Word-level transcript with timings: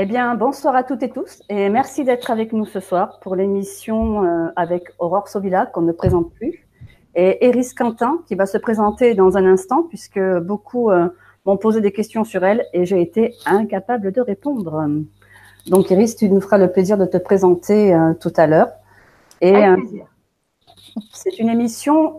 Eh 0.00 0.06
bien, 0.06 0.36
bonsoir 0.36 0.76
à 0.76 0.84
toutes 0.84 1.02
et 1.02 1.08
tous 1.08 1.42
et 1.48 1.68
merci 1.70 2.04
d'être 2.04 2.30
avec 2.30 2.52
nous 2.52 2.66
ce 2.66 2.78
soir 2.78 3.18
pour 3.18 3.34
l'émission 3.34 4.22
euh, 4.22 4.46
avec 4.54 4.84
Aurore 5.00 5.26
Sovilla 5.26 5.66
qu'on 5.66 5.80
ne 5.80 5.90
présente 5.90 6.32
plus 6.34 6.68
et 7.16 7.44
Eris 7.44 7.70
Quentin 7.76 8.20
qui 8.28 8.36
va 8.36 8.46
se 8.46 8.58
présenter 8.58 9.14
dans 9.14 9.36
un 9.36 9.44
instant 9.44 9.82
puisque 9.82 10.20
beaucoup 10.20 10.92
euh, 10.92 11.08
m'ont 11.46 11.56
posé 11.56 11.80
des 11.80 11.90
questions 11.90 12.22
sur 12.22 12.44
elle 12.44 12.64
et 12.72 12.84
j'ai 12.84 13.02
été 13.02 13.34
incapable 13.44 14.12
de 14.12 14.20
répondre. 14.20 14.86
Donc 15.66 15.90
Iris, 15.90 16.14
tu 16.14 16.30
nous 16.30 16.40
feras 16.40 16.58
le 16.58 16.70
plaisir 16.70 16.96
de 16.96 17.04
te 17.04 17.16
présenter 17.16 17.92
euh, 17.92 18.14
tout 18.14 18.32
à 18.36 18.46
l'heure. 18.46 18.68
Et 19.40 19.64
c'est 21.12 21.40
une 21.40 21.48
émission 21.48 22.16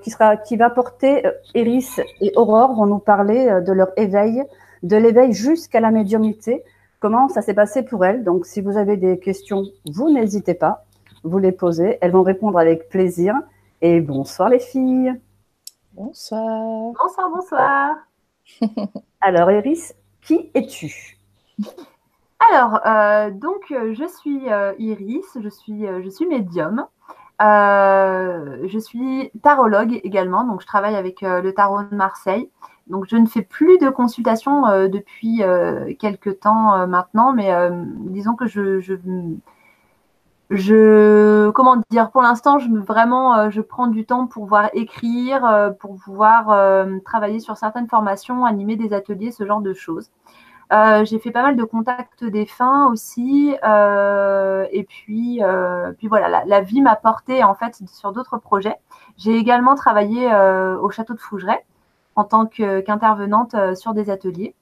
qui 0.00 0.10
sera 0.10 0.36
qui 0.36 0.56
va 0.56 0.70
porter 0.70 1.24
Iris 1.56 2.00
et 2.20 2.30
Aurore 2.36 2.76
vont 2.76 2.86
nous 2.86 3.00
parler 3.00 3.62
de 3.66 3.72
leur 3.72 3.88
éveil, 3.96 4.44
de 4.84 4.96
l'éveil 4.96 5.32
jusqu'à 5.32 5.80
la 5.80 5.90
médiumnité 5.90 6.62
comment 7.06 7.28
ça 7.28 7.40
s'est 7.40 7.54
passé 7.54 7.84
pour 7.84 8.04
elles. 8.04 8.24
Donc, 8.24 8.46
si 8.46 8.60
vous 8.60 8.76
avez 8.76 8.96
des 8.96 9.20
questions, 9.20 9.62
vous 9.88 10.10
n'hésitez 10.10 10.54
pas, 10.54 10.84
vous 11.22 11.38
les 11.38 11.52
posez. 11.52 11.98
Elles 12.00 12.10
vont 12.10 12.24
répondre 12.24 12.58
avec 12.58 12.88
plaisir. 12.88 13.32
Et 13.80 14.00
bonsoir 14.00 14.48
les 14.48 14.58
filles. 14.58 15.14
Bonsoir. 15.92 16.92
Bonsoir, 16.98 17.30
bonsoir. 17.30 17.94
Alors, 19.20 19.52
Iris, 19.52 19.94
qui 20.20 20.50
es-tu? 20.52 21.16
Alors, 22.50 22.80
euh, 22.84 23.30
donc, 23.30 23.66
je 23.70 24.08
suis 24.08 24.50
euh, 24.50 24.72
Iris, 24.80 25.38
je 25.40 25.48
suis, 25.48 25.86
euh, 25.86 26.02
je 26.02 26.08
suis 26.08 26.26
médium. 26.26 26.86
je 27.38 28.78
suis 28.80 29.30
tarologue 29.44 30.00
également, 30.02 30.42
donc 30.42 30.60
je 30.60 30.66
travaille 30.66 30.96
avec 30.96 31.20
le 31.20 31.52
tarot 31.52 31.84
de 31.84 31.94
Marseille. 31.94 32.50
Donc, 32.88 33.06
je 33.08 33.16
ne 33.16 33.26
fais 33.26 33.42
plus 33.42 33.78
de 33.78 33.88
consultation 33.90 34.66
euh, 34.66 34.88
depuis 34.88 35.42
euh, 35.42 35.92
quelques 35.98 36.40
temps 36.40 36.74
euh, 36.74 36.86
maintenant, 36.86 37.32
mais 37.32 37.52
disons 38.10 38.34
que 38.34 38.46
je, 38.46 38.80
je, 40.50 41.50
comment 41.50 41.76
dire, 41.90 42.10
pour 42.12 42.22
l'instant, 42.22 42.58
je 42.60 42.68
vraiment, 42.70 43.50
je 43.50 43.60
prends 43.60 43.88
du 43.88 44.04
temps 44.06 44.26
pour 44.28 44.44
pouvoir 44.44 44.70
écrire, 44.74 45.74
pour 45.80 45.96
pouvoir 45.96 46.76
travailler 47.04 47.40
sur 47.40 47.56
certaines 47.56 47.88
formations, 47.88 48.44
animer 48.44 48.76
des 48.76 48.92
ateliers, 48.92 49.32
ce 49.32 49.44
genre 49.44 49.60
de 49.60 49.72
choses. 49.72 50.10
j'ai 50.70 51.18
fait 51.18 51.32
pas 51.32 51.42
mal 51.42 51.56
de 51.56 51.64
contacts 51.64 52.22
défunts 52.22 52.86
aussi, 52.92 53.56
et 53.60 54.84
puis, 54.84 55.40
puis 55.98 56.06
voilà, 56.06 56.28
la, 56.28 56.44
la 56.44 56.60
vie 56.60 56.80
m'a 56.80 56.94
porté 56.94 57.42
en 57.42 57.54
fait 57.56 57.82
sur 57.88 58.12
d'autres 58.12 58.38
projets. 58.38 58.76
J'ai 59.16 59.34
également 59.36 59.74
travaillé 59.74 60.32
au 60.80 60.90
château 60.90 61.14
de 61.14 61.20
Fougeray 61.20 61.64
en 62.16 62.24
tant 62.24 62.46
qu'intervenante 62.46 63.54
euh, 63.54 63.74
sur 63.74 63.94
des 63.94 64.10
ateliers 64.10 64.54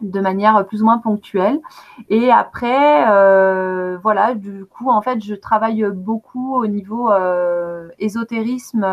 de 0.00 0.20
manière 0.20 0.66
plus 0.66 0.82
ou 0.82 0.86
moins 0.86 0.98
ponctuelle. 0.98 1.60
Et 2.08 2.30
après, 2.30 3.08
euh, 3.08 3.96
voilà, 4.02 4.34
du 4.34 4.64
coup, 4.66 4.90
en 4.90 5.00
fait, 5.00 5.22
je 5.22 5.34
travaille 5.34 5.84
beaucoup 5.92 6.56
au 6.56 6.66
niveau 6.66 7.12
euh, 7.12 7.88
ésotérisme. 8.00 8.84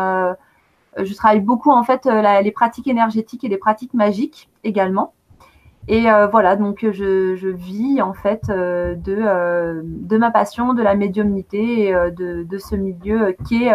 je 0.96 1.14
travaille 1.14 1.40
beaucoup, 1.40 1.70
en 1.70 1.82
fait, 1.82 2.06
les 2.06 2.52
pratiques 2.52 2.86
énergétiques 2.86 3.42
et 3.42 3.48
les 3.48 3.58
pratiques 3.58 3.94
magiques 3.94 4.48
également. 4.62 5.12
Et 5.88 6.04
voilà, 6.30 6.54
donc 6.54 6.86
je, 6.88 7.48
vis, 7.48 8.00
en 8.00 8.14
fait, 8.14 8.46
de, 8.46 9.82
de 9.82 10.16
ma 10.16 10.30
passion, 10.30 10.72
de 10.72 10.82
la 10.82 10.94
médiumnité 10.94 11.92
de, 11.92 12.44
de 12.44 12.58
ce 12.58 12.76
milieu 12.76 13.34
qui 13.44 13.64
est 13.64 13.74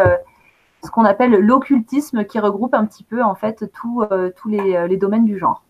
ce 0.83 0.91
qu'on 0.91 1.05
appelle 1.05 1.31
l'occultisme 1.31 2.23
qui 2.25 2.39
regroupe 2.39 2.73
un 2.73 2.85
petit 2.85 3.03
peu 3.03 3.23
en 3.23 3.35
fait 3.35 3.63
euh, 3.63 4.31
tous 4.35 4.49
les, 4.49 4.75
euh, 4.75 4.87
les, 4.87 4.97
domaines 4.97 5.25
du 5.25 5.37
genre. 5.37 5.63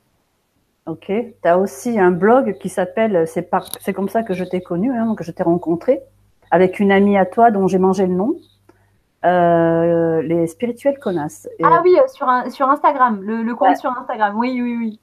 Ok, 0.85 1.07
tu 1.07 1.47
as 1.47 1.57
aussi 1.57 1.99
un 1.99 2.11
blog 2.11 2.57
qui 2.59 2.69
s'appelle, 2.69 3.27
c'est, 3.27 3.49
c'est 3.81 3.93
comme 3.93 4.09
ça 4.09 4.23
que 4.23 4.33
je 4.33 4.43
t'ai 4.43 4.61
connu, 4.61 4.91
hein, 4.91 5.15
que 5.15 5.23
je 5.23 5.31
t'ai 5.31 5.43
rencontré, 5.43 6.01
avec 6.51 6.79
une 6.79 6.91
amie 6.91 7.17
à 7.17 7.25
toi 7.25 7.51
dont 7.51 7.67
j'ai 7.67 7.77
mangé 7.77 8.05
le 8.05 8.13
nom, 8.13 8.35
euh, 9.25 10.21
les 10.21 10.47
spirituels 10.47 10.97
connasses. 10.99 11.49
ah 11.63 11.81
oui, 11.83 11.97
sur, 12.07 12.27
sur 12.51 12.69
Instagram, 12.69 13.21
le, 13.21 13.53
compte 13.55 13.75
sur 13.77 13.91
Instagram, 13.91 14.37
oui, 14.37 14.59
oui, 14.61 14.77
oui. 14.77 14.99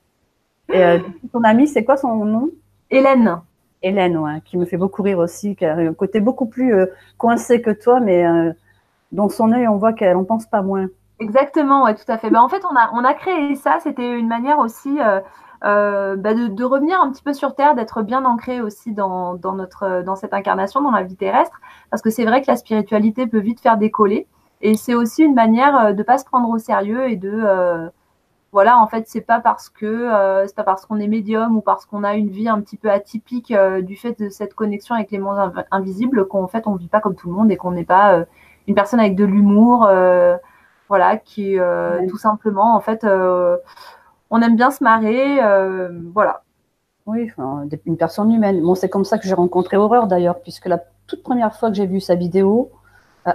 Et 0.73 1.03
ton 1.31 1.43
amie, 1.43 1.67
c'est 1.67 1.85
quoi 1.85 1.99
son 1.99 2.25
nom? 2.25 2.51
Hélène. 2.91 3.41
Hélène, 3.83 4.17
ouais, 4.17 4.41
qui 4.47 4.57
me 4.57 4.65
fait 4.65 4.79
beaucoup 4.79 5.03
rire 5.03 5.19
aussi, 5.19 5.57
qui 5.57 5.67
a 5.67 5.77
un 5.77 5.93
côté 5.93 6.21
beaucoup 6.21 6.47
plus 6.47 6.75
coincé 7.19 7.61
que 7.61 7.71
toi, 7.71 8.01
mais 8.01 8.25
dans 9.15 9.29
son 9.29 9.53
œil, 9.53 9.69
on 9.69 9.77
voit 9.77 9.93
qu'elle 9.93 10.17
n'en 10.17 10.25
pense 10.25 10.47
pas 10.47 10.61
moins. 10.61 10.89
Exactement, 11.21 11.85
ouais, 11.85 11.95
tout 11.95 12.05
à 12.09 12.19
fait. 12.19 12.31
Ben, 12.31 12.41
en 12.41 12.49
fait, 12.49 12.63
on 12.65 12.77
a, 12.77 12.91
on 12.93 13.05
a 13.05 13.15
créé 13.15 13.55
ça. 13.55 13.79
C'était 13.81 14.19
une 14.19 14.27
manière 14.27 14.59
aussi 14.59 15.01
euh, 15.01 15.21
euh, 15.65 16.17
bah, 16.17 16.35
de, 16.35 16.65
revenir 16.65 17.01
un 17.01 17.11
petit 17.11 17.23
peu 17.23 17.33
sur 17.33 17.55
Terre, 17.55 17.77
d'être 17.77 18.03
bien 18.03 18.25
ancré 18.25 18.61
aussi 18.61 18.93
dans, 18.93 19.39
notre, 19.39 20.03
dans 20.03 20.17
cette 20.17 20.35
incarnation, 20.35 20.81
dans 20.81 20.91
la 20.91 21.05
vie 21.05 21.17
terrestre. 21.17 21.61
Parce 21.91 22.03
que 22.03 22.11
c'est 22.11 22.25
vrai 22.25 22.43
que 22.43 22.49
la 22.49 22.57
spiritualité 22.57 23.27
peut 23.27 23.39
vite 23.39 23.61
faire 23.61 23.79
décoller. 23.79 24.27
Et 24.61 24.75
c'est 24.75 24.95
aussi 24.95 25.23
une 25.23 25.35
manière 25.35 25.77
euh, 25.77 25.93
de 25.93 25.99
ne 25.99 26.03
pas 26.03 26.19
se 26.19 26.25
prendre 26.25 26.49
au 26.49 26.59
sérieux 26.59 27.09
et 27.09 27.17
de. 27.17 27.91
voilà, 28.51 28.79
en 28.79 28.89
fait, 28.89 29.05
c'est 29.07 29.21
pas 29.21 29.41
parce 29.41 29.69
que 29.69 30.09
c'est 30.47 30.57
pas 30.57 30.65
parce 30.65 30.87
qu'on 30.87 30.99
est 30.99 31.09
médium 31.09 31.57
ou 31.57 31.61
parce 31.61 31.87
qu'on 31.87 32.03
a 32.03 32.15
une 32.15 32.31
vie 32.31 32.49
un 32.49 32.61
petit 32.61 32.77
peu 32.77 32.91
atypique 32.91 33.53
du 33.83 33.97
fait 33.97 34.19
de 34.21 34.29
cette 34.29 34.55
connexion 34.55 34.95
avec 34.97 35.11
les 35.11 35.19
mondes 35.19 35.53
invisibles 35.71 36.27
qu'en 36.29 36.47
fait 36.47 36.67
on 36.67 36.77
vit 36.77 36.89
pas 36.89 37.01
comme 37.01 37.17
tout 37.17 37.29
le 37.29 37.35
monde 37.35 37.51
et 37.51 37.57
qu'on 37.57 37.73
n'est 37.73 37.85
pas 37.85 38.25
une 38.67 38.75
personne 38.75 39.01
avec 39.01 39.17
de 39.17 39.25
l'humour, 39.25 39.87
euh, 39.87 40.37
voilà, 40.89 41.17
qui 41.17 41.59
euh, 41.59 42.07
tout 42.09 42.19
simplement, 42.19 42.75
en 42.75 42.81
fait, 42.81 43.05
euh, 43.05 43.57
on 44.31 44.41
aime 44.41 44.57
bien 44.57 44.71
se 44.71 44.83
marrer, 44.83 45.41
voilà. 46.13 46.43
Oui, 47.07 47.31
une 47.85 47.99
personne 47.99 48.33
humaine. 48.33 48.63
Bon, 48.63 48.75
c'est 48.75 48.89
comme 48.89 49.05
ça 49.05 49.19
que 49.19 49.29
j'ai 49.29 49.35
rencontré 49.35 49.77
Aurore 49.77 50.07
d'ailleurs, 50.07 50.41
puisque 50.41 50.67
la 50.67 50.81
toute 51.07 51.23
première 51.23 51.55
fois 51.55 51.69
que 51.69 51.77
j'ai 51.77 51.87
vu 51.87 52.01
sa 52.01 52.15
vidéo, 52.15 52.71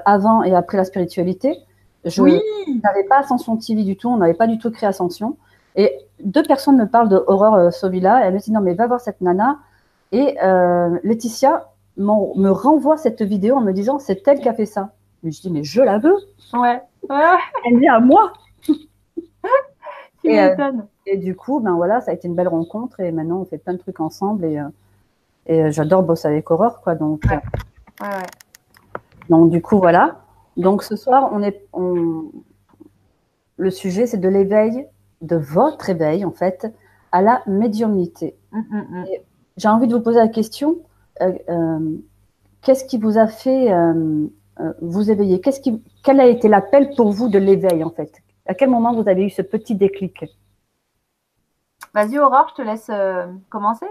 avant 0.05 0.41
et 0.43 0.55
après 0.55 0.77
la 0.77 0.83
spiritualité, 0.85 1.55
je 2.03 2.23
n'avais 2.23 3.03
pas 3.03 3.19
Ascension 3.19 3.57
TV 3.57 3.83
du 3.83 3.95
tout, 3.95 4.09
on 4.09 4.17
n'avait 4.17 4.33
pas 4.33 4.47
du 4.47 4.57
tout 4.57 4.71
créé 4.71 4.89
Ascension. 4.89 5.37
Et 5.75 5.91
deux 6.23 6.41
personnes 6.41 6.77
me 6.77 6.87
parlent 6.87 7.09
de 7.09 7.23
Aurore 7.27 7.71
Sovilla, 7.71 8.25
elle 8.25 8.33
me 8.33 8.39
dit 8.39 8.51
non 8.51 8.61
mais 8.61 8.73
va 8.73 8.87
voir 8.87 8.99
cette 8.99 9.21
nana. 9.21 9.59
Et 10.11 10.35
Laetitia 11.03 11.69
me 11.97 12.49
renvoie 12.49 12.97
cette 12.97 13.21
vidéo 13.21 13.57
en 13.57 13.61
me 13.61 13.71
disant 13.71 13.99
c'est 13.99 14.27
elle 14.27 14.39
qui 14.39 14.49
a 14.49 14.53
fait 14.53 14.65
ça. 14.65 14.93
Mais 15.23 15.31
je 15.31 15.41
dis, 15.41 15.49
mais 15.49 15.63
je 15.63 15.81
la 15.81 15.97
veux. 15.97 16.15
Ouais. 16.53 16.81
Elle 17.65 17.79
vient 17.79 17.95
à 17.95 17.99
moi. 17.99 18.33
et, 20.23 20.39
euh, 20.39 20.71
et, 21.05 21.17
du 21.17 21.35
coup, 21.35 21.59
ben 21.59 21.75
voilà, 21.75 22.01
ça 22.01 22.11
a 22.11 22.13
été 22.13 22.27
une 22.27 22.35
belle 22.35 22.47
rencontre 22.47 22.99
et 22.99 23.11
maintenant 23.11 23.39
on 23.39 23.45
fait 23.45 23.57
plein 23.57 23.73
de 23.73 23.79
trucs 23.79 23.99
ensemble 23.99 24.45
et, 24.45 24.59
euh, 24.59 24.67
et 25.45 25.63
euh, 25.63 25.71
j'adore 25.71 26.03
bosser 26.03 26.27
avec 26.27 26.49
Aurore, 26.51 26.81
quoi. 26.81 26.95
Donc, 26.95 27.23
donc 29.29 29.49
du 29.49 29.61
coup, 29.61 29.77
voilà. 29.77 30.21
Donc 30.57 30.83
ce 30.83 30.95
soir, 30.95 31.29
on 31.31 31.41
est, 31.41 31.65
on... 31.73 32.31
le 33.57 33.71
sujet, 33.71 34.07
c'est 34.07 34.17
de 34.17 34.29
l'éveil, 34.29 34.87
de 35.21 35.35
votre 35.35 35.89
éveil 35.89 36.25
en 36.25 36.31
fait, 36.31 36.67
à 37.11 37.21
la 37.21 37.41
médiumnité. 37.47 38.37
Mm, 38.51 38.59
mm, 38.59 39.01
mm. 39.01 39.05
J'ai 39.57 39.67
envie 39.67 39.87
de 39.87 39.95
vous 39.95 40.01
poser 40.01 40.19
la 40.19 40.27
question. 40.27 40.79
Qu'est-ce 42.61 42.85
qui 42.85 42.97
vous 42.97 43.17
a 43.17 43.27
fait 43.27 43.73
vous 44.81 45.09
éveiller 45.11 45.39
Qu'est-ce 45.41 45.59
qui, 45.59 45.81
Quel 46.03 46.19
a 46.19 46.27
été 46.27 46.47
l'appel 46.47 46.91
pour 46.95 47.11
vous 47.11 47.29
de 47.29 47.39
l'éveil 47.39 47.83
en 47.83 47.89
fait? 47.91 48.11
À 48.45 48.53
quel 48.53 48.69
moment 48.69 48.93
vous 48.93 49.07
avez 49.07 49.23
eu 49.23 49.29
ce 49.29 49.41
petit 49.41 49.75
déclic? 49.75 50.25
Vas-y 51.93 52.19
Aurore, 52.19 52.47
je 52.49 52.55
te 52.55 52.61
laisse 52.61 52.87
euh, 52.89 53.25
commencer. 53.49 53.85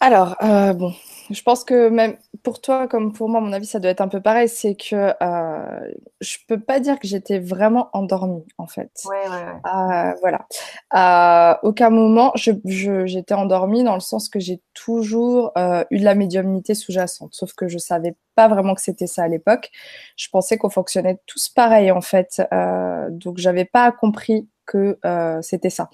Alors, 0.00 0.36
euh, 0.42 0.72
bon, 0.72 0.92
je 1.30 1.42
pense 1.42 1.64
que 1.64 1.88
même 1.88 2.16
pour 2.42 2.60
toi, 2.60 2.88
comme 2.88 3.12
pour 3.12 3.28
moi, 3.28 3.40
à 3.40 3.42
mon 3.42 3.52
avis, 3.52 3.66
ça 3.66 3.78
doit 3.78 3.90
être 3.90 4.00
un 4.00 4.08
peu 4.08 4.20
pareil. 4.20 4.48
C'est 4.48 4.74
que 4.74 5.14
euh, 5.22 5.92
je 6.20 6.36
peux 6.48 6.60
pas 6.60 6.80
dire 6.80 6.98
que 6.98 7.06
j'étais 7.06 7.38
vraiment 7.38 7.88
endormie, 7.92 8.44
en 8.58 8.66
fait. 8.66 8.90
Ouais, 9.04 9.28
ouais, 9.28 9.46
euh, 9.74 10.14
voilà. 10.20 10.46
À 10.90 11.60
aucun 11.62 11.90
moment, 11.90 12.32
j'étais 12.34 13.34
endormie 13.34 13.84
dans 13.84 13.94
le 13.94 14.00
sens 14.00 14.28
que 14.28 14.40
j'ai 14.40 14.60
toujours 14.74 15.52
euh, 15.56 15.84
eu 15.90 15.98
de 15.98 16.04
la 16.04 16.14
médiumnité 16.14 16.74
sous-jacente. 16.74 17.34
Sauf 17.34 17.54
que 17.54 17.68
je 17.68 17.78
savais 17.78 18.16
pas 18.34 18.48
vraiment 18.48 18.74
que 18.74 18.82
c'était 18.82 19.06
ça 19.06 19.24
à 19.24 19.28
l'époque. 19.28 19.70
Je 20.16 20.28
pensais 20.28 20.58
qu'on 20.58 20.70
fonctionnait 20.70 21.18
tous 21.26 21.48
pareil, 21.48 21.90
en 21.92 22.00
fait. 22.00 22.42
Euh, 22.52 23.08
donc, 23.10 23.38
j'avais 23.38 23.64
pas 23.64 23.92
compris 23.92 24.48
que 24.66 24.98
euh, 25.04 25.40
c'était 25.42 25.70
ça. 25.70 25.90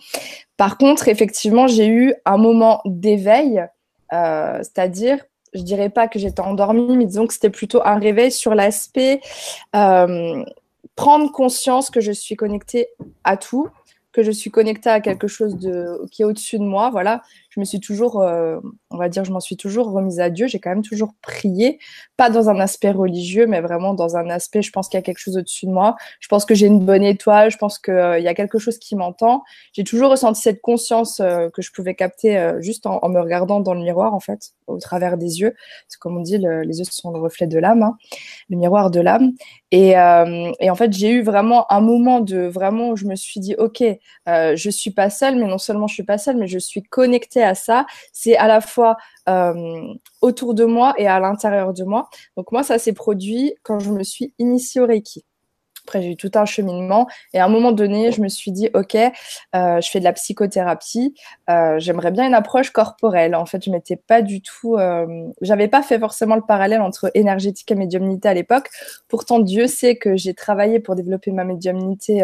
Par 0.56 0.78
contre, 0.78 1.08
effectivement, 1.08 1.66
j'ai 1.66 1.88
eu 1.88 2.14
un 2.24 2.36
moment 2.36 2.80
d'éveil 2.84 3.66
euh, 4.12 4.58
c'est-à-dire, 4.58 5.24
je 5.54 5.62
dirais 5.62 5.90
pas 5.90 6.08
que 6.08 6.18
j'étais 6.18 6.40
endormie, 6.40 6.96
mais 6.96 7.06
disons 7.06 7.26
que 7.26 7.34
c'était 7.34 7.50
plutôt 7.50 7.80
un 7.84 7.98
réveil 7.98 8.30
sur 8.30 8.54
l'aspect 8.54 9.20
euh, 9.74 10.44
prendre 10.96 11.30
conscience 11.30 11.90
que 11.90 12.00
je 12.00 12.12
suis 12.12 12.34
connectée 12.34 12.88
à 13.24 13.36
tout, 13.36 13.68
que 14.12 14.22
je 14.22 14.30
suis 14.30 14.50
connectée 14.50 14.90
à 14.90 15.00
quelque 15.00 15.28
chose 15.28 15.56
qui 16.10 16.22
est 16.22 16.24
au-dessus 16.24 16.58
de 16.58 16.64
moi. 16.64 16.90
Voilà, 16.90 17.22
je 17.58 17.62
me 17.62 17.64
suis 17.64 17.80
toujours, 17.80 18.16
on 18.16 18.96
va 18.96 19.08
dire, 19.08 19.24
je 19.24 19.32
m'en 19.32 19.40
suis 19.40 19.56
toujours 19.56 19.90
remise 19.90 20.20
à 20.20 20.30
Dieu. 20.30 20.46
J'ai 20.46 20.60
quand 20.60 20.70
même 20.70 20.84
toujours 20.84 21.10
prié, 21.22 21.80
pas 22.16 22.30
dans 22.30 22.48
un 22.48 22.60
aspect 22.60 22.92
religieux, 22.92 23.48
mais 23.48 23.60
vraiment 23.60 23.94
dans 23.94 24.16
un 24.16 24.30
aspect, 24.30 24.62
je 24.62 24.70
pense 24.70 24.88
qu'il 24.88 24.96
y 24.96 25.00
a 25.00 25.02
quelque 25.02 25.18
chose 25.18 25.36
au-dessus 25.36 25.66
de 25.66 25.72
moi. 25.72 25.96
Je 26.20 26.28
pense 26.28 26.44
que 26.44 26.54
j'ai 26.54 26.68
une 26.68 26.84
bonne 26.84 27.02
étoile. 27.02 27.50
Je 27.50 27.58
pense 27.58 27.80
qu'il 27.80 28.20
y 28.20 28.28
a 28.28 28.34
quelque 28.34 28.60
chose 28.60 28.78
qui 28.78 28.94
m'entend. 28.94 29.42
J'ai 29.72 29.82
toujours 29.82 30.12
ressenti 30.12 30.40
cette 30.40 30.60
conscience 30.60 31.16
que 31.18 31.60
je 31.60 31.72
pouvais 31.72 31.96
capter 31.96 32.52
juste 32.60 32.86
en, 32.86 33.08
me 33.08 33.20
regardant 33.20 33.58
dans 33.58 33.74
le 33.74 33.80
miroir, 33.80 34.14
en 34.14 34.20
fait, 34.20 34.52
au 34.68 34.78
travers 34.78 35.18
des 35.18 35.40
yeux. 35.40 35.50
Parce 35.50 35.96
que, 35.96 35.98
comme 35.98 36.16
on 36.16 36.20
dit, 36.20 36.38
les 36.38 36.78
yeux 36.78 36.84
sont 36.88 37.10
le 37.10 37.18
reflet 37.18 37.48
de 37.48 37.58
l'âme, 37.58 37.82
hein, 37.82 37.96
le 38.50 38.56
miroir 38.56 38.92
de 38.92 39.00
l'âme. 39.00 39.32
Et, 39.72 39.98
en 39.98 40.74
fait, 40.76 40.92
j'ai 40.92 41.10
eu 41.10 41.22
vraiment 41.22 41.70
un 41.72 41.80
moment 41.80 42.20
de 42.20 42.46
vraiment 42.46 42.90
où 42.90 42.96
je 42.96 43.04
me 43.04 43.16
suis 43.16 43.40
dit, 43.40 43.54
OK, 43.58 43.82
euh, 44.28 44.56
je 44.56 44.70
suis 44.70 44.90
pas 44.90 45.10
seule, 45.10 45.36
mais 45.36 45.46
non 45.46 45.58
seulement 45.58 45.86
je 45.86 45.94
suis 45.94 46.02
pas 46.02 46.18
seule, 46.18 46.36
mais 46.36 46.46
je 46.46 46.58
suis 46.58 46.82
connectée 46.82 47.42
à 47.42 47.47
ça. 47.54 47.86
C'est 48.12 48.36
à 48.36 48.46
la 48.46 48.60
fois 48.60 48.96
euh, 49.28 49.94
autour 50.20 50.54
de 50.54 50.64
moi 50.64 50.94
et 50.98 51.06
à 51.06 51.20
l'intérieur 51.20 51.72
de 51.72 51.84
moi. 51.84 52.08
Donc 52.36 52.52
moi, 52.52 52.62
ça 52.62 52.78
s'est 52.78 52.92
produit 52.92 53.54
quand 53.62 53.78
je 53.78 53.90
me 53.90 54.02
suis 54.02 54.32
initiée 54.38 54.80
au 54.80 54.86
Reiki. 54.86 55.24
Après, 55.88 56.02
j'ai 56.02 56.10
eu 56.10 56.16
tout 56.16 56.30
un 56.34 56.44
cheminement. 56.44 57.08
Et 57.32 57.38
à 57.38 57.46
un 57.46 57.48
moment 57.48 57.72
donné, 57.72 58.12
je 58.12 58.20
me 58.20 58.28
suis 58.28 58.52
dit, 58.52 58.68
OK, 58.74 58.94
euh, 58.94 59.80
je 59.80 59.90
fais 59.90 60.00
de 60.00 60.04
la 60.04 60.12
psychothérapie. 60.12 61.14
Euh, 61.48 61.78
j'aimerais 61.78 62.10
bien 62.10 62.26
une 62.26 62.34
approche 62.34 62.70
corporelle. 62.70 63.34
En 63.34 63.46
fait, 63.46 63.64
je 63.64 63.70
m'étais 63.70 63.96
pas 63.96 64.20
du 64.20 64.42
tout. 64.42 64.76
Euh, 64.76 65.06
j'avais 65.40 65.66
pas 65.66 65.82
fait 65.82 65.98
forcément 65.98 66.36
le 66.36 66.42
parallèle 66.42 66.82
entre 66.82 67.10
énergétique 67.14 67.70
et 67.70 67.74
médiumnité 67.74 68.28
à 68.28 68.34
l'époque. 68.34 68.68
Pourtant, 69.08 69.38
Dieu 69.38 69.66
sait 69.66 69.96
que 69.96 70.14
j'ai 70.14 70.34
travaillé 70.34 70.78
pour 70.78 70.94
développer 70.94 71.32
ma 71.32 71.44
médiumnité 71.44 72.20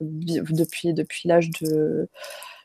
depuis, 0.00 0.92
depuis 0.92 1.26
l'âge 1.26 1.48
de, 1.62 2.06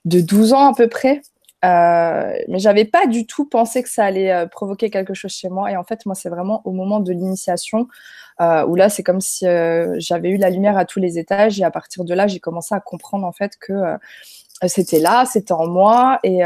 de 0.03 0.19
12 0.19 0.51
ans 0.51 0.69
à 0.69 0.75
peu 0.75 0.89
près. 0.89 1.21
Euh, 1.65 2.33
mais 2.47 2.59
j'avais 2.59 2.85
pas 2.85 3.07
du 3.07 3.25
tout 3.25 3.45
pensé 3.45 3.81
que 3.81 3.89
ça 3.89 4.05
allait 4.05 4.31
euh, 4.31 4.45
provoquer 4.45 4.89
quelque 4.89 5.13
chose 5.13 5.31
chez 5.31 5.49
moi. 5.49 5.71
Et 5.71 5.77
en 5.77 5.83
fait, 5.83 6.05
moi, 6.05 6.13
c'est 6.13 6.29
vraiment 6.29 6.61
au 6.65 6.71
moment 6.71 6.99
de 6.99 7.11
l'initiation 7.11 7.87
euh, 8.41 8.65
où 8.65 8.75
là, 8.75 8.89
c'est 8.89 9.03
comme 9.03 9.21
si 9.21 9.47
euh, 9.47 9.95
j'avais 9.97 10.29
eu 10.29 10.37
la 10.37 10.49
lumière 10.49 10.77
à 10.77 10.85
tous 10.85 10.99
les 10.99 11.17
étages. 11.17 11.59
Et 11.59 11.63
à 11.63 11.71
partir 11.71 12.03
de 12.03 12.13
là, 12.13 12.27
j'ai 12.27 12.39
commencé 12.39 12.75
à 12.75 12.79
comprendre 12.79 13.25
en 13.25 13.31
fait 13.31 13.57
que 13.59 13.73
c'était 14.67 14.99
là, 14.99 15.25
c'était 15.25 15.53
en 15.53 15.67
moi 15.67 16.19
et, 16.23 16.41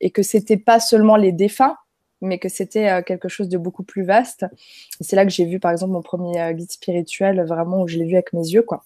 et 0.00 0.10
que 0.10 0.22
c'était 0.22 0.56
pas 0.56 0.80
seulement 0.80 1.16
les 1.16 1.30
défunts, 1.30 1.76
mais 2.20 2.38
que 2.38 2.48
c'était 2.48 3.02
quelque 3.04 3.28
chose 3.28 3.48
de 3.48 3.58
beaucoup 3.58 3.84
plus 3.84 4.02
vaste. 4.02 4.44
Et 5.00 5.04
c'est 5.04 5.14
là 5.14 5.24
que 5.24 5.30
j'ai 5.30 5.44
vu, 5.44 5.60
par 5.60 5.70
exemple, 5.70 5.92
mon 5.92 6.02
premier 6.02 6.52
guide 6.54 6.70
spirituel, 6.70 7.44
vraiment 7.46 7.82
où 7.82 7.88
je 7.88 7.96
l'ai 7.98 8.06
vu 8.06 8.14
avec 8.14 8.32
mes 8.32 8.40
yeux, 8.42 8.62
quoi. 8.62 8.84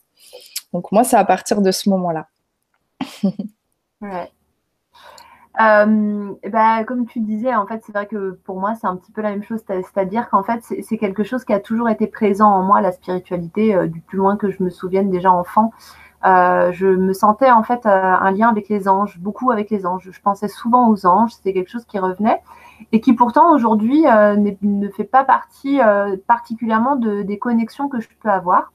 Donc 0.75 0.93
moi, 0.93 1.03
c'est 1.03 1.17
à 1.17 1.25
partir 1.25 1.63
de 1.63 1.71
ce 1.71 1.89
moment-là. 1.89 2.29
ouais. 4.03 4.31
Euh, 5.61 6.35
bah, 6.51 6.85
comme 6.85 7.07
tu 7.07 7.21
disais, 7.21 7.55
en 7.55 7.67
fait, 7.67 7.83
c'est 7.85 7.93
vrai 7.93 8.07
que 8.07 8.39
pour 8.45 8.61
moi, 8.61 8.75
c'est 8.77 8.87
un 8.87 8.97
petit 8.97 9.11
peu 9.11 9.23
la 9.23 9.31
même 9.31 9.43
chose. 9.43 9.61
C'est-à-dire 9.67 10.29
qu'en 10.31 10.45
fait, 10.45 10.63
c'est 10.63 10.99
quelque 10.99 11.25
chose 11.25 11.45
qui 11.45 11.53
a 11.53 11.59
toujours 11.59 11.89
été 11.89 12.07
présent 12.07 12.49
en 12.49 12.63
moi, 12.63 12.81
la 12.81 12.93
spiritualité, 12.93 13.75
euh, 13.75 13.89
du 13.89 14.01
plus 14.01 14.19
loin 14.19 14.37
que 14.37 14.51
je 14.51 14.63
me 14.63 14.71
souvienne 14.71 15.11
déjà 15.11 15.33
enfant. 15.33 15.73
Euh, 16.25 16.73
je 16.73 16.87
me 16.87 17.13
sentais 17.13 17.51
en 17.51 17.63
fait 17.63 17.87
un 17.87 18.31
lien 18.33 18.49
avec 18.49 18.69
les 18.69 18.89
anges, 18.89 19.19
beaucoup 19.21 19.51
avec 19.51 19.71
les 19.71 19.87
anges. 19.87 20.09
Je 20.11 20.21
pensais 20.21 20.49
souvent 20.49 20.89
aux 20.91 21.07
anges, 21.07 21.33
c'était 21.33 21.53
quelque 21.53 21.71
chose 21.71 21.85
qui 21.85 21.99
revenait 21.99 22.41
et 22.93 23.01
qui 23.01 23.13
pourtant 23.13 23.53
aujourd'hui 23.55 24.03
ne 24.03 24.89
fait 24.89 25.05
pas 25.05 25.23
partie 25.23 25.79
particulièrement 26.27 26.97
de, 26.97 27.23
des 27.23 27.39
connexions 27.39 27.89
que 27.89 28.01
je 28.01 28.09
peux 28.21 28.31
avoir. 28.31 28.73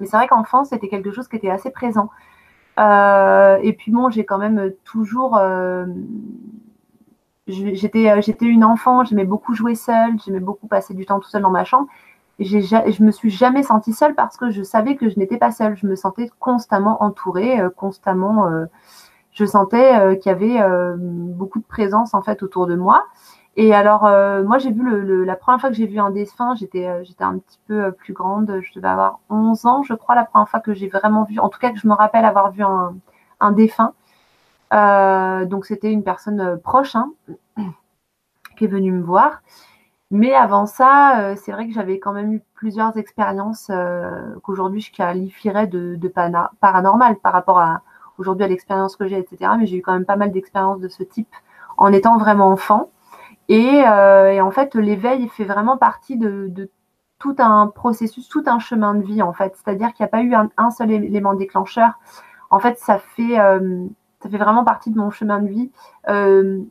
Mais 0.00 0.06
c'est 0.06 0.16
vrai 0.16 0.26
qu'enfant, 0.26 0.64
c'était 0.64 0.88
quelque 0.88 1.12
chose 1.12 1.28
qui 1.28 1.36
était 1.36 1.50
assez 1.50 1.70
présent. 1.70 2.10
Euh, 2.78 3.58
et 3.62 3.72
puis 3.72 3.92
bon, 3.92 4.10
j'ai 4.10 4.24
quand 4.24 4.38
même 4.38 4.72
toujours. 4.84 5.36
Euh, 5.36 5.86
j'étais, 7.46 8.10
euh, 8.10 8.20
j'étais 8.20 8.46
une 8.46 8.64
enfant, 8.64 9.04
j'aimais 9.04 9.24
beaucoup 9.24 9.54
jouer 9.54 9.74
seule, 9.74 10.14
j'aimais 10.24 10.40
beaucoup 10.40 10.66
passer 10.66 10.94
du 10.94 11.04
temps 11.06 11.20
tout 11.20 11.28
seul 11.28 11.42
dans 11.42 11.50
ma 11.50 11.64
chambre. 11.64 11.88
Je 12.38 13.02
me 13.02 13.10
suis 13.10 13.30
jamais 13.30 13.62
sentie 13.62 13.92
seule 13.92 14.14
parce 14.14 14.36
que 14.36 14.50
je 14.50 14.62
savais 14.62 14.96
que 14.96 15.08
je 15.08 15.18
n'étais 15.18 15.36
pas 15.36 15.50
seule. 15.50 15.76
Je 15.76 15.86
me 15.86 15.94
sentais 15.94 16.30
constamment 16.40 17.02
entourée, 17.02 17.60
constamment. 17.76 18.48
je 19.32 19.44
sentais 19.44 20.18
qu'il 20.18 20.30
y 20.30 20.34
avait 20.34 20.58
beaucoup 20.98 21.60
de 21.60 21.64
présence 21.64 22.14
en 22.14 22.22
fait 22.22 22.42
autour 22.42 22.66
de 22.66 22.74
moi. 22.74 23.04
Et 23.56 23.74
alors, 23.74 24.06
euh, 24.06 24.42
moi, 24.44 24.58
j'ai 24.58 24.70
vu 24.72 24.82
le, 24.82 25.24
la 25.24 25.36
première 25.36 25.60
fois 25.60 25.68
que 25.68 25.76
j'ai 25.76 25.86
vu 25.86 25.98
un 25.98 26.10
dessin, 26.10 26.54
j'étais 26.54 26.86
euh, 26.88 27.04
un 27.20 27.38
petit 27.38 27.58
peu 27.66 27.84
euh, 27.84 27.90
plus 27.90 28.14
grande, 28.14 28.60
je 28.62 28.72
devais 28.74 28.88
avoir 28.88 29.20
11 29.28 29.66
ans, 29.66 29.82
je 29.82 29.92
crois, 29.92 30.14
la 30.14 30.24
première 30.24 30.48
fois 30.48 30.60
que 30.60 30.72
j'ai 30.72 30.88
vraiment 30.88 31.24
vu, 31.24 31.38
en 31.38 31.50
tout 31.50 31.58
cas 31.58 31.70
que 31.70 31.78
je 31.78 31.86
me 31.86 31.92
rappelle 31.92 32.24
avoir 32.24 32.50
vu 32.50 32.62
un, 32.62 32.94
un 33.40 33.52
défunt. 33.52 33.92
donc, 34.70 35.66
c'était 35.66 35.92
une 35.92 36.02
personne 36.02 36.58
proche 36.64 36.96
hein, 36.96 37.12
qui 38.56 38.64
est 38.64 38.68
venue 38.68 38.92
me 38.92 39.02
voir. 39.02 39.42
Mais 40.10 40.34
avant 40.34 40.66
ça, 40.66 41.34
c'est 41.36 41.52
vrai 41.52 41.66
que 41.66 41.72
j'avais 41.72 41.98
quand 41.98 42.12
même 42.12 42.34
eu 42.34 42.42
plusieurs 42.54 42.96
expériences 42.98 43.70
qu'aujourd'hui 44.42 44.82
je 44.82 44.92
qualifierais 44.92 45.66
de, 45.66 45.96
de 45.96 46.12
paranormal 46.60 47.16
par 47.16 47.32
rapport 47.32 47.58
à 47.58 47.80
aujourd'hui 48.18 48.44
à 48.44 48.48
l'expérience 48.48 48.96
que 48.96 49.08
j'ai, 49.08 49.18
etc. 49.18 49.52
Mais 49.58 49.66
j'ai 49.66 49.78
eu 49.78 49.82
quand 49.82 49.94
même 49.94 50.04
pas 50.04 50.16
mal 50.16 50.30
d'expériences 50.30 50.80
de 50.80 50.88
ce 50.88 51.02
type 51.02 51.34
en 51.78 51.92
étant 51.92 52.18
vraiment 52.18 52.50
enfant. 52.50 52.90
Euh, 53.50 54.30
et, 54.30 54.40
en 54.40 54.50
fait, 54.50 54.74
l'éveil 54.74 55.28
fait 55.28 55.44
vraiment 55.44 55.76
partie 55.76 56.16
de, 56.16 56.70
tout 57.18 57.36
un 57.38 57.68
processus, 57.68 58.28
tout 58.28 58.42
un 58.46 58.58
chemin 58.58 58.94
de 58.94 59.04
vie, 59.04 59.22
en 59.22 59.32
fait. 59.32 59.54
C'est-à-dire 59.56 59.92
qu'il 59.92 60.04
n'y 60.04 60.08
a 60.08 60.08
pas 60.08 60.22
eu 60.22 60.34
un, 60.34 60.70
seul 60.70 60.90
élément 60.90 61.34
déclencheur. 61.34 61.92
En 62.50 62.58
fait, 62.58 62.78
ça 62.78 62.98
fait, 62.98 63.38
euh, 63.38 63.86
ça 64.20 64.28
fait 64.28 64.38
vraiment 64.38 64.64
partie 64.64 64.90
de 64.90 64.98
mon 64.98 65.10
chemin 65.10 65.40
de 65.40 65.48
vie. 65.48 65.70
Euh, 66.08 66.62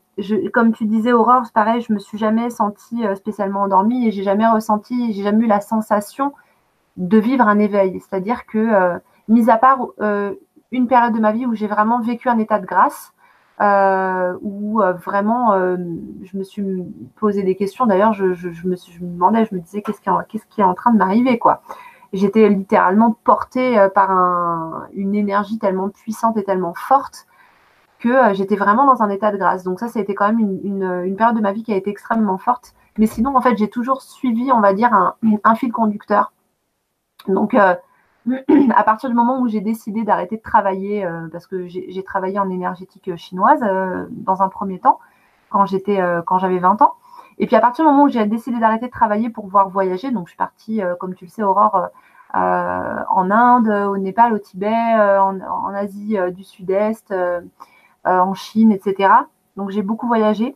comme 0.54 0.74
tu 0.74 0.86
disais, 0.86 1.14
Aurore, 1.14 1.46
c'est 1.46 1.54
pareil, 1.54 1.82
je 1.82 1.94
me 1.94 2.00
suis 2.00 2.18
jamais 2.18 2.50
sentie 2.50 3.04
spécialement 3.16 3.62
endormie 3.62 4.08
et 4.08 4.12
j'ai 4.12 4.24
jamais 4.24 4.48
ressenti, 4.48 5.14
j'ai 5.14 5.24
jamais 5.24 5.46
eu 5.46 5.48
la 5.48 5.62
sensation 5.62 6.34
de 6.98 7.18
vivre 7.18 7.48
un 7.48 7.58
éveil. 7.58 8.00
C'est-à-dire 8.02 8.46
que, 8.46 9.00
mis 9.30 9.50
à 9.50 9.58
part 9.58 9.88
une 10.72 10.88
période 10.88 11.14
de 11.14 11.20
ma 11.20 11.32
vie 11.32 11.46
où 11.46 11.56
j'ai 11.56 11.68
vraiment 11.68 12.02
vécu 12.02 12.30
un 12.30 12.38
état 12.38 12.60
de 12.60 12.66
grâce, 12.66 13.14
euh, 13.62 14.36
où 14.42 14.82
euh, 14.82 14.94
vraiment 14.94 15.54
euh, 15.54 15.78
je 16.24 16.36
me 16.36 16.44
suis 16.44 16.64
posé 17.18 17.44
des 17.44 17.56
questions. 17.56 17.86
D'ailleurs, 17.86 18.14
je, 18.14 18.26
me 18.68 18.76
suis, 18.76 18.94
je 18.94 19.04
me 19.04 19.14
demandais, 19.14 19.46
je 19.46 19.54
me 19.54 19.60
disais 19.60 19.84
qu'est-ce 19.84 20.02
qui, 20.02 20.10
qu'est-ce 20.30 20.46
qui 20.48 20.62
est 20.62 20.64
en 20.64 20.74
train 20.74 20.92
de 20.92 20.98
m'arriver, 20.98 21.38
quoi. 21.38 21.62
J'étais 22.12 22.50
littéralement 22.50 23.16
portée 23.24 23.88
par 23.94 24.12
un, 24.12 24.88
une 24.94 25.16
énergie 25.16 25.60
tellement 25.60 25.90
puissante 25.90 26.38
et 26.38 26.44
tellement 26.44 26.74
forte 26.74 27.28
que 28.00 28.34
j'étais 28.34 28.56
vraiment 28.56 28.86
dans 28.86 29.04
un 29.04 29.10
état 29.10 29.32
de 29.32 29.38
grâce. 29.38 29.64
Donc 29.64 29.80
ça, 29.80 29.88
ça 29.88 30.00
a 30.00 30.02
été 30.02 30.16
quand 30.16 30.28
même 30.28 30.40
une, 30.40 31.04
une, 31.06 31.16
période 31.16 31.36
de 31.38 31.42
ma 31.42 31.52
vie 31.52 31.64
qui 31.64 31.72
a 31.72 31.78
été 31.78 31.90
extrêmement 31.90 32.38
forte. 32.38 32.74
Mais 32.98 33.06
sinon, 33.06 33.36
en 33.38 33.42
fait, 33.42 33.56
j'ai 33.58 33.70
toujours 33.70 34.02
suivi, 34.02 34.52
on 34.52 34.60
va 34.60 34.74
dire, 34.74 34.92
un, 34.94 35.16
un 35.44 35.56
fil 35.56 35.72
conducteur. 35.72 36.34
Donc, 37.28 37.56
à 38.76 38.84
partir 38.84 39.10
du 39.10 39.16
moment 39.16 39.40
où 39.40 39.48
j'ai 39.48 39.62
décidé 39.62 40.04
d'arrêter 40.04 40.38
de 40.38 40.42
travailler, 40.42 41.06
euh, 41.06 41.28
parce 41.32 41.48
que 41.48 41.68
j'ai 41.68 42.04
travaillé 42.04 42.40
en 42.40 42.50
énergétique 42.50 43.08
euh, 43.08 43.18
chinoise 43.18 43.62
euh, 43.64 44.06
dans 44.12 44.42
un 44.42 44.50
premier 44.50 44.80
temps, 44.80 45.00
quand 45.50 45.66
j'étais, 45.66 46.00
quand 46.26 46.38
j'avais 46.38 46.60
20 46.60 46.82
ans. 46.82 46.94
Et 47.38 47.46
puis 47.46 47.58
à 47.58 47.60
partir 47.60 47.84
du 47.84 47.92
moment 47.92 48.04
où 48.04 48.10
j'ai 48.10 48.26
décidé 48.26 48.58
d'arrêter 48.58 48.86
de 48.86 48.92
travailler 48.92 49.30
pour 49.30 49.44
pouvoir 49.44 49.68
voyager, 49.68 50.10
donc 50.12 50.28
je 50.28 50.32
suis 50.32 50.38
partie, 50.38 50.80
comme 50.98 51.14
tu 51.14 51.26
le 51.26 51.30
sais, 51.30 51.44
Aurore, 51.44 51.90
en 52.34 53.32
Inde, 53.32 53.68
au 53.68 53.98
Népal, 53.98 54.32
au 54.32 54.38
Tibet, 54.38 54.70
en, 54.70 55.42
en, 55.42 55.74
Asie 55.74 56.18
du 56.34 56.46
Sud-Est, 56.46 57.14
en 58.06 58.34
Chine, 58.34 58.72
etc. 58.72 59.12
Donc 59.58 59.72
j'ai 59.72 59.82
beaucoup 59.82 60.08
voyagé. 60.08 60.56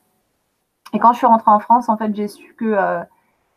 Et 0.93 0.99
quand 0.99 1.11
je 1.11 1.17
suis 1.17 1.27
rentrée 1.27 1.51
en 1.51 1.59
France, 1.59 1.89
en 1.89 1.97
fait, 1.97 2.15
j'ai 2.15 2.29
su 2.29 2.55
que 2.57 3.03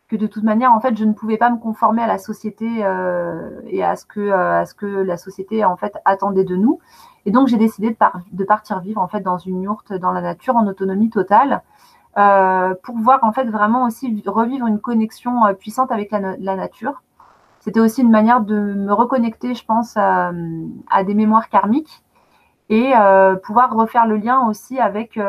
que 0.09 0.15
de 0.15 0.27
toute 0.27 0.43
manière, 0.43 0.73
en 0.73 0.79
fait, 0.79 0.97
je 0.97 1.05
ne 1.05 1.13
pouvais 1.13 1.37
pas 1.37 1.51
me 1.51 1.57
conformer 1.57 2.01
à 2.01 2.07
la 2.07 2.17
société 2.17 2.83
euh, 2.83 3.61
et 3.67 3.83
à 3.83 3.95
ce 3.95 4.05
que 4.05 4.19
euh, 4.19 4.61
à 4.61 4.65
ce 4.65 4.73
que 4.73 4.87
la 4.87 5.17
société 5.17 5.63
en 5.63 5.77
fait 5.77 5.93
attendait 6.03 6.43
de 6.43 6.55
nous. 6.55 6.79
Et 7.25 7.31
donc, 7.31 7.47
j'ai 7.47 7.57
décidé 7.57 7.95
de, 8.31 8.43
partir 8.43 8.79
vivre 8.79 9.01
en 9.01 9.07
fait 9.07 9.21
dans 9.21 9.37
une 9.37 9.61
yourte 9.61 9.93
dans 9.93 10.11
la 10.11 10.21
nature 10.21 10.55
en 10.55 10.65
autonomie 10.67 11.11
totale 11.11 11.61
euh, 12.17 12.73
pour 12.83 12.97
voir 12.97 13.19
en 13.23 13.31
fait 13.31 13.45
vraiment 13.45 13.85
aussi 13.85 14.23
revivre 14.25 14.65
une 14.65 14.79
connexion 14.79 15.45
euh, 15.45 15.53
puissante 15.53 15.91
avec 15.91 16.09
la, 16.11 16.55
nature. 16.55 17.03
C'était 17.59 17.79
aussi 17.79 18.01
une 18.01 18.09
manière 18.09 18.41
de 18.41 18.55
me 18.55 18.91
reconnecter, 18.91 19.53
je 19.53 19.63
pense, 19.63 19.95
à, 19.95 20.31
des 21.05 21.13
mémoires 21.13 21.49
karmiques 21.49 22.03
et 22.69 22.93
euh, 22.95 23.35
pouvoir 23.35 23.75
refaire 23.75 24.07
le 24.07 24.17
lien 24.17 24.47
aussi 24.47 24.79
avec 24.79 25.19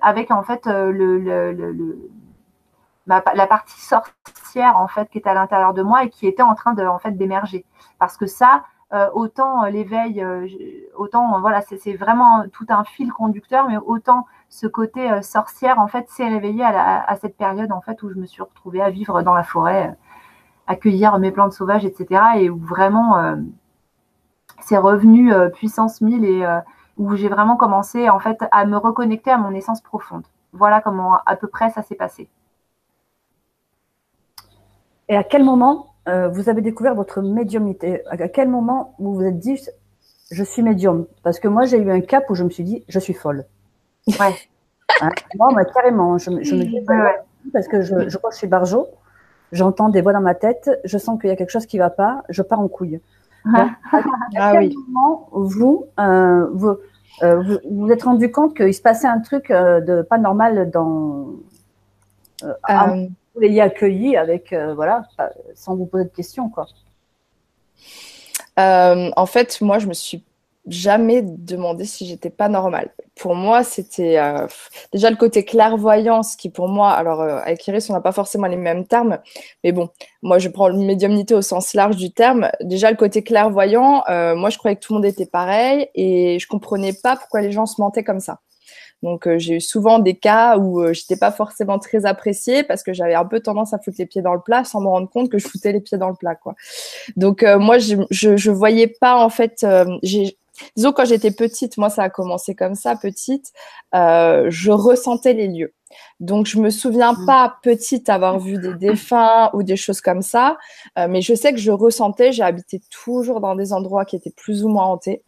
avec 0.00 0.30
en 0.30 0.42
fait 0.42 0.66
le, 0.66 1.18
le, 1.18 1.52
le 1.52 1.98
la 3.06 3.46
partie 3.46 3.80
sorcière 3.80 4.76
en 4.76 4.88
fait 4.88 5.08
qui 5.10 5.18
était 5.18 5.30
à 5.30 5.34
l'intérieur 5.34 5.74
de 5.74 5.82
moi 5.82 6.04
et 6.04 6.10
qui 6.10 6.26
était 6.26 6.42
en 6.42 6.54
train 6.54 6.74
de 6.74 6.84
en 6.84 6.98
fait 6.98 7.12
d'émerger 7.12 7.64
parce 7.98 8.16
que 8.16 8.26
ça 8.26 8.64
euh, 8.92 9.08
autant 9.14 9.64
euh, 9.64 9.70
l'éveil 9.70 10.22
euh, 10.22 10.46
autant 10.94 11.40
voilà 11.40 11.60
c'est 11.60 11.94
vraiment 11.94 12.44
tout 12.52 12.66
un 12.68 12.84
fil 12.84 13.12
conducteur 13.12 13.66
mais 13.68 13.76
autant 13.76 14.26
ce 14.48 14.68
côté 14.68 15.22
sorcière 15.22 15.80
en 15.80 15.88
fait 15.88 16.08
s'est 16.08 16.28
réveillé 16.28 16.64
à, 16.64 17.16
cette 17.20 17.36
période 17.36 17.72
en 17.72 17.80
fait 17.80 18.00
où 18.04 18.10
je 18.10 18.14
me 18.14 18.26
suis 18.26 18.42
retrouvée 18.42 18.80
à 18.80 18.90
vivre 18.90 19.22
dans 19.22 19.34
la 19.34 19.42
forêt 19.42 19.96
à 20.68 20.76
cueillir 20.76 21.18
mes 21.18 21.32
plantes 21.32 21.52
sauvages 21.52 21.84
etc 21.84 22.22
et 22.36 22.48
où 22.48 22.58
vraiment 22.58 23.36
c'est 24.60 24.78
revenu 24.78 25.32
puissance 25.50 26.00
1000 26.00 26.24
et 26.24 26.46
où 26.96 27.16
j'ai 27.16 27.28
vraiment 27.28 27.56
commencé 27.56 28.08
en 28.08 28.20
fait 28.20 28.38
à 28.52 28.64
me 28.66 28.76
reconnecter 28.76 29.32
à 29.32 29.36
mon 29.36 29.50
essence 29.50 29.80
profonde. 29.80 30.24
Voilà 30.52 30.80
comment 30.80 31.18
à 31.26 31.34
peu 31.34 31.48
près 31.48 31.70
ça 31.70 31.82
s'est 31.82 31.96
passé. 31.96 32.28
Et 35.08 35.16
à 35.16 35.24
quel 35.24 35.44
moment 35.44 35.94
euh, 36.08 36.28
vous 36.28 36.48
avez 36.48 36.62
découvert 36.62 36.94
votre 36.94 37.22
médiumnité? 37.22 38.02
À 38.08 38.28
quel 38.28 38.48
moment 38.48 38.94
vous 38.98 39.14
vous 39.14 39.24
êtes 39.24 39.38
dit 39.38 39.60
je 40.30 40.42
suis 40.42 40.62
médium? 40.62 41.06
Parce 41.22 41.38
que 41.38 41.48
moi 41.48 41.64
j'ai 41.64 41.78
eu 41.78 41.90
un 41.90 42.00
cap 42.00 42.28
où 42.30 42.34
je 42.34 42.44
me 42.44 42.50
suis 42.50 42.64
dit 42.64 42.84
je 42.88 42.98
suis 42.98 43.14
folle. 43.14 43.44
Ouais. 44.08 44.34
Hein, 45.02 45.10
moi, 45.34 45.62
carrément, 45.66 46.16
je, 46.16 46.30
me 46.30 46.40
dis 46.42 46.80
parce 47.52 47.68
que 47.68 47.82
je, 47.82 48.08
je 48.08 48.16
crois 48.16 48.30
que 48.30 48.34
je 48.34 48.38
suis 48.38 48.46
barjo, 48.46 48.86
j'entends 49.52 49.90
des 49.90 50.00
voix 50.00 50.14
dans 50.14 50.22
ma 50.22 50.34
tête, 50.34 50.70
je 50.84 50.96
sens 50.96 51.20
qu'il 51.20 51.28
y 51.28 51.32
a 51.32 51.36
quelque 51.36 51.50
chose 51.50 51.66
qui 51.66 51.76
va 51.76 51.90
pas, 51.90 52.22
je 52.30 52.40
pars 52.40 52.60
en 52.60 52.68
couille. 52.68 53.00
à, 53.54 53.68
ah 54.38 54.52
quel 54.52 54.72
moment 54.88 55.28
vous, 55.32 55.84
euh, 56.00 56.46
vous, 56.54 56.76
euh, 57.22 57.42
vous, 57.42 57.58
vous 57.70 57.90
êtes 57.90 58.02
rendu 58.02 58.30
compte 58.30 58.56
qu'il 58.56 58.72
se 58.74 58.82
passait 58.82 59.06
un 59.06 59.20
truc 59.20 59.50
euh, 59.50 59.80
de 59.80 60.02
pas 60.02 60.18
normal 60.18 60.70
dans 60.70 61.26
euh, 62.42 63.06
vous 63.36 63.42
l'ayez 63.42 63.60
accueilli 63.60 64.16
avec 64.16 64.52
voilà 64.74 65.04
sans 65.54 65.76
vous 65.76 65.86
poser 65.86 66.04
de 66.04 66.10
questions 66.10 66.48
quoi. 66.48 66.66
en 68.56 69.26
fait, 69.26 69.60
moi, 69.60 69.78
je 69.78 69.86
me 69.86 69.94
suis 69.94 70.24
jamais 70.66 71.22
demandé 71.22 71.84
si 71.84 72.06
j'étais 72.06 72.30
pas 72.30 72.48
normale. 72.48 72.90
Pour 73.14 73.34
moi, 73.34 73.62
c'était 73.62 74.18
euh, 74.18 74.46
déjà 74.92 75.10
le 75.10 75.16
côté 75.16 75.44
clairvoyance 75.44 76.36
qui, 76.36 76.50
pour 76.50 76.68
moi, 76.68 76.90
alors 76.92 77.22
euh, 77.22 77.38
avec 77.38 77.66
Iris, 77.66 77.88
on 77.88 77.92
n'a 77.92 78.00
pas 78.00 78.12
forcément 78.12 78.46
les 78.46 78.56
mêmes 78.56 78.86
termes, 78.86 79.18
mais 79.64 79.72
bon, 79.72 79.88
moi, 80.22 80.38
je 80.38 80.48
prends 80.48 80.68
le 80.68 80.76
médiumnité 80.76 81.34
au 81.34 81.42
sens 81.42 81.72
large 81.74 81.96
du 81.96 82.12
terme. 82.12 82.50
Déjà, 82.60 82.90
le 82.90 82.96
côté 82.96 83.22
clairvoyant, 83.22 84.02
euh, 84.08 84.34
moi, 84.34 84.50
je 84.50 84.58
croyais 84.58 84.76
que 84.76 84.80
tout 84.80 84.92
le 84.92 84.98
monde 84.98 85.06
était 85.06 85.26
pareil 85.26 85.88
et 85.94 86.38
je 86.38 86.46
comprenais 86.48 86.92
pas 86.92 87.16
pourquoi 87.16 87.40
les 87.40 87.52
gens 87.52 87.66
se 87.66 87.80
mentaient 87.80 88.04
comme 88.04 88.20
ça. 88.20 88.40
Donc 89.02 89.28
j'ai 89.36 89.56
eu 89.56 89.60
souvent 89.60 89.98
des 89.98 90.14
cas 90.14 90.56
où 90.56 90.80
euh, 90.80 90.92
j'étais 90.92 91.16
pas 91.16 91.30
forcément 91.30 91.78
très 91.78 92.06
appréciée 92.06 92.62
parce 92.62 92.82
que 92.82 92.92
j'avais 92.92 93.14
un 93.14 93.24
peu 93.24 93.40
tendance 93.40 93.74
à 93.74 93.78
foutre 93.78 93.98
les 93.98 94.06
pieds 94.06 94.22
dans 94.22 94.34
le 94.34 94.40
plat 94.40 94.64
sans 94.64 94.80
me 94.80 94.88
rendre 94.88 95.08
compte 95.08 95.30
que 95.30 95.38
je 95.38 95.46
foutais 95.46 95.72
les 95.72 95.80
pieds 95.80 95.98
dans 95.98 96.08
le 96.08 96.14
plat 96.14 96.34
quoi. 96.34 96.54
Donc 97.16 97.42
moi 97.42 97.78
je, 97.78 97.96
je, 98.10 98.36
je 98.36 98.50
voyais 98.50 98.86
pas 98.86 99.16
en 99.16 99.28
fait 99.28 99.66
j'ai 100.02 100.38
Disons, 100.74 100.92
quand 100.92 101.04
j'étais 101.04 101.30
petite, 101.30 101.76
moi, 101.76 101.90
ça 101.90 102.04
a 102.04 102.10
commencé 102.10 102.54
comme 102.54 102.74
ça, 102.74 102.96
petite, 102.96 103.52
euh, 103.94 104.46
je 104.48 104.70
ressentais 104.70 105.32
les 105.32 105.48
lieux. 105.48 105.74
Donc, 106.20 106.46
je 106.46 106.58
me 106.58 106.70
souviens 106.70 107.12
mmh. 107.12 107.26
pas 107.26 107.56
petite 107.62 108.08
avoir 108.08 108.38
vu 108.38 108.58
des 108.58 108.74
défunts 108.74 109.50
ou 109.54 109.62
des 109.62 109.76
choses 109.76 110.00
comme 110.00 110.22
ça, 110.22 110.56
euh, 110.98 111.06
mais 111.08 111.22
je 111.22 111.34
sais 111.34 111.52
que 111.52 111.58
je 111.58 111.70
ressentais, 111.70 112.32
j'ai 112.32 112.42
habité 112.42 112.80
toujours 112.90 113.40
dans 113.40 113.54
des 113.54 113.72
endroits 113.72 114.04
qui 114.04 114.16
étaient 114.16 114.34
plus 114.34 114.64
ou 114.64 114.68
moins 114.68 114.84
hantés. 114.84 115.22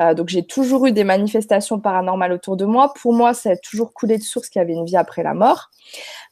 Euh, 0.00 0.14
donc, 0.14 0.28
j'ai 0.28 0.44
toujours 0.44 0.86
eu 0.86 0.92
des 0.92 1.04
manifestations 1.04 1.78
paranormales 1.80 2.32
autour 2.32 2.56
de 2.56 2.64
moi. 2.64 2.92
Pour 3.00 3.12
moi, 3.12 3.34
ça 3.34 3.50
a 3.50 3.56
toujours 3.56 3.92
coulé 3.92 4.18
de 4.18 4.22
source 4.22 4.48
qu'il 4.48 4.60
y 4.60 4.62
avait 4.62 4.72
une 4.72 4.84
vie 4.84 4.96
après 4.96 5.22
la 5.22 5.34
mort. 5.34 5.70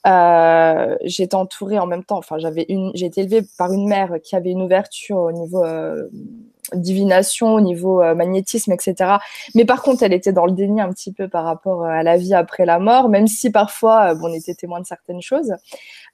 Euh, 0.06 0.96
j'étais 1.04 1.34
entourée 1.34 1.78
en 1.78 1.86
même 1.86 2.04
temps, 2.04 2.16
enfin, 2.16 2.38
j'avais 2.38 2.64
une, 2.68 2.90
j'ai 2.94 3.06
été 3.06 3.20
élevée 3.20 3.42
par 3.58 3.72
une 3.72 3.86
mère 3.86 4.14
qui 4.22 4.34
avait 4.34 4.50
une 4.50 4.62
ouverture 4.62 5.18
au 5.18 5.32
niveau 5.32 5.62
euh, 5.62 6.08
divination, 6.72 7.54
au 7.54 7.60
niveau 7.60 8.02
euh, 8.02 8.14
magnétisme, 8.14 8.72
etc. 8.72 9.16
Mais 9.54 9.64
par 9.64 9.82
contre, 9.82 10.02
elle 10.02 10.14
était 10.14 10.32
dans 10.32 10.46
le 10.46 10.52
déni 10.52 10.80
un 10.80 10.90
petit 10.90 11.12
peu 11.12 11.28
par 11.28 11.44
rapport 11.44 11.84
à 11.84 12.02
la 12.02 12.16
vie 12.16 12.34
après 12.34 12.64
la 12.64 12.78
mort, 12.78 13.08
même 13.08 13.26
si 13.26 13.50
parfois, 13.50 14.14
bon, 14.14 14.30
on 14.30 14.34
était 14.34 14.54
témoin 14.54 14.80
de 14.80 14.86
certaines 14.86 15.20
choses. 15.20 15.52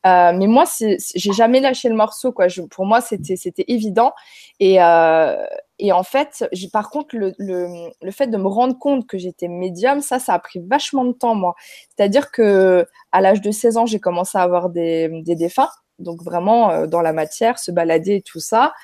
Euh, 0.07 0.33
mais 0.33 0.47
moi, 0.47 0.65
j'ai 0.79 1.33
jamais 1.33 1.61
lâché 1.61 1.89
le 1.89 1.97
morceau, 1.97 2.33
quoi. 2.33 2.47
Pour 2.71 2.87
moi, 2.87 3.01
c'était 3.01 3.65
évident. 3.67 4.13
Et, 4.61 4.81
euh, 4.81 5.37
et 5.79 5.93
en 5.93 6.05
fait, 6.05 6.45
par 6.73 6.91
contre, 6.91 7.17
le, 7.17 8.11
fait 8.11 8.29
de 8.29 8.37
me 8.37 8.47
rendre 8.47 8.79
compte 8.79 9.07
que 9.07 9.19
j'étais 9.19 9.49
médium, 9.49 10.01
ça, 10.01 10.19
ça 10.19 10.35
a 10.35 10.39
pris 10.39 10.61
vachement 10.61 11.05
de 11.05 11.13
temps, 11.13 11.35
moi. 11.35 11.55
C'est-à-dire 11.97 12.31
que 12.31 12.87
à 13.13 13.21
l'âge 13.21 13.41
de 13.41 13.51
16 13.51 13.77
ans, 13.79 13.87
j'ai 13.87 14.01
commencé 14.01 14.39
à 14.39 14.43
avoir 14.43 14.71
des, 14.71 15.09
des 15.23 15.35
défunts, 15.35 15.71
donc 15.99 16.23
vraiment 16.23 16.87
dans 16.87 17.01
la 17.01 17.13
matière, 17.13 17.59
se 17.59 17.73
balader 17.73 18.17
et 18.17 18.23
tout 18.23 18.41
ça. 18.41 18.75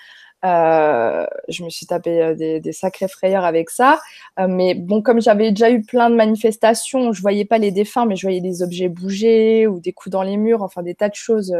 Euh, 0.44 1.24
je 1.48 1.62
me 1.62 1.70
suis 1.70 1.86
tapé 1.86 2.20
euh, 2.20 2.34
des, 2.34 2.58
des 2.58 2.72
sacrées 2.72 3.06
frayeurs 3.08 3.44
avec 3.44 3.70
ça. 3.70 4.00
Euh, 4.40 4.48
mais 4.48 4.74
bon, 4.74 5.00
comme 5.00 5.20
j'avais 5.20 5.50
déjà 5.50 5.70
eu 5.70 5.82
plein 5.82 6.10
de 6.10 6.16
manifestations, 6.16 7.12
je 7.12 7.22
voyais 7.22 7.44
pas 7.44 7.58
les 7.58 7.70
défunts, 7.70 8.06
mais 8.06 8.16
je 8.16 8.22
voyais 8.22 8.40
des 8.40 8.62
objets 8.62 8.88
bouger 8.88 9.66
ou 9.66 9.78
des 9.78 9.92
coups 9.92 10.12
dans 10.12 10.22
les 10.22 10.36
murs, 10.36 10.62
enfin 10.62 10.82
des 10.82 10.94
tas 10.94 11.08
de 11.08 11.14
choses 11.14 11.54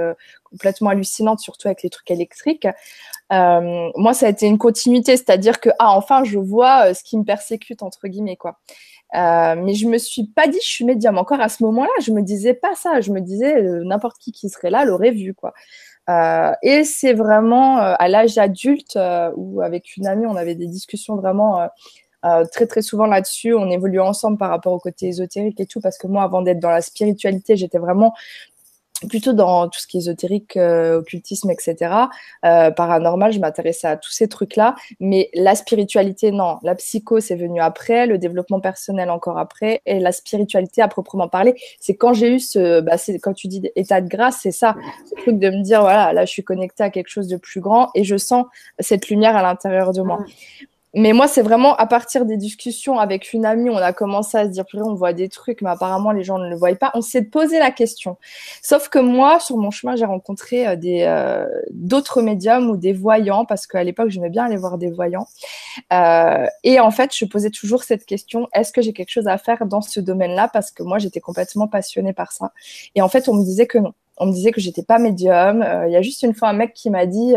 complètement 0.45 0.91
hallucinantes, 0.91 1.41
surtout 1.41 1.69
avec 1.69 1.83
les 1.83 1.91
trucs 1.91 2.11
électriques. 2.11 2.67
moi, 3.31 4.15
ça 4.15 4.27
a 4.27 4.29
été 4.31 4.47
une 4.47 4.59
continuité, 4.59 5.17
c'est-à-dire 5.17 5.61
que 5.61 5.71
ah 5.79 5.91
enfin, 5.97 6.25
je 6.25 6.39
vois 6.39 6.93
ce 6.95 7.03
qui 7.05 7.17
me 7.19 7.25
persécute 7.25 7.83
entre 7.83 8.09
guillemets 8.09 8.37
quoi. 8.37 8.59
mais 9.15 9.75
je 9.75 9.87
me 9.87 9.99
suis 9.99 10.27
pas 10.27 10.49
dit 10.49 10.59
je 10.63 10.69
suis 10.69 10.85
médium. 10.85 11.19
Encore 11.19 11.41
à 11.41 11.49
ce 11.49 11.63
moment-là, 11.65 11.91
je 12.05 12.13
me 12.13 12.23
disais 12.23 12.55
pas 12.55 12.75
ça. 12.75 13.01
Je 13.01 13.13
me 13.13 13.21
disais 13.21 13.63
n'importe 13.85 14.19
qui 14.19 14.33
qui 14.33 14.49
serait 14.49 14.71
là 14.71 14.85
l'aurait 14.85 15.13
vu 15.13 15.35
quoi. 15.35 15.55
Euh, 16.13 16.53
et 16.63 16.85
c'est 16.85 17.13
vraiment 17.13 17.79
euh, 17.79 17.95
à 17.99 18.09
l'âge 18.09 18.39
adulte 18.39 18.97
euh, 18.97 19.31
où 19.37 19.61
avec 19.63 19.97
une 19.97 20.07
amie, 20.07 20.27
on 20.27 20.37
avait 20.37 20.55
des 20.55 20.67
discussions 20.67 21.17
vraiment 21.17 21.69
très 22.53 22.67
très 22.69 22.83
souvent 22.83 23.07
là-dessus. 23.07 23.53
On 23.55 23.69
évoluait 23.69 23.99
ensemble 23.99 24.39
par 24.39 24.51
rapport 24.51 24.73
au 24.73 24.79
côté 24.79 25.09
ésotérique 25.09 25.59
et 25.59 25.67
tout, 25.67 25.81
parce 25.81 25.99
que 25.99 26.07
moi, 26.07 26.23
avant 26.23 26.41
d'être 26.43 26.61
dans 26.61 26.71
la 26.71 26.81
spiritualité, 26.81 27.57
j'étais 27.57 27.79
vraiment 27.79 28.15
plutôt 29.09 29.33
dans 29.33 29.69
tout 29.69 29.81
ce 29.81 29.87
qui 29.87 29.97
est 29.99 30.01
ésotérique, 30.01 30.57
euh, 30.57 30.99
occultisme, 30.99 31.51
etc. 31.51 31.95
Euh, 32.45 32.71
paranormal, 32.71 33.33
je 33.33 33.41
m'intéressais 33.41 33.87
à 33.89 33.97
tous 33.97 34.11
ces 34.11 34.29
trucs-là. 34.29 34.75
Mais 35.01 35.31
la 35.35 35.55
spiritualité, 35.55 36.31
non. 36.31 36.59
La 36.63 36.75
psycho, 36.75 37.21
c'est 37.21 37.37
venu 37.37 37.61
après, 37.61 38.07
le 38.07 38.19
développement 38.19 38.61
personnel 38.61 39.11
encore 39.11 39.39
après, 39.39 39.83
et 39.87 40.01
la 40.01 40.13
spiritualité 40.13 40.83
à 40.83 40.89
proprement 40.89 41.29
parler, 41.29 41.55
c'est 41.81 41.95
quand 41.95 42.13
j'ai 42.13 42.35
eu 42.35 42.41
ce, 42.41 42.81
bah, 42.81 42.99
c'est 42.99 43.19
quand 43.19 43.35
tu 43.35 43.49
dis 43.49 43.71
état 43.77 44.01
de 44.01 44.09
grâce, 44.09 44.39
c'est 44.43 44.53
ça, 44.53 44.77
ce 45.09 45.15
truc 45.23 45.39
de 45.39 45.51
me 45.51 45.63
dire 45.63 45.81
voilà, 45.83 46.13
là, 46.13 46.25
je 46.25 46.31
suis 46.31 46.45
connectée 46.45 46.85
à 46.85 46.91
quelque 46.91 47.09
chose 47.09 47.29
de 47.29 47.37
plus 47.37 47.61
grand 47.61 47.91
et 47.95 48.05
je 48.05 48.17
sens 48.17 48.47
cette 48.79 49.09
lumière 49.09 49.37
à 49.37 49.43
l'intérieur 49.43 49.93
de 49.93 50.03
moi 50.03 50.25
mais 50.95 51.13
moi, 51.15 51.27
c'est 51.27 51.43
vraiment 51.43 51.75
à 51.77 51.87
partir 51.87 52.27
des 52.27 52.37
discussions 52.37 52.99
avec 52.99 53.33
une 53.33 53.47
amie, 53.47 53.71
on 53.71 53.77
a 53.77 53.93
commencé 53.95 54.37
à 54.37 54.45
se 54.45 54.51
dire, 54.51 54.65
on 54.75 54.95
voit 54.95 55.15
des 55.15 55.29
trucs, 55.31 55.63
mais 55.63 55.71
apparemment 55.71 56.13
les 56.13 56.23
gens 56.23 56.39
ne 56.39 56.49
le 56.49 56.57
voient 56.57 56.75
pas. 56.75 56.91
On 56.95 57.01
s'est 57.01 57.23
posé 57.23 57.59
la 57.59 57.71
question. 57.71 58.19
Sauf 58.63 58.89
que 58.91 58.99
moi, 58.99 59.41
sur 59.41 59.57
mon 59.57 59.71
chemin, 59.71 59.97
j'ai 59.97 60.05
rencontré 60.05 60.67
euh, 60.67 60.77
des 60.77 61.05
euh, 61.07 61.47
d'autres 61.71 62.21
médiums 62.21 62.69
ou 62.69 62.77
des 62.77 62.93
voyants, 62.93 63.47
parce 63.47 63.67
qu'à 63.67 63.83
l'époque, 63.85 64.11
j'aimais 64.11 64.29
bien 64.29 64.45
aller 64.45 64.57
voir 64.57 64.77
des 64.77 64.91
voyants. 64.91 65.27
Euh, 65.93 66.47
et 66.63 66.79
en 66.79 66.91
fait, 66.91 67.17
je 67.17 67.25
posais 67.25 67.51
toujours 67.51 67.85
cette 67.85 68.05
question 68.05 68.49
est-ce 68.53 68.73
que 68.73 68.83
j'ai 68.83 68.93
quelque 68.93 69.11
chose 69.11 69.29
à 69.29 69.39
faire 69.39 69.65
dans 69.67 69.81
ce 69.81 70.01
domaine-là? 70.01 70.49
Parce 70.53 70.71
que 70.71 70.83
moi, 70.83 70.99
j'étais 70.99 71.21
complètement 71.21 71.69
passionnée 71.69 72.13
par 72.13 72.33
ça. 72.33 72.53
Et 72.95 73.01
en 73.03 73.09
fait, 73.09 73.29
on 73.29 73.35
me 73.35 73.45
disait 73.45 73.67
que 73.67 73.79
non 73.79 73.95
on 74.19 74.27
me 74.27 74.33
disait 74.33 74.53
que 74.53 74.61
j'étais 74.61 74.83
pas 74.83 74.99
médium. 74.99 75.67
Il 75.87 75.91
y 75.91 75.97
a 75.97 76.03
juste 76.03 76.23
une 76.23 76.35
fois 76.35 76.49
un 76.51 76.53
mec 76.53 76.75
qui 76.75 76.91
m'a 76.91 77.07
dit, 77.07 77.35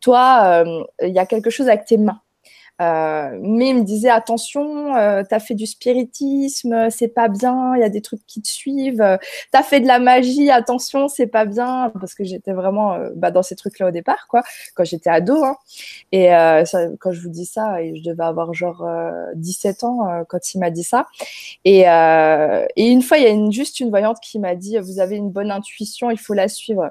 toi, 0.00 0.64
il 1.02 1.12
y 1.12 1.18
a 1.18 1.26
quelque 1.26 1.50
chose 1.50 1.68
avec 1.68 1.84
tes 1.84 1.98
mains. 1.98 2.20
Euh, 2.82 3.38
mais 3.40 3.70
il 3.70 3.76
me 3.76 3.84
disait 3.84 4.08
attention, 4.08 4.96
euh, 4.96 5.22
t'as 5.28 5.38
fait 5.38 5.54
du 5.54 5.66
spiritisme, 5.66 6.90
c'est 6.90 7.08
pas 7.08 7.28
bien, 7.28 7.74
il 7.76 7.80
y 7.80 7.84
a 7.84 7.88
des 7.88 8.00
trucs 8.00 8.26
qui 8.26 8.42
te 8.42 8.48
suivent. 8.48 9.18
T'as 9.52 9.62
fait 9.62 9.80
de 9.80 9.86
la 9.86 9.98
magie, 9.98 10.50
attention, 10.50 11.08
c'est 11.08 11.28
pas 11.28 11.44
bien, 11.44 11.92
parce 12.00 12.14
que 12.14 12.24
j'étais 12.24 12.52
vraiment 12.52 12.94
euh, 12.94 13.10
bah, 13.14 13.30
dans 13.30 13.42
ces 13.42 13.54
trucs-là 13.54 13.88
au 13.88 13.90
départ, 13.90 14.26
quoi, 14.28 14.42
quand 14.74 14.84
j'étais 14.84 15.10
ado. 15.10 15.44
Hein. 15.44 15.56
Et 16.10 16.28
ça, 16.66 16.86
quand 16.98 17.12
je 17.12 17.20
vous 17.20 17.28
dis 17.28 17.46
ça, 17.46 17.76
je 17.82 18.02
devais 18.02 18.24
avoir 18.24 18.52
genre 18.54 18.86
17 19.34 19.84
ans 19.84 20.24
quand 20.28 20.54
il 20.54 20.58
m'a 20.58 20.70
dit 20.70 20.84
ça. 20.84 21.06
Et, 21.64 21.80
et 21.80 22.88
une 22.88 23.02
fois, 23.02 23.18
il 23.18 23.24
y 23.24 23.26
a 23.26 23.30
une, 23.30 23.52
juste 23.52 23.80
une 23.80 23.90
voyante 23.90 24.18
qui 24.20 24.38
m'a 24.38 24.54
dit 24.54 24.78
vous 24.78 25.00
avez 25.00 25.16
une 25.16 25.30
bonne 25.30 25.50
intuition, 25.50 26.10
il 26.10 26.18
faut 26.18 26.34
la 26.34 26.48
suivre. 26.48 26.90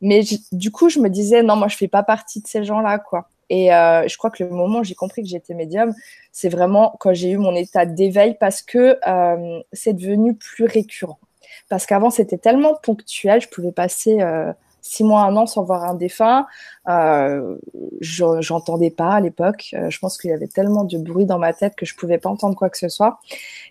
Mais 0.00 0.22
du 0.52 0.70
coup, 0.70 0.88
je 0.88 1.00
me 1.00 1.08
disais 1.08 1.42
non, 1.42 1.56
moi 1.56 1.68
je 1.68 1.76
fais 1.76 1.88
pas 1.88 2.02
partie 2.02 2.40
de 2.40 2.46
ces 2.46 2.64
gens-là, 2.64 2.98
quoi. 2.98 3.28
Et 3.54 3.70
euh, 3.70 4.08
je 4.08 4.16
crois 4.16 4.30
que 4.30 4.42
le 4.42 4.48
moment 4.48 4.78
où 4.78 4.84
j'ai 4.84 4.94
compris 4.94 5.22
que 5.22 5.28
j'étais 5.28 5.52
médium, 5.52 5.94
c'est 6.32 6.48
vraiment 6.48 6.96
quand 6.98 7.12
j'ai 7.12 7.28
eu 7.28 7.36
mon 7.36 7.54
état 7.54 7.84
d'éveil 7.84 8.34
parce 8.40 8.62
que 8.62 8.98
euh, 9.06 9.60
c'est 9.74 9.92
devenu 9.92 10.34
plus 10.34 10.64
récurrent. 10.64 11.18
Parce 11.68 11.84
qu'avant, 11.84 12.08
c'était 12.08 12.38
tellement 12.38 12.74
ponctuel, 12.82 13.42
je 13.42 13.48
pouvais 13.48 13.70
passer 13.70 14.22
euh, 14.22 14.54
six 14.82 15.04
mois, 15.04 15.22
un 15.22 15.36
an 15.36 15.46
sans 15.46 15.62
voir 15.62 15.84
un 15.84 15.94
défunt. 15.94 16.46
Euh, 16.88 17.56
J'entendais 18.00 18.90
pas 18.90 19.14
à 19.14 19.20
l'époque. 19.20 19.70
Euh, 19.74 19.88
je 19.88 19.98
pense 19.98 20.18
qu'il 20.18 20.30
y 20.30 20.32
avait 20.34 20.48
tellement 20.48 20.84
de 20.84 20.98
bruit 20.98 21.24
dans 21.24 21.38
ma 21.38 21.52
tête 21.52 21.74
que 21.76 21.86
je 21.86 21.94
pouvais 21.94 22.18
pas 22.18 22.28
entendre 22.28 22.56
quoi 22.56 22.68
que 22.68 22.76
ce 22.76 22.88
soit. 22.88 23.20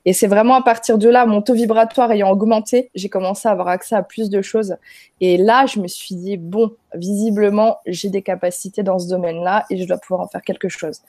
Et 0.06 0.14
c'est 0.14 0.28
vraiment 0.28 0.56
à 0.56 0.64
partir 0.64 0.98
de 0.98 1.10
là, 1.10 1.26
mon 1.26 1.42
taux 1.42 1.54
vibratoire 1.54 2.12
ayant 2.12 2.32
augmenté, 2.32 2.90
j'ai 2.96 3.10
commencé 3.10 3.48
à 3.48 3.52
avoir 3.52 3.68
accès 3.68 3.96
à 3.96 4.04
plus 4.04 4.30
de 4.30 4.42
choses. 4.42 4.78
Et 5.20 5.38
là, 5.38 5.66
je 5.66 5.80
me 5.80 5.88
suis 5.88 6.16
dit, 6.16 6.38
bon, 6.38 6.72
visiblement, 6.96 7.78
j'ai 7.86 8.10
des 8.10 8.22
capacités 8.22 8.82
dans 8.82 8.98
ce 8.98 9.08
domaine-là 9.10 9.66
et 9.70 9.78
je 9.78 9.86
dois 9.86 9.98
pouvoir 9.98 10.22
en 10.22 10.28
faire 10.28 10.42
quelque 10.42 10.70
chose. 10.70 11.02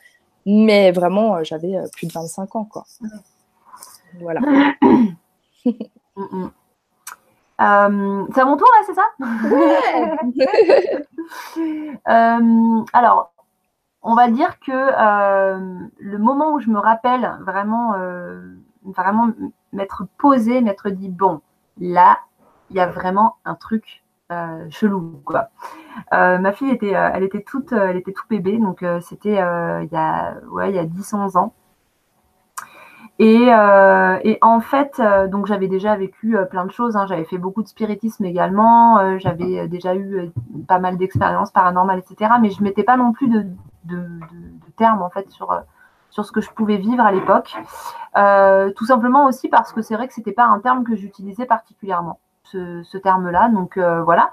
Mais 0.44 0.90
vraiment, 0.90 1.36
euh, 1.36 1.44
j'avais 1.44 1.76
euh, 1.76 1.86
plus 1.92 2.06
de 2.06 2.12
25 2.12 2.56
ans, 2.56 2.64
quoi. 2.64 2.84
Voilà. 4.20 4.40
Euh, 7.62 8.26
c'est 8.34 8.40
à 8.40 8.44
mon 8.44 8.56
tour 8.56 8.68
là, 8.74 8.82
c'est 8.86 8.94
ça? 8.94 9.08
Euh, 12.08 12.84
Alors, 12.92 13.32
on 14.02 14.14
va 14.14 14.28
dire 14.28 14.58
que 14.58 14.72
le 14.72 16.18
moment 16.18 16.54
où 16.54 16.60
je 16.60 16.68
me 16.68 16.78
rappelle 16.78 17.38
vraiment, 17.40 17.94
vraiment 18.82 19.30
m'être 19.72 20.04
posé, 20.18 20.60
m'être 20.60 20.90
dit 20.90 21.08
bon, 21.08 21.40
là, 21.78 22.18
il 22.70 22.76
y 22.76 22.80
a 22.80 22.86
vraiment 22.86 23.36
un 23.44 23.54
truc 23.54 24.02
chelou 24.70 25.22
quoi. 25.24 25.50
ma 26.10 26.52
fille 26.52 26.70
était, 26.70 26.90
elle 26.90 27.22
était 27.22 27.42
toute, 27.42 27.72
elle 27.72 27.96
était 27.96 28.12
tout 28.12 28.26
bébé, 28.28 28.58
donc 28.58 28.84
c'était 29.00 29.34
il 29.34 29.88
y 29.92 29.96
a, 29.96 30.34
ouais, 30.50 30.70
il 30.70 30.76
y 30.76 30.80
a 30.80 30.84
10-11 30.84 31.38
ans. 31.38 31.54
Euh, 33.20 34.18
et, 34.24 34.38
en 34.42 34.60
fait, 34.60 34.98
euh, 34.98 35.28
donc 35.28 35.46
j'avais 35.46 35.68
déjà 35.68 35.96
vécu 35.96 36.36
euh, 36.36 36.44
plein 36.44 36.64
de 36.64 36.72
choses. 36.72 36.96
Hein. 36.96 37.06
J'avais 37.06 37.24
fait 37.24 37.38
beaucoup 37.38 37.62
de 37.62 37.68
spiritisme 37.68 38.24
également. 38.24 39.18
j'avais 39.18 39.68
déjà 39.68 39.94
eu 39.94 40.32
pas 40.66 40.78
mal 40.78 40.96
d'expériences 40.96 41.50
paranormales, 41.50 42.00
etc. 42.00 42.32
Mais 42.40 42.50
je 42.50 42.62
mettais 42.62 42.82
pas 42.82 42.96
non 42.96 43.12
plus 43.12 43.28
de, 43.28 43.46
de, 43.84 44.18
termes 44.76 45.02
en 45.02 45.10
fait 45.10 45.28
sur 45.30 45.62
sur 46.08 46.24
ce 46.24 46.32
que 46.32 46.40
je 46.40 46.50
pouvais 46.50 46.78
vivre 46.78 47.04
à 47.04 47.12
l'époque. 47.12 47.54
tout 48.76 48.86
simplement 48.86 49.26
aussi 49.26 49.48
parce 49.48 49.72
que 49.72 49.82
c'est 49.82 49.94
vrai 49.94 50.08
que 50.08 50.14
c'était 50.14 50.32
pas 50.32 50.46
un 50.46 50.60
terme 50.60 50.84
que 50.84 50.96
j'utilisais 50.96 51.46
particulièrement 51.46 52.18
ce, 52.44 52.82
ce 52.82 52.98
terme-là. 52.98 53.50
Donc 53.50 53.78
voilà. 53.78 54.32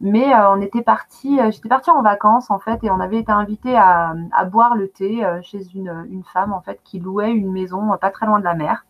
Mais 0.00 0.34
euh, 0.34 0.50
on 0.50 0.60
était 0.62 0.82
parti, 0.82 1.38
euh, 1.38 1.50
j'étais 1.50 1.68
partie 1.68 1.90
en 1.90 2.00
vacances 2.00 2.50
en 2.50 2.58
fait, 2.58 2.82
et 2.82 2.90
on 2.90 3.00
avait 3.00 3.18
été 3.18 3.32
invité 3.32 3.76
à, 3.76 4.14
boire 4.50 4.74
le 4.74 4.88
thé 4.88 5.24
euh, 5.24 5.40
chez 5.42 5.60
une, 5.74 6.22
femme 6.32 6.54
en 6.54 6.62
fait 6.62 6.80
qui 6.84 6.98
louait 6.98 7.32
une 7.32 7.52
maison 7.52 7.96
pas 8.00 8.10
très 8.10 8.24
loin 8.26 8.38
de 8.38 8.44
la 8.44 8.54
mer. 8.54 8.86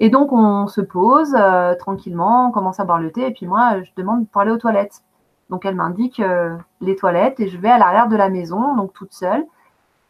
Et 0.00 0.10
donc 0.10 0.32
on 0.32 0.66
se 0.66 0.80
pose 0.80 1.36
tranquillement, 1.78 2.48
on 2.48 2.50
commence 2.52 2.80
à 2.80 2.84
boire 2.84 3.00
le 3.00 3.10
thé, 3.12 3.26
et 3.26 3.32
puis 3.32 3.46
moi 3.46 3.82
je 3.82 3.90
demande 3.96 4.28
pour 4.28 4.40
aller 4.42 4.50
aux 4.50 4.58
toilettes. 4.58 5.02
Donc 5.50 5.64
elle 5.64 5.74
m'indique 5.76 6.22
les 6.80 6.96
toilettes 6.96 7.40
et 7.40 7.48
je 7.48 7.58
vais 7.58 7.70
à 7.70 7.78
l'arrière 7.78 8.08
de 8.08 8.16
la 8.16 8.28
maison, 8.28 8.76
donc 8.76 8.92
toute 8.92 9.12
seule. 9.12 9.44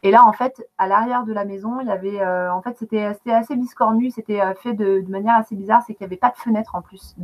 Et 0.01 0.11
là, 0.11 0.25
en 0.25 0.31
fait, 0.31 0.65
à 0.77 0.87
l'arrière 0.87 1.25
de 1.25 1.33
la 1.33 1.43
maison, 1.43 1.81
il 1.81 1.87
y 1.87 1.91
avait, 1.91 2.21
euh, 2.21 2.53
en 2.53 2.61
fait, 2.61 2.77
c'était 2.77 3.03
assez 3.03 3.55
biscornu, 3.57 4.11
c'était 4.11 4.39
euh, 4.39 4.53
fait 4.55 4.73
de, 4.73 5.03
manière 5.09 5.35
assez 5.35 5.55
bizarre, 5.55 5.81
c'est 5.85 5.93
qu'il 5.93 6.05
n'y 6.05 6.09
avait 6.09 6.19
pas 6.19 6.29
de 6.29 6.37
fenêtre 6.37 6.75
en 6.75 6.81
plus 6.81 7.15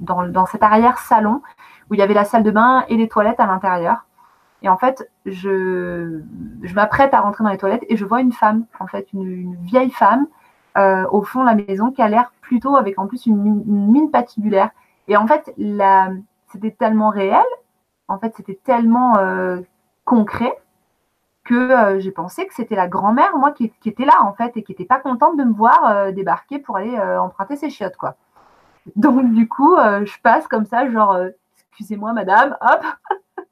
dans, 0.00 0.26
dans, 0.26 0.46
cet 0.46 0.64
arrière 0.64 0.98
salon 0.98 1.42
où 1.88 1.94
il 1.94 2.00
y 2.00 2.02
avait 2.02 2.14
la 2.14 2.24
salle 2.24 2.42
de 2.42 2.50
bain 2.50 2.84
et 2.88 2.96
les 2.96 3.08
toilettes 3.08 3.38
à 3.38 3.46
l'intérieur. 3.46 4.04
Et 4.62 4.68
en 4.68 4.76
fait, 4.76 5.08
je, 5.26 6.22
je 6.62 6.74
m'apprête 6.74 7.14
à 7.14 7.20
rentrer 7.20 7.44
dans 7.44 7.50
les 7.50 7.58
toilettes 7.58 7.84
et 7.88 7.96
je 7.96 8.04
vois 8.04 8.20
une 8.20 8.32
femme, 8.32 8.66
en 8.80 8.88
fait, 8.88 9.06
une, 9.12 9.54
vieille 9.62 9.92
femme 9.92 10.26
euh, 10.76 11.06
au 11.12 11.22
fond 11.22 11.42
de 11.42 11.46
la 11.46 11.54
maison 11.54 11.92
qui 11.92 12.02
a 12.02 12.08
l'air 12.08 12.32
plutôt 12.40 12.76
avec 12.76 12.98
en 12.98 13.06
plus 13.06 13.26
une, 13.26 13.62
une 13.64 13.92
mine 13.92 14.10
patibulaire. 14.10 14.70
Et 15.06 15.16
en 15.16 15.28
fait, 15.28 15.54
c'était 16.50 16.72
tellement 16.72 17.10
réel, 17.10 17.44
en 18.08 18.18
fait, 18.18 18.34
c'était 18.36 18.58
tellement 18.64 19.14
concret 20.04 20.52
que 21.46 21.54
euh, 21.54 22.00
j'ai 22.00 22.10
pensé 22.10 22.46
que 22.46 22.54
c'était 22.54 22.74
la 22.74 22.88
grand-mère, 22.88 23.36
moi, 23.38 23.52
qui, 23.52 23.72
était 23.86 24.04
là, 24.04 24.22
en 24.22 24.34
fait, 24.34 24.56
et 24.56 24.62
qui 24.62 24.72
n'était 24.72 24.84
pas 24.84 24.98
contente 24.98 25.38
de 25.38 25.44
me 25.44 25.52
voir 25.52 25.86
euh, 25.86 26.12
débarquer 26.12 26.58
pour 26.58 26.76
aller 26.76 26.96
euh, 26.96 27.20
emprunter 27.20 27.56
ses 27.56 27.70
chiottes, 27.70 27.96
quoi. 27.96 28.16
Donc, 28.96 29.32
du 29.32 29.48
coup, 29.48 29.76
je 29.76 30.20
passe 30.22 30.46
comme 30.46 30.64
ça, 30.64 30.88
genre, 30.88 31.18
excusez-moi, 31.70 32.12
madame, 32.12 32.56
hop, 32.60 32.84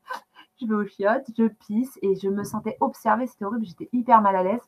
je 0.61 0.67
vais 0.67 0.75
aux 0.75 0.87
chiottes, 0.87 1.27
je 1.37 1.47
pisse, 1.47 1.99
et 2.03 2.15
je 2.15 2.29
me 2.29 2.45
sentais 2.45 2.77
observée, 2.81 3.27
c'était 3.27 3.45
horrible, 3.45 3.65
j'étais 3.65 3.89
hyper 3.93 4.21
mal 4.21 4.37
à 4.37 4.45
l'aise. 4.45 4.63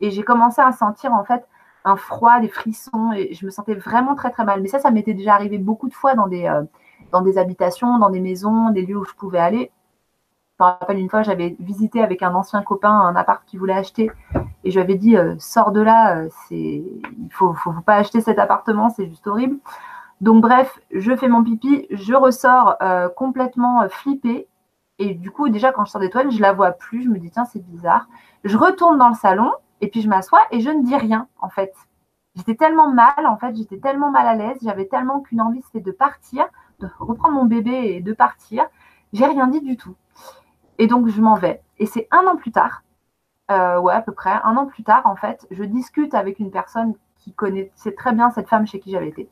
Et 0.00 0.10
j'ai 0.10 0.24
commencé 0.24 0.60
à 0.60 0.72
sentir, 0.72 1.12
en 1.12 1.22
fait, 1.22 1.46
un 1.84 1.94
froid, 1.94 2.40
des 2.40 2.48
frissons, 2.48 3.12
et 3.12 3.32
je 3.32 3.46
me 3.46 3.50
sentais 3.50 3.74
vraiment 3.74 4.16
très, 4.16 4.30
très 4.30 4.44
mal. 4.44 4.60
Mais 4.60 4.68
ça, 4.68 4.80
ça 4.80 4.90
m'était 4.90 5.14
déjà 5.14 5.34
arrivé 5.34 5.58
beaucoup 5.58 5.88
de 5.88 5.94
fois 5.94 6.14
dans 6.16 6.26
des, 6.26 6.52
dans 7.12 7.22
des 7.22 7.38
habitations, 7.38 7.98
dans 7.98 8.10
des 8.10 8.20
maisons, 8.20 8.70
des 8.70 8.84
lieux 8.84 8.96
où 8.96 9.04
je 9.04 9.14
pouvais 9.14 9.38
aller 9.38 9.70
me 10.62 10.68
rappelle 10.68 10.98
une 10.98 11.08
fois, 11.08 11.22
j'avais 11.22 11.56
visité 11.58 12.02
avec 12.02 12.22
un 12.22 12.34
ancien 12.34 12.62
copain 12.62 12.92
un 12.92 13.16
appart 13.16 13.44
qu'il 13.44 13.58
voulait 13.58 13.74
acheter 13.74 14.10
et 14.64 14.70
je 14.70 14.76
lui 14.76 14.82
avais 14.82 14.94
dit 14.94 15.16
euh, 15.16 15.34
sors 15.38 15.72
de 15.72 15.80
là, 15.80 16.16
euh, 16.16 16.28
il 16.50 17.02
faut, 17.30 17.52
faut, 17.54 17.72
pas 17.84 17.96
acheter 17.96 18.20
cet 18.20 18.38
appartement, 18.38 18.90
c'est 18.90 19.06
juste 19.06 19.26
horrible. 19.26 19.58
Donc 20.20 20.40
bref, 20.40 20.78
je 20.92 21.16
fais 21.16 21.28
mon 21.28 21.42
pipi, 21.42 21.86
je 21.90 22.14
ressors 22.14 22.76
euh, 22.80 23.08
complètement 23.08 23.88
flippée 23.88 24.46
et 24.98 25.14
du 25.14 25.30
coup 25.32 25.48
déjà 25.48 25.72
quand 25.72 25.84
je 25.84 25.90
sors 25.90 26.00
des 26.00 26.10
toilettes, 26.10 26.32
je 26.32 26.40
la 26.40 26.52
vois 26.52 26.72
plus, 26.72 27.02
je 27.02 27.08
me 27.08 27.18
dis 27.18 27.30
tiens 27.30 27.44
c'est 27.44 27.64
bizarre. 27.64 28.06
Je 28.44 28.56
retourne 28.56 28.98
dans 28.98 29.08
le 29.08 29.14
salon 29.14 29.52
et 29.80 29.88
puis 29.88 30.00
je 30.00 30.08
m'assois 30.08 30.40
et 30.52 30.60
je 30.60 30.70
ne 30.70 30.84
dis 30.84 30.96
rien 30.96 31.26
en 31.40 31.48
fait. 31.48 31.74
J'étais 32.36 32.54
tellement 32.54 32.88
mal 32.88 33.26
en 33.26 33.36
fait, 33.36 33.56
j'étais 33.56 33.78
tellement 33.78 34.10
mal 34.10 34.26
à 34.26 34.34
l'aise, 34.36 34.58
j'avais 34.62 34.86
tellement 34.86 35.20
qu'une 35.20 35.40
envie 35.40 35.62
c'était 35.62 35.84
de 35.84 35.92
partir, 35.92 36.46
de 36.78 36.88
reprendre 37.00 37.34
mon 37.34 37.44
bébé 37.44 37.96
et 37.96 38.00
de 38.00 38.12
partir. 38.12 38.64
J'ai 39.12 39.26
rien 39.26 39.48
dit 39.48 39.60
du 39.60 39.76
tout. 39.76 39.94
Et 40.78 40.86
donc, 40.86 41.08
je 41.08 41.20
m'en 41.20 41.34
vais. 41.34 41.62
Et 41.78 41.86
c'est 41.86 42.08
un 42.10 42.26
an 42.26 42.36
plus 42.36 42.52
tard, 42.52 42.82
euh, 43.50 43.78
ouais, 43.80 43.92
à 43.92 44.00
peu 44.00 44.12
près, 44.12 44.32
un 44.44 44.56
an 44.56 44.66
plus 44.66 44.84
tard, 44.84 45.02
en 45.04 45.16
fait, 45.16 45.46
je 45.50 45.64
discute 45.64 46.14
avec 46.14 46.38
une 46.38 46.50
personne 46.50 46.94
qui 47.18 47.32
connaissait 47.32 47.92
très 47.92 48.12
bien 48.12 48.30
cette 48.30 48.48
femme 48.48 48.66
chez 48.66 48.80
qui 48.80 48.92
j'avais 48.92 49.08
été. 49.08 49.28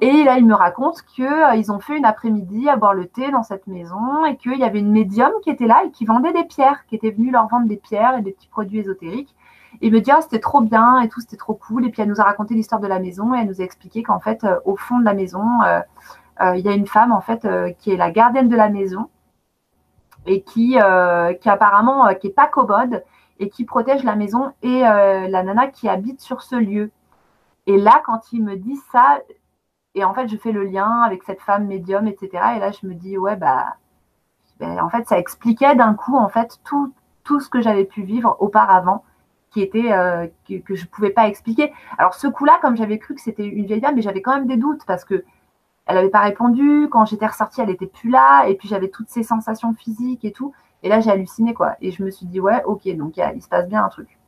Et 0.00 0.24
là, 0.24 0.38
il 0.38 0.46
me 0.46 0.54
raconte 0.54 1.02
qu'ils 1.02 1.24
euh, 1.24 1.72
ont 1.72 1.78
fait 1.78 1.96
une 1.96 2.04
après-midi 2.04 2.68
à 2.68 2.76
boire 2.76 2.92
le 2.92 3.06
thé 3.06 3.30
dans 3.30 3.44
cette 3.44 3.68
maison 3.68 4.24
et 4.24 4.36
qu'il 4.36 4.58
y 4.58 4.64
avait 4.64 4.80
une 4.80 4.90
médium 4.90 5.30
qui 5.44 5.50
était 5.50 5.68
là 5.68 5.84
et 5.86 5.90
qui 5.92 6.04
vendait 6.04 6.32
des 6.32 6.44
pierres, 6.44 6.84
qui 6.86 6.96
était 6.96 7.10
venue 7.10 7.30
leur 7.30 7.46
vendre 7.46 7.68
des 7.68 7.76
pierres 7.76 8.18
et 8.18 8.22
des 8.22 8.32
petits 8.32 8.48
produits 8.48 8.80
ésotériques. 8.80 9.34
Et 9.80 9.86
il 9.88 9.92
me 9.92 10.00
dit, 10.00 10.10
ah, 10.10 10.20
c'était 10.22 10.40
trop 10.40 10.60
bien 10.60 11.00
et 11.00 11.08
tout, 11.08 11.20
c'était 11.20 11.36
trop 11.36 11.54
cool. 11.54 11.86
Et 11.86 11.90
puis, 11.90 12.02
elle 12.02 12.08
nous 12.08 12.20
a 12.20 12.24
raconté 12.24 12.54
l'histoire 12.54 12.80
de 12.80 12.86
la 12.88 12.98
maison 12.98 13.34
et 13.34 13.40
elle 13.40 13.46
nous 13.46 13.60
a 13.60 13.64
expliqué 13.64 14.02
qu'en 14.02 14.18
fait, 14.18 14.42
euh, 14.42 14.58
au 14.64 14.74
fond 14.76 14.98
de 14.98 15.04
la 15.04 15.14
maison, 15.14 15.42
il 16.40 16.60
y 16.60 16.68
a 16.68 16.72
une 16.72 16.86
femme, 16.86 17.12
en 17.12 17.20
fait, 17.20 17.46
qui 17.78 17.92
est 17.92 17.96
la 17.96 18.10
gardienne 18.10 18.48
de 18.48 18.56
la 18.56 18.68
maison 18.68 19.08
et 20.26 20.42
qui, 20.42 20.78
euh, 20.80 21.32
qui 21.34 21.48
apparemment 21.48 22.08
euh, 22.08 22.14
qui 22.14 22.28
est 22.28 22.34
pas 22.34 22.46
commode 22.46 23.04
et 23.38 23.48
qui 23.48 23.64
protège 23.64 24.02
la 24.02 24.16
maison 24.16 24.52
et 24.62 24.86
euh, 24.86 25.28
la 25.28 25.42
nana 25.42 25.68
qui 25.68 25.88
habite 25.88 26.20
sur 26.20 26.42
ce 26.42 26.56
lieu. 26.56 26.90
Et 27.66 27.78
là, 27.78 28.02
quand 28.04 28.32
il 28.32 28.44
me 28.44 28.56
dit 28.56 28.76
ça, 28.92 29.20
et 29.94 30.04
en 30.04 30.14
fait, 30.14 30.28
je 30.28 30.36
fais 30.36 30.52
le 30.52 30.64
lien 30.64 31.02
avec 31.02 31.22
cette 31.24 31.40
femme 31.40 31.66
médium, 31.66 32.06
etc. 32.06 32.30
Et 32.56 32.58
là, 32.60 32.70
je 32.70 32.86
me 32.86 32.94
dis, 32.94 33.18
ouais, 33.18 33.36
bah, 33.36 33.76
ben, 34.60 34.78
en 34.80 34.88
fait, 34.88 35.06
ça 35.08 35.18
expliquait 35.18 35.74
d'un 35.74 35.94
coup, 35.94 36.16
en 36.16 36.28
fait, 36.28 36.58
tout, 36.64 36.92
tout 37.24 37.40
ce 37.40 37.48
que 37.48 37.60
j'avais 37.60 37.84
pu 37.84 38.02
vivre 38.02 38.36
auparavant, 38.40 39.04
qui 39.50 39.62
était 39.62 39.90
que, 40.48 40.58
que, 40.58 40.74
je 40.74 40.86
pouvais 40.86 41.10
pas 41.10 41.28
expliquer. 41.28 41.72
Alors, 41.98 42.14
ce 42.14 42.26
coup-là, 42.26 42.58
comme 42.62 42.76
j'avais 42.76 42.98
cru 42.98 43.14
que 43.14 43.20
c'était 43.20 43.46
une 43.46 43.66
vieille 43.66 43.80
dame, 43.80 43.94
mais 43.96 44.02
j'avais 44.02 44.22
quand 44.22 44.34
même 44.34 44.46
des 44.46 44.58
doutes 44.58 44.84
parce 44.86 45.04
que 45.04 45.24
elle 45.86 45.96
n'avait 45.96 46.10
pas 46.10 46.20
répondu. 46.20 46.88
Quand 46.90 47.04
j'étais 47.04 47.26
ressortie, 47.26 47.60
elle 47.60 47.70
était 47.70 47.86
plus 47.86 48.10
là. 48.10 48.46
Et 48.48 48.54
puis 48.54 48.68
j'avais 48.68 48.88
toutes 48.88 49.08
ces 49.08 49.22
sensations 49.22 49.72
physiques 49.74 50.24
et 50.24 50.32
tout. 50.32 50.52
Et 50.82 50.88
là, 50.88 51.00
j'ai 51.00 51.10
halluciné 51.10 51.54
quoi. 51.54 51.76
Et 51.80 51.90
je 51.90 52.02
me 52.02 52.10
suis 52.10 52.26
dit 52.26 52.40
ouais, 52.40 52.62
ok, 52.64 52.88
donc 52.96 53.16
il 53.16 53.42
se 53.42 53.48
passe 53.48 53.68
bien 53.68 53.84
un 53.84 53.88
truc. 53.88 54.18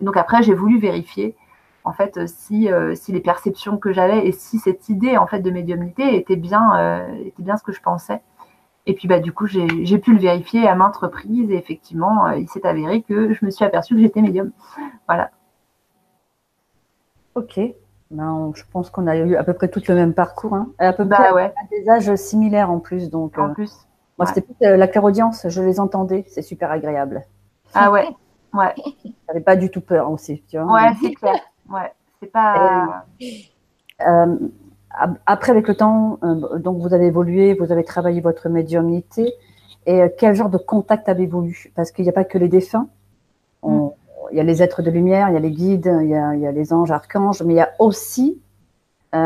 donc 0.00 0.16
après, 0.16 0.42
j'ai 0.42 0.54
voulu 0.54 0.78
vérifier 0.78 1.36
en 1.84 1.92
fait 1.92 2.26
si 2.28 2.70
euh, 2.70 2.94
si 2.94 3.12
les 3.12 3.20
perceptions 3.20 3.78
que 3.78 3.92
j'avais 3.92 4.26
et 4.26 4.32
si 4.32 4.58
cette 4.58 4.88
idée 4.88 5.16
en 5.16 5.26
fait 5.26 5.40
de 5.40 5.50
médiumnité 5.50 6.16
était 6.16 6.36
bien 6.36 6.76
euh, 6.76 7.24
était 7.24 7.42
bien 7.42 7.56
ce 7.56 7.62
que 7.62 7.72
je 7.72 7.80
pensais. 7.80 8.20
Et 8.86 8.94
puis 8.94 9.06
bah 9.06 9.20
du 9.20 9.32
coup, 9.32 9.46
j'ai 9.46 9.98
pu 9.98 10.14
le 10.14 10.18
vérifier 10.18 10.66
à 10.66 10.74
maintes 10.74 10.96
reprises 10.96 11.50
et 11.50 11.56
effectivement, 11.56 12.26
euh, 12.26 12.36
il 12.38 12.48
s'est 12.48 12.66
avéré 12.66 13.02
que 13.02 13.34
je 13.34 13.44
me 13.44 13.50
suis 13.50 13.64
aperçue 13.64 13.94
que 13.94 14.00
j'étais 14.00 14.22
médium. 14.22 14.50
Voilà. 15.06 15.30
Ok. 17.34 17.60
Ben, 18.10 18.52
je 18.54 18.62
pense 18.72 18.88
qu'on 18.88 19.06
a 19.06 19.16
eu 19.16 19.36
à 19.36 19.44
peu 19.44 19.52
près 19.52 19.68
tout 19.68 19.82
le 19.86 19.94
même 19.94 20.14
parcours. 20.14 20.54
Hein. 20.54 20.68
à 20.78 20.92
peu 20.92 21.04
bah, 21.04 21.16
près 21.16 21.44
à 21.44 21.52
des 21.70 21.88
âges 21.88 22.14
similaires 22.16 22.70
en 22.70 22.78
plus. 22.78 23.10
Donc, 23.10 23.38
en 23.38 23.50
euh, 23.50 23.54
plus. 23.54 23.86
Moi, 24.18 24.26
c'était 24.26 24.40
plus 24.40 24.54
euh, 24.62 24.76
la 24.76 24.88
clairaudience. 24.88 25.46
Je 25.48 25.62
les 25.62 25.78
entendais. 25.78 26.24
C'est 26.28 26.42
super 26.42 26.70
agréable. 26.70 27.24
Ah 27.74 27.90
ouais. 27.90 28.08
Ouais. 28.54 28.74
J'avais 29.28 29.40
pas 29.40 29.56
du 29.56 29.70
tout 29.70 29.82
peur 29.82 30.10
aussi. 30.10 30.42
Tu 30.48 30.58
vois 30.58 30.72
ouais, 30.72 30.92
c'est 31.02 31.12
clair. 31.12 31.36
Ouais. 31.68 31.92
C'est 32.20 32.32
pas. 32.32 33.04
Euh, 34.06 34.36
après, 35.26 35.52
avec 35.52 35.68
le 35.68 35.76
temps, 35.76 36.18
donc 36.56 36.80
vous 36.80 36.94
avez 36.94 37.06
évolué, 37.06 37.54
vous 37.54 37.70
avez 37.72 37.84
travaillé 37.84 38.20
votre 38.20 38.48
médiumnité. 38.48 39.34
Et 39.86 40.02
quel 40.18 40.34
genre 40.34 40.48
de 40.48 40.58
contact 40.58 41.08
avez-vous 41.08 41.44
eu? 41.44 41.72
Parce 41.74 41.92
qu'il 41.92 42.04
n'y 42.04 42.08
a 42.08 42.12
pas 42.12 42.24
que 42.24 42.38
les 42.38 42.48
défunts. 42.48 42.88
Il 44.30 44.36
y 44.36 44.40
a 44.40 44.44
les 44.44 44.62
êtres 44.62 44.82
de 44.82 44.90
lumière, 44.90 45.28
il 45.30 45.34
y 45.34 45.36
a 45.36 45.40
les 45.40 45.50
guides, 45.50 45.90
il 46.02 46.08
y 46.08 46.14
a, 46.14 46.52
les 46.52 46.72
anges, 46.72 46.90
archanges, 46.90 47.42
mais 47.42 47.54
il 47.54 47.56
y 47.56 47.60
a 47.60 47.70
aussi, 47.78 48.40
euh, 49.14 49.18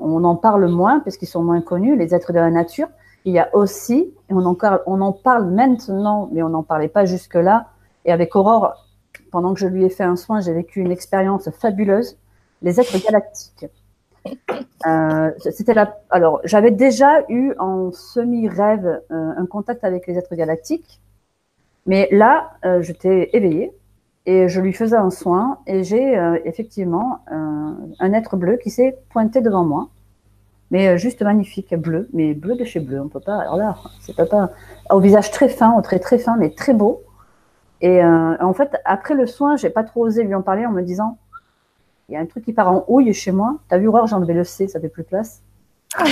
on 0.00 0.24
en 0.24 0.36
parle 0.36 0.68
moins 0.68 1.00
parce 1.00 1.16
qu'ils 1.16 1.28
sont 1.28 1.42
moins 1.42 1.60
connus, 1.60 1.96
les 1.96 2.14
êtres 2.14 2.32
de 2.32 2.38
la 2.38 2.50
nature. 2.50 2.88
Il 3.24 3.32
y 3.32 3.38
a 3.38 3.54
aussi, 3.54 4.12
et 4.30 4.32
on 4.32 4.46
en, 4.46 4.56
on 4.86 5.00
en 5.00 5.12
parle 5.12 5.50
maintenant, 5.50 6.28
mais 6.32 6.42
on 6.42 6.48
n'en 6.48 6.62
parlait 6.62 6.88
pas 6.88 7.04
jusque-là. 7.04 7.66
Et 8.04 8.12
avec 8.12 8.36
Aurore, 8.36 8.86
pendant 9.32 9.52
que 9.52 9.60
je 9.60 9.66
lui 9.66 9.84
ai 9.84 9.90
fait 9.90 10.04
un 10.04 10.16
soin, 10.16 10.40
j'ai 10.40 10.52
vécu 10.52 10.80
une 10.80 10.92
expérience 10.92 11.50
fabuleuse. 11.50 12.16
Les 12.62 12.80
êtres 12.80 12.96
galactiques. 13.04 13.66
Euh, 14.86 15.30
c'était 15.38 15.74
la. 15.74 15.96
Alors, 16.10 16.40
j'avais 16.44 16.70
déjà 16.72 17.24
eu 17.28 17.52
en 17.58 17.92
semi-rêve 17.92 19.00
euh, 19.10 19.32
un 19.36 19.46
contact 19.46 19.84
avec 19.84 20.06
les 20.06 20.18
êtres 20.18 20.34
galactiques, 20.34 21.00
mais 21.84 22.08
là, 22.10 22.50
j'étais 22.80 23.30
éveillée 23.32 23.72
et 24.26 24.48
je 24.48 24.60
lui 24.60 24.72
faisais 24.72 24.96
un 24.96 25.10
soin 25.10 25.58
et 25.66 25.84
j'ai 25.84 26.18
euh, 26.18 26.38
effectivement 26.44 27.20
un 27.28 28.12
être 28.12 28.36
bleu 28.36 28.58
qui 28.62 28.70
s'est 28.70 28.98
pointé 29.10 29.40
devant 29.40 29.64
moi 29.64 29.88
mais 30.72 30.98
juste 30.98 31.22
magnifique, 31.22 31.72
bleu, 31.76 32.08
mais 32.12 32.34
bleu 32.34 32.56
de 32.56 32.64
chez 32.64 32.80
bleu. 32.80 33.00
On 33.00 33.08
peut 33.08 33.20
pas. 33.20 33.40
Alors 33.40 33.56
là, 33.56 33.76
c'est 34.00 34.16
pas, 34.16 34.50
au 34.90 34.98
visage 34.98 35.30
très 35.30 35.48
fin, 35.48 35.72
au 35.78 35.80
trait 35.80 36.00
très 36.00 36.18
fin, 36.18 36.36
mais 36.36 36.50
très 36.50 36.74
beau. 36.74 37.04
Et 37.80 38.02
en 38.02 38.52
fait, 38.52 38.76
après 38.84 39.14
le 39.14 39.28
soin, 39.28 39.54
j'ai 39.56 39.70
pas 39.70 39.84
trop 39.84 40.06
osé 40.06 40.24
lui 40.24 40.34
en 40.34 40.42
parler 40.42 40.66
en 40.66 40.72
me 40.72 40.82
disant, 40.82 41.18
il 42.08 42.14
y 42.14 42.16
a 42.16 42.20
un 42.20 42.26
truc 42.26 42.44
qui 42.44 42.52
part 42.52 42.70
en 42.70 42.84
houille 42.88 43.12
chez 43.12 43.32
moi. 43.32 43.58
T'as 43.68 43.78
vu, 43.78 43.88
Aurore, 43.88 44.06
j'ai 44.06 44.14
enlevé 44.14 44.34
le 44.34 44.44
C, 44.44 44.68
ça 44.68 44.80
fait 44.80 44.88
plus 44.88 45.04
place. 45.04 45.42
ouais. 46.00 46.02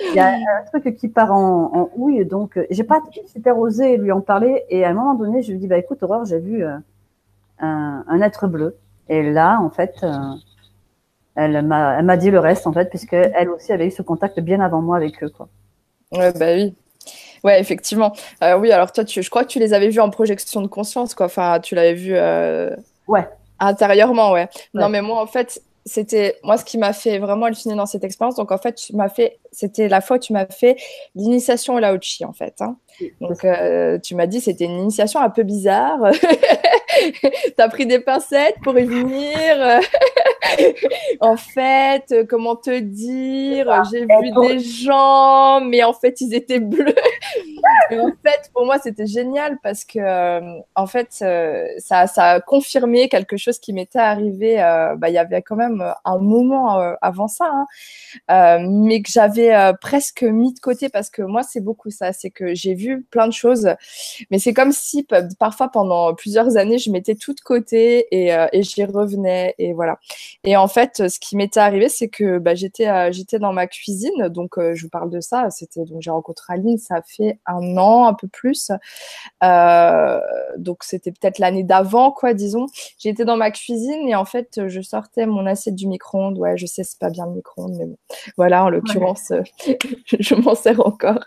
Il 0.00 0.14
y 0.14 0.18
a 0.18 0.34
un 0.34 0.64
truc 0.80 0.96
qui 0.96 1.08
part 1.08 1.32
en, 1.32 1.90
houille, 1.96 2.24
donc 2.26 2.58
j'ai 2.70 2.84
pas 2.84 3.02
super 3.26 3.58
osé 3.58 3.96
lui 3.96 4.12
en 4.12 4.20
parler. 4.20 4.64
Et 4.68 4.84
à 4.84 4.90
un 4.90 4.92
moment 4.92 5.14
donné, 5.14 5.42
je 5.42 5.52
lui 5.52 5.58
dis 5.58 5.66
bah 5.66 5.78
écoute, 5.78 6.02
Aurore, 6.02 6.24
j'ai 6.24 6.38
vu 6.38 6.64
euh, 6.64 6.76
un, 7.60 8.20
être 8.20 8.46
bleu. 8.46 8.76
Et 9.08 9.22
là, 9.22 9.58
en 9.60 9.70
fait, 9.70 9.94
euh, 10.02 10.34
elle 11.34 11.64
m'a 11.64 12.16
dit 12.16 12.30
le 12.30 12.38
reste, 12.38 12.66
en 12.66 12.72
fait, 12.72 12.90
puisque 12.90 13.14
elle 13.14 13.48
aussi 13.48 13.72
avait 13.72 13.86
eu 13.86 13.90
ce 13.90 14.02
contact 14.02 14.40
bien 14.40 14.60
avant 14.60 14.82
moi 14.82 14.96
avec 14.96 15.22
eux, 15.22 15.30
quoi. 15.30 15.48
Ouais, 16.12 16.32
bah 16.32 16.54
oui. 16.54 16.74
Ouais, 17.44 17.60
effectivement. 17.60 18.12
Euh, 18.42 18.58
oui, 18.58 18.72
alors 18.72 18.92
toi, 18.92 19.04
tu, 19.04 19.22
je 19.22 19.30
crois 19.30 19.44
que 19.44 19.48
tu 19.48 19.58
les 19.58 19.72
avais 19.72 19.88
vus 19.88 20.00
en 20.00 20.10
projection 20.10 20.60
de 20.60 20.66
conscience, 20.66 21.14
quoi. 21.14 21.26
Enfin, 21.26 21.60
tu 21.60 21.74
l'avais 21.74 21.94
vu. 21.94 22.12
Ouais. 23.08 23.28
Intérieurement, 23.58 24.32
ouais. 24.32 24.48
Non, 24.74 24.88
mais 24.88 25.00
moi, 25.00 25.22
en 25.22 25.26
fait, 25.26 25.62
c'était 25.86 26.36
moi 26.42 26.58
ce 26.58 26.64
qui 26.64 26.78
m'a 26.78 26.92
fait 26.92 27.18
vraiment 27.18 27.46
halluciner 27.46 27.76
dans 27.76 27.86
cette 27.86 28.02
expérience. 28.02 28.34
Donc 28.34 28.50
en 28.50 28.58
fait, 28.58 28.74
tu 28.74 28.94
m'as 28.94 29.08
fait, 29.08 29.38
c'était 29.52 29.88
la 29.88 30.00
fois 30.00 30.16
où 30.16 30.20
tu 30.20 30.32
m'as 30.32 30.46
fait 30.46 30.76
l'initiation 31.14 31.74
au 31.74 31.78
Laochi 31.78 32.24
en 32.24 32.32
fait. 32.32 32.60
Hein. 32.60 32.76
Donc 33.20 33.44
euh, 33.44 33.98
tu 33.98 34.16
m'as 34.16 34.26
dit 34.26 34.40
c'était 34.40 34.64
une 34.64 34.80
initiation 34.80 35.20
un 35.20 35.30
peu 35.30 35.44
bizarre. 35.44 35.98
tu 36.10 37.52
as 37.56 37.68
pris 37.68 37.86
des 37.86 38.00
pincettes 38.00 38.56
pour 38.64 38.76
y 38.76 38.84
venir. 38.84 39.80
en 41.20 41.36
fait, 41.36 42.26
comment 42.28 42.56
te 42.56 42.80
dire? 42.80 43.84
J'ai 43.90 44.00
vu 44.00 44.30
des 44.40 44.58
gens, 44.58 45.60
mais 45.60 45.84
en 45.84 45.92
fait 45.92 46.20
ils 46.20 46.34
étaient 46.34 46.60
bleus. 46.60 46.94
En 47.92 48.10
fait, 48.24 48.50
pour 48.52 48.66
moi, 48.66 48.78
c'était 48.82 49.06
génial 49.06 49.58
parce 49.62 49.84
que, 49.84 49.98
euh, 49.98 50.60
en 50.74 50.86
fait, 50.86 51.18
euh, 51.22 51.66
ça, 51.78 52.06
ça, 52.06 52.24
a 52.32 52.40
confirmé 52.40 53.08
quelque 53.08 53.36
chose 53.36 53.58
qui 53.58 53.72
m'était 53.72 53.98
arrivé. 53.98 54.56
bah, 54.98 55.08
il 55.08 55.14
y 55.14 55.18
avait 55.18 55.42
quand 55.42 55.56
même 55.56 55.80
euh, 55.80 55.92
un 56.04 56.18
moment 56.18 56.80
euh, 56.80 56.94
avant 57.00 57.28
ça, 57.28 57.50
hein. 57.52 57.66
euh, 58.30 58.66
mais 58.68 59.02
que 59.02 59.10
j'avais 59.10 59.52
presque 59.80 60.22
mis 60.22 60.52
de 60.54 60.60
côté 60.60 60.88
parce 60.88 61.10
que 61.10 61.22
moi, 61.22 61.42
c'est 61.42 61.60
beaucoup 61.60 61.90
ça. 61.90 62.12
C'est 62.12 62.30
que 62.30 62.54
j'ai 62.54 62.74
vu 62.74 63.02
plein 63.10 63.28
de 63.28 63.32
choses, 63.32 63.68
mais 64.30 64.38
c'est 64.38 64.54
comme 64.54 64.72
si 64.72 65.06
parfois 65.38 65.68
pendant 65.68 66.14
plusieurs 66.14 66.56
années, 66.56 66.78
je 66.78 66.90
mettais 66.90 67.14
tout 67.14 67.34
de 67.34 67.40
côté 67.40 68.06
et, 68.10 68.28
et 68.52 68.62
j'y 68.62 68.84
revenais. 68.84 69.54
Et 69.58 69.72
voilà. 69.72 69.98
Et 70.44 70.56
en 70.56 70.68
fait, 70.68 71.08
ce 71.08 71.18
qui 71.20 71.36
m'était 71.36 71.60
arrivé, 71.60 71.88
c'est 71.88 72.08
que 72.08 72.38
bah, 72.38 72.54
j'étais 72.54 73.12
j'étais 73.12 73.38
dans 73.38 73.52
ma 73.52 73.66
cuisine. 73.66 74.28
Donc, 74.28 74.54
je 74.58 74.82
vous 74.82 74.90
parle 74.90 75.10
de 75.10 75.20
ça. 75.20 75.50
C'était 75.50 75.84
donc 75.84 76.02
j'ai 76.02 76.10
rencontré 76.10 76.54
Aline, 76.54 76.78
ça 76.78 77.02
fait 77.02 77.25
un 77.46 77.76
an, 77.76 78.06
un 78.06 78.14
peu 78.14 78.28
plus. 78.28 78.70
donc, 79.42 80.84
c'était 80.84 81.12
peut-être 81.12 81.38
l'année 81.38 81.62
d'avant, 81.62 82.10
quoi, 82.10 82.34
disons. 82.34 82.66
J'étais 82.98 83.24
dans 83.24 83.36
ma 83.36 83.50
cuisine 83.50 84.08
et 84.08 84.14
en 84.14 84.24
fait, 84.24 84.68
je 84.68 84.80
sortais 84.80 85.26
mon 85.26 85.46
assiette 85.46 85.74
du 85.74 85.86
micro-ondes. 85.86 86.38
Ouais, 86.38 86.56
je 86.56 86.66
sais, 86.66 86.84
c'est 86.84 86.98
pas 86.98 87.10
bien 87.10 87.26
le 87.26 87.32
micro-ondes, 87.32 87.76
mais 87.78 87.86
bon. 87.86 87.98
Voilà, 88.36 88.64
en 88.64 88.70
l'occurrence, 88.70 89.30
euh, 89.30 89.42
je 90.18 90.34
m'en 90.34 90.54
sers 90.54 90.84
encore. 90.84 91.24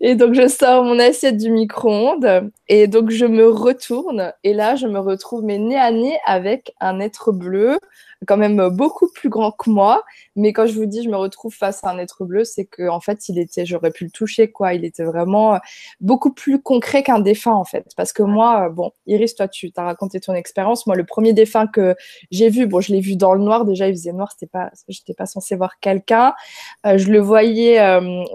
et 0.00 0.14
donc, 0.14 0.34
je 0.34 0.48
sors 0.48 0.84
mon 0.84 0.98
assiette 0.98 1.36
du 1.36 1.50
micro-ondes 1.50 2.50
et 2.68 2.86
donc 2.86 3.10
je 3.10 3.26
me 3.26 3.48
retourne 3.48 4.32
et 4.42 4.54
là, 4.54 4.76
je 4.76 4.86
me 4.86 4.98
retrouve 4.98 5.42
mais 5.42 5.58
nez 5.58 5.76
à 5.76 5.90
nez 5.90 6.18
avec 6.26 6.74
un 6.80 7.00
être 7.00 7.32
bleu 7.32 7.78
quand 8.26 8.36
même 8.36 8.68
beaucoup 8.70 9.08
plus 9.12 9.28
grand 9.28 9.52
que 9.52 9.70
moi. 9.70 10.04
Mais 10.36 10.52
quand 10.52 10.66
je 10.66 10.74
vous 10.74 10.86
dis, 10.86 11.02
je 11.02 11.08
me 11.08 11.16
retrouve 11.16 11.54
face 11.54 11.82
à 11.84 11.90
un 11.90 11.98
être 11.98 12.24
bleu, 12.24 12.44
c'est 12.44 12.64
que 12.64 12.88
en 12.88 13.00
fait, 13.00 13.28
il 13.28 13.38
était, 13.38 13.66
j'aurais 13.66 13.90
pu 13.90 14.04
le 14.04 14.10
toucher, 14.10 14.50
quoi. 14.50 14.74
Il 14.74 14.84
était 14.84 15.04
vraiment 15.04 15.54
euh, 15.54 15.58
beaucoup 16.00 16.32
plus 16.32 16.60
concret 16.60 17.02
qu'un 17.02 17.20
défunt, 17.20 17.54
en 17.54 17.64
fait. 17.64 17.86
Parce 17.96 18.12
que 18.12 18.22
moi, 18.22 18.66
euh, 18.66 18.68
bon, 18.70 18.92
Iris, 19.06 19.34
toi, 19.34 19.48
tu 19.48 19.72
t'as 19.72 19.84
raconté 19.84 20.20
ton 20.20 20.34
expérience. 20.34 20.86
Moi, 20.86 20.96
le 20.96 21.04
premier 21.04 21.32
défunt 21.32 21.66
que 21.66 21.94
j'ai 22.30 22.48
vu, 22.48 22.66
bon, 22.66 22.80
je 22.80 22.92
l'ai 22.92 23.00
vu 23.00 23.16
dans 23.16 23.34
le 23.34 23.40
noir. 23.40 23.64
Déjà, 23.64 23.88
il 23.88 23.94
faisait 23.94 24.12
noir. 24.12 24.32
C'était 24.32 24.46
pas, 24.46 24.70
j'étais 24.88 25.14
pas 25.14 25.26
censée 25.26 25.56
voir 25.56 25.78
quelqu'un. 25.80 26.34
Euh, 26.86 26.98
je 26.98 27.10
le 27.10 27.20
voyais 27.20 27.78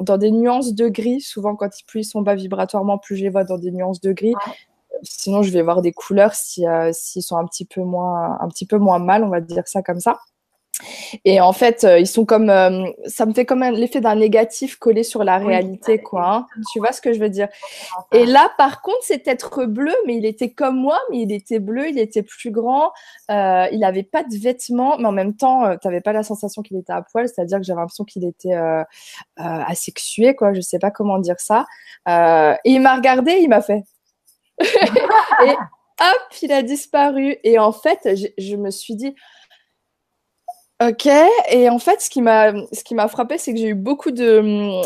dans 0.02 0.18
des 0.18 0.32
nuances 0.32 0.74
de 0.74 0.88
gris. 0.88 1.22
Souvent, 1.22 1.56
quand 1.56 1.70
plus 1.88 2.02
ils 2.02 2.04
sont 2.04 2.22
bas 2.22 2.36
vibratoirement, 2.36 2.98
plus 2.98 3.18
je 3.18 3.24
les 3.24 3.30
vois 3.30 3.44
dans 3.44 3.58
des 3.58 3.72
nuances 3.72 4.02
de 4.02 4.12
gris 4.12 4.36
sinon, 5.04 5.44
je 5.44 5.52
vais 5.52 5.62
voir 5.62 5.82
des 5.82 5.92
couleurs 5.92 6.34
euh, 6.60 6.90
s'ils 6.94 7.24
sont 7.24 7.38
un 7.38 7.46
petit 7.46 7.66
peu 7.66 7.82
moins, 7.82 8.38
un 8.42 8.48
petit 8.50 8.66
peu 8.66 8.78
moins 8.78 9.00
mal, 9.00 9.24
on 9.24 9.30
va 9.30 9.42
dire 9.42 9.68
ça 9.68 9.82
comme 9.82 10.00
ça. 10.00 10.20
Et 11.26 11.42
en 11.42 11.52
fait, 11.52 11.84
euh, 11.84 12.00
ils 12.00 12.08
sont 12.08 12.24
comme, 12.24 12.50
euh, 12.50 12.86
ça 13.06 13.26
me 13.26 13.34
fait 13.34 13.46
comme 13.46 13.64
l'effet 13.64 14.00
d'un 14.00 14.16
négatif 14.16 14.78
collé 14.78 15.04
sur 15.04 15.26
la 15.26 15.38
réalité, 15.38 16.00
quoi. 16.00 16.34
Hein. 16.34 16.46
Tu 16.72 16.80
vois 16.80 16.94
ce 16.94 17.02
que 17.02 17.12
je 17.12 17.20
veux 17.20 17.30
dire? 17.30 17.50
Et 18.14 18.26
là, 18.26 18.50
par 18.58 18.82
contre, 18.82 19.00
cet 19.02 19.28
être 19.28 19.66
bleu, 19.66 19.94
mais 20.08 20.16
il 20.16 20.26
était 20.26 20.52
comme 20.52 20.78
moi, 20.78 20.98
mais 21.12 21.20
il 21.20 21.34
était 21.34 21.60
bleu, 21.60 21.90
il 21.90 22.00
était 22.00 22.24
plus 22.24 22.52
grand, 22.52 22.94
il 23.28 23.80
n'avait 23.80 24.04
pas 24.04 24.24
de 24.24 24.38
vêtements, 24.38 24.98
mais 24.98 25.08
en 25.08 25.12
même 25.12 25.36
temps, 25.36 25.76
tu 25.78 25.86
n'avais 25.86 26.00
pas 26.00 26.14
la 26.14 26.24
sensation 26.24 26.62
qu'il 26.62 26.78
était 26.78 26.94
à 26.94 27.02
poil, 27.02 27.28
c'est-à-dire 27.28 27.58
que 27.58 27.66
j'avais 27.66 27.82
l'impression 27.82 28.06
qu'il 28.06 28.24
était 28.24 28.56
asexué, 29.36 30.34
quoi. 30.34 30.54
Je 30.54 30.62
sais 30.62 30.80
pas 30.80 30.92
comment 30.92 31.20
dire 31.20 31.40
ça. 31.40 31.66
et 32.08 32.72
il 32.72 32.80
m'a 32.80 32.96
regardé, 32.96 33.34
il 33.42 33.50
m'a 33.50 33.62
fait. 33.62 33.84
et 35.46 35.52
hop, 35.52 36.34
il 36.42 36.52
a 36.52 36.62
disparu. 36.62 37.38
Et 37.44 37.60
en 37.60 37.72
fait, 37.72 38.08
je 38.38 38.56
me 38.56 38.72
suis 38.72 38.96
dit, 38.96 39.16
Ok, 40.82 41.10
et 41.52 41.70
en 41.70 41.78
fait, 41.78 42.00
ce 42.00 42.10
qui 42.10 42.22
m'a, 42.22 42.54
ce 42.72 42.86
qui 42.86 42.96
m'a 42.96 43.10
frappé, 43.10 43.38
c'est 43.38 43.52
que 43.52 43.60
j'ai 43.60 43.68
eu 43.68 43.76
beaucoup 43.76 44.12
de, 44.12 44.80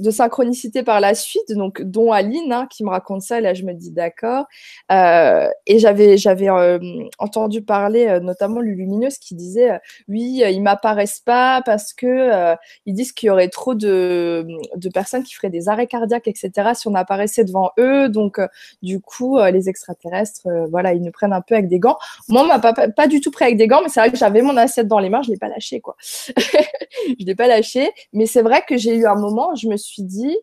de 0.00 0.10
synchronicité 0.12 0.84
par 0.84 1.00
la 1.00 1.16
suite, 1.16 1.52
donc 1.56 1.82
dont 1.82 2.12
Aline 2.12 2.52
hein, 2.52 2.68
qui 2.70 2.84
me 2.84 2.90
raconte 2.90 3.22
ça. 3.22 3.38
Et 3.38 3.40
là, 3.40 3.52
je 3.52 3.64
me 3.64 3.72
dis 3.72 3.90
d'accord. 3.90 4.44
Euh, 4.92 5.48
et 5.66 5.80
j'avais, 5.80 6.16
j'avais 6.16 6.48
euh, 6.48 6.78
entendu 7.18 7.60
parler, 7.60 8.06
euh, 8.06 8.20
notamment 8.20 8.60
Lumineuse, 8.60 9.18
qui 9.18 9.34
disait, 9.34 9.80
oui, 10.06 10.44
ils 10.48 10.62
m'apparaissent 10.62 11.18
pas 11.18 11.60
parce 11.66 11.92
que 11.92 12.54
ils 12.86 12.94
disent 12.94 13.10
qu'il 13.10 13.26
y 13.26 13.30
aurait 13.30 13.48
trop 13.48 13.74
de, 13.74 14.46
de 14.76 14.88
personnes 14.90 15.24
qui 15.24 15.34
feraient 15.34 15.50
des 15.50 15.68
arrêts 15.68 15.88
cardiaques, 15.88 16.28
etc. 16.28 16.70
Si 16.74 16.86
on 16.86 16.94
apparaissait 16.94 17.44
devant 17.44 17.72
eux, 17.80 18.08
donc 18.08 18.38
du 18.80 19.00
coup, 19.00 19.40
les 19.40 19.68
extraterrestres, 19.68 20.46
voilà, 20.70 20.92
ils 20.92 21.02
nous 21.02 21.10
prennent 21.10 21.32
un 21.32 21.40
peu 21.40 21.56
avec 21.56 21.66
des 21.66 21.80
gants. 21.80 21.98
Moi, 22.28 22.42
on 22.42 22.46
m'a 22.46 22.60
pas, 22.60 22.72
pas, 22.72 23.08
du 23.08 23.20
tout 23.20 23.32
pris 23.32 23.46
avec 23.46 23.56
des 23.56 23.66
gants, 23.66 23.80
mais 23.82 23.88
c'est 23.88 23.98
vrai 23.98 24.12
que 24.12 24.16
j'avais 24.16 24.42
mon 24.42 24.56
assiette 24.56 24.86
dans 24.86 25.00
les 25.00 25.10
mains 25.10 25.22
pas 25.36 25.48
lâché, 25.48 25.80
quoi. 25.80 25.96
je 26.02 27.24
l'ai 27.24 27.34
pas 27.34 27.46
lâché. 27.46 27.92
Mais 28.12 28.26
c'est 28.26 28.42
vrai 28.42 28.62
que 28.66 28.76
j'ai 28.76 28.94
eu 28.94 29.06
un 29.06 29.14
moment, 29.14 29.54
je 29.54 29.68
me 29.68 29.76
suis 29.76 30.02
dit, 30.02 30.36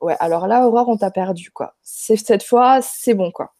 ouais, 0.00 0.16
alors 0.20 0.46
là, 0.46 0.66
Aurore, 0.66 0.88
on 0.88 0.96
t'a 0.96 1.10
perdu, 1.10 1.50
quoi. 1.50 1.74
C'est 1.82 2.16
cette 2.16 2.42
fois, 2.42 2.80
c'est 2.82 3.14
bon, 3.14 3.30
quoi. 3.30 3.52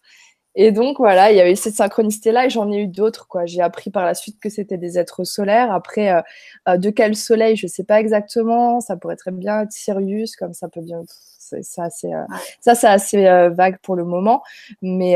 Et 0.61 0.73
donc 0.73 0.97
voilà, 0.97 1.31
il 1.31 1.37
y 1.37 1.39
avait 1.39 1.55
cette 1.55 1.75
synchronicité 1.75 2.33
là 2.33 2.45
et 2.45 2.49
j'en 2.49 2.69
ai 2.69 2.79
eu 2.81 2.87
d'autres 2.87 3.29
quoi. 3.29 3.45
J'ai 3.45 3.61
appris 3.61 3.91
par 3.91 4.03
la 4.03 4.13
suite 4.13 4.41
que 4.41 4.49
c'était 4.49 4.77
des 4.77 4.99
êtres 4.99 5.23
solaires. 5.23 5.71
Après, 5.71 6.11
euh, 6.11 6.21
euh, 6.67 6.75
de 6.75 6.89
quel 6.89 7.15
soleil, 7.15 7.55
je 7.55 7.65
sais 7.65 7.85
pas 7.85 8.01
exactement. 8.01 8.81
Ça 8.81 8.97
pourrait 8.97 9.15
très 9.15 9.31
bien 9.31 9.61
être 9.61 9.71
Sirius, 9.71 10.35
comme 10.35 10.53
ça 10.53 10.67
peut 10.67 10.81
bien 10.81 11.01
c'est 11.39 11.81
assez, 11.81 12.13
euh, 12.13 12.25
ça, 12.59 12.75
c'est 12.75 12.87
assez 12.87 13.23
vague 13.51 13.77
pour 13.81 13.95
le 13.95 14.03
moment. 14.03 14.43
Mais 14.81 15.15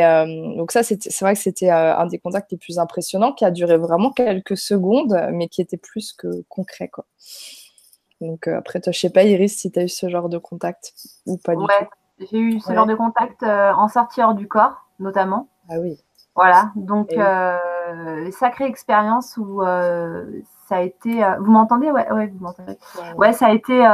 donc 0.55 0.71
ça, 0.71 0.81
c'est 0.81 1.19
vrai 1.19 1.33
que 1.33 1.41
c'était 1.41 1.69
un 1.69 2.07
des 2.07 2.19
contacts 2.19 2.49
les 2.53 2.57
plus 2.57 2.79
impressionnants 2.79 3.33
qui 3.33 3.43
a 3.43 3.51
duré 3.51 3.77
vraiment 3.77 4.11
quelques 4.11 4.57
secondes, 4.57 5.27
mais 5.33 5.49
qui 5.49 5.61
était 5.61 5.77
plus 5.77 6.13
que 6.13 6.41
concret, 6.47 6.87
quoi. 6.87 7.05
Donc 8.21 8.47
après, 8.47 8.79
toi, 8.79 8.93
je 8.93 8.99
sais 8.99 9.09
pas, 9.09 9.23
Iris, 9.23 9.57
si 9.59 9.71
tu 9.71 9.77
as 9.77 9.83
eu 9.83 9.89
ce 9.89 10.07
genre 10.07 10.29
de 10.29 10.37
contact 10.37 10.93
ou 11.27 11.37
pas 11.37 11.55
du 11.55 11.63
tout. 11.63 12.27
J'ai 12.31 12.39
eu 12.39 12.59
ce 12.61 12.73
genre 12.73 12.87
de 12.87 12.95
contact 12.95 13.43
en 13.43 13.89
sortie 13.89 14.21
hors 14.23 14.33
du 14.33 14.47
corps, 14.47 14.82
notamment. 15.03 15.47
Ah 15.69 15.75
oui. 15.79 15.99
Voilà, 16.35 16.71
donc 16.75 17.11
sacrée 18.31 18.65
expérience 18.65 19.37
où 19.37 19.61
ça 19.61 20.77
a 20.77 20.81
été. 20.81 21.23
vous 21.39 21.51
m'entendez? 21.51 21.91
Ouais, 21.91 22.11
ouais, 22.11 22.27
vous 22.27 22.43
m'entendez. 22.43 22.77
Ouais, 23.17 23.33
ça 23.33 23.47
a 23.47 23.51
été 23.51 23.85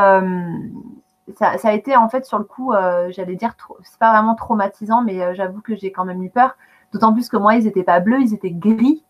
ça, 1.35 1.55
a 1.63 1.73
été 1.73 1.95
en 1.95 2.09
fait 2.09 2.25
sur 2.25 2.37
le 2.37 2.43
coup, 2.43 2.73
euh, 2.73 3.11
j'allais 3.11 3.35
dire, 3.35 3.55
c'est 3.83 3.99
pas 3.99 4.11
vraiment 4.11 4.35
traumatisant, 4.35 5.03
mais 5.03 5.21
euh, 5.21 5.33
j'avoue 5.33 5.61
que 5.61 5.75
j'ai 5.75 5.91
quand 5.91 6.05
même 6.05 6.23
eu 6.23 6.29
peur. 6.29 6.55
D'autant 6.93 7.13
plus 7.13 7.29
que 7.29 7.37
moi, 7.37 7.55
ils 7.55 7.65
n'étaient 7.65 7.83
pas 7.83 7.99
bleus, 7.99 8.21
ils 8.21 8.33
étaient 8.33 8.51
gris. 8.51 9.05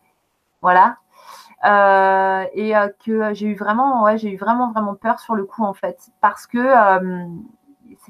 Voilà. 0.62 0.98
Euh, 1.66 2.46
et 2.54 2.74
que 3.06 3.34
j'ai 3.34 3.48
eu 3.48 3.56
vraiment, 3.56 4.04
ouais, 4.04 4.18
j'ai 4.18 4.32
eu 4.34 4.38
vraiment, 4.38 4.72
vraiment 4.72 4.96
peur 4.96 5.20
sur 5.20 5.36
le 5.36 5.46
coup, 5.46 5.64
en 5.64 5.74
fait. 5.74 6.10
Parce 6.20 6.46
que 6.46 6.58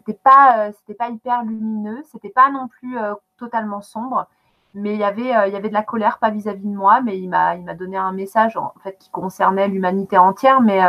c'était 0.09 0.19
pas, 0.23 0.71
c'était 0.71 0.95
pas 0.95 1.09
hyper 1.09 1.43
lumineux, 1.43 2.03
c'était 2.11 2.29
pas 2.29 2.49
non 2.51 2.67
plus 2.67 2.97
totalement 3.37 3.81
sombre. 3.81 4.27
Mais 4.73 4.93
il 4.93 4.99
y 4.99 5.03
avait, 5.03 5.47
il 5.47 5.53
y 5.53 5.55
avait 5.55 5.69
de 5.69 5.73
la 5.73 5.83
colère, 5.83 6.19
pas 6.19 6.29
vis-à-vis 6.29 6.67
de 6.67 6.75
moi, 6.75 7.01
mais 7.01 7.19
il 7.19 7.27
m'a, 7.27 7.55
il 7.55 7.63
m'a 7.63 7.73
donné 7.75 7.97
un 7.97 8.11
message 8.11 8.57
en 8.57 8.73
fait 8.83 8.97
qui 8.99 9.09
concernait 9.11 9.67
l'humanité 9.67 10.17
entière, 10.17 10.61
mais 10.61 10.81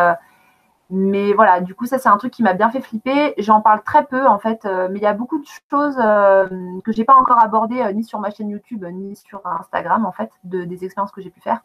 Mais 0.93 1.33
voilà, 1.35 1.61
du 1.61 1.75
coup, 1.75 1.87
ça, 1.87 1.99
c'est 1.99 2.09
un 2.09 2.17
truc 2.17 2.33
qui 2.33 2.43
m'a 2.43 2.53
bien 2.53 2.69
fait 2.71 2.81
flipper. 2.81 3.35
J'en 3.39 3.61
parle 3.61 3.83
très 3.85 4.05
peu, 4.07 4.27
en 4.27 4.39
fait, 4.41 4.65
mais 4.65 4.99
il 4.99 5.03
y 5.03 5.07
a 5.07 5.15
beaucoup 5.15 5.39
de 5.39 5.47
choses 5.71 5.97
que 6.85 6.93
j'ai 6.93 7.05
pas 7.05 7.15
encore 7.15 7.41
abordées, 7.41 7.83
ni 7.95 8.03
sur 8.05 8.19
ma 8.19 8.31
chaîne 8.31 8.51
YouTube, 8.51 8.85
ni 8.93 9.15
sur 9.17 9.41
Instagram, 9.47 10.05
en 10.05 10.13
fait, 10.13 10.31
de, 10.45 10.65
des 10.65 10.85
expériences 10.85 11.13
que 11.13 11.21
j'ai 11.21 11.31
pu 11.31 11.41
faire. 11.41 11.63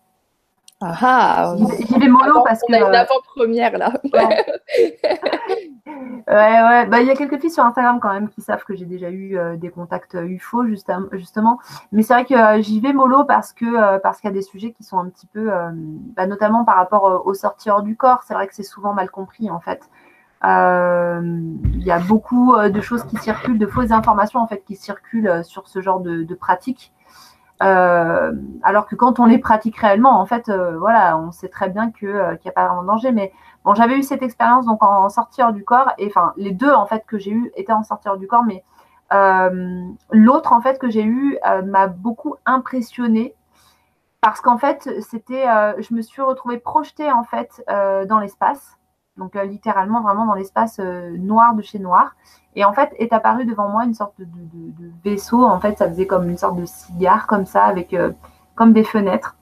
Ah, 0.82 0.98
ah 1.02 1.56
J'y 1.88 2.00
vais 2.00 2.08
mollo 2.08 2.44
parce 2.44 2.60
que. 2.62 2.66
On 2.70 2.74
a 2.74 2.88
une 2.90 2.96
avant-première 2.96 3.78
là. 3.78 3.94
Ouais, 6.28 6.34
ouais. 6.34 6.86
Bah, 6.88 7.02
il 7.02 7.08
y 7.08 7.12
a 7.12 7.16
quelques 7.16 7.40
filles 7.40 7.52
sur 7.52 7.64
Instagram 7.64 8.00
quand 8.02 8.12
même 8.12 8.30
qui 8.30 8.42
savent 8.42 8.64
que 8.64 8.76
j'ai 8.76 8.86
déjà 8.86 9.10
eu 9.10 9.38
euh, 9.38 9.58
des 9.58 9.70
contacts 9.70 10.16
UFO 10.16 10.64
euh, 10.64 11.08
justement. 11.14 11.60
Mais 11.92 12.02
c'est 12.02 12.14
vrai 12.14 12.26
que 12.26 12.34
euh, 12.34 12.62
j'y 12.62 12.80
vais 12.80 12.94
mollo 12.94 13.26
parce 13.26 13.54
que 13.54 14.00
parce 14.00 14.20
qu'il 14.20 14.30
y 14.30 14.34
a 14.34 14.34
des 14.34 14.42
sujets 14.42 14.72
qui 14.72 14.84
sont 14.84 14.98
un 14.98 15.08
petit 15.10 15.28
peu, 15.28 15.52
bah, 16.16 16.26
notamment 16.26 16.66
par 16.66 16.78
rapport 16.78 17.26
aux 17.26 17.34
sorties 17.34 17.70
hors 17.70 17.84
du 17.84 17.96
corps. 17.96 18.24
C'est 18.24 18.34
vrai 18.34 18.48
que 18.48 18.56
c'est 18.56 18.64
souvent 18.64 18.94
mal 18.94 19.12
compris 19.12 19.52
en 19.52 19.60
fait. 19.60 19.90
Il 20.44 21.84
y 21.84 21.92
a 21.92 22.00
beaucoup 22.00 22.56
de 22.58 22.82
choses 22.82 23.04
qui 23.04 23.18
circulent, 23.18 23.60
de 23.60 23.68
fausses 23.68 23.92
informations 23.92 24.40
en 24.40 24.48
fait 24.48 24.64
qui 24.66 24.76
circulent 24.76 25.44
sur 25.44 25.68
ce 25.68 25.82
genre 25.82 26.00
de, 26.00 26.24
de 26.24 26.36
pratiques. 26.36 26.92
Alors 27.60 28.86
que 28.86 28.96
quand 28.96 29.20
on 29.20 29.26
les 29.26 29.38
pratique 29.38 29.78
réellement, 29.78 30.20
en 30.20 30.26
fait, 30.26 30.52
voilà, 30.78 31.18
on 31.18 31.32
sait 31.32 31.48
très 31.48 31.70
bien 31.70 31.92
qu'il 31.92 32.10
n'y 32.10 32.50
a 32.50 32.54
pas 32.54 32.68
vraiment 32.68 32.84
de 32.84 32.88
danger. 32.88 33.12
Mais 33.12 33.32
Bon, 33.66 33.74
j'avais 33.74 33.98
eu 33.98 34.04
cette 34.04 34.22
expérience 34.22 34.68
donc 34.68 34.84
en 34.84 35.10
sortir 35.10 35.52
du 35.52 35.64
corps, 35.64 35.92
et 35.98 36.06
enfin 36.06 36.34
les 36.38 36.52
deux 36.52 36.72
en 36.72 36.86
fait 36.86 37.04
que 37.08 37.18
j'ai 37.18 37.32
eu 37.32 37.52
étaient 37.56 37.74
en 37.74 37.82
sortir 37.84 38.16
du 38.18 38.28
corps, 38.28 38.44
mais 38.44 38.64
euh, 39.12 39.82
l'autre 40.12 40.54
en 40.54 40.62
fait 40.62 40.78
que 40.78 40.88
j'ai 40.88 41.04
eu 41.04 41.40
euh, 41.48 41.64
m'a 41.64 41.88
beaucoup 41.88 42.36
impressionnée 42.46 43.34
parce 44.22 44.40
qu'en 44.40 44.60
fait 44.60 44.88
c'était, 45.02 45.50
euh, 45.50 45.74
je 45.82 45.96
me 45.96 46.04
suis 46.04 46.22
retrouvée 46.22 46.60
projetée 46.60 47.12
en 47.12 47.24
fait 47.24 47.64
dans 47.68 48.20
l'espace, 48.20 48.78
donc 49.18 49.36
littéralement 49.36 50.02
vraiment 50.02 50.26
dans 50.26 50.34
l'espace 50.34 50.80
noir 50.80 51.56
de 51.56 51.62
chez 51.62 51.80
noir, 51.80 52.16
et 52.56 52.66
en 52.66 52.74
fait 52.74 52.94
est 52.98 53.14
apparu 53.14 53.46
devant 53.46 53.70
moi 53.70 53.86
une 53.86 53.94
sorte 53.94 54.16
de, 54.20 54.92
vaisseau, 55.04 55.46
en 55.46 55.60
fait 55.60 55.78
ça 55.78 55.88
faisait 55.88 56.08
comme 56.08 56.30
une 56.30 56.38
sorte 56.38 56.58
de 56.58 56.66
cigare 56.66 57.28
comme 57.28 57.46
ça 57.46 57.64
avec 57.64 57.96
comme 58.56 58.74
des 58.74 58.84
fenêtres, 58.84 59.36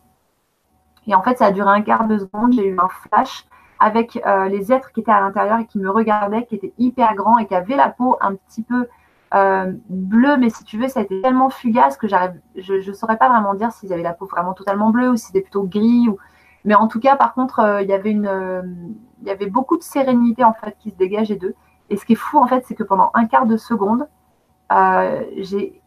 et 1.08 1.16
en 1.16 1.22
fait 1.22 1.38
ça 1.38 1.48
a 1.48 1.52
duré 1.52 1.70
un 1.70 1.82
quart 1.82 2.08
de 2.08 2.18
seconde, 2.18 2.54
j'ai 2.54 2.68
eu 2.68 2.78
un 2.80 2.88
flash 2.88 3.46
avec 3.84 4.22
euh, 4.26 4.48
les 4.48 4.72
êtres 4.72 4.92
qui 4.94 5.02
étaient 5.02 5.12
à 5.12 5.20
l'intérieur 5.20 5.60
et 5.60 5.66
qui 5.66 5.78
me 5.78 5.90
regardaient, 5.90 6.46
qui 6.46 6.56
étaient 6.56 6.74
hyper 6.78 7.16
grands 7.16 7.38
et 7.38 7.46
qui 7.46 7.54
avaient 7.54 7.76
la 7.76 7.90
peau 7.90 8.18
un 8.22 8.36
petit 8.36 8.64
peu 8.64 8.88
euh, 9.34 9.74
bleue, 9.90 10.38
mais 10.38 10.50
si 10.50 10.64
tu 10.64 10.78
veux, 10.78 10.88
ça 10.88 11.02
a 11.02 11.04
été 11.04 11.22
tellement 11.22 11.50
fugace 11.50 11.98
que 11.98 12.08
je 12.08 12.74
ne 12.88 12.94
saurais 12.94 13.18
pas 13.18 13.28
vraiment 13.28 13.56
dire 13.56 13.72
s'ils 13.72 13.92
avaient 13.92 14.04
la 14.04 14.14
peau 14.14 14.26
vraiment 14.26 14.54
totalement 14.54 14.92
bleue 14.92 15.10
ou 15.10 15.16
si 15.18 15.26
c'était 15.28 15.42
plutôt 15.42 15.64
gris. 15.64 16.08
Ou... 16.08 16.18
Mais 16.66 16.76
en 16.76 16.88
tout 16.88 17.00
cas, 17.00 17.16
par 17.16 17.34
contre, 17.34 17.60
euh, 17.60 17.82
il 17.82 17.90
y 17.90 17.94
avait 17.94 18.12
une, 18.12 18.96
il 19.22 19.28
y 19.28 19.32
avait 19.32 19.50
beaucoup 19.50 19.78
de 19.78 19.84
sérénité 19.84 20.44
en 20.44 20.54
fait 20.54 20.76
qui 20.80 20.92
se 20.92 20.96
dégageait 20.96 21.36
d'eux. 21.36 21.56
Et 21.90 21.98
ce 21.98 22.06
qui 22.06 22.14
est 22.14 22.18
fou 22.18 22.38
en 22.38 22.48
fait, 22.48 22.64
c'est 22.68 22.76
que 22.76 22.84
pendant 22.84 23.12
un 23.14 23.26
quart 23.26 23.46
de 23.46 23.58
seconde, 23.58 24.08
j'ai 25.38 25.82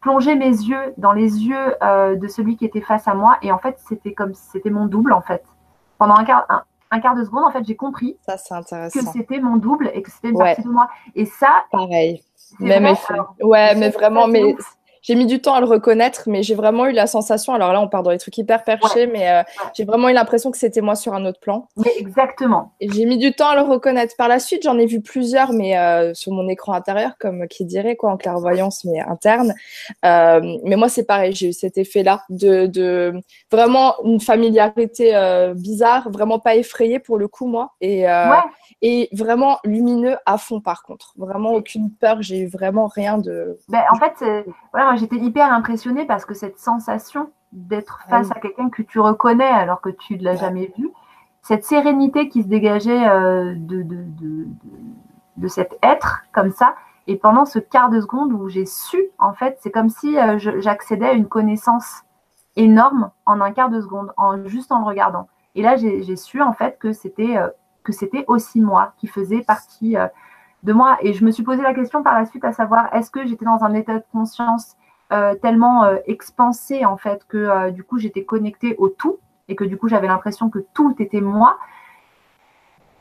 plongé 0.00 0.34
mes 0.34 0.50
yeux 0.50 0.94
dans 0.98 1.12
les 1.12 1.44
yeux 1.46 1.74
de 1.80 2.28
celui 2.28 2.56
qui 2.56 2.64
était 2.64 2.80
face 2.80 3.08
à 3.08 3.14
moi 3.14 3.38
et 3.42 3.52
en 3.52 3.58
fait, 3.58 3.76
c'était 3.88 4.12
comme 4.12 4.34
si 4.34 4.44
c'était 4.50 4.70
mon 4.70 4.86
double 4.86 5.12
en 5.12 5.22
fait. 5.22 5.44
Pendant 5.98 6.16
un 6.16 6.24
quart, 6.24 6.66
un 6.90 7.00
quart 7.00 7.14
de 7.14 7.24
seconde, 7.24 7.44
en 7.44 7.50
fait, 7.50 7.64
j'ai 7.64 7.76
compris 7.76 8.16
ça, 8.26 8.36
que 8.92 9.00
c'était 9.00 9.40
mon 9.40 9.56
double 9.56 9.90
et 9.94 10.02
que 10.02 10.10
c'était 10.10 10.28
une 10.28 10.38
partie 10.38 10.62
de 10.62 10.68
moi. 10.68 10.88
Et 11.14 11.24
ça, 11.24 11.64
pareil. 11.70 12.22
Même 12.60 12.86
effet. 12.86 13.14
ouais, 13.42 13.74
mais 13.74 13.90
vraiment, 13.90 14.28
mais 14.28 14.54
j'ai 15.06 15.14
mis 15.14 15.26
du 15.26 15.40
temps 15.40 15.54
à 15.54 15.60
le 15.60 15.66
reconnaître, 15.66 16.24
mais 16.26 16.42
j'ai 16.42 16.56
vraiment 16.56 16.86
eu 16.86 16.92
la 16.92 17.06
sensation. 17.06 17.54
Alors 17.54 17.72
là, 17.72 17.80
on 17.80 17.86
part 17.86 18.02
dans 18.02 18.10
les 18.10 18.18
trucs 18.18 18.36
hyper 18.38 18.64
perchés, 18.64 19.06
mais 19.06 19.30
euh, 19.30 19.42
j'ai 19.72 19.84
vraiment 19.84 20.08
eu 20.08 20.12
l'impression 20.12 20.50
que 20.50 20.58
c'était 20.58 20.80
moi 20.80 20.96
sur 20.96 21.14
un 21.14 21.24
autre 21.26 21.38
plan. 21.38 21.68
Mais 21.76 21.92
exactement. 21.96 22.72
J'ai 22.80 23.04
mis 23.04 23.16
du 23.16 23.32
temps 23.32 23.50
à 23.50 23.54
le 23.54 23.62
reconnaître. 23.62 24.16
Par 24.16 24.26
la 24.26 24.40
suite, 24.40 24.64
j'en 24.64 24.76
ai 24.78 24.86
vu 24.86 25.00
plusieurs, 25.00 25.52
mais 25.52 25.78
euh, 25.78 26.12
sur 26.12 26.32
mon 26.32 26.48
écran 26.48 26.72
intérieur, 26.72 27.12
comme 27.20 27.46
qui 27.46 27.64
dirait 27.64 27.94
quoi, 27.94 28.10
en 28.10 28.16
clairvoyance, 28.16 28.84
mais 28.84 28.98
interne. 28.98 29.54
Euh, 30.04 30.58
mais 30.64 30.74
moi, 30.74 30.88
c'est 30.88 31.04
pareil. 31.04 31.32
J'ai 31.32 31.50
eu 31.50 31.52
cet 31.52 31.78
effet-là 31.78 32.24
de, 32.28 32.66
de, 32.66 33.14
vraiment 33.52 33.94
une 34.02 34.20
familiarité 34.20 35.12
bizarre, 35.54 36.10
vraiment 36.10 36.40
pas 36.40 36.56
effrayée 36.56 36.98
pour 36.98 37.16
le 37.16 37.28
coup, 37.28 37.46
moi. 37.46 37.70
Et, 37.80 38.06
et 38.82 39.08
vraiment 39.12 39.58
lumineux 39.62 40.16
à 40.26 40.36
fond, 40.36 40.60
par 40.60 40.82
contre. 40.82 41.12
Vraiment 41.16 41.52
aucune 41.52 41.92
peur. 41.92 42.22
J'ai 42.22 42.40
eu 42.40 42.48
vraiment 42.48 42.88
rien 42.88 43.18
de. 43.18 43.56
Ben, 43.68 43.84
en 43.92 43.98
fait, 44.00 44.24
voilà, 44.72 44.95
j'étais 44.96 45.16
hyper 45.16 45.52
impressionnée 45.52 46.04
parce 46.04 46.24
que 46.24 46.34
cette 46.34 46.58
sensation 46.58 47.30
d'être 47.52 48.00
ah 48.04 48.10
face 48.10 48.30
à 48.30 48.34
quelqu'un 48.34 48.68
que 48.70 48.82
tu 48.82 49.00
reconnais 49.00 49.44
alors 49.44 49.80
que 49.80 49.90
tu 49.90 50.16
ne 50.16 50.24
l'as 50.24 50.36
jamais 50.36 50.72
vu, 50.76 50.90
cette 51.42 51.64
sérénité 51.64 52.28
qui 52.28 52.42
se 52.42 52.48
dégageait 52.48 53.08
euh, 53.08 53.54
de, 53.56 53.82
de, 53.82 54.48
de, 55.36 55.48
cet 55.48 55.78
être 55.80 56.24
comme 56.32 56.50
ça, 56.50 56.74
et 57.06 57.16
pendant 57.16 57.44
ce 57.44 57.60
quart 57.60 57.88
de 57.88 58.00
seconde 58.00 58.32
où 58.32 58.48
j'ai 58.48 58.66
su, 58.66 59.00
en 59.18 59.32
fait, 59.32 59.56
c'est 59.60 59.70
comme 59.70 59.88
si 59.88 60.18
euh, 60.18 60.38
j'accédais 60.38 61.06
à 61.06 61.12
une 61.12 61.28
connaissance 61.28 62.02
énorme 62.56 63.10
en 63.26 63.40
un 63.40 63.52
quart 63.52 63.70
de 63.70 63.80
seconde, 63.80 64.12
en, 64.16 64.44
juste 64.46 64.72
en 64.72 64.80
le 64.80 64.86
regardant. 64.86 65.28
Et 65.54 65.62
là, 65.62 65.76
j'ai 65.76 66.16
su, 66.16 66.42
en 66.42 66.52
fait, 66.52 66.78
que 66.80 66.92
c'était 66.92 67.36
euh, 67.36 67.48
que 67.84 67.92
c'était 67.92 68.24
aussi 68.26 68.60
moi 68.60 68.94
qui 68.98 69.06
faisais 69.06 69.42
partie 69.42 69.94
de 70.64 70.72
moi. 70.72 70.98
Et 71.00 71.12
je 71.12 71.24
me 71.24 71.30
suis 71.30 71.44
posé 71.44 71.62
la 71.62 71.72
question 71.72 72.02
par 72.02 72.18
la 72.18 72.26
suite 72.26 72.44
à 72.44 72.52
savoir 72.52 72.92
est-ce 72.92 73.12
que 73.12 73.24
j'étais 73.24 73.44
dans 73.44 73.62
un 73.62 73.72
état 73.74 73.94
de 73.94 74.04
conscience 74.10 74.76
tellement 75.40 75.84
euh, 75.84 75.98
expansé 76.06 76.84
en 76.84 76.96
fait 76.96 77.24
que 77.28 77.36
euh, 77.36 77.70
du 77.70 77.84
coup 77.84 77.98
j'étais 77.98 78.24
connectée 78.24 78.74
au 78.78 78.88
tout 78.88 79.18
et 79.48 79.54
que 79.54 79.64
du 79.64 79.76
coup 79.76 79.88
j'avais 79.88 80.08
l'impression 80.08 80.50
que 80.50 80.58
tout 80.74 80.94
était 80.98 81.20
moi. 81.20 81.58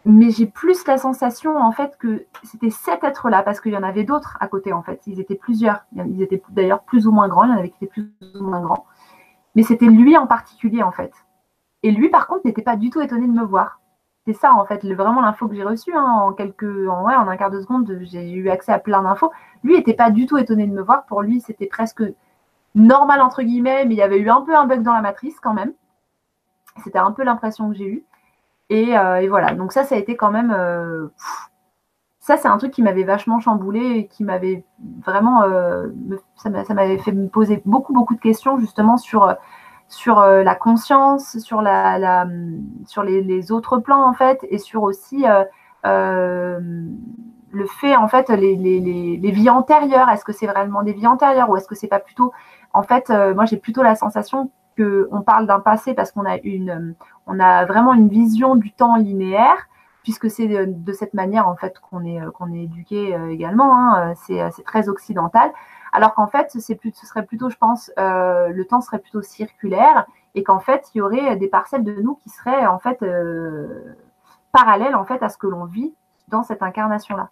Mais 0.07 0.29
j'ai 0.29 0.45
plus 0.45 0.85
la 0.85 0.99
sensation 0.99 1.57
en 1.57 1.71
fait 1.71 1.97
que 1.97 2.25
c'était 2.43 2.69
cet 2.69 3.03
être-là 3.03 3.41
parce 3.41 3.59
qu'il 3.59 3.71
y 3.71 3.77
en 3.77 3.81
avait 3.81 4.03
d'autres 4.03 4.37
à 4.39 4.47
côté 4.47 4.71
en 4.71 4.83
fait. 4.83 5.01
Ils 5.07 5.19
étaient 5.19 5.35
plusieurs. 5.35 5.85
Ils 5.95 6.21
étaient 6.21 6.43
d'ailleurs 6.49 6.83
plus 6.83 7.07
ou 7.07 7.11
moins 7.11 7.27
grands. 7.27 7.45
Il 7.45 7.49
y 7.49 7.53
en 7.53 7.57
avait 7.57 7.69
qui 7.69 7.85
étaient 7.85 7.87
plus 7.87 8.13
ou 8.35 8.43
moins 8.43 8.61
grands. 8.61 8.85
Mais 9.55 9.63
c'était 9.63 9.87
lui 9.87 10.15
en 10.15 10.27
particulier 10.27 10.83
en 10.83 10.91
fait. 10.91 11.11
Et 11.81 11.89
lui 11.89 12.09
par 12.09 12.27
contre 12.27 12.41
n'était 12.45 12.61
pas 12.61 12.75
du 12.75 12.91
tout 12.91 13.01
étonné 13.01 13.25
de 13.25 13.31
me 13.31 13.43
voir 13.43 13.79
c'est 14.25 14.33
ça 14.33 14.53
en 14.53 14.65
fait, 14.65 14.83
vraiment 14.93 15.21
l'info 15.21 15.47
que 15.47 15.55
j'ai 15.55 15.63
reçue 15.63 15.93
hein, 15.93 16.03
en 16.03 16.33
quelques, 16.33 16.63
en, 16.63 17.05
ouais, 17.05 17.15
en 17.15 17.27
un 17.27 17.37
quart 17.37 17.51
de 17.51 17.61
seconde, 17.61 17.99
j'ai 18.01 18.31
eu 18.31 18.49
accès 18.49 18.71
à 18.71 18.79
plein 18.79 19.03
d'infos. 19.03 19.31
Lui 19.63 19.75
n'était 19.75 19.93
pas 19.93 20.09
du 20.09 20.25
tout 20.25 20.37
étonné 20.37 20.65
de 20.65 20.73
me 20.73 20.81
voir. 20.81 21.05
Pour 21.05 21.21
lui, 21.21 21.41
c'était 21.41 21.67
presque 21.67 22.03
normal 22.73 23.21
entre 23.21 23.43
guillemets, 23.43 23.85
mais 23.85 23.93
il 23.93 23.97
y 23.97 24.01
avait 24.01 24.19
eu 24.19 24.29
un 24.29 24.41
peu 24.41 24.55
un 24.55 24.65
bug 24.65 24.81
dans 24.81 24.93
la 24.93 25.01
matrice 25.01 25.39
quand 25.39 25.53
même. 25.53 25.73
C'était 26.83 26.99
un 26.99 27.11
peu 27.11 27.23
l'impression 27.23 27.69
que 27.69 27.75
j'ai 27.77 27.85
eue. 27.85 28.05
Et, 28.69 28.97
euh, 28.97 29.27
voilà. 29.29 29.53
Donc 29.53 29.71
ça, 29.71 29.83
ça 29.83 29.95
a 29.95 29.97
été 29.97 30.17
quand 30.17 30.31
même. 30.31 30.51
Euh, 30.51 31.07
ça, 32.19 32.37
c'est 32.37 32.47
un 32.47 32.57
truc 32.57 32.71
qui 32.71 32.81
m'avait 32.81 33.03
vachement 33.03 33.39
chamboulé 33.39 33.79
et 33.79 34.07
qui 34.07 34.23
m'avait 34.23 34.65
vraiment. 35.05 35.43
Euh, 35.43 35.87
ça 36.37 36.49
m'avait 36.49 36.97
fait 36.97 37.11
me 37.11 37.27
poser 37.27 37.61
beaucoup, 37.65 37.93
beaucoup 37.93 38.15
de 38.15 38.19
questions 38.19 38.57
justement 38.57 38.97
sur 38.97 39.35
sur 39.87 40.19
euh, 40.19 40.43
la 40.43 40.55
conscience, 40.55 41.37
sur, 41.39 41.61
la, 41.61 42.27
sur 42.85 43.03
les, 43.03 43.51
autres 43.51 43.77
plans 43.77 44.07
en 44.07 44.13
fait, 44.13 44.45
et 44.49 44.57
sur 44.57 44.83
aussi 44.83 45.27
euh, 45.27 45.43
euh, 45.85 46.59
le 47.51 47.65
fait 47.65 47.95
en 47.95 48.07
fait 48.07 48.29
les, 48.29 48.55
les, 48.55 49.31
vies 49.31 49.49
antérieures. 49.49 50.09
Est-ce 50.09 50.25
que 50.25 50.33
c'est 50.33 50.47
vraiment 50.47 50.83
des 50.83 50.93
vies 50.93 51.07
antérieures 51.07 51.49
ou 51.49 51.57
est-ce 51.57 51.67
que 51.67 51.75
c'est 51.75 51.87
pas 51.87 51.99
plutôt 51.99 52.33
en 52.73 52.83
fait 52.83 53.09
moi 53.09 53.45
j'ai 53.45 53.57
plutôt 53.57 53.83
la 53.83 53.95
sensation 53.95 54.51
que 54.75 55.07
on 55.11 55.21
parle 55.21 55.47
d'un 55.47 55.61
passé 55.61 55.93
parce 55.93 56.11
qu'on 56.11 56.25
a 56.25 56.37
une 56.43 56.95
on 57.27 57.39
a 57.39 57.65
vraiment 57.65 57.93
une 57.93 58.09
vision 58.09 58.55
du 58.55 58.73
temps 58.73 58.97
linéaire 58.97 59.69
puisque 60.03 60.29
c'est 60.29 60.47
de, 60.47 60.93
cette 60.93 61.13
manière 61.13 61.47
en 61.47 61.55
fait 61.55 61.79
qu'on 61.79 62.03
est 62.03 62.19
qu'on 62.33 62.53
est 62.53 62.63
éduqué 62.63 63.17
également. 63.29 63.73
Hein, 63.77 64.13
c'est 64.15 64.63
très 64.65 64.89
occidental 64.89 65.51
alors 65.95 66.13
qu'en 66.13 66.27
fait, 66.27 66.51
ce 66.51 66.59
serait 66.59 67.25
plutôt, 67.25 67.49
je 67.49 67.55
pense, 67.55 67.89
euh, 67.97 68.49
le 68.49 68.65
temps 68.65 68.81
serait 68.81 68.99
plutôt 68.99 69.21
circulaire 69.21 70.05
et 70.35 70.43
qu'en 70.43 70.59
fait, 70.59 70.83
il 70.93 70.97
y 70.97 71.01
aurait 71.01 71.37
des 71.37 71.47
parcelles 71.47 71.85
de 71.85 71.93
nous 72.01 72.15
qui 72.15 72.29
seraient 72.29 72.65
en 72.65 72.79
fait 72.79 73.01
euh, 73.01 73.95
parallèles 74.51 74.95
en 74.95 75.05
fait 75.05 75.23
à 75.23 75.29
ce 75.29 75.37
que 75.37 75.47
l'on 75.47 75.63
vit 75.63 75.93
dans 76.27 76.43
cette 76.43 76.61
incarnation-là. 76.61 77.29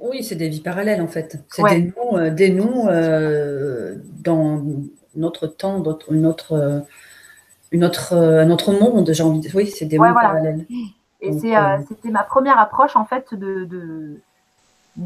Oui, 0.00 0.24
c'est 0.24 0.34
des 0.34 0.48
vies 0.48 0.60
parallèles 0.60 1.00
en 1.00 1.06
fait. 1.06 1.38
C'est 1.48 1.62
des 1.62 1.82
nous, 1.82 2.18
euh, 2.18 2.30
des 2.30 2.50
nous 2.50 2.88
dans 4.24 4.62
notre 5.14 5.46
temps, 5.46 5.78
notre, 5.78 6.12
autre 7.72 8.72
monde, 8.72 9.10
j'ai 9.12 9.22
envie 9.22 9.40
de 9.40 9.48
Oui, 9.54 9.68
c'est 9.68 9.86
des 9.86 9.98
mondes 9.98 10.14
parallèles. 10.14 10.66
Et 11.20 11.32
c'était 11.32 12.10
ma 12.10 12.24
première 12.24 12.58
approche 12.58 12.96
en 12.96 13.04
fait 13.04 13.34
de 13.34 13.64
de 13.64 14.20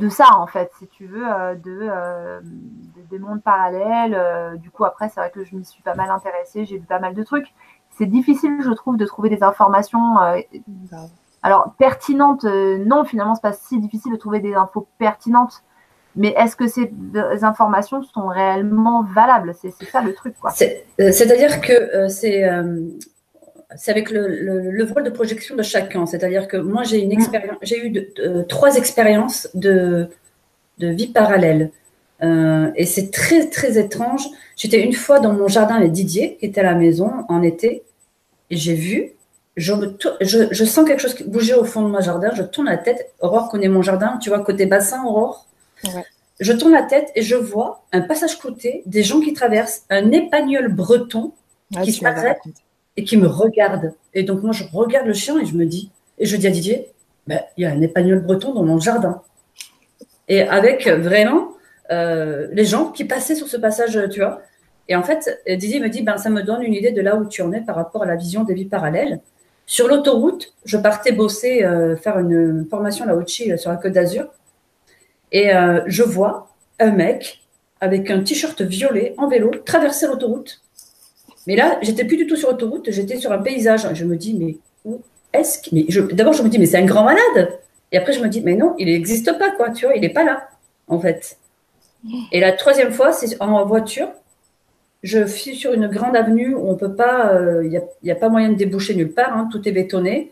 ça 0.08 0.36
en 0.36 0.46
fait, 0.46 0.70
si 0.78 0.86
tu 0.88 1.06
veux, 1.06 1.26
euh, 1.26 1.54
euh, 1.66 2.40
de, 2.40 3.02
des 3.10 3.18
mondes 3.18 3.42
parallèles. 3.42 4.14
Euh, 4.14 4.56
du 4.56 4.70
coup, 4.70 4.84
après, 4.84 5.08
c'est 5.08 5.20
vrai 5.20 5.30
que 5.30 5.44
je 5.44 5.56
m'y 5.56 5.64
suis 5.64 5.82
pas 5.82 5.94
mal 5.94 6.10
intéressée, 6.10 6.64
j'ai 6.64 6.78
vu 6.78 6.86
pas 6.86 7.00
mal 7.00 7.14
de 7.14 7.22
trucs. 7.22 7.48
C'est 7.90 8.06
difficile, 8.06 8.58
je 8.62 8.70
trouve, 8.70 8.96
de 8.96 9.04
trouver 9.04 9.28
des 9.28 9.42
informations. 9.42 10.16
alors 11.42 11.74
pertinentes, 11.78 12.44
non, 12.44 13.04
finalement, 13.04 13.34
c'est 13.34 13.42
pas 13.42 13.52
si 13.52 13.78
difficile 13.78 14.12
de 14.12 14.16
trouver 14.16 14.40
des 14.40 14.54
infos 14.54 14.86
pertinentes. 14.98 15.62
Mais 16.16 16.34
est-ce 16.36 16.56
que 16.56 16.66
ces 16.66 16.92
informations 17.42 18.02
sont 18.02 18.26
réellement 18.26 19.02
valables? 19.02 19.54
C'est 19.54 19.70
ça 19.70 20.02
le 20.02 20.14
truc, 20.14 20.34
quoi. 20.40 20.50
C'est-à-dire 20.50 21.60
que 21.60 22.08
c'est 22.08 22.48
c'est 23.76 23.90
avec 23.90 24.10
le, 24.10 24.28
le, 24.28 24.84
vol 24.84 25.04
de 25.04 25.10
projection 25.10 25.54
de 25.54 25.62
chacun. 25.62 26.06
C'est-à-dire 26.06 26.48
que 26.48 26.56
moi, 26.56 26.82
j'ai 26.82 27.00
une 27.00 27.12
expérience, 27.12 27.58
j'ai 27.62 27.86
eu 27.86 28.08
trois 28.48 28.76
expériences 28.76 29.48
de, 29.54 30.08
de 30.78 30.88
vie 30.88 31.08
parallèle. 31.08 31.70
Euh, 32.22 32.70
et 32.74 32.84
c'est 32.84 33.10
très, 33.10 33.48
très 33.48 33.78
étrange. 33.78 34.26
J'étais 34.56 34.82
une 34.82 34.92
fois 34.92 35.20
dans 35.20 35.32
mon 35.32 35.48
jardin 35.48 35.76
avec 35.76 35.92
Didier, 35.92 36.36
qui 36.38 36.46
était 36.46 36.60
à 36.60 36.64
la 36.64 36.74
maison 36.74 37.10
en 37.28 37.42
été, 37.42 37.82
et 38.50 38.56
j'ai 38.56 38.74
vu, 38.74 39.12
je, 39.56 39.72
je, 40.20 40.48
je, 40.50 40.64
sens 40.64 40.86
quelque 40.86 41.00
chose 41.00 41.16
bouger 41.26 41.54
au 41.54 41.64
fond 41.64 41.82
de 41.82 41.88
mon 41.88 42.00
jardin, 42.00 42.30
je 42.34 42.42
tourne 42.42 42.66
la 42.66 42.76
tête. 42.76 43.12
Aurore 43.20 43.48
connaît 43.48 43.68
mon 43.68 43.82
jardin, 43.82 44.18
tu 44.18 44.28
vois, 44.28 44.40
côté 44.40 44.66
bassin, 44.66 45.02
Aurore. 45.04 45.46
Je 46.40 46.52
tourne 46.52 46.72
la 46.72 46.82
tête 46.82 47.10
et 47.14 47.22
je 47.22 47.36
vois 47.36 47.84
un 47.92 48.00
passage 48.00 48.38
côté, 48.38 48.82
des 48.86 49.02
gens 49.02 49.20
qui 49.20 49.32
traversent, 49.32 49.84
un 49.90 50.10
épagnol 50.10 50.68
breton 50.68 51.32
ah, 51.76 51.82
qui 51.82 51.92
s'arrête 51.92 52.38
et 53.00 53.04
qui 53.04 53.16
me 53.16 53.26
regarde. 53.26 53.94
Et 54.12 54.24
donc, 54.24 54.42
moi, 54.42 54.52
je 54.52 54.64
regarde 54.72 55.06
le 55.06 55.14
chien 55.14 55.38
et 55.38 55.46
je 55.46 55.54
me 55.54 55.64
dis, 55.64 55.90
et 56.18 56.26
je 56.26 56.36
dis 56.36 56.46
à 56.46 56.50
Didier, 56.50 56.92
ben, 57.26 57.40
il 57.56 57.64
y 57.64 57.66
a 57.66 57.70
un 57.70 57.80
épagnol 57.80 58.20
breton 58.20 58.52
dans 58.52 58.62
mon 58.62 58.78
jardin. 58.78 59.22
Et 60.28 60.42
avec 60.42 60.86
vraiment 60.86 61.52
euh, 61.90 62.48
les 62.52 62.66
gens 62.66 62.90
qui 62.90 63.06
passaient 63.06 63.34
sur 63.34 63.48
ce 63.48 63.56
passage, 63.56 63.98
tu 64.10 64.20
vois. 64.20 64.42
Et 64.88 64.96
en 64.96 65.02
fait, 65.02 65.40
Didier 65.48 65.80
me 65.80 65.88
dit, 65.88 66.02
ben, 66.02 66.18
ça 66.18 66.28
me 66.28 66.42
donne 66.42 66.62
une 66.62 66.74
idée 66.74 66.92
de 66.92 67.00
là 67.00 67.16
où 67.16 67.24
tu 67.26 67.40
en 67.40 67.52
es 67.52 67.62
par 67.62 67.74
rapport 67.74 68.02
à 68.02 68.06
la 68.06 68.16
vision 68.16 68.44
des 68.44 68.52
vies 68.52 68.66
parallèles. 68.66 69.20
Sur 69.64 69.88
l'autoroute, 69.88 70.52
je 70.66 70.76
partais 70.76 71.12
bosser, 71.12 71.64
euh, 71.64 71.96
faire 71.96 72.18
une 72.18 72.66
formation 72.68 73.06
là 73.06 73.16
au 73.16 73.24
Chili, 73.24 73.56
sur 73.58 73.70
la 73.70 73.76
Côte 73.76 73.92
d'Azur. 73.92 74.26
Et 75.32 75.54
euh, 75.54 75.80
je 75.86 76.02
vois 76.02 76.48
un 76.78 76.90
mec 76.90 77.40
avec 77.80 78.10
un 78.10 78.20
t-shirt 78.20 78.60
violet 78.60 79.14
en 79.16 79.26
vélo 79.26 79.50
traverser 79.64 80.06
l'autoroute. 80.06 80.60
Mais 81.46 81.56
là, 81.56 81.78
j'étais 81.82 82.04
plus 82.04 82.16
du 82.16 82.26
tout 82.26 82.36
sur 82.36 82.50
l'autoroute, 82.50 82.90
j'étais 82.90 83.16
sur 83.16 83.32
un 83.32 83.38
paysage. 83.38 83.86
Je 83.94 84.04
me 84.04 84.16
dis, 84.16 84.34
mais 84.34 84.58
où 84.84 85.00
est-ce 85.32 85.58
que. 85.58 86.12
D'abord, 86.12 86.32
je 86.32 86.42
me 86.42 86.48
dis, 86.48 86.58
mais 86.58 86.66
c'est 86.66 86.78
un 86.78 86.84
grand 86.84 87.04
malade. 87.04 87.58
Et 87.92 87.98
après, 87.98 88.12
je 88.12 88.20
me 88.20 88.28
dis, 88.28 88.40
mais 88.40 88.54
non, 88.54 88.74
il 88.78 88.86
n'existe 88.86 89.36
pas, 89.38 89.50
quoi, 89.50 89.70
tu 89.70 89.86
vois, 89.86 89.94
il 89.94 90.00
n'est 90.00 90.10
pas 90.10 90.24
là, 90.24 90.48
en 90.86 91.00
fait. 91.00 91.38
Et 92.32 92.40
la 92.40 92.52
troisième 92.52 92.92
fois, 92.92 93.12
c'est 93.12 93.40
en 93.40 93.64
voiture. 93.64 94.08
Je 95.02 95.26
suis 95.26 95.56
sur 95.56 95.72
une 95.72 95.88
grande 95.88 96.14
avenue 96.14 96.54
où 96.54 96.68
on 96.68 96.74
peut 96.74 96.94
pas, 96.94 97.32
il 97.32 97.38
euh, 97.38 97.82
n'y 98.02 98.10
a, 98.10 98.14
a, 98.14 98.18
pas 98.18 98.28
moyen 98.28 98.50
de 98.50 98.54
déboucher 98.54 98.94
nulle 98.94 99.12
part, 99.12 99.36
hein, 99.36 99.48
tout 99.50 99.66
est 99.66 99.72
bétonné. 99.72 100.30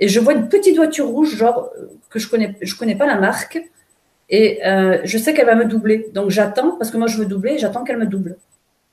Et 0.00 0.08
je 0.08 0.20
vois 0.20 0.34
une 0.34 0.48
petite 0.48 0.76
voiture 0.76 1.06
rouge, 1.06 1.36
genre 1.36 1.70
euh, 1.78 1.86
que 2.10 2.18
je 2.18 2.28
connais, 2.28 2.54
je 2.60 2.76
connais 2.76 2.96
pas 2.96 3.06
la 3.06 3.16
marque, 3.16 3.62
et 4.28 4.64
euh, 4.66 4.98
je 5.04 5.16
sais 5.18 5.32
qu'elle 5.32 5.46
va 5.46 5.54
me 5.54 5.64
doubler. 5.64 6.10
Donc 6.12 6.30
j'attends 6.30 6.72
parce 6.72 6.90
que 6.90 6.96
moi 6.96 7.06
je 7.06 7.16
veux 7.16 7.26
doubler, 7.26 7.58
j'attends 7.58 7.84
qu'elle 7.84 7.98
me 7.98 8.06
double. 8.06 8.36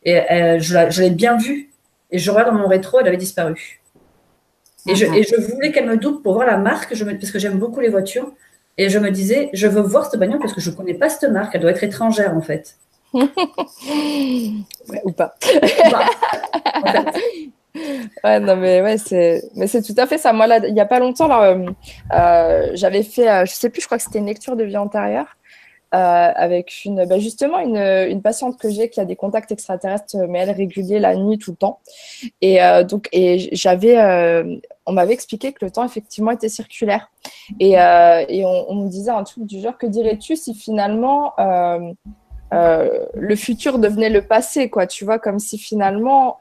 Et 0.03 0.21
je 0.59 1.01
l'ai 1.01 1.09
bien 1.09 1.37
vue. 1.37 1.69
Et 2.11 2.19
je 2.19 2.29
regarde 2.31 2.49
dans 2.53 2.59
mon 2.59 2.67
rétro, 2.67 2.99
elle 2.99 3.07
avait 3.07 3.17
disparu. 3.17 3.81
Et 4.87 4.95
je, 4.95 5.05
et 5.05 5.23
je 5.23 5.35
voulais 5.39 5.71
qu'elle 5.71 5.87
me 5.87 5.97
double 5.97 6.21
pour 6.21 6.33
voir 6.33 6.47
la 6.47 6.57
marque, 6.57 6.93
je 6.95 7.05
me, 7.05 7.13
parce 7.17 7.31
que 7.31 7.39
j'aime 7.39 7.59
beaucoup 7.59 7.79
les 7.79 7.89
voitures. 7.89 8.31
Et 8.77 8.89
je 8.89 8.99
me 8.99 9.11
disais, 9.11 9.49
je 9.53 9.67
veux 9.67 9.81
voir 9.81 10.09
cette 10.09 10.19
bagnole 10.19 10.39
parce 10.39 10.53
que 10.53 10.61
je 10.61 10.71
ne 10.71 10.75
connais 10.75 10.93
pas 10.93 11.09
cette 11.09 11.29
marque. 11.29 11.53
Elle 11.53 11.61
doit 11.61 11.71
être 11.71 11.83
étrangère, 11.83 12.35
en 12.35 12.41
fait. 12.41 12.77
ouais, 13.13 13.21
ou 15.03 15.11
pas. 15.11 15.35
Ouais, 18.23 18.39
non, 18.39 18.57
mais 18.57 18.81
ouais, 18.81 18.97
c'est, 18.97 19.43
mais 19.55 19.67
c'est 19.67 19.81
tout 19.81 19.95
à 19.97 20.05
fait 20.05 20.17
ça. 20.17 20.33
Moi, 20.33 20.47
là, 20.47 20.59
il 20.67 20.73
n'y 20.73 20.81
a 20.81 20.85
pas 20.85 20.99
longtemps, 20.99 21.27
là, 21.27 21.51
euh, 21.51 21.65
euh, 22.13 22.71
j'avais 22.73 23.03
fait, 23.03 23.29
euh, 23.29 23.45
je 23.45 23.53
sais 23.53 23.69
plus, 23.69 23.81
je 23.81 23.85
crois 23.85 23.97
que 23.97 24.03
c'était 24.03 24.19
une 24.19 24.25
lecture 24.25 24.55
de 24.55 24.63
vie 24.63 24.77
antérieure. 24.77 25.37
Euh, 25.93 26.31
avec 26.33 26.85
une, 26.85 27.05
bah 27.05 27.19
justement 27.19 27.59
une, 27.59 28.21
patiente 28.21 28.57
que 28.57 28.69
j'ai 28.69 28.89
qui 28.89 29.01
a 29.01 29.05
des 29.05 29.17
contacts 29.17 29.51
extraterrestres, 29.51 30.15
mais 30.29 30.39
elle 30.39 30.51
régulier 30.51 30.99
la 30.99 31.17
nuit 31.17 31.37
tout 31.37 31.51
le 31.51 31.57
temps. 31.57 31.79
Et 32.39 32.63
euh, 32.63 32.85
donc, 32.85 33.09
et 33.11 33.49
j'avais, 33.53 33.99
euh, 33.99 34.55
on 34.85 34.93
m'avait 34.93 35.13
expliqué 35.13 35.51
que 35.51 35.65
le 35.65 35.69
temps 35.69 35.83
effectivement 35.83 36.31
était 36.31 36.47
circulaire. 36.47 37.11
Et, 37.59 37.71
et 37.71 38.45
on, 38.45 38.71
on, 38.71 38.75
me 38.75 38.87
disait 38.87 39.11
un 39.11 39.25
truc 39.25 39.45
du 39.45 39.59
genre 39.59 39.77
que 39.77 39.85
dirais-tu 39.85 40.37
si 40.37 40.55
finalement 40.55 41.33
le 42.53 43.35
futur 43.35 43.77
devenait 43.77 44.09
le 44.09 44.21
passé, 44.21 44.69
quoi 44.69 44.87
Tu 44.87 45.03
vois, 45.03 45.19
comme 45.19 45.39
si 45.39 45.57
finalement 45.57 46.37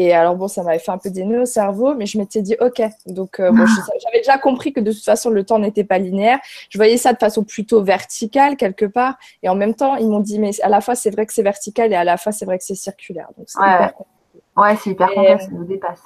et 0.00 0.12
alors, 0.12 0.36
bon, 0.36 0.46
ça 0.46 0.62
m'avait 0.62 0.78
fait 0.78 0.92
un 0.92 0.98
peu 0.98 1.10
des 1.10 1.24
nœuds 1.24 1.42
au 1.42 1.44
cerveau, 1.44 1.92
mais 1.92 2.06
je 2.06 2.18
m'étais 2.18 2.40
dit, 2.40 2.54
OK. 2.60 2.80
Donc, 3.06 3.40
euh, 3.40 3.50
bon, 3.50 3.66
j'avais 4.00 4.18
déjà 4.18 4.38
compris 4.38 4.72
que 4.72 4.78
de 4.78 4.92
toute 4.92 5.04
façon, 5.04 5.28
le 5.28 5.42
temps 5.42 5.58
n'était 5.58 5.82
pas 5.82 5.98
linéaire. 5.98 6.38
Je 6.70 6.78
voyais 6.78 6.96
ça 6.96 7.12
de 7.12 7.18
façon 7.18 7.42
plutôt 7.42 7.82
verticale, 7.82 8.56
quelque 8.56 8.84
part. 8.84 9.16
Et 9.42 9.48
en 9.48 9.56
même 9.56 9.74
temps, 9.74 9.96
ils 9.96 10.06
m'ont 10.06 10.20
dit, 10.20 10.38
mais 10.38 10.52
à 10.62 10.68
la 10.68 10.80
fois, 10.80 10.94
c'est 10.94 11.10
vrai 11.10 11.26
que 11.26 11.32
c'est 11.32 11.42
vertical 11.42 11.92
et 11.92 11.96
à 11.96 12.04
la 12.04 12.16
fois, 12.16 12.30
c'est 12.30 12.44
vrai 12.44 12.58
que 12.58 12.64
c'est 12.64 12.76
circulaire. 12.76 13.26
Donc, 13.36 13.46
c'est 13.48 13.58
ouais. 13.58 13.74
hyper 13.74 13.92
Ouais, 14.56 14.76
c'est 14.76 14.90
hyper 14.90 15.08
complexe, 15.08 15.44
ça 15.46 15.50
nous 15.50 15.64
dépasse. 15.64 16.02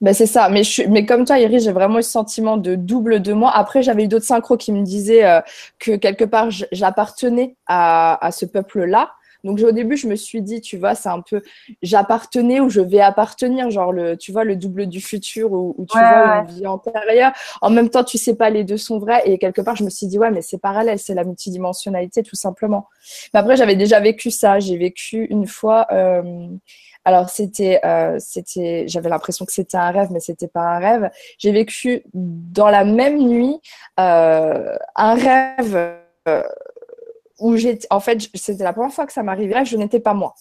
Ben 0.00 0.14
c'est 0.14 0.26
ça, 0.26 0.48
mais, 0.48 0.62
je 0.62 0.82
mais 0.82 1.04
comme 1.04 1.24
toi, 1.24 1.40
Iris, 1.40 1.64
j'ai 1.64 1.72
vraiment 1.72 1.98
eu 1.98 2.02
ce 2.04 2.10
sentiment 2.10 2.56
de 2.56 2.76
double 2.76 3.20
de 3.20 3.32
moi. 3.32 3.50
Après, 3.52 3.82
j'avais 3.82 4.04
eu 4.04 4.08
d'autres 4.08 4.26
synchros 4.26 4.56
qui 4.56 4.70
me 4.70 4.82
disaient 4.82 5.24
euh, 5.24 5.40
que 5.80 5.96
quelque 5.96 6.24
part, 6.24 6.50
j'appartenais 6.50 7.56
à, 7.66 8.24
à 8.24 8.30
ce 8.30 8.46
peuple-là. 8.46 9.10
Donc 9.44 9.60
au 9.60 9.72
début, 9.72 9.96
je 9.96 10.08
me 10.08 10.16
suis 10.16 10.42
dit, 10.42 10.60
tu 10.60 10.78
vois, 10.78 10.94
c'est 10.94 11.08
un 11.08 11.20
peu 11.20 11.42
j'appartenais 11.82 12.60
ou 12.60 12.70
je 12.70 12.80
vais 12.80 13.00
appartenir, 13.00 13.70
genre 13.70 13.92
le, 13.92 14.16
tu 14.16 14.32
vois, 14.32 14.44
le 14.44 14.56
double 14.56 14.86
du 14.86 15.00
futur 15.00 15.52
ou, 15.52 15.86
tu 15.90 15.98
vois 15.98 16.38
une 16.38 16.46
vie 16.46 16.66
antérieure. 16.66 17.32
En 17.60 17.70
même 17.70 17.90
temps, 17.90 18.04
tu 18.04 18.18
sais 18.18 18.34
pas, 18.34 18.50
les 18.50 18.64
deux 18.64 18.78
sont 18.78 18.98
vrais. 18.98 19.22
Et 19.26 19.38
quelque 19.38 19.60
part, 19.60 19.76
je 19.76 19.84
me 19.84 19.90
suis 19.90 20.06
dit, 20.06 20.18
ouais, 20.18 20.30
mais 20.30 20.42
c'est 20.42 20.58
parallèle, 20.58 20.98
c'est 20.98 21.14
la 21.14 21.24
multidimensionnalité 21.24 22.22
tout 22.22 22.36
simplement. 22.36 22.88
Mais 23.32 23.40
après, 23.40 23.56
j'avais 23.56 23.76
déjà 23.76 24.00
vécu 24.00 24.30
ça. 24.30 24.58
J'ai 24.58 24.76
vécu 24.76 25.26
une 25.30 25.46
fois. 25.46 25.86
Euh, 25.92 26.48
alors 27.04 27.28
c'était, 27.28 27.80
euh, 27.84 28.16
c'était, 28.18 28.86
j'avais 28.88 29.10
l'impression 29.10 29.44
que 29.44 29.52
c'était 29.52 29.76
un 29.76 29.90
rêve, 29.90 30.08
mais 30.10 30.20
c'était 30.20 30.48
pas 30.48 30.62
un 30.62 30.78
rêve. 30.78 31.10
J'ai 31.38 31.52
vécu 31.52 32.02
dans 32.14 32.70
la 32.70 32.84
même 32.84 33.18
nuit 33.18 33.60
euh, 34.00 34.74
un 34.96 35.14
rêve 35.14 35.98
où 37.40 37.56
en 37.90 38.00
fait, 38.00 38.28
c'était 38.34 38.64
la 38.64 38.72
première 38.72 38.92
fois 38.92 39.06
que 39.06 39.12
ça 39.12 39.22
m'arrivait, 39.22 39.64
je 39.64 39.76
n'étais 39.76 40.00
pas 40.00 40.14
moi. 40.14 40.34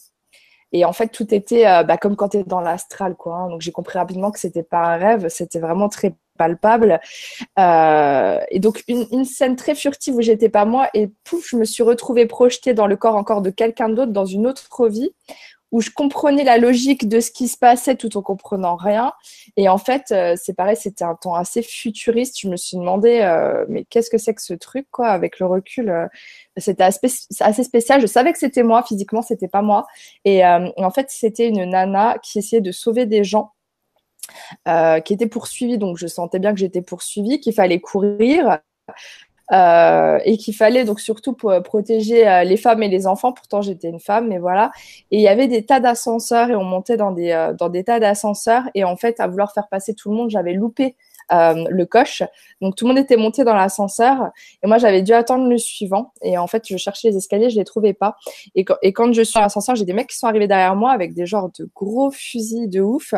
Et 0.74 0.86
en 0.86 0.94
fait, 0.94 1.08
tout 1.10 1.34
était 1.34 1.68
euh, 1.68 1.84
bah, 1.84 1.98
comme 1.98 2.16
quand 2.16 2.30
tu 2.30 2.38
es 2.38 2.44
dans 2.44 2.60
l'astral, 2.60 3.16
quoi. 3.16 3.36
Hein. 3.36 3.50
Donc, 3.50 3.62
j'ai 3.62 3.72
compris 3.72 4.00
rapidement 4.00 4.32
que 4.32 4.40
c'était 4.40 4.64
pas 4.64 4.80
un 4.80 4.98
rêve, 4.98 5.28
c'était 5.30 5.60
vraiment 5.60 5.88
très 5.88 6.16
palpable. 6.38 7.00
Euh, 7.60 8.40
et 8.50 8.60
donc, 8.60 8.84
une, 8.88 9.06
une, 9.12 9.24
scène 9.24 9.56
très 9.56 9.76
furtive 9.76 10.16
où 10.16 10.22
j'étais 10.22 10.50
pas 10.50 10.66
moi, 10.66 10.90
et 10.96 11.12
pouf, 11.24 11.48
je 11.48 11.58
me 11.58 11.64
suis 11.64 11.84
retrouvée 11.84 12.26
projetée 12.26 12.74
dans 12.74 12.88
le 12.88 12.96
corps 12.98 13.16
encore 13.16 13.44
de 13.44 13.52
quelqu'un 13.52 13.90
d'autre 13.90 14.12
dans 14.12 14.26
une 14.26 14.48
autre 14.48 14.88
vie, 14.88 15.14
où 15.74 15.82
je 15.82 15.90
comprenais 15.90 16.44
la 16.44 16.60
logique 16.60 17.10
de 17.10 17.20
ce 17.20 17.32
qui 17.32 17.48
se 17.48 17.58
passait 17.58 17.96
tout 17.96 18.16
en 18.16 18.22
comprenant 18.22 18.76
rien. 18.76 19.12
Et 19.58 19.68
en 19.68 19.80
fait, 19.80 20.12
euh, 20.12 20.36
c'est 20.40 20.54
pareil, 20.54 20.78
c'était 20.78 21.04
un 21.04 21.16
temps 21.16 21.34
assez 21.34 21.64
futuriste. 21.64 22.40
Je 22.40 22.48
me 22.48 22.56
suis 22.58 22.78
demandé, 22.78 23.22
euh, 23.22 23.66
mais 23.68 23.84
qu'est-ce 23.84 24.12
que 24.12 24.20
c'est 24.20 24.36
que 24.36 24.42
ce 24.44 24.54
truc, 24.54 24.86
quoi, 24.92 25.08
avec 25.08 25.40
le 25.40 25.48
recul. 25.48 25.90
Euh, 25.90 26.06
c'était 26.58 26.84
assez 26.84 27.64
spécial. 27.64 28.00
Je 28.02 28.06
savais 28.06 28.32
que 28.32 28.38
c'était 28.38 28.62
moi, 28.62 28.84
physiquement, 28.84 29.24
c'était 29.24 29.48
pas 29.48 29.64
moi. 29.64 29.88
Et 30.26 30.46
en 30.46 30.92
fait, 30.92 31.08
c'était 31.10 31.48
une 31.48 31.66
nana 31.66 32.20
qui 32.22 32.38
essayait 32.38 32.62
de 32.62 32.72
sauver 32.72 33.08
des 33.08 33.24
gens. 33.24 33.52
qui 35.06 35.14
étaient 35.14 35.28
poursuivis, 35.28 35.80
donc 35.80 35.98
je 35.98 36.06
sentais 36.06 36.40
bien 36.40 36.54
que 36.54 36.60
j'étais 36.60 36.84
poursuivie, 36.84 37.40
qu'il 37.40 37.54
fallait 37.54 37.80
courir. 37.80 38.60
Euh, 39.52 40.20
et 40.24 40.38
qu'il 40.38 40.56
fallait 40.56 40.86
donc 40.86 41.02
surtout 41.02 41.34
pour, 41.34 41.54
protéger 41.64 42.28
euh, 42.28 42.44
les 42.44 42.56
femmes 42.56 42.82
et 42.82 42.88
les 42.88 43.08
enfants. 43.08 43.34
Pourtant, 43.34 43.62
j'étais 43.62 43.90
une 43.90 44.00
femme, 44.00 44.28
mais 44.30 44.40
voilà. 44.40 44.72
Et 45.12 45.18
il 45.18 45.22
y 45.22 45.28
avait 45.28 45.48
des 45.48 45.66
tas 45.66 45.80
d'ascenseurs 45.80 46.50
et 46.50 46.56
on 46.56 46.64
montait 46.64 46.98
dans 46.98 47.12
des, 47.12 47.32
euh, 47.32 47.54
dans 47.54 47.70
des 47.70 47.84
tas 47.84 48.00
d'ascenseurs. 48.00 48.64
Et 48.74 48.84
en 48.84 48.96
fait, 48.96 49.20
à 49.20 49.28
vouloir 49.28 49.54
faire 49.54 49.68
passer 49.68 49.94
tout 49.94 50.10
le 50.10 50.16
monde, 50.16 50.30
j'avais 50.30 50.54
loupé 50.54 50.96
euh, 51.34 51.66
le 51.70 51.86
coche. 51.86 52.24
Donc 52.62 52.76
tout 52.76 52.86
le 52.86 52.94
monde 52.94 53.04
était 53.04 53.18
monté 53.18 53.44
dans 53.44 53.56
l'ascenseur 53.56 54.30
et 54.64 54.68
moi 54.68 54.78
j'avais 54.78 55.02
dû 55.02 55.14
attendre 55.14 55.48
le 55.48 55.58
suivant. 55.58 56.14
Et 56.22 56.38
en 56.38 56.48
fait, 56.48 56.68
je 56.68 56.78
cherchais 56.78 57.10
les 57.10 57.18
escaliers, 57.18 57.50
je 57.50 57.58
les 57.58 57.66
trouvais 57.66 57.94
pas. 57.94 58.16
Et 58.56 58.64
quand, 58.66 59.14
je 59.14 59.22
suis 59.22 59.34
dans 59.34 59.42
l'ascenseur, 59.42 59.76
j'ai 59.76 59.86
des 59.86 59.94
mecs 59.94 60.08
qui 60.08 60.18
sont 60.18 60.28
arrivés 60.28 60.48
derrière 60.48 60.76
moi 60.76 60.92
avec 60.92 61.14
des 61.14 61.26
genres 61.26 61.50
de 61.58 61.70
gros 61.76 62.12
fusils 62.12 62.70
de 62.70 62.82
ouf 62.82 63.14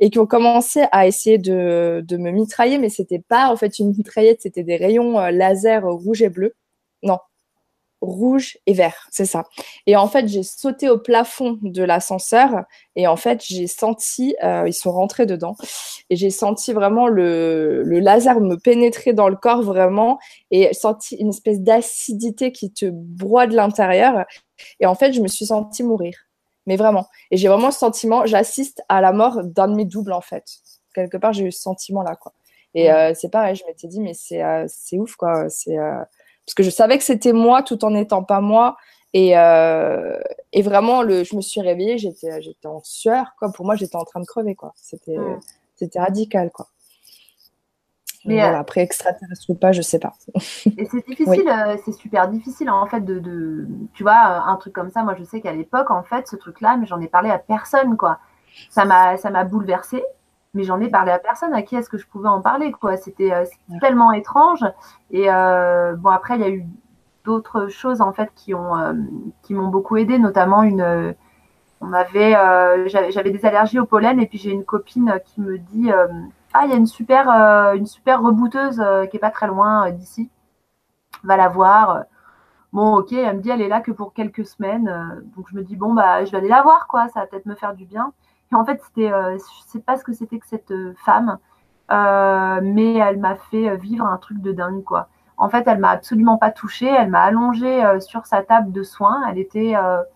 et 0.00 0.10
qui 0.10 0.18
ont 0.18 0.26
commencé 0.26 0.84
à 0.92 1.06
essayer 1.06 1.38
de, 1.38 2.04
de 2.06 2.16
me 2.16 2.30
mitrailler, 2.30 2.78
mais 2.78 2.88
c'était 2.88 3.18
pas 3.18 3.48
en 3.50 3.56
fait 3.56 3.78
une 3.78 3.90
mitraillette, 3.96 4.42
c'était 4.42 4.62
des 4.62 4.76
rayons 4.76 5.18
euh, 5.18 5.30
laser 5.30 5.84
rouge 5.84 6.22
et 6.22 6.28
bleu. 6.28 6.54
Non, 7.02 7.18
rouge 8.00 8.58
et 8.66 8.72
vert, 8.72 9.08
c'est 9.10 9.24
ça. 9.24 9.44
Et 9.86 9.96
en 9.96 10.06
fait, 10.08 10.28
j'ai 10.28 10.42
sauté 10.42 10.88
au 10.90 10.98
plafond 10.98 11.58
de 11.62 11.82
l'ascenseur 11.82 12.64
et 12.94 13.06
en 13.06 13.16
fait, 13.16 13.42
j'ai 13.44 13.66
senti, 13.66 14.36
euh, 14.42 14.64
ils 14.66 14.74
sont 14.74 14.92
rentrés 14.92 15.26
dedans, 15.26 15.56
et 16.10 16.16
j'ai 16.16 16.30
senti 16.30 16.72
vraiment 16.72 17.08
le, 17.08 17.82
le, 17.82 17.98
laser 17.98 18.40
me 18.40 18.56
pénétrer 18.56 19.12
dans 19.12 19.28
le 19.28 19.36
corps 19.36 19.62
vraiment 19.62 20.18
et 20.50 20.72
senti 20.74 21.16
une 21.16 21.30
espèce 21.30 21.60
d'acidité 21.60 22.52
qui 22.52 22.72
te 22.72 22.86
broie 22.90 23.46
de 23.46 23.56
l'intérieur. 23.56 24.24
Et 24.80 24.86
en 24.86 24.94
fait, 24.94 25.12
je 25.12 25.20
me 25.20 25.28
suis 25.28 25.46
sentie 25.46 25.82
mourir, 25.82 26.14
mais 26.66 26.76
vraiment. 26.76 27.06
Et 27.30 27.36
j'ai 27.36 27.48
vraiment 27.48 27.68
le 27.68 27.72
sentiment, 27.72 28.26
j'assiste 28.26 28.82
à 28.88 29.00
la 29.00 29.12
mort 29.12 29.42
d'un 29.44 29.68
de 29.68 29.74
mes 29.74 29.84
doubles 29.84 30.12
en 30.12 30.20
fait. 30.20 30.44
Quelque 30.94 31.16
part, 31.16 31.32
j'ai 31.32 31.44
eu 31.44 31.52
ce 31.52 31.60
sentiment 31.60 32.02
là, 32.02 32.16
quoi. 32.16 32.32
Et 32.74 32.92
euh, 32.92 33.12
c'est 33.14 33.30
pareil, 33.30 33.56
je 33.56 33.64
m'étais 33.66 33.88
dit, 33.88 34.00
mais 34.00 34.12
c'est 34.12 34.42
euh, 34.42 34.66
c'est 34.68 34.98
ouf, 34.98 35.16
quoi. 35.16 35.48
C'est 35.48 35.78
parce 36.46 36.54
que 36.54 36.62
je 36.62 36.70
savais 36.70 36.96
que 36.96 37.04
c'était 37.04 37.32
moi 37.32 37.62
tout 37.62 37.84
en 37.84 37.90
n'étant 37.90 38.22
pas 38.22 38.40
moi. 38.40 38.76
Et, 39.12 39.36
euh, 39.36 40.18
et 40.52 40.62
vraiment, 40.62 41.02
le, 41.02 41.24
je 41.24 41.34
me 41.36 41.40
suis 41.40 41.60
réveillée, 41.60 41.98
j'étais, 41.98 42.40
j'étais 42.40 42.68
en 42.68 42.80
sueur. 42.84 43.34
Quoi. 43.38 43.50
Pour 43.52 43.64
moi, 43.64 43.74
j'étais 43.74 43.96
en 43.96 44.04
train 44.04 44.20
de 44.20 44.26
crever. 44.26 44.54
Quoi. 44.54 44.72
C'était, 44.76 45.16
C'était 45.74 46.00
radical, 46.00 46.50
quoi. 46.50 46.68
Mais 48.26 48.40
voilà, 48.40 48.58
après 48.58 48.80
extraterrestre 48.80 49.48
ou 49.50 49.54
pas, 49.54 49.70
je 49.70 49.82
sais 49.82 50.00
pas. 50.00 50.12
et 50.34 50.84
c'est 50.90 51.06
difficile, 51.08 51.48
c'est 51.84 51.92
super 51.92 52.28
difficile 52.28 52.68
en 52.70 52.84
fait 52.86 53.00
de, 53.02 53.20
de, 53.20 53.68
tu 53.94 54.02
vois, 54.02 54.18
un 54.18 54.56
truc 54.56 54.72
comme 54.72 54.90
ça. 54.90 55.04
Moi, 55.04 55.14
je 55.16 55.22
sais 55.22 55.40
qu'à 55.40 55.52
l'époque, 55.52 55.90
en 55.92 56.02
fait, 56.02 56.26
ce 56.26 56.34
truc-là, 56.34 56.76
mais 56.76 56.86
j'en 56.86 57.00
ai 57.00 57.06
parlé 57.06 57.30
à 57.30 57.38
personne, 57.38 57.96
quoi. 57.96 58.18
Ça 58.70 58.84
m'a, 58.84 59.16
ça 59.16 59.30
m'a 59.30 59.44
bouleversée 59.44 60.02
mais 60.56 60.64
j'en 60.64 60.80
ai 60.80 60.88
parlé 60.88 61.12
à 61.12 61.18
personne. 61.18 61.52
À 61.54 61.62
qui 61.62 61.76
est-ce 61.76 61.90
que 61.90 61.98
je 61.98 62.06
pouvais 62.06 62.28
en 62.28 62.40
parler 62.40 62.72
quoi 62.72 62.96
C'était 62.96 63.32
euh, 63.32 63.44
tellement 63.80 64.10
étrange. 64.12 64.64
Et 65.10 65.30
euh, 65.30 65.94
bon, 65.96 66.08
après, 66.10 66.36
il 66.36 66.40
y 66.40 66.44
a 66.44 66.50
eu 66.50 66.64
d'autres 67.24 67.68
choses 67.68 68.00
en 68.00 68.12
fait 68.12 68.30
qui 68.34 68.54
ont 68.54 68.76
euh, 68.76 68.94
qui 69.42 69.54
m'ont 69.54 69.68
beaucoup 69.68 69.96
aidé, 69.96 70.18
notamment 70.18 70.62
une. 70.62 71.14
on 71.80 71.92
avait, 71.92 72.32
j'avais 72.88 73.30
des 73.30 73.44
allergies 73.44 73.78
au 73.78 73.86
pollen 73.86 74.18
et 74.20 74.26
puis 74.26 74.38
j'ai 74.38 74.50
une 74.50 74.64
copine 74.64 75.20
qui 75.24 75.40
me 75.40 75.58
dit 75.58 75.90
ah 76.54 76.64
il 76.64 76.70
y 76.70 76.72
a 76.72 76.76
une 76.76 76.86
super 76.86 77.28
une 77.74 77.86
super 77.86 78.22
rebouteuse 78.22 78.82
qui 79.10 79.16
est 79.16 79.20
pas 79.20 79.30
très 79.30 79.48
loin 79.48 79.90
d'ici, 79.90 80.30
va 81.24 81.36
la 81.36 81.48
voir. 81.48 82.04
Bon, 82.72 82.96
ok, 82.96 83.12
elle 83.12 83.36
me 83.36 83.42
dit 83.42 83.50
elle 83.50 83.62
est 83.62 83.68
là 83.68 83.80
que 83.80 83.90
pour 83.90 84.12
quelques 84.14 84.46
semaines. 84.46 85.22
donc 85.36 85.46
je 85.50 85.56
me 85.56 85.62
dis 85.64 85.76
bon 85.76 85.94
bah 85.94 86.24
je 86.24 86.30
vais 86.30 86.38
aller 86.38 86.48
la 86.48 86.62
voir 86.62 86.86
quoi, 86.86 87.08
ça 87.08 87.20
va 87.20 87.26
peut-être 87.26 87.46
me 87.46 87.56
faire 87.56 87.74
du 87.74 87.86
bien. 87.86 88.12
En 88.52 88.64
fait, 88.64 88.80
c'était, 88.84 89.12
euh, 89.12 89.36
je 89.38 89.70
sais 89.70 89.80
pas 89.80 89.96
ce 89.96 90.04
que 90.04 90.12
c'était 90.12 90.38
que 90.38 90.46
cette 90.46 90.70
euh, 90.70 90.94
femme, 91.04 91.38
euh, 91.90 92.60
mais 92.62 92.94
elle 92.94 93.18
m'a 93.18 93.36
fait 93.36 93.76
vivre 93.76 94.04
un 94.06 94.16
truc 94.18 94.40
de 94.40 94.52
dingue, 94.52 94.84
quoi. 94.84 95.08
En 95.36 95.48
fait, 95.48 95.66
elle 95.66 95.78
m'a 95.78 95.90
absolument 95.90 96.38
pas 96.38 96.50
touchée. 96.50 96.86
Elle 96.86 97.10
m'a 97.10 97.22
allongée 97.22 97.82
sur 98.00 98.24
sa 98.26 98.42
table 98.42 98.72
de 98.72 98.82
soins. 98.82 99.22
Elle 99.28 99.38
était 99.38 99.74
à 99.74 100.06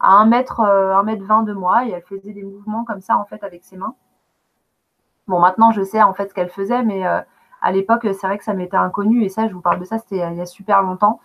1 0.00 0.26
mètre, 0.26 0.60
1 0.62 1.02
mètre 1.04 1.24
20 1.24 1.44
de 1.44 1.52
moi 1.52 1.86
et 1.86 1.90
elle 1.90 2.02
faisait 2.02 2.32
des 2.32 2.42
mouvements 2.42 2.84
comme 2.84 3.00
ça, 3.00 3.16
en 3.18 3.24
fait, 3.24 3.44
avec 3.44 3.64
ses 3.64 3.76
mains. 3.76 3.94
Bon, 5.28 5.38
maintenant, 5.38 5.70
je 5.70 5.82
sais 5.82 6.02
en 6.02 6.12
fait 6.12 6.30
ce 6.30 6.34
qu'elle 6.34 6.48
faisait, 6.48 6.82
mais 6.82 7.04
à 7.06 7.72
l'époque, 7.72 8.00
c'est 8.02 8.26
vrai 8.26 8.36
que 8.36 8.42
ça 8.44 8.52
m'était 8.52 8.76
inconnu. 8.76 9.22
Et 9.22 9.28
ça, 9.28 9.46
je 9.46 9.54
vous 9.54 9.60
parle 9.60 9.78
de 9.78 9.84
ça, 9.84 9.98
c'était 9.98 10.28
il 10.32 10.36
y 10.36 10.40
a 10.40 10.46
super 10.46 10.82
longtemps. 10.82 11.20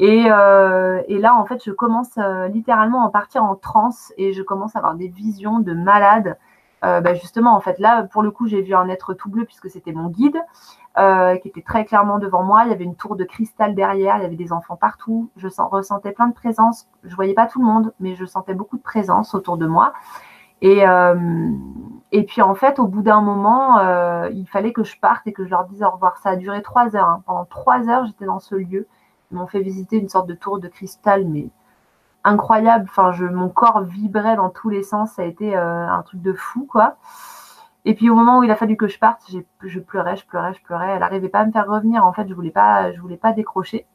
Euh, 0.00 1.02
et, 1.08 1.18
là, 1.18 1.34
en 1.34 1.44
fait, 1.44 1.62
je 1.64 1.72
commence 1.72 2.16
euh, 2.18 2.48
littéralement 2.48 3.04
à 3.04 3.10
partir 3.10 3.44
en 3.44 3.56
transe 3.56 4.12
et 4.16 4.32
je 4.32 4.42
commence 4.42 4.76
à 4.76 4.78
avoir 4.78 4.94
des 4.94 5.08
visions 5.08 5.58
de 5.58 5.72
malade. 5.72 6.38
Euh, 6.84 7.00
bah, 7.00 7.14
justement, 7.14 7.56
en 7.56 7.60
fait, 7.60 7.78
là, 7.80 8.04
pour 8.04 8.22
le 8.22 8.30
coup, 8.30 8.46
j'ai 8.46 8.62
vu 8.62 8.74
un 8.74 8.88
être 8.88 9.12
tout 9.14 9.28
bleu 9.28 9.44
puisque 9.44 9.68
c'était 9.68 9.92
mon 9.92 10.08
guide 10.08 10.40
qui 11.42 11.46
était 11.46 11.62
très 11.62 11.84
clairement 11.84 12.18
devant 12.18 12.42
moi. 12.42 12.64
Il 12.64 12.70
y 12.70 12.72
avait 12.72 12.82
une 12.82 12.96
tour 12.96 13.14
de 13.14 13.22
cristal 13.22 13.76
derrière, 13.76 14.16
il 14.16 14.24
y 14.24 14.26
avait 14.26 14.34
des 14.34 14.52
enfants 14.52 14.74
partout. 14.74 15.30
Je 15.36 15.46
ressentais 15.46 16.10
plein 16.10 16.26
de 16.26 16.34
présence. 16.34 16.88
Je 17.04 17.14
voyais 17.14 17.34
pas 17.34 17.46
tout 17.46 17.60
le 17.60 17.66
monde, 17.66 17.92
mais 18.00 18.16
je 18.16 18.24
sentais 18.24 18.52
beaucoup 18.52 18.76
de 18.76 18.82
présence 18.82 19.32
autour 19.32 19.58
de 19.58 19.66
moi. 19.68 19.92
Et, 20.60 20.82
et 22.10 22.24
puis, 22.24 22.42
en 22.42 22.56
fait, 22.56 22.80
au 22.80 22.88
bout 22.88 23.02
d'un 23.02 23.20
moment, 23.20 23.78
il 24.30 24.48
fallait 24.48 24.72
que 24.72 24.82
je 24.82 24.98
parte 24.98 25.24
et 25.28 25.32
que 25.32 25.44
je 25.44 25.50
leur 25.50 25.66
dise 25.66 25.84
au 25.84 25.90
revoir. 25.90 26.16
Ça 26.16 26.30
a 26.30 26.36
duré 26.36 26.62
trois 26.62 26.96
heures. 26.96 27.08
Hein. 27.08 27.22
Pendant 27.26 27.44
trois 27.44 27.88
heures, 27.88 28.04
j'étais 28.04 28.24
dans 28.24 28.40
ce 28.40 28.56
lieu. 28.56 28.88
M'ont 29.30 29.46
fait 29.46 29.60
visiter 29.60 29.98
une 29.98 30.08
sorte 30.08 30.26
de 30.26 30.34
tour 30.34 30.58
de 30.58 30.68
cristal, 30.68 31.26
mais 31.26 31.48
incroyable. 32.24 32.86
Enfin, 32.88 33.12
mon 33.30 33.48
corps 33.48 33.82
vibrait 33.82 34.36
dans 34.36 34.50
tous 34.50 34.70
les 34.70 34.82
sens. 34.82 35.12
Ça 35.12 35.22
a 35.22 35.24
été 35.24 35.56
euh, 35.56 35.88
un 35.88 36.02
truc 36.02 36.22
de 36.22 36.32
fou, 36.32 36.66
quoi. 36.68 36.96
Et 37.84 37.94
puis 37.94 38.10
au 38.10 38.14
moment 38.14 38.38
où 38.38 38.42
il 38.42 38.50
a 38.50 38.56
fallu 38.56 38.76
que 38.76 38.88
je 38.88 38.98
parte, 38.98 39.30
je 39.62 39.80
pleurais, 39.80 40.16
je 40.16 40.26
pleurais, 40.26 40.54
je 40.54 40.62
pleurais. 40.62 40.90
Elle 40.90 41.00
n'arrivait 41.00 41.28
pas 41.28 41.40
à 41.40 41.46
me 41.46 41.52
faire 41.52 41.66
revenir. 41.66 42.04
En 42.04 42.12
fait, 42.12 42.28
je 42.28 42.34
voulais 42.34 42.50
pas, 42.50 42.92
je 42.92 43.00
voulais 43.00 43.16
pas 43.16 43.32
décrocher. 43.32 43.86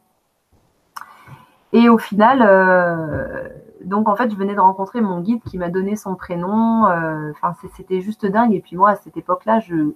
Et 1.73 1.89
au 1.89 1.97
final, 1.97 2.43
euh, 2.43 3.49
donc 3.83 4.07
en 4.07 4.15
fait, 4.15 4.29
je 4.29 4.35
venais 4.35 4.55
de 4.55 4.59
rencontrer 4.59 5.01
mon 5.01 5.19
guide 5.21 5.41
qui 5.43 5.57
m'a 5.57 5.69
donné 5.69 5.95
son 5.95 6.15
prénom. 6.15 6.87
Euh, 6.87 7.31
enfin, 7.31 7.55
c'était 7.75 8.01
juste 8.01 8.25
dingue. 8.25 8.53
Et 8.53 8.61
puis 8.61 8.75
moi, 8.75 8.91
à 8.91 8.95
cette 8.95 9.17
époque-là, 9.17 9.59
je, 9.59 9.93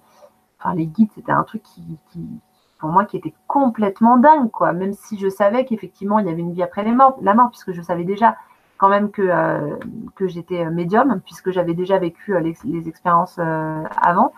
enfin, 0.60 0.74
les 0.76 0.88
guides, 0.88 1.12
c'était 1.16 1.32
un 1.32 1.44
truc 1.44 1.64
qui, 1.64 2.00
pour 2.80 2.90
moi 2.90 3.06
qui 3.06 3.18
était 3.18 3.34
complètement 3.48 4.18
dingue, 4.18 4.52
quoi. 4.52 4.74
Même 4.74 4.94
si 4.94 5.18
je 5.18 5.30
savais 5.30 5.66
qu'effectivement 5.66 6.20
il 6.20 6.28
y 6.28 6.30
avait 6.30 6.42
une 6.42 6.54
vie 6.54 6.64
après 6.64 6.84
la 6.84 6.94
mort, 7.34 7.50
puisque 7.52 7.72
je 7.72 7.82
savais 7.82 8.04
déjà 8.04 8.36
quand 8.78 8.90
même 8.90 9.12
que, 9.12 9.24
euh, 9.24 9.76
que 10.16 10.28
j'étais 10.28 10.66
euh, 10.66 10.70
médium, 10.70 11.22
puisque 11.26 11.52
j'avais 11.52 11.74
déjà 11.74 11.98
vécu 11.98 12.36
euh, 12.36 12.40
les, 12.40 12.88
expériences 12.88 13.40
avant. 13.40 14.34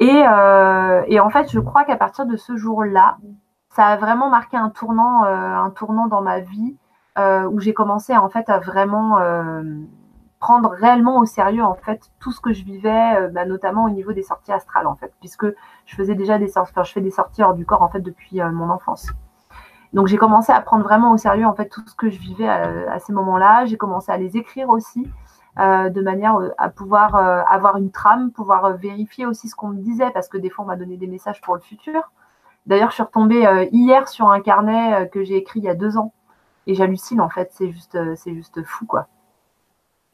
Et, 0.00 0.06
et, 0.06 1.20
en 1.20 1.30
fait, 1.30 1.50
je 1.50 1.58
crois 1.58 1.84
qu'à 1.84 1.96
partir 1.96 2.24
de 2.24 2.36
ce 2.36 2.56
jour-là, 2.56 3.18
ça 3.70 3.86
a 3.86 3.96
vraiment 3.96 4.30
marqué 4.30 4.56
un 4.56 4.70
tournant, 4.70 5.24
un 5.24 5.70
tournant 5.70 6.06
dans 6.06 6.22
ma 6.22 6.38
vie 6.38 6.76
où 7.16 7.58
j'ai 7.58 7.74
commencé 7.74 8.16
en 8.16 8.28
fait 8.28 8.48
à 8.48 8.60
vraiment 8.60 9.18
prendre 10.38 10.70
réellement 10.70 11.18
au 11.18 11.26
sérieux 11.26 11.64
en 11.64 11.74
fait 11.74 12.10
tout 12.20 12.32
ce 12.32 12.40
que 12.40 12.52
je 12.52 12.64
vivais, 12.64 13.16
euh, 13.16 13.28
bah, 13.28 13.44
notamment 13.44 13.84
au 13.84 13.90
niveau 13.90 14.12
des 14.12 14.22
sorties 14.22 14.52
astrales 14.52 14.86
en 14.86 14.94
fait, 14.94 15.12
puisque 15.20 15.46
je 15.86 15.96
faisais 15.96 16.14
déjà 16.14 16.38
des 16.38 16.48
sorties, 16.48 16.72
je 16.84 16.92
fais 16.92 17.00
des 17.00 17.10
sorties 17.10 17.42
hors 17.42 17.54
du 17.54 17.66
corps 17.66 17.82
en 17.82 17.88
fait 17.88 18.00
depuis 18.00 18.40
euh, 18.40 18.50
mon 18.50 18.70
enfance. 18.70 19.08
Donc 19.92 20.06
j'ai 20.06 20.16
commencé 20.16 20.52
à 20.52 20.60
prendre 20.60 20.84
vraiment 20.84 21.12
au 21.12 21.16
sérieux 21.16 21.46
en 21.46 21.54
fait 21.54 21.68
tout 21.68 21.82
ce 21.86 21.94
que 21.94 22.10
je 22.10 22.18
vivais 22.18 22.48
à, 22.48 22.98
ces 22.98 23.12
moments-là. 23.12 23.64
J'ai 23.64 23.78
commencé 23.78 24.12
à 24.12 24.18
les 24.18 24.36
écrire 24.36 24.68
aussi 24.68 25.10
euh, 25.58 25.88
de 25.88 26.02
manière 26.02 26.38
à 26.58 26.68
pouvoir 26.68 27.16
avoir 27.16 27.78
une 27.78 27.90
trame, 27.90 28.30
pouvoir 28.30 28.76
vérifier 28.76 29.24
aussi 29.24 29.48
ce 29.48 29.56
qu'on 29.56 29.68
me 29.68 29.80
disait 29.80 30.10
parce 30.10 30.28
que 30.28 30.36
des 30.36 30.50
fois 30.50 30.66
on 30.66 30.68
m'a 30.68 30.76
donné 30.76 30.98
des 30.98 31.06
messages 31.06 31.40
pour 31.40 31.54
le 31.54 31.62
futur. 31.62 32.12
D'ailleurs 32.66 32.90
je 32.90 32.96
suis 32.96 33.02
retombée 33.02 33.68
hier 33.72 34.08
sur 34.08 34.30
un 34.30 34.40
carnet 34.40 35.08
que 35.10 35.24
j'ai 35.24 35.36
écrit 35.36 35.60
il 35.60 35.64
y 35.64 35.70
a 35.70 35.74
deux 35.74 35.96
ans 35.96 36.12
et 36.66 36.74
j'hallucine 36.74 37.22
en 37.22 37.30
fait. 37.30 37.48
C'est 37.52 37.70
juste 37.70 37.98
c'est 38.16 38.34
juste 38.34 38.62
fou 38.64 38.84
quoi 38.84 39.08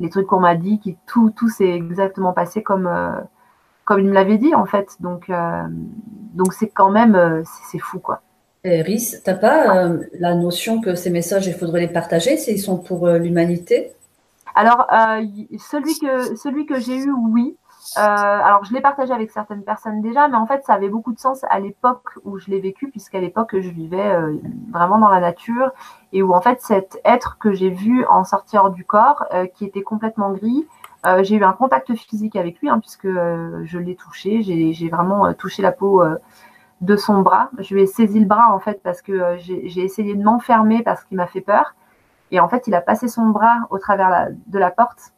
les 0.00 0.10
trucs 0.10 0.26
qu'on 0.26 0.40
m'a 0.40 0.54
dit, 0.54 0.78
qui 0.80 0.96
tout, 1.06 1.30
tout 1.30 1.48
s'est 1.48 1.70
exactement 1.70 2.32
passé 2.32 2.62
comme, 2.62 2.86
euh, 2.86 3.20
comme 3.84 4.00
il 4.00 4.06
me 4.06 4.12
l'avait 4.12 4.38
dit 4.38 4.54
en 4.54 4.66
fait. 4.66 4.96
Donc, 5.00 5.30
euh, 5.30 5.62
donc 6.34 6.52
c'est 6.52 6.68
quand 6.68 6.90
même, 6.90 7.14
euh, 7.14 7.42
c'est 7.70 7.78
fou 7.78 7.98
quoi. 7.98 8.22
Et 8.64 8.80
Rhys, 8.80 9.20
t'as 9.22 9.34
pas 9.34 9.90
la 10.18 10.34
notion 10.34 10.80
que 10.80 10.94
ces 10.94 11.10
messages, 11.10 11.46
il 11.46 11.52
faudrait 11.52 11.80
les 11.80 11.88
partager 11.88 12.38
s'ils 12.38 12.60
sont 12.60 12.78
pour 12.78 13.06
l'humanité? 13.08 13.92
Alors, 14.54 14.86
celui 14.90 15.98
que, 15.98 16.34
celui 16.34 16.64
que 16.64 16.80
j'ai 16.80 16.96
eu, 16.96 17.12
oui. 17.12 17.58
Euh, 17.98 18.00
alors, 18.00 18.64
je 18.64 18.72
l'ai 18.72 18.80
partagé 18.80 19.12
avec 19.12 19.30
certaines 19.30 19.62
personnes 19.62 20.00
déjà, 20.00 20.28
mais 20.28 20.36
en 20.36 20.46
fait, 20.46 20.64
ça 20.64 20.74
avait 20.74 20.88
beaucoup 20.88 21.12
de 21.12 21.18
sens 21.18 21.44
à 21.50 21.60
l'époque 21.60 22.10
où 22.24 22.38
je 22.38 22.50
l'ai 22.50 22.60
vécu, 22.60 22.88
puisqu'à 22.88 23.20
l'époque, 23.20 23.58
je 23.58 23.68
vivais 23.68 24.14
euh, 24.14 24.36
vraiment 24.70 24.98
dans 24.98 25.08
la 25.08 25.20
nature 25.20 25.70
et 26.12 26.22
où, 26.22 26.32
en 26.34 26.40
fait, 26.40 26.60
cet 26.62 26.98
être 27.04 27.38
que 27.38 27.52
j'ai 27.52 27.70
vu 27.70 28.06
en 28.06 28.24
sortir 28.24 28.70
du 28.70 28.84
corps, 28.84 29.24
euh, 29.32 29.46
qui 29.46 29.64
était 29.64 29.82
complètement 29.82 30.32
gris, 30.32 30.66
j'ai 31.20 31.36
eu 31.36 31.44
un 31.44 31.52
contact 31.52 31.94
physique 31.94 32.34
avec 32.34 32.58
lui, 32.60 32.70
hein, 32.70 32.78
puisque 32.80 33.06
je 33.06 33.78
l'ai 33.78 33.94
touché. 33.94 34.40
J'ai 34.40 34.88
vraiment 34.88 35.34
touché 35.34 35.60
la 35.60 35.70
peau 35.70 36.02
de 36.80 36.96
son 36.96 37.20
bras. 37.20 37.50
Je 37.58 37.74
lui 37.74 37.82
ai 37.82 37.86
saisi 37.86 38.20
le 38.20 38.24
bras, 38.24 38.54
en 38.54 38.58
fait, 38.58 38.82
parce 38.82 39.02
que 39.02 39.36
j'ai 39.36 39.84
essayé 39.84 40.14
de 40.14 40.24
m'enfermer 40.24 40.82
parce 40.82 41.04
qu'il 41.04 41.18
m'a 41.18 41.26
fait 41.26 41.42
peur. 41.42 41.74
Et 42.30 42.40
en 42.40 42.48
fait, 42.48 42.68
il 42.68 42.74
a 42.74 42.80
passé 42.80 43.08
son 43.08 43.26
bras 43.26 43.66
au 43.68 43.76
travers 43.76 44.28
de 44.46 44.58
la 44.58 44.70
porte 44.70 45.13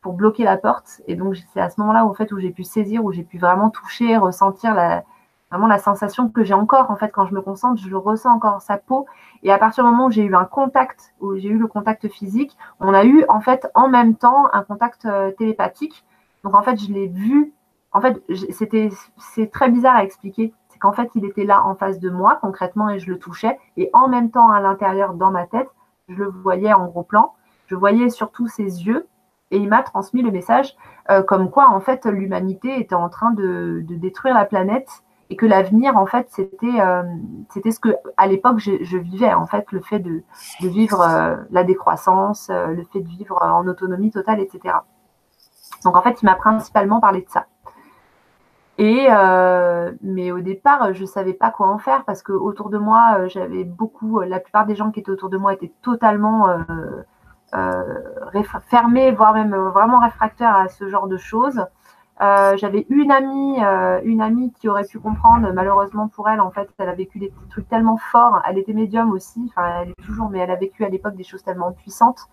pour 0.00 0.14
bloquer 0.14 0.44
la 0.44 0.56
porte. 0.56 1.02
Et 1.06 1.14
donc, 1.14 1.36
c'est 1.52 1.60
à 1.60 1.70
ce 1.70 1.80
moment-là, 1.80 2.04
en 2.04 2.14
fait, 2.14 2.32
où 2.32 2.38
j'ai 2.38 2.50
pu 2.50 2.64
saisir, 2.64 3.04
où 3.04 3.12
j'ai 3.12 3.22
pu 3.22 3.38
vraiment 3.38 3.70
toucher, 3.70 4.16
ressentir 4.16 4.74
la, 4.74 5.04
vraiment 5.50 5.66
la 5.66 5.78
sensation 5.78 6.28
que 6.28 6.42
j'ai 6.42 6.54
encore. 6.54 6.90
En 6.90 6.96
fait, 6.96 7.10
quand 7.10 7.26
je 7.26 7.34
me 7.34 7.42
concentre, 7.42 7.80
je 7.80 7.88
le 7.88 7.98
ressens 7.98 8.34
encore 8.34 8.62
sa 8.62 8.78
peau. 8.78 9.06
Et 9.42 9.52
à 9.52 9.58
partir 9.58 9.84
du 9.84 9.90
moment 9.90 10.06
où 10.06 10.10
j'ai 10.10 10.24
eu 10.24 10.34
un 10.34 10.44
contact, 10.44 11.14
où 11.20 11.36
j'ai 11.36 11.48
eu 11.48 11.58
le 11.58 11.66
contact 11.66 12.08
physique, 12.08 12.56
on 12.78 12.94
a 12.94 13.04
eu, 13.04 13.24
en 13.28 13.40
fait, 13.40 13.68
en 13.74 13.88
même 13.88 14.14
temps, 14.14 14.46
un 14.52 14.62
contact 14.62 15.04
euh, 15.04 15.32
télépathique. 15.32 16.04
Donc, 16.44 16.54
en 16.54 16.62
fait, 16.62 16.80
je 16.80 16.92
l'ai 16.92 17.08
vu. 17.08 17.52
En 17.92 18.00
fait, 18.00 18.22
c'était, 18.50 18.88
c'est 19.18 19.50
très 19.50 19.68
bizarre 19.68 19.96
à 19.96 20.04
expliquer. 20.04 20.54
C'est 20.68 20.78
qu'en 20.78 20.92
fait, 20.92 21.10
il 21.14 21.24
était 21.24 21.44
là 21.44 21.64
en 21.66 21.74
face 21.74 21.98
de 21.98 22.08
moi, 22.08 22.38
concrètement, 22.40 22.88
et 22.88 22.98
je 22.98 23.10
le 23.10 23.18
touchais. 23.18 23.58
Et 23.76 23.90
en 23.92 24.08
même 24.08 24.30
temps, 24.30 24.50
à 24.50 24.60
l'intérieur, 24.60 25.12
dans 25.14 25.30
ma 25.30 25.46
tête, 25.46 25.68
je 26.08 26.14
le 26.14 26.28
voyais 26.28 26.72
en 26.72 26.86
gros 26.86 27.02
plan. 27.02 27.34
Je 27.66 27.74
voyais 27.74 28.08
surtout 28.08 28.46
ses 28.48 28.86
yeux 28.86 29.06
et 29.50 29.56
il 29.56 29.68
m'a 29.68 29.82
transmis 29.82 30.22
le 30.22 30.30
message 30.30 30.76
euh, 31.10 31.22
comme 31.22 31.50
quoi 31.50 31.70
en 31.70 31.80
fait 31.80 32.06
l'humanité 32.06 32.80
était 32.80 32.94
en 32.94 33.08
train 33.08 33.32
de, 33.32 33.84
détruire 33.88 34.34
la 34.34 34.44
planète 34.44 35.02
et 35.28 35.36
que 35.36 35.46
l'avenir 35.46 35.96
en 35.96 36.06
fait 36.06 36.26
c'était 36.30 36.80
euh, 36.80 37.02
c'était 37.50 37.70
ce 37.70 37.80
que 37.80 37.90
à 38.16 38.26
l'époque 38.26 38.58
je, 38.58 38.96
vivais 38.96 39.32
en 39.32 39.46
fait 39.46 39.70
le 39.72 39.80
fait 39.80 39.98
de, 39.98 40.22
vivre 40.60 41.00
euh, 41.00 41.36
la 41.50 41.64
décroissance 41.64 42.50
le 42.50 42.84
fait 42.92 43.00
de 43.00 43.08
vivre 43.08 43.38
en 43.42 43.66
autonomie 43.66 44.10
totale 44.10 44.40
etc 44.40 44.74
donc 45.84 45.96
en 45.96 46.02
fait 46.02 46.22
il 46.22 46.26
m'a 46.26 46.34
principalement 46.34 47.00
parlé 47.00 47.22
de 47.22 47.30
ça. 47.30 47.46
Et 48.78 49.08
mais 50.02 50.32
au 50.32 50.40
départ 50.40 50.94
je 50.94 51.04
savais 51.04 51.34
pas 51.34 51.50
quoi 51.50 51.68
en 51.68 51.78
faire 51.78 52.04
parce 52.04 52.22
que 52.22 52.32
autour 52.32 52.70
de 52.70 52.78
moi 52.78 53.26
j'avais 53.28 53.64
beaucoup 53.64 54.20
la 54.20 54.40
plupart 54.40 54.64
des 54.64 54.74
gens 54.74 54.90
qui 54.90 55.00
étaient 55.00 55.10
autour 55.10 55.28
de 55.28 55.36
moi 55.36 55.52
étaient 55.52 55.72
totalement 55.82 56.48
euh, 57.54 58.42
fermé, 58.68 59.10
voire 59.10 59.32
même 59.32 59.52
euh, 59.54 59.70
vraiment 59.70 60.00
réfractaire 60.00 60.56
à 60.56 60.68
ce 60.68 60.88
genre 60.88 61.08
de 61.08 61.16
choses. 61.16 61.64
Euh, 62.20 62.56
j'avais 62.58 62.86
une 62.90 63.10
amie, 63.10 63.60
une 64.04 64.20
amie 64.20 64.52
qui 64.52 64.68
aurait 64.68 64.84
pu 64.84 64.98
comprendre. 64.98 65.50
Malheureusement 65.54 66.08
pour 66.08 66.28
elle, 66.28 66.40
en 66.40 66.50
fait, 66.50 66.68
elle 66.78 66.90
a 66.90 66.94
vécu 66.94 67.18
des 67.18 67.32
trucs 67.48 67.66
tellement 67.68 67.96
forts. 67.96 68.42
Elle 68.46 68.58
était 68.58 68.74
médium 68.74 69.10
aussi. 69.10 69.40
Enfin, 69.48 69.80
elle 69.80 69.90
est 69.90 70.02
toujours, 70.04 70.28
mais 70.28 70.40
elle 70.40 70.50
a 70.50 70.56
vécu 70.56 70.84
à 70.84 70.90
l'époque 70.90 71.14
des 71.14 71.24
choses 71.24 71.42
tellement 71.42 71.72
puissantes 71.72 72.28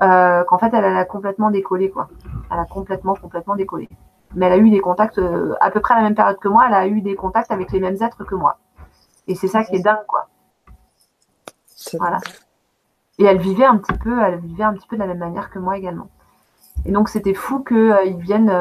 qu'en 0.00 0.58
fait, 0.58 0.72
elle, 0.72 0.84
a 0.84 1.04
complètement 1.04 1.50
décollé, 1.50 1.90
quoi. 1.90 2.08
Elle 2.50 2.58
a 2.58 2.64
complètement, 2.64 3.14
complètement 3.14 3.56
décollé. 3.56 3.88
mais 4.34 4.46
elle 4.46 4.52
a 4.52 4.58
eu 4.58 4.70
des 4.70 4.80
contacts 4.80 5.20
à 5.60 5.70
peu 5.70 5.80
près 5.80 5.92
à 5.92 5.98
la 5.98 6.04
même 6.04 6.14
période 6.14 6.38
que 6.38 6.48
moi. 6.48 6.64
Elle 6.66 6.74
a 6.74 6.86
eu 6.86 7.02
des 7.02 7.14
contacts 7.14 7.50
avec 7.50 7.70
les 7.70 7.80
mêmes 7.80 7.96
êtres 8.00 8.24
que 8.24 8.34
moi. 8.34 8.56
Et 9.26 9.34
c'est 9.34 9.48
ça 9.48 9.62
qui 9.62 9.76
est 9.76 9.82
dingue, 9.82 10.06
quoi. 10.06 10.28
Voilà. 11.98 12.18
Et 13.18 13.24
elle 13.24 13.38
vivait 13.38 13.64
un 13.64 13.76
petit 13.76 13.96
peu, 13.98 14.20
elle 14.22 14.38
vivait 14.38 14.64
un 14.64 14.74
petit 14.74 14.86
peu 14.88 14.96
de 14.96 15.00
la 15.00 15.08
même 15.08 15.18
manière 15.18 15.50
que 15.50 15.58
moi 15.58 15.76
également. 15.76 16.08
Et 16.86 16.92
donc 16.92 17.08
c'était 17.08 17.34
fou 17.34 17.64
qu'ils 17.64 18.18
viennent, 18.18 18.52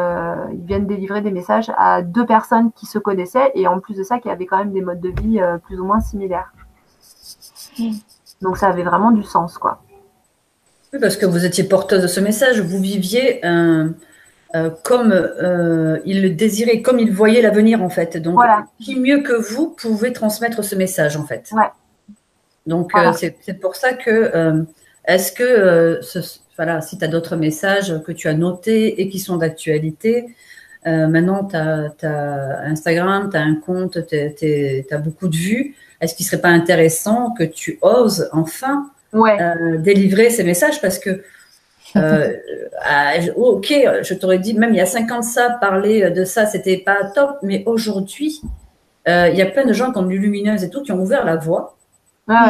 ils 0.52 0.66
viennent 0.66 0.88
délivrer 0.88 1.22
des 1.22 1.32
messages 1.32 1.72
à 1.78 2.02
deux 2.02 2.26
personnes 2.26 2.72
qui 2.72 2.88
se 2.88 2.98
connaissaient 2.98 3.52
et 3.54 3.68
en 3.68 3.80
plus 3.80 3.96
de 3.96 4.02
ça 4.04 4.18
qui 4.18 4.30
avaient 4.30 4.48
quand 4.48 4.58
même 4.58 4.74
des 4.74 4.82
modes 4.82 5.00
de 5.00 5.10
vie 5.10 5.40
plus 5.66 5.80
ou 5.80 5.86
moins 5.86 6.00
similaires. 6.00 6.52
Mm. 7.78 7.92
Donc 8.42 8.58
ça 8.58 8.70
avait 8.70 8.84
vraiment 8.84 9.12
du 9.12 9.24
sens, 9.24 9.58
quoi. 9.60 9.84
Oui, 10.94 11.00
parce 11.00 11.18
que 11.18 11.26
vous 11.26 11.46
étiez 11.46 11.66
porteuse 11.66 12.02
de 12.02 12.08
ce 12.08 12.20
message, 12.20 12.62
vous 12.62 12.80
viviez 12.80 13.46
euh, 14.56 14.70
comme 14.84 15.12
euh, 15.12 16.00
il 16.06 16.22
le 16.22 16.30
désirait, 16.30 16.82
comme 16.82 17.00
il 17.00 17.12
voyait 17.12 17.42
l'avenir 17.42 17.84
en 17.84 17.90
fait. 17.90 18.16
Donc, 18.18 18.40
qui 18.80 18.98
mieux 18.98 19.22
que 19.22 19.34
vous 19.34 19.72
pouvait 19.72 20.14
transmettre 20.14 20.64
ce 20.64 20.76
message 20.76 21.18
en 21.18 21.26
fait? 21.26 21.50
Ouais. 21.52 21.70
Donc, 22.68 22.92
euh, 22.96 23.12
c'est 23.14 23.60
pour 23.60 23.76
ça 23.76 23.94
que, 23.94 24.66
est-ce 25.06 25.32
que, 25.32 26.00
voilà, 26.56 26.82
si 26.82 26.98
tu 26.98 27.06
as 27.06 27.08
d'autres 27.08 27.36
messages 27.36 28.02
que 28.04 28.12
tu 28.12 28.28
as 28.28 28.34
notés 28.34 29.02
et 29.02 29.10
qui 29.10 29.20
sont 29.20 29.38
d'actualité, 29.38 30.28
maintenant 30.86 31.46
tu 31.46 31.56
as, 31.56 32.62
Instagram, 32.66 33.30
tu 33.32 33.38
as 33.38 33.42
un 33.42 33.56
compte, 33.56 34.06
tu 34.08 34.86
as 34.92 34.98
beaucoup 34.98 35.28
de 35.28 35.36
vues, 35.36 35.76
est-ce 36.02 36.16
qu'il 36.16 36.26
ne 36.26 36.30
serait 36.30 36.42
pas 36.42 36.50
intéressant 36.50 37.32
que 37.32 37.44
tu 37.44 37.80
oses 37.82 38.30
enfin 38.32 38.92
euh, 39.16 39.78
délivrer 39.78 40.30
ces 40.30 40.44
messages? 40.44 40.80
Parce 40.82 41.00
que 41.00 41.24
euh, 41.96 42.34
ok, 43.36 43.74
je 44.04 44.14
t'aurais 44.14 44.40
dit, 44.40 44.54
même 44.54 44.74
il 44.74 44.78
y 44.78 44.82
a 44.82 44.86
50 44.86 45.24
ça, 45.24 45.58
parler 45.60 46.12
de 46.12 46.24
ça, 46.24 46.46
c'était 46.46 46.78
pas 46.78 47.06
top, 47.16 47.38
mais 47.42 47.64
aujourd'hui, 47.66 48.42
euh, 49.08 49.30
il 49.32 49.38
y 49.38 49.42
a 49.42 49.46
plein 49.46 49.66
de 49.66 49.74
gens 49.74 49.92
comme 49.92 50.10
Lumineuse 50.12 50.64
et 50.64 50.70
tout 50.70 50.84
qui 50.84 50.92
ont 50.92 51.02
ouvert 51.02 51.26
la 51.26 51.38
voie. 51.38 51.77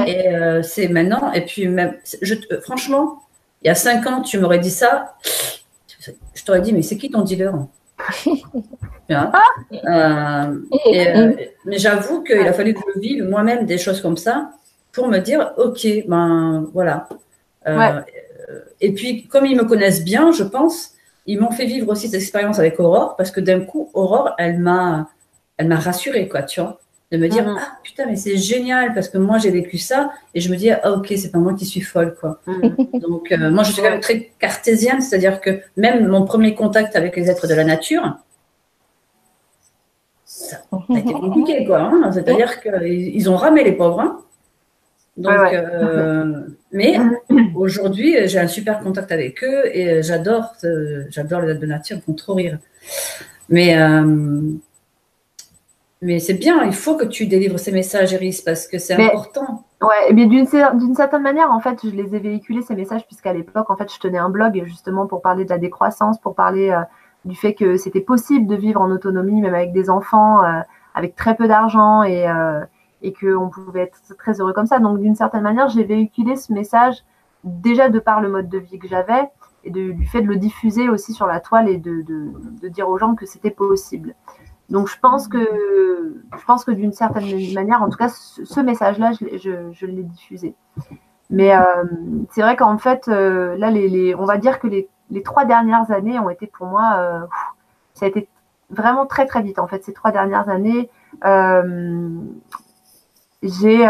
Et 0.07 0.25
c'est 0.63 0.87
maintenant, 0.87 1.31
et 1.33 1.41
puis 1.41 1.67
même, 1.67 1.95
je, 2.21 2.35
franchement, 2.61 3.21
il 3.61 3.67
y 3.67 3.69
a 3.69 3.75
5 3.75 4.07
ans, 4.07 4.21
tu 4.21 4.39
m'aurais 4.39 4.59
dit 4.59 4.71
ça, 4.71 5.15
je 6.33 6.43
t'aurais 6.43 6.61
dit, 6.61 6.73
mais 6.73 6.81
c'est 6.81 6.97
qui 6.97 7.09
ton 7.09 7.21
dealer? 7.21 7.53
Mais 11.65 11.77
j'avoue 11.77 12.23
qu'il 12.23 12.47
a 12.47 12.53
fallu 12.53 12.73
que 12.73 12.81
je 12.93 12.99
vive 12.99 13.23
moi-même 13.23 13.65
des 13.65 13.77
choses 13.77 14.01
comme 14.01 14.17
ça 14.17 14.51
pour 14.91 15.07
me 15.07 15.19
dire, 15.19 15.53
OK, 15.57 15.87
ben 16.07 16.67
voilà. 16.73 17.07
Euh, 17.67 18.01
et 18.81 18.93
puis, 18.93 19.27
comme 19.27 19.45
ils 19.45 19.57
me 19.57 19.63
connaissent 19.65 20.03
bien, 20.03 20.31
je 20.31 20.43
pense, 20.43 20.93
ils 21.25 21.39
m'ont 21.39 21.51
fait 21.51 21.65
vivre 21.65 21.89
aussi 21.89 22.07
cette 22.07 22.21
expérience 22.21 22.59
avec 22.59 22.79
Aurore, 22.79 23.15
parce 23.15 23.31
que 23.31 23.39
d'un 23.39 23.61
coup, 23.61 23.89
Aurore, 23.93 24.33
elle 24.37 24.59
m'a, 24.59 25.09
elle 25.57 25.67
m'a 25.67 25.79
rassurée, 25.79 26.27
quoi, 26.27 26.43
tu 26.43 26.61
vois, 26.61 26.79
de 27.11 27.17
me 27.17 27.27
dire, 27.29 27.45
mm-hmm. 27.45 27.57
ah 27.59 27.77
putain, 27.83 28.05
mais 28.05 28.17
c'est 28.17 28.37
génial, 28.37 28.93
parce 28.93 29.07
que 29.07 29.17
moi, 29.17 29.37
j'ai 29.37 29.49
vécu 29.49 29.77
ça, 29.77 30.11
et 30.33 30.41
je 30.41 30.51
me 30.51 30.57
dis, 30.57 30.69
ah 30.71 30.91
ok, 30.91 31.13
c'est 31.15 31.31
pas 31.31 31.39
moi 31.39 31.53
qui 31.53 31.65
suis 31.65 31.81
folle, 31.81 32.15
quoi. 32.19 32.41
Mm-hmm. 32.47 32.99
Donc, 33.07 33.31
euh, 33.31 33.49
moi, 33.49 33.63
je 33.63 33.71
suis 33.71 33.81
quand 33.81 33.89
même 33.89 34.01
très 34.01 34.31
cartésienne, 34.39 35.01
c'est-à-dire 35.01 35.39
que 35.39 35.61
même 35.77 36.07
mon 36.07 36.25
premier 36.25 36.53
contact 36.53 36.95
avec 36.95 37.15
les 37.15 37.29
êtres 37.29 37.47
de 37.47 37.53
la 37.53 37.63
nature, 37.63 38.17
ça 40.25 40.57
a 40.71 40.77
été 40.97 41.13
compliqué, 41.13 41.65
quoi. 41.65 41.79
Hein. 41.79 42.11
c'est-à-dire 42.11 42.59
qu'ils 42.61 43.29
ont 43.29 43.37
ramé 43.37 43.63
les 43.63 43.71
pauvres. 43.71 44.01
Hein. 44.01 44.21
Donc, 45.15 45.53
euh, 45.53 46.41
mais 46.71 46.97
aujourd'hui, 47.55 48.27
j'ai 48.27 48.39
un 48.39 48.47
super 48.47 48.81
contact 48.81 49.11
avec 49.11 49.43
eux 49.43 49.65
et 49.75 50.03
j'adore, 50.03 50.53
j'adore 51.09 51.41
les 51.41 51.47
dates 51.47 51.59
de 51.59 51.65
nature, 51.65 51.97
ils 51.97 52.03
font 52.03 52.13
trop 52.13 52.35
rire. 52.35 52.59
Mais, 53.49 53.79
euh, 53.79 54.41
mais 56.01 56.19
c'est 56.19 56.35
bien, 56.35 56.63
il 56.63 56.73
faut 56.73 56.95
que 56.95 57.05
tu 57.05 57.27
délivres 57.27 57.59
ces 57.59 57.71
messages, 57.71 58.11
Iris, 58.11 58.41
parce 58.41 58.67
que 58.67 58.77
c'est 58.77 58.93
important. 58.93 59.63
Ouais, 59.81 60.13
mais 60.13 60.25
d'une, 60.25 60.45
certaine 60.45 61.21
manière, 61.21 61.51
en 61.51 61.59
fait, 61.59 61.79
je 61.83 61.89
les 61.89 62.15
ai 62.15 62.19
véhiculés, 62.19 62.61
ces 62.61 62.75
messages, 62.75 63.05
puisqu'à 63.05 63.33
l'époque, 63.33 63.69
en 63.69 63.75
fait, 63.75 63.91
je 63.93 63.99
tenais 63.99 64.17
un 64.17 64.29
blog 64.29 64.61
justement 64.65 65.07
pour 65.07 65.21
parler 65.21 65.45
de 65.45 65.49
la 65.49 65.57
décroissance, 65.57 66.19
pour 66.19 66.35
parler 66.35 66.69
euh, 66.69 66.81
du 67.25 67.35
fait 67.35 67.53
que 67.53 67.77
c'était 67.77 68.01
possible 68.01 68.47
de 68.47 68.55
vivre 68.55 68.81
en 68.81 68.89
autonomie, 68.91 69.41
même 69.41 69.55
avec 69.55 69.71
des 69.73 69.89
enfants, 69.89 70.41
avec 70.95 71.15
très 71.15 71.35
peu 71.35 71.47
d'argent 71.47 72.03
et 72.03 72.25
et 73.01 73.13
qu'on 73.13 73.49
pouvait 73.49 73.81
être 73.83 73.99
très 74.17 74.39
heureux 74.39 74.53
comme 74.53 74.65
ça. 74.65 74.79
Donc, 74.79 74.99
d'une 74.99 75.15
certaine 75.15 75.43
manière, 75.43 75.69
j'ai 75.69 75.83
véhiculé 75.83 76.35
ce 76.35 76.51
message 76.51 77.03
déjà 77.43 77.89
de 77.89 77.99
par 77.99 78.21
le 78.21 78.29
mode 78.29 78.49
de 78.49 78.57
vie 78.57 78.79
que 78.79 78.87
j'avais 78.87 79.29
et 79.63 79.69
du 79.69 80.05
fait 80.05 80.21
de 80.21 80.27
le 80.27 80.37
diffuser 80.37 80.89
aussi 80.89 81.13
sur 81.13 81.27
la 81.27 81.39
toile 81.39 81.67
et 81.69 81.77
de, 81.77 82.01
de, 82.01 82.67
dire 82.69 82.89
aux 82.89 82.97
gens 82.97 83.15
que 83.15 83.25
c'était 83.25 83.51
possible. 83.51 84.15
Donc, 84.69 84.89
je 84.89 84.99
pense 84.99 85.27
que, 85.27 85.39
je 86.37 86.45
pense 86.45 86.65
que 86.65 86.71
d'une 86.71 86.91
certaine 86.91 87.25
manière, 87.53 87.81
en 87.81 87.89
tout 87.89 87.97
cas, 87.97 88.09
ce, 88.09 88.59
message-là, 88.59 89.11
je, 89.13 89.85
l'ai 89.85 90.03
diffusé. 90.03 90.55
Mais 91.29 91.55
euh, 91.55 91.83
c'est 92.31 92.41
vrai 92.41 92.55
qu'en 92.55 92.77
fait, 92.77 93.07
euh, 93.07 93.57
là, 93.57 93.71
on 94.17 94.25
va 94.25 94.37
dire 94.37 94.59
que 94.59 94.67
les, 94.67 94.89
trois 95.23 95.45
dernières 95.45 95.91
années 95.91 96.19
ont 96.19 96.29
été 96.29 96.47
pour 96.47 96.67
moi, 96.67 96.95
euh, 96.97 97.21
ça 97.93 98.05
a 98.05 98.09
été 98.09 98.27
vraiment 98.69 99.05
très 99.05 99.25
très 99.25 99.41
vite. 99.41 99.59
En 99.59 99.67
fait, 99.67 99.83
ces 99.83 99.93
trois 99.93 100.11
dernières 100.11 100.49
années, 100.49 100.89
j'ai, 103.43 103.85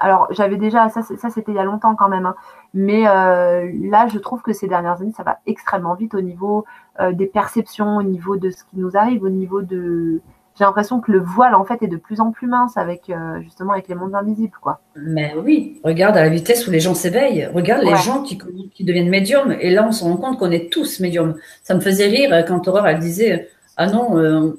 alors 0.00 0.26
j'avais 0.30 0.56
déjà, 0.56 0.88
ça, 0.88 1.02
ça 1.02 1.30
c'était 1.30 1.52
il 1.52 1.56
y 1.56 1.60
a 1.60 1.64
longtemps 1.64 1.94
quand 1.94 2.08
même, 2.08 2.26
hein. 2.26 2.34
mais 2.74 3.02
là 3.02 4.08
je 4.08 4.18
trouve 4.18 4.42
que 4.42 4.52
ces 4.52 4.66
dernières 4.66 5.00
années 5.00 5.12
ça 5.16 5.22
va 5.22 5.38
extrêmement 5.46 5.94
vite 5.94 6.14
au 6.14 6.20
niveau 6.20 6.64
des 7.12 7.26
perceptions, 7.26 7.96
au 7.96 8.02
niveau 8.02 8.36
de 8.36 8.50
ce 8.50 8.58
qui 8.58 8.76
nous 8.76 8.96
arrive, 8.96 9.24
au 9.24 9.28
niveau 9.28 9.62
de, 9.62 10.20
j'ai 10.56 10.64
l'impression 10.64 11.00
que 11.00 11.10
le 11.10 11.18
voile 11.18 11.56
en 11.56 11.64
fait 11.64 11.82
est 11.82 11.88
de 11.88 11.96
plus 11.96 12.20
en 12.20 12.30
plus 12.30 12.46
mince 12.46 12.76
avec 12.76 13.10
justement 13.42 13.72
avec 13.72 13.88
les 13.88 13.96
mondes 13.96 14.14
invisibles 14.14 14.56
quoi. 14.60 14.80
Mais 14.94 15.34
oui, 15.44 15.80
regarde 15.82 16.16
à 16.16 16.22
la 16.22 16.28
vitesse 16.28 16.68
où 16.68 16.70
les 16.70 16.78
gens 16.78 16.94
s'éveillent, 16.94 17.48
regarde 17.52 17.82
les 17.82 17.96
gens 17.96 18.22
qui, 18.22 18.38
qui 18.72 18.84
deviennent 18.84 19.08
médiums 19.08 19.56
et 19.60 19.70
là 19.70 19.84
on 19.88 19.90
se 19.90 20.04
rend 20.04 20.16
compte 20.16 20.38
qu'on 20.38 20.52
est 20.52 20.72
tous 20.72 21.00
médiums. 21.00 21.34
Ça 21.64 21.74
me 21.74 21.80
faisait 21.80 22.06
rire 22.06 22.44
quand 22.46 22.68
Aurore 22.68 22.86
elle 22.86 23.00
disait 23.00 23.48
ah 23.76 23.88
non, 23.88 24.54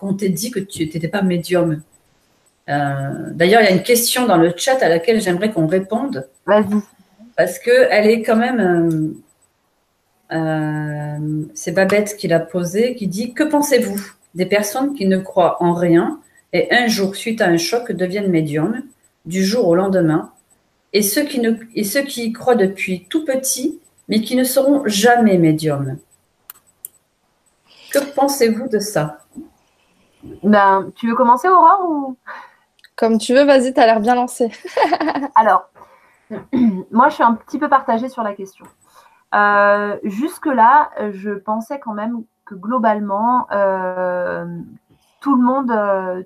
on 0.00 0.14
t'a 0.14 0.28
dit 0.28 0.50
que 0.50 0.58
tu 0.58 0.84
n'étais 0.84 1.08
pas 1.08 1.22
médium. 1.22 1.80
Euh, 2.68 3.30
d'ailleurs, 3.32 3.62
il 3.62 3.64
y 3.64 3.68
a 3.68 3.72
une 3.72 3.82
question 3.82 4.26
dans 4.26 4.36
le 4.36 4.52
chat 4.56 4.82
à 4.82 4.88
laquelle 4.88 5.20
j'aimerais 5.20 5.50
qu'on 5.50 5.66
réponde. 5.66 6.28
Vas-y. 6.46 6.82
Parce 7.36 7.58
qu'elle 7.58 8.06
est 8.06 8.22
quand 8.22 8.36
même. 8.36 9.14
Euh, 10.32 11.44
c'est 11.54 11.72
Babette 11.72 12.16
qui 12.16 12.28
l'a 12.28 12.40
posée, 12.40 12.94
qui 12.94 13.06
dit 13.06 13.32
Que 13.32 13.44
pensez-vous 13.44 14.00
des 14.34 14.46
personnes 14.46 14.94
qui 14.94 15.06
ne 15.06 15.18
croient 15.18 15.62
en 15.62 15.72
rien 15.72 16.20
et 16.52 16.72
un 16.72 16.86
jour, 16.86 17.14
suite 17.14 17.40
à 17.40 17.46
un 17.46 17.56
choc, 17.56 17.92
deviennent 17.92 18.30
médiums, 18.30 18.82
du 19.26 19.44
jour 19.44 19.68
au 19.68 19.74
lendemain, 19.74 20.32
et 20.92 21.02
ceux 21.02 21.24
qui, 21.24 21.40
ne, 21.40 21.52
et 21.74 21.84
ceux 21.84 22.02
qui 22.02 22.24
y 22.24 22.32
croient 22.32 22.54
depuis 22.54 23.06
tout 23.10 23.24
petit, 23.24 23.78
mais 24.08 24.22
qui 24.22 24.36
ne 24.36 24.44
seront 24.44 24.82
jamais 24.86 25.36
médiums? 25.36 25.98
Que 27.92 27.98
pensez-vous 28.14 28.68
de 28.68 28.78
ça? 28.78 29.24
Ben, 30.42 30.90
Tu 30.96 31.08
veux 31.08 31.14
commencer, 31.14 31.48
Aurore 31.48 31.86
ou... 31.88 32.16
Comme 32.96 33.18
tu 33.18 33.32
veux, 33.32 33.44
vas-y, 33.44 33.72
tu 33.72 33.80
as 33.80 33.86
l'air 33.86 34.00
bien 34.00 34.14
lancé. 34.14 34.50
Alors, 35.36 35.70
moi, 36.90 37.08
je 37.10 37.14
suis 37.14 37.22
un 37.22 37.34
petit 37.34 37.58
peu 37.58 37.68
partagée 37.68 38.08
sur 38.08 38.22
la 38.22 38.32
question. 38.32 38.64
Euh, 39.34 39.96
jusque-là, 40.04 40.90
je 41.12 41.30
pensais 41.30 41.78
quand 41.78 41.92
même 41.92 42.22
que 42.44 42.54
globalement, 42.54 43.46
euh, 43.52 44.46
tout 45.20 45.36
le 45.36 45.42
monde, 45.42 45.70
euh, 45.70 46.22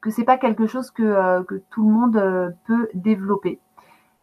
que 0.00 0.10
c'est 0.10 0.24
pas 0.24 0.38
quelque 0.38 0.66
chose 0.66 0.90
que, 0.90 1.42
que 1.42 1.56
tout 1.70 1.86
le 1.86 1.92
monde 1.92 2.54
peut 2.66 2.88
développer. 2.94 3.58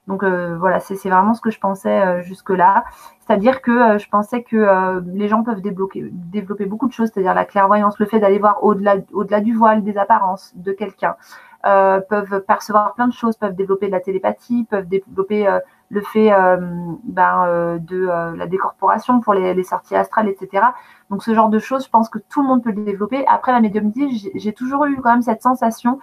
Donc 0.08 0.24
voilà, 0.24 0.80
c'est 0.80 0.96
vraiment 1.10 1.34
ce 1.34 1.42
que 1.42 1.52
je 1.52 1.60
pensais 1.60 2.24
jusque-là. 2.24 2.86
C'est-à-dire 3.20 3.62
que 3.62 3.98
je 3.98 4.10
pensais 4.10 4.42
que 4.42 5.02
les 5.06 5.28
gens 5.28 5.44
peuvent 5.44 5.62
développer 5.62 6.66
beaucoup 6.66 6.88
de 6.88 6.94
choses, 6.94 7.12
c'est-à-dire 7.14 7.34
la 7.34 7.44
clairvoyance, 7.44 8.00
le 8.00 8.06
fait 8.06 8.20
d'aller 8.20 8.40
voir 8.40 8.64
au-delà 8.64 8.96
au 9.12 9.26
-delà 9.26 9.42
du 9.42 9.54
voile, 9.54 9.84
des 9.84 9.98
apparences 9.98 10.54
de 10.56 10.72
quelqu'un, 10.72 11.18
euh, 11.66 12.00
peuvent 12.00 12.42
percevoir 12.42 12.94
plein 12.94 13.08
de 13.08 13.14
choses, 13.14 13.36
peuvent 13.36 13.56
développer 13.56 13.88
de 13.88 13.92
la 13.92 14.00
télépathie, 14.00 14.66
peuvent 14.70 14.88
développer 14.88 15.48
euh, 15.48 15.60
le 15.90 16.02
fait 16.02 16.34
euh, 16.34 16.58
ben, 17.04 17.78
de 17.80 18.08
la 18.36 18.48
décorporation 18.48 19.20
pour 19.22 19.34
les, 19.34 19.64
sorties 19.64 19.96
astrales, 19.96 20.28
etc. 20.28 20.66
Donc 21.10 21.24
ce 21.24 21.34
genre 21.34 21.50
de 21.50 21.60
choses, 21.60 21.86
je 21.86 21.90
pense 21.90 22.10
que 22.10 22.20
tout 22.20 22.42
le 22.42 22.48
monde 22.48 22.64
peut 22.64 22.72
le 22.72 22.84
développer. 22.84 23.26
Après 23.28 23.52
la 23.52 23.62
médiumnité, 23.62 24.10
j'ai 24.36 24.54
toujours 24.54 24.86
eu 24.86 24.98
quand 25.02 25.12
même 25.12 25.22
cette 25.22 25.42
sensation 25.42 26.00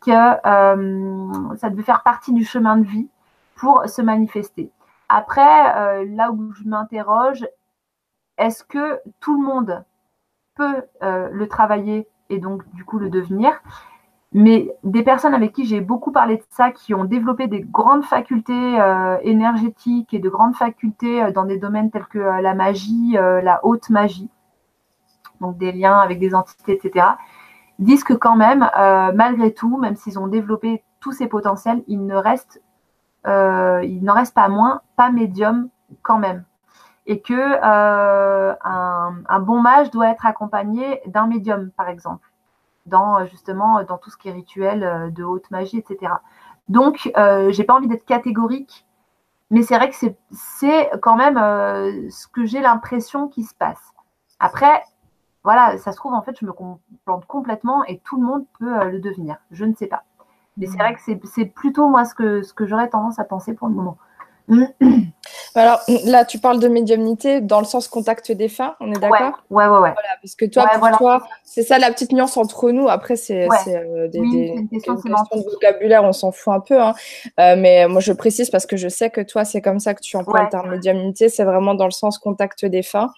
que 0.00 0.10
ça 0.10 1.70
devait 1.70 1.82
faire 1.82 2.02
partie 2.02 2.32
du 2.32 2.44
chemin 2.44 2.76
de 2.76 2.84
vie 2.84 3.08
pour 3.56 3.88
se 3.88 4.02
manifester. 4.02 4.70
Après, 5.08 6.04
là 6.06 6.30
où 6.32 6.52
je 6.52 6.64
m'interroge, 6.64 7.46
est-ce 8.38 8.64
que 8.64 9.00
tout 9.20 9.40
le 9.40 9.46
monde 9.46 9.84
peut 10.56 10.82
le 11.00 11.46
travailler 11.46 12.08
et 12.28 12.38
donc 12.38 12.68
du 12.74 12.84
coup 12.84 12.98
le 12.98 13.08
devenir? 13.08 13.60
Mais 14.38 14.70
des 14.84 15.02
personnes 15.02 15.34
avec 15.34 15.52
qui 15.52 15.64
j'ai 15.64 15.80
beaucoup 15.80 16.12
parlé 16.12 16.36
de 16.36 16.44
ça, 16.50 16.70
qui 16.70 16.94
ont 16.94 17.04
développé 17.04 17.48
des 17.48 17.60
grandes 17.60 18.04
facultés 18.04 18.80
euh, 18.80 19.18
énergétiques 19.22 20.14
et 20.14 20.20
de 20.20 20.28
grandes 20.28 20.54
facultés 20.54 21.24
euh, 21.24 21.32
dans 21.32 21.44
des 21.44 21.58
domaines 21.58 21.90
tels 21.90 22.06
que 22.06 22.20
euh, 22.20 22.40
la 22.40 22.54
magie, 22.54 23.14
la 23.14 23.58
haute 23.64 23.90
magie, 23.90 24.30
donc 25.40 25.58
des 25.58 25.72
liens 25.72 25.98
avec 25.98 26.20
des 26.20 26.36
entités, 26.36 26.72
etc., 26.72 27.06
disent 27.80 28.04
que 28.04 28.14
quand 28.14 28.36
même, 28.36 28.70
malgré 29.14 29.52
tout, 29.52 29.76
même 29.76 29.96
s'ils 29.96 30.18
ont 30.18 30.26
développé 30.26 30.82
tous 31.00 31.12
ces 31.12 31.26
potentiels, 31.26 31.82
il 31.88 32.06
ne 32.06 32.14
n'en 32.14 32.22
reste 32.22 32.60
pas 34.34 34.48
moins, 34.48 34.82
pas 34.96 35.10
médium 35.10 35.68
quand 36.02 36.18
même 36.18 36.44
et 37.08 37.22
que 37.22 37.34
euh, 37.34 38.54
un, 38.62 39.40
bon 39.40 39.62
mage 39.62 39.90
doit 39.90 40.10
être 40.10 40.26
accompagné 40.26 41.00
d'un 41.06 41.26
médium, 41.26 41.70
par 41.70 41.88
exemple, 41.88 42.27
dans 42.88 43.24
justement 43.26 43.82
dans 43.84 43.98
tout 43.98 44.10
ce 44.10 44.16
qui 44.16 44.28
est 44.28 44.32
rituel 44.32 44.82
euh, 44.84 45.10
de 45.10 45.24
haute 45.24 45.50
magie, 45.50 45.78
etc. 45.78 46.12
Donc, 46.68 47.10
euh, 47.16 47.50
j'ai 47.50 47.64
pas 47.64 47.74
envie 47.74 47.88
d'être 47.88 48.04
catégorique, 48.04 48.86
mais 49.50 49.62
c'est 49.62 49.76
vrai 49.76 49.90
que 49.90 49.96
c'est 50.30 50.90
quand 51.00 51.16
même 51.16 51.38
euh, 51.38 52.10
ce 52.10 52.26
que 52.26 52.44
j'ai 52.44 52.60
l'impression 52.60 53.28
qui 53.28 53.44
se 53.44 53.54
passe. 53.54 53.92
Après, 54.38 54.82
voilà, 55.44 55.78
ça 55.78 55.92
se 55.92 55.96
trouve 55.96 56.12
en 56.12 56.22
fait, 56.22 56.36
je 56.38 56.44
me 56.44 56.52
plante 57.04 57.26
complètement 57.26 57.84
et 57.84 57.98
tout 58.00 58.20
le 58.20 58.26
monde 58.26 58.44
peut 58.58 58.90
le 58.90 59.00
devenir. 59.00 59.36
Je 59.50 59.64
ne 59.64 59.74
sais 59.74 59.86
pas. 59.86 60.04
Mais 60.56 60.66
c'est 60.66 60.76
vrai 60.76 60.94
que 60.94 61.00
c'est 61.00 61.46
plutôt 61.46 61.88
moi 61.88 62.04
ce 62.04 62.14
que, 62.14 62.42
ce 62.42 62.52
que 62.52 62.66
j'aurais 62.66 62.90
tendance 62.90 63.18
à 63.18 63.24
penser 63.24 63.54
pour 63.54 63.68
le 63.68 63.74
moment. 63.74 63.96
Alors 65.54 65.80
là, 66.04 66.24
tu 66.24 66.38
parles 66.38 66.60
de 66.60 66.68
médiumnité 66.68 67.40
dans 67.40 67.58
le 67.58 67.64
sens 67.64 67.88
contact 67.88 68.32
défunt, 68.32 68.74
on 68.80 68.92
est 68.92 68.98
d'accord? 68.98 69.42
Ouais, 69.50 69.64
ouais, 69.64 69.70
ouais, 69.70 69.78
Voilà, 69.78 70.16
parce 70.22 70.34
que 70.34 70.44
toi, 70.44 70.66
pour 70.72 70.98
toi, 70.98 71.22
c'est 71.44 71.62
ça 71.62 71.78
la 71.78 71.90
petite 71.90 72.12
nuance 72.12 72.36
entre 72.36 72.70
nous. 72.70 72.88
Après, 72.88 73.16
c'est 73.16 73.48
euh, 73.48 74.08
des, 74.08 74.20
des, 74.70 74.78
questions, 74.78 74.94
de 74.94 75.50
vocabulaire, 75.50 76.04
on 76.04 76.12
s'en 76.12 76.32
fout 76.32 76.52
un 76.52 76.60
peu. 76.60 76.80
Hein. 76.80 76.94
Euh, 77.40 77.56
mais 77.58 77.88
moi, 77.88 78.00
je 78.00 78.12
précise 78.12 78.50
parce 78.50 78.66
que 78.66 78.76
je 78.76 78.88
sais 78.88 79.10
que 79.10 79.20
toi, 79.20 79.44
c'est 79.44 79.60
comme 79.60 79.80
ça 79.80 79.94
que 79.94 80.00
tu 80.00 80.16
emploies 80.16 80.44
le 80.44 80.48
terme 80.48 80.70
médiumnité. 80.70 81.28
C'est 81.28 81.44
vraiment 81.44 81.74
dans 81.74 81.86
le 81.86 81.90
sens 81.90 82.18
contact 82.18 82.64
défunt. 82.64 83.10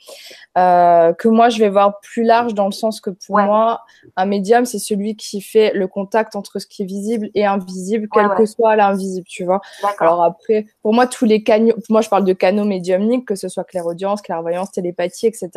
Euh, 0.59 1.13
que 1.13 1.29
moi, 1.29 1.49
je 1.49 1.59
vais 1.59 1.69
voir 1.69 2.01
plus 2.01 2.25
large 2.25 2.55
dans 2.55 2.67
le 2.67 2.73
sens 2.73 3.01
que 3.01 3.11
pour 3.11 3.39
moi, 3.39 3.83
un 4.17 4.25
médium, 4.25 4.65
c'est 4.65 4.79
celui 4.79 5.17
qui 5.17 5.41
fait 5.41 5.73
le 5.75 5.87
contact 5.87 6.35
entre 6.37 6.59
ce 6.59 6.67
qui 6.67 6.83
est 6.83 6.87
visible 6.87 7.31
et 7.35 7.47
invisible, 7.47 8.09
quel 8.13 8.29
que 8.31 8.47
soit 8.47 8.77
l'invisible, 8.77 9.27
tu 9.29 9.45
vois. 9.45 9.61
Alors 9.99 10.23
après, 10.23 10.67
pour 10.83 10.95
moi, 10.95 11.07
tous 11.21 11.27
les 11.27 11.43
canaux, 11.43 11.75
moi, 11.91 12.01
je 12.01 12.09
parle 12.09 12.25
de 12.25 12.33
canaux 12.33 12.65
médiumniques, 12.65 13.27
que 13.27 13.35
ce 13.35 13.51
soit 13.51 13.65
clairaudience, 13.65 14.23
clairvoyance, 14.23 14.73
télépathie, 14.73 15.27
etc. 15.27 15.51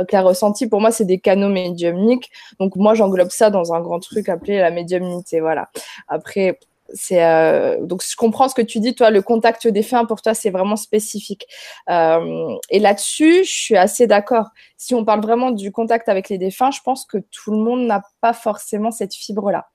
Euh, 0.00 0.04
clair 0.04 0.24
ressenti, 0.24 0.66
pour 0.66 0.80
moi, 0.80 0.90
c'est 0.90 1.04
des 1.04 1.20
canaux 1.20 1.48
médiumniques. 1.48 2.32
Donc, 2.58 2.74
moi, 2.74 2.94
j'englobe 2.94 3.30
ça 3.30 3.48
dans 3.48 3.72
un 3.72 3.80
grand 3.80 4.00
truc 4.00 4.28
appelé 4.28 4.58
la 4.58 4.72
médiumnité, 4.72 5.38
voilà. 5.38 5.68
Après, 6.08 6.58
c'est 6.92 7.24
euh, 7.24 7.78
donc 7.80 8.02
je 8.06 8.14
comprends 8.14 8.48
ce 8.48 8.54
que 8.54 8.62
tu 8.62 8.78
dis 8.78 8.94
toi 8.94 9.10
le 9.10 9.22
contact 9.22 9.66
défunt 9.66 10.04
pour 10.04 10.20
toi 10.20 10.34
c'est 10.34 10.50
vraiment 10.50 10.76
spécifique 10.76 11.46
euh, 11.88 12.54
et 12.68 12.78
là-dessus 12.78 13.44
je 13.44 13.50
suis 13.50 13.76
assez 13.76 14.06
d'accord 14.06 14.48
si 14.76 14.94
on 14.94 15.04
parle 15.04 15.22
vraiment 15.22 15.50
du 15.50 15.72
contact 15.72 16.10
avec 16.10 16.28
les 16.28 16.36
défunts 16.36 16.70
je 16.70 16.80
pense 16.84 17.06
que 17.06 17.16
tout 17.16 17.52
le 17.52 17.56
monde 17.56 17.86
n'a 17.86 18.02
pas 18.20 18.34
forcément 18.34 18.90
cette 18.90 19.14
fibre 19.14 19.50
là 19.50 19.66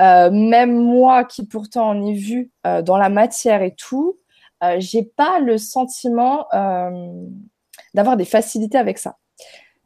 euh, 0.00 0.30
même 0.30 0.76
moi 0.76 1.24
qui 1.24 1.44
pourtant 1.44 1.88
en 1.88 2.06
ai 2.06 2.14
vu 2.14 2.52
euh, 2.64 2.80
dans 2.80 2.96
la 2.96 3.08
matière 3.08 3.62
et 3.62 3.74
tout 3.74 4.18
euh, 4.62 4.76
j'ai 4.78 5.02
pas 5.02 5.40
le 5.40 5.58
sentiment 5.58 6.46
d'avoir 7.94 8.16
des 8.16 8.24
facilités 8.24 8.78
avec 8.78 8.98
ça. 8.98 9.16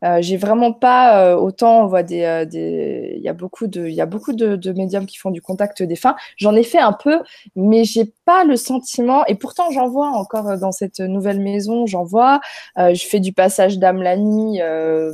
Euh, 0.05 0.19
j'ai 0.21 0.37
vraiment 0.37 0.75
pas 0.75 1.33
euh, 1.33 1.37
autant 1.37 1.83
on 1.85 1.87
voit 1.87 2.03
des 2.03 2.23
euh, 2.23 2.45
des 2.45 3.15
il 3.17 3.23
y 3.23 3.31
a 3.31 3.33
beaucoup 3.33 3.67
de 3.67 3.87
il 3.87 3.95
y 3.95 4.03
a 4.03 4.07
beaucoup 4.07 4.35
de, 4.35 4.55
de 4.55 4.73
médiums 4.73 5.07
qui 5.07 5.17
font 5.17 5.31
du 5.31 5.41
contact 5.41 5.83
défunt 5.83 6.17
j'en 6.37 6.55
ai 6.55 6.65
fait 6.65 6.79
un 6.79 6.93
peu 6.93 7.21
mais 7.55 7.85
j'ai 7.85 8.13
pas 8.27 8.45
le 8.45 8.57
sentiment 8.57 9.25
et 9.25 9.37
pourtant 9.37 9.71
j'en 9.71 9.89
vois 9.89 10.09
encore 10.09 10.59
dans 10.59 10.71
cette 10.71 11.01
nouvelle 11.01 11.41
maison 11.41 11.87
j'en 11.87 12.05
vois. 12.05 12.41
Je 12.77 13.07
fais 13.09 13.21
du 13.21 13.33
passage 13.33 13.79
d'âme 13.79 14.03
la 14.03 14.17
nuit 14.19 14.61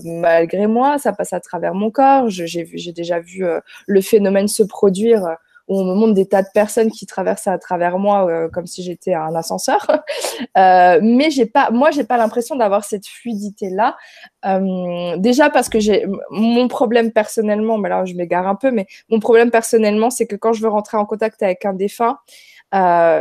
malgré 0.04 0.66
moi 0.66 0.98
ça 0.98 1.12
passe 1.12 1.32
à 1.32 1.40
travers 1.40 1.74
mon 1.74 1.90
corps. 1.90 2.28
J'ai 2.28 2.92
déjà 2.92 3.20
vu 3.20 3.44
le 3.86 4.00
phénomène 4.00 4.48
se 4.48 4.64
produire 4.64 5.36
où 5.72 5.80
on 5.80 5.84
me 5.84 5.94
montre 5.94 6.12
des 6.12 6.26
tas 6.26 6.42
de 6.42 6.48
personnes 6.52 6.90
qui 6.90 7.06
traversent 7.06 7.46
à 7.46 7.56
travers 7.56 7.98
moi 7.98 8.28
euh, 8.28 8.48
comme 8.50 8.66
si 8.66 8.82
j'étais 8.82 9.14
un 9.14 9.34
ascenseur. 9.34 9.86
euh, 10.58 11.00
mais 11.02 11.30
j'ai 11.30 11.46
pas, 11.46 11.70
moi, 11.70 11.90
j'ai 11.90 12.04
pas 12.04 12.18
l'impression 12.18 12.56
d'avoir 12.56 12.84
cette 12.84 13.06
fluidité 13.06 13.70
là. 13.70 13.96
Euh, 14.44 15.16
déjà 15.16 15.48
parce 15.48 15.70
que 15.70 15.80
j'ai 15.80 16.06
mon 16.30 16.68
problème 16.68 17.10
personnellement, 17.10 17.78
mais 17.78 17.88
là 17.88 18.04
je 18.04 18.12
m'égare 18.12 18.46
un 18.46 18.54
peu, 18.54 18.70
mais 18.70 18.86
mon 19.08 19.18
problème 19.18 19.50
personnellement, 19.50 20.10
c'est 20.10 20.26
que 20.26 20.36
quand 20.36 20.52
je 20.52 20.60
veux 20.60 20.68
rentrer 20.68 20.98
en 20.98 21.06
contact 21.06 21.42
avec 21.42 21.64
un 21.64 21.72
défunt, 21.72 22.18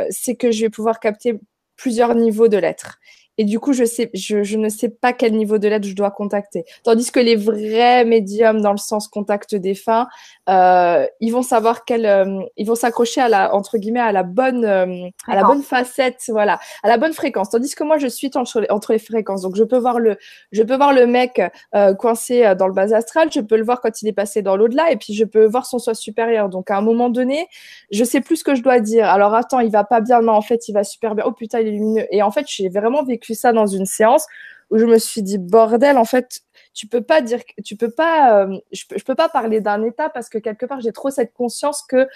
c'est 0.10 0.36
que 0.36 0.52
je 0.52 0.62
vais 0.62 0.70
pouvoir 0.70 0.99
capter 0.99 1.39
plusieurs 1.78 2.16
niveaux 2.16 2.49
de 2.49 2.58
l'être. 2.58 2.99
Et 3.42 3.44
du 3.44 3.60
coup, 3.60 3.74
je, 3.74 3.86
sais, 3.86 4.12
je, 4.14 4.44
je 4.44 4.56
ne 4.56 4.70
sais 4.70 4.89
pas 4.89 5.14
quel 5.14 5.34
niveau 5.34 5.58
de 5.58 5.68
lettre 5.68 5.88
je 5.88 5.96
dois 5.96 6.12
contacter. 6.12 6.64
Tandis 6.84 7.12
que 7.12 7.20
les 7.20 7.36
vrais 7.36 8.06
médiums, 8.06 8.62
dans 8.62 8.72
le 8.72 8.78
sens 8.78 9.08
contact 9.08 9.56
défunt, 9.56 10.08
euh, 10.48 11.08
ils 11.22 11.32
vont 11.32 11.42
savoir 11.42 11.84
quel, 11.84 12.06
euh, 12.06 12.42
ils 12.56 12.68
vont 12.68 12.76
s'accrocher 12.76 13.20
à 13.20 13.30
la, 13.30 13.56
entre 13.56 13.80
guillemets, 13.80 14.00
à 14.00 14.12
la 14.12 14.22
bonne, 14.22 14.64
euh, 14.64 15.10
à 15.28 15.36
la 15.36 15.44
bonne 15.44 15.64
facette, 15.64 16.22
voilà, 16.28 16.60
à 16.84 16.88
la 16.88 17.00
bonne 17.00 17.14
fréquence. 17.14 17.50
Tandis 17.50 17.74
que 17.74 17.84
moi, 17.84 17.98
je 17.98 18.06
suis 18.06 18.30
entre 18.36 18.60
les, 18.60 18.70
entre 18.70 18.94
les 18.94 19.00
fréquences. 19.00 19.42
Donc, 19.42 19.56
je 19.56 19.64
peux 19.64 19.80
voir 19.80 19.98
le, 19.98 20.18
je 20.52 20.62
peux 20.62 20.76
voir 20.76 20.94
le 20.94 21.08
mec 21.08 21.42
euh, 21.74 21.96
coincé 21.96 22.54
dans 22.60 22.68
le 22.68 22.74
bas 22.74 22.94
astral, 22.94 23.30
je 23.34 23.39
peux 23.39 23.58
le 23.58 23.64
voir 23.64 23.82
quand 23.82 24.04
il 24.04 24.08
est 24.08 24.14
passé 24.14 24.44
dans 24.44 24.56
l'au-delà, 24.56 24.92
et 24.92 24.98
puis 24.98 25.16
je 25.16 25.26
peux 25.26 25.46
voir 25.46 25.66
son 25.66 25.80
soi 25.80 25.96
supérieur. 25.96 26.48
Donc, 26.50 26.70
à 26.70 26.78
un 26.78 26.82
moment 26.82 27.10
donné, 27.10 27.48
je 27.92 28.04
sais 28.04 28.22
plus 28.22 28.36
ce 28.36 28.44
que 28.44 28.54
je 28.54 28.62
dois 28.62 28.80
dire. 28.80 29.08
Alors, 29.08 29.34
attends, 29.34 29.62
il 29.62 29.72
va 29.72 29.84
pas 29.84 30.00
bien. 30.00 30.22
Non, 30.22 30.34
en 30.34 30.42
fait, 30.42 30.70
il 30.70 30.74
va 30.74 30.84
super 30.84 31.16
bien. 31.16 31.26
Oh 31.28 31.32
putain, 31.32 31.60
il 31.60 31.70
est 31.70 31.72
lumineux. 31.72 32.06
Et 32.12 32.22
en 32.22 32.30
fait, 32.30 32.46
j'ai 32.48 32.70
vraiment 32.70 33.04
vécu 33.04 33.30
ça 33.36 33.53
dans 33.53 33.67
une 33.67 33.86
séance 33.86 34.25
où 34.69 34.77
je 34.77 34.86
me 34.86 34.97
suis 34.97 35.21
dit 35.21 35.38
bordel 35.38 35.97
en 35.97 36.05
fait 36.05 36.41
tu 36.73 36.88
peux 36.88 37.01
pas 37.01 37.21
dire 37.21 37.39
tu 37.63 37.75
peux 37.75 37.91
pas 37.91 38.43
euh, 38.43 38.57
je, 38.71 38.86
peux, 38.88 38.97
je 38.97 39.03
peux 39.03 39.15
pas 39.15 39.29
parler 39.29 39.59
d'un 39.59 39.84
état 39.84 40.09
parce 40.09 40.29
que 40.29 40.38
quelque 40.38 40.65
part 40.65 40.79
j'ai 40.82 40.93
trop 40.93 41.09
cette 41.09 41.34
conscience 41.34 41.82
que 41.82 42.07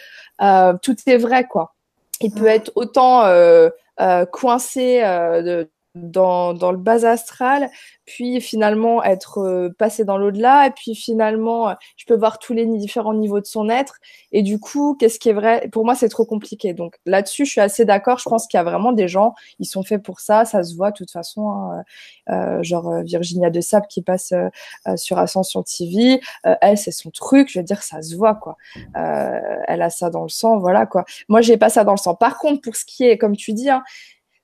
euh, 0.42 0.74
tout 0.82 0.96
est 1.06 1.18
vrai 1.18 1.46
quoi. 1.46 1.76
Il 2.22 2.32
peut 2.32 2.48
être 2.48 2.72
autant 2.76 3.26
euh 3.26 3.70
coincé 4.32 5.02
de, 5.02 5.70
dans, 5.96 6.54
dans 6.54 6.72
le 6.72 6.78
bas 6.78 7.10
astral, 7.10 7.70
puis 8.06 8.42
finalement 8.42 9.04
être 9.04 9.40
euh, 9.40 9.70
passé 9.78 10.04
dans 10.04 10.18
l'au-delà, 10.18 10.68
et 10.68 10.72
puis 10.72 10.94
finalement, 10.94 11.70
euh, 11.70 11.74
je 11.96 12.06
peux 12.06 12.16
voir 12.16 12.38
tous 12.38 12.54
les 12.54 12.66
différents 12.66 13.14
niveaux 13.14 13.40
de 13.40 13.46
son 13.46 13.70
être. 13.70 13.96
Et 14.32 14.44
du 14.44 14.60
coup, 14.60 14.96
qu'est-ce 15.00 15.20
qui 15.20 15.30
est 15.30 15.34
vrai? 15.34 15.70
Pour 15.72 15.86
moi, 15.86 15.96
c'est 15.96 16.10
trop 16.10 16.26
compliqué. 16.26 16.74
Donc 16.74 16.98
là-dessus, 17.06 17.46
je 17.46 17.52
suis 17.52 17.62
assez 17.62 17.86
d'accord. 17.86 18.20
Je 18.20 18.30
pense 18.30 18.46
qu'il 18.48 18.58
y 18.58 18.62
a 18.62 18.64
vraiment 18.64 18.92
des 18.92 19.08
gens, 19.08 19.34
ils 19.60 19.66
sont 19.66 19.84
faits 19.84 20.04
pour 20.04 20.20
ça. 20.20 20.46
Ça 20.46 20.64
se 20.64 20.76
voit 20.76 20.92
de 20.92 20.98
toute 20.98 21.12
façon. 21.12 21.50
Hein. 21.50 21.84
Euh, 22.30 22.62
genre 22.62 23.02
Virginia 23.04 23.50
de 23.50 23.62
Sable 23.62 23.88
qui 23.88 24.02
passe 24.02 24.34
sur 24.96 25.18
Ascension 25.18 25.64
TV. 25.64 26.20
elle, 26.44 26.78
c'est 26.78 26.92
son 26.92 27.12
truc. 27.12 27.50
Je 27.50 27.60
veux 27.60 27.64
dire, 27.64 27.82
ça 27.82 28.02
se 28.02 28.16
voit 28.16 28.36
quoi. 28.36 28.58
elle 28.94 29.82
a 29.82 29.90
ça 29.90 30.10
dans 30.10 30.24
le 30.24 30.30
sang, 30.30 30.58
voilà 30.58 30.86
quoi. 30.86 31.06
Moi, 31.30 31.42
j'ai 31.42 31.58
pas 31.58 31.70
ça 31.70 31.84
dans 31.84 31.94
le 31.94 31.98
sang. 31.98 32.16
Par 32.16 32.38
contre, 32.38 32.62
pour 32.62 32.76
ce 32.76 32.86
qui 32.86 33.04
est, 33.06 33.18
comme 33.18 33.36
tu 33.38 33.54
dis, 33.54 33.70
hein, 33.70 33.84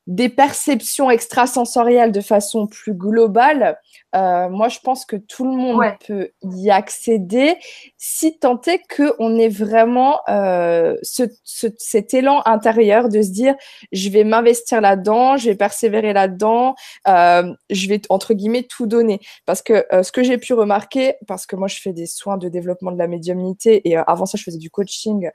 des 0.07 0.29
perceptions 0.29 1.11
extrasensorielles 1.11 2.11
de 2.11 2.21
façon 2.21 2.65
plus 2.65 2.93
globale, 2.93 3.77
euh, 4.15 4.49
moi 4.49 4.67
je 4.67 4.79
pense 4.79 5.05
que 5.05 5.15
tout 5.15 5.45
le 5.45 5.55
monde 5.55 5.83
peut 6.05 6.31
y 6.43 6.69
accéder 6.71 7.55
si 7.97 8.37
tant 8.39 8.59
est 8.61 8.81
qu'on 8.93 9.37
ait 9.37 9.47
vraiment 9.47 10.19
euh, 10.27 10.97
ce, 11.03 11.23
cet 11.43 12.13
élan 12.13 12.41
intérieur 12.45 13.09
de 13.09 13.21
se 13.21 13.29
dire 13.29 13.55
je 13.91 14.09
vais 14.09 14.23
m'investir 14.23 14.81
là-dedans, 14.81 15.37
je 15.37 15.49
vais 15.49 15.55
persévérer 15.55 16.13
là-dedans, 16.13 16.75
euh, 17.07 17.53
je 17.69 17.87
vais 17.87 18.01
entre 18.09 18.33
guillemets 18.33 18.63
tout 18.63 18.87
donner. 18.87 19.19
Parce 19.45 19.61
que 19.61 19.85
ce 20.01 20.11
que 20.11 20.23
j'ai 20.23 20.37
pu 20.37 20.53
remarquer, 20.53 21.15
parce 21.27 21.45
que 21.45 21.55
moi 21.55 21.67
je 21.67 21.79
fais 21.79 21.93
des 21.93 22.07
soins 22.07 22.37
de 22.37 22.49
développement 22.49 22.91
de 22.91 22.97
la 22.97 23.07
médiumnité 23.07 23.87
et 23.87 23.95
avant 23.95 24.25
ça 24.25 24.37
je 24.37 24.43
faisais 24.43 24.57
du 24.57 24.71
coaching 24.71 25.29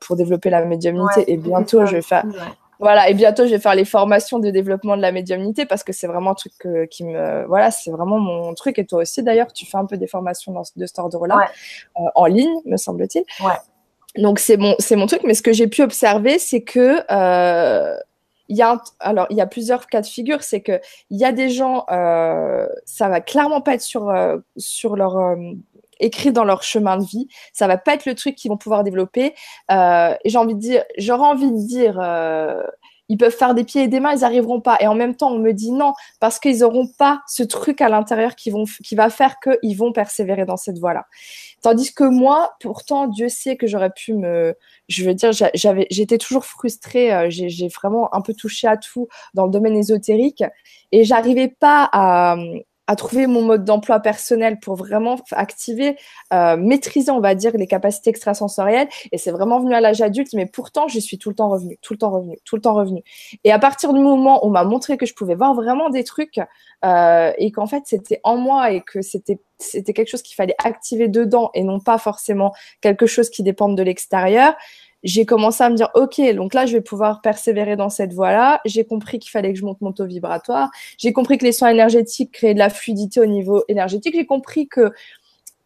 pour 0.00 0.16
développer 0.16 0.50
la 0.50 0.64
médiumnité 0.64 1.32
et 1.32 1.36
bientôt 1.36 1.86
je 1.86 1.96
vais 1.96 2.02
faire 2.02 2.24
voilà, 2.80 3.08
et 3.08 3.14
bientôt 3.14 3.44
je 3.44 3.50
vais 3.50 3.58
faire 3.58 3.74
les 3.74 3.84
formations 3.84 4.38
de 4.38 4.50
développement 4.50 4.96
de 4.96 5.02
la 5.02 5.12
médiumnité 5.12 5.66
parce 5.66 5.84
que 5.84 5.92
c'est 5.92 6.06
vraiment 6.06 6.32
un 6.32 6.34
truc 6.34 6.52
qui 6.90 7.04
me, 7.04 7.46
voilà, 7.46 7.70
c'est 7.70 7.90
vraiment 7.90 8.18
mon 8.18 8.54
truc. 8.54 8.78
Et 8.78 8.86
toi 8.86 9.02
aussi 9.02 9.22
d'ailleurs, 9.22 9.52
tu 9.52 9.66
fais 9.66 9.78
un 9.78 9.86
peu 9.86 9.96
des 9.96 10.06
formations 10.06 10.52
dans, 10.52 10.62
de 10.76 10.86
cet 10.86 10.98
ordre-là 10.98 11.48
euh, 11.96 12.02
en 12.14 12.26
ligne, 12.26 12.54
me 12.64 12.76
semble-t-il. 12.76 13.24
Ouais. 13.44 13.54
Donc 14.16 14.38
c'est 14.38 14.56
mon, 14.56 14.74
c'est 14.78 14.96
mon 14.96 15.06
truc. 15.06 15.22
Mais 15.24 15.34
ce 15.34 15.42
que 15.42 15.52
j'ai 15.52 15.66
pu 15.66 15.82
observer, 15.82 16.38
c'est 16.38 16.62
que 16.62 17.00
euh, 17.10 17.96
il 18.48 18.56
y 18.56 18.62
a 18.62 18.80
alors 19.00 19.26
il 19.30 19.36
y 19.36 19.40
a 19.40 19.46
plusieurs 19.46 19.86
cas 19.86 20.00
de 20.00 20.06
figure. 20.06 20.42
C'est 20.42 20.60
que 20.60 20.80
il 21.10 21.18
y 21.18 21.24
a 21.24 21.32
des 21.32 21.48
gens, 21.48 21.84
euh, 21.90 22.66
ça 22.84 23.08
va 23.08 23.20
clairement 23.20 23.60
pas 23.60 23.74
être 23.74 23.82
sur 23.82 24.10
euh, 24.10 24.38
sur 24.56 24.96
leur 24.96 25.36
écrit 26.00 26.32
dans 26.32 26.44
leur 26.44 26.62
chemin 26.62 26.96
de 26.96 27.04
vie. 27.04 27.28
Ça 27.52 27.66
va 27.66 27.78
pas 27.78 27.94
être 27.94 28.06
le 28.06 28.14
truc 28.14 28.34
qu'ils 28.34 28.50
vont 28.50 28.56
pouvoir 28.56 28.84
développer. 28.84 29.34
Euh, 29.70 30.14
j'ai 30.24 30.38
envie 30.38 30.54
de 30.54 30.60
dire, 30.60 30.84
j'aurais 30.98 31.26
envie 31.26 31.50
de 31.50 31.66
dire, 31.66 31.98
euh, 32.00 32.62
ils 33.08 33.18
peuvent 33.18 33.36
faire 33.36 33.54
des 33.54 33.64
pieds 33.64 33.82
et 33.82 33.88
des 33.88 34.00
mains, 34.00 34.14
ils 34.14 34.24
arriveront 34.24 34.60
pas. 34.60 34.78
Et 34.80 34.86
en 34.86 34.94
même 34.94 35.14
temps, 35.14 35.30
on 35.30 35.38
me 35.38 35.52
dit 35.52 35.72
non 35.72 35.92
parce 36.20 36.38
qu'ils 36.38 36.60
n'auront 36.60 36.88
pas 36.98 37.20
ce 37.28 37.42
truc 37.42 37.80
à 37.80 37.88
l'intérieur 37.88 38.34
qui 38.34 38.50
va 38.92 39.10
faire 39.10 39.36
qu'ils 39.40 39.76
vont 39.76 39.92
persévérer 39.92 40.46
dans 40.46 40.56
cette 40.56 40.78
voie-là. 40.78 41.06
Tandis 41.62 41.92
que 41.92 42.04
moi, 42.04 42.54
pourtant, 42.60 43.06
Dieu 43.06 43.28
sait 43.28 43.56
que 43.56 43.66
j'aurais 43.66 43.90
pu 43.90 44.14
me, 44.14 44.56
je 44.88 45.04
veux 45.04 45.14
dire, 45.14 45.32
j'avais, 45.32 45.86
j'étais 45.90 46.18
toujours 46.18 46.46
frustrée. 46.46 47.12
Euh, 47.12 47.26
j'ai 47.30 47.68
vraiment 47.68 48.14
un 48.14 48.20
peu 48.20 48.34
touché 48.34 48.66
à 48.66 48.76
tout 48.76 49.08
dans 49.34 49.44
le 49.44 49.50
domaine 49.50 49.76
ésotérique 49.76 50.44
et 50.92 51.04
j'arrivais 51.04 51.48
pas 51.48 51.88
à 51.92 52.36
à 52.86 52.96
trouver 52.96 53.26
mon 53.26 53.42
mode 53.42 53.64
d'emploi 53.64 54.00
personnel 54.00 54.58
pour 54.60 54.76
vraiment 54.76 55.16
activer, 55.32 55.96
euh, 56.32 56.56
maîtriser, 56.56 57.10
on 57.10 57.20
va 57.20 57.34
dire, 57.34 57.52
les 57.54 57.66
capacités 57.66 58.10
extrasensorielles. 58.10 58.88
Et 59.12 59.18
c'est 59.18 59.30
vraiment 59.30 59.60
venu 59.60 59.74
à 59.74 59.80
l'âge 59.80 60.02
adulte, 60.02 60.32
mais 60.34 60.46
pourtant, 60.46 60.88
je 60.88 60.98
suis 60.98 61.18
tout 61.18 61.30
le 61.30 61.34
temps 61.34 61.48
revenue, 61.48 61.78
tout 61.80 61.94
le 61.94 61.98
temps 61.98 62.10
revenue, 62.10 62.38
tout 62.44 62.56
le 62.56 62.62
temps 62.62 62.74
revenue. 62.74 63.02
Et 63.44 63.52
à 63.52 63.58
partir 63.58 63.92
du 63.92 64.00
moment 64.00 64.44
où 64.44 64.48
on 64.48 64.50
m'a 64.50 64.64
montré 64.64 64.96
que 64.96 65.06
je 65.06 65.14
pouvais 65.14 65.34
voir 65.34 65.54
vraiment 65.54 65.88
des 65.88 66.04
trucs 66.04 66.40
euh, 66.84 67.32
et 67.38 67.52
qu'en 67.52 67.66
fait, 67.66 67.84
c'était 67.86 68.20
en 68.22 68.36
moi 68.36 68.70
et 68.70 68.82
que 68.82 69.02
c'était 69.02 69.38
c'était 69.58 69.92
quelque 69.92 70.08
chose 70.08 70.22
qu'il 70.22 70.34
fallait 70.34 70.56
activer 70.62 71.08
dedans 71.08 71.50
et 71.54 71.62
non 71.62 71.80
pas 71.80 71.96
forcément 71.96 72.52
quelque 72.80 73.06
chose 73.06 73.30
qui 73.30 73.42
dépende 73.42 73.76
de 73.76 73.82
l'extérieur, 73.82 74.54
j'ai 75.04 75.26
commencé 75.26 75.62
à 75.62 75.68
me 75.70 75.76
dire, 75.76 75.90
OK, 75.94 76.20
donc 76.34 76.54
là, 76.54 76.64
je 76.64 76.72
vais 76.72 76.80
pouvoir 76.80 77.20
persévérer 77.20 77.76
dans 77.76 77.90
cette 77.90 78.14
voie-là. 78.14 78.60
J'ai 78.64 78.84
compris 78.84 79.18
qu'il 79.18 79.30
fallait 79.30 79.52
que 79.52 79.58
je 79.58 79.64
monte 79.64 79.80
mon 79.82 79.92
taux 79.92 80.06
vibratoire. 80.06 80.70
J'ai 80.96 81.12
compris 81.12 81.36
que 81.36 81.44
les 81.44 81.52
soins 81.52 81.68
énergétiques 81.68 82.32
créaient 82.32 82.54
de 82.54 82.58
la 82.58 82.70
fluidité 82.70 83.20
au 83.20 83.26
niveau 83.26 83.62
énergétique. 83.68 84.14
J'ai 84.16 84.26
compris 84.26 84.66
que 84.66 84.92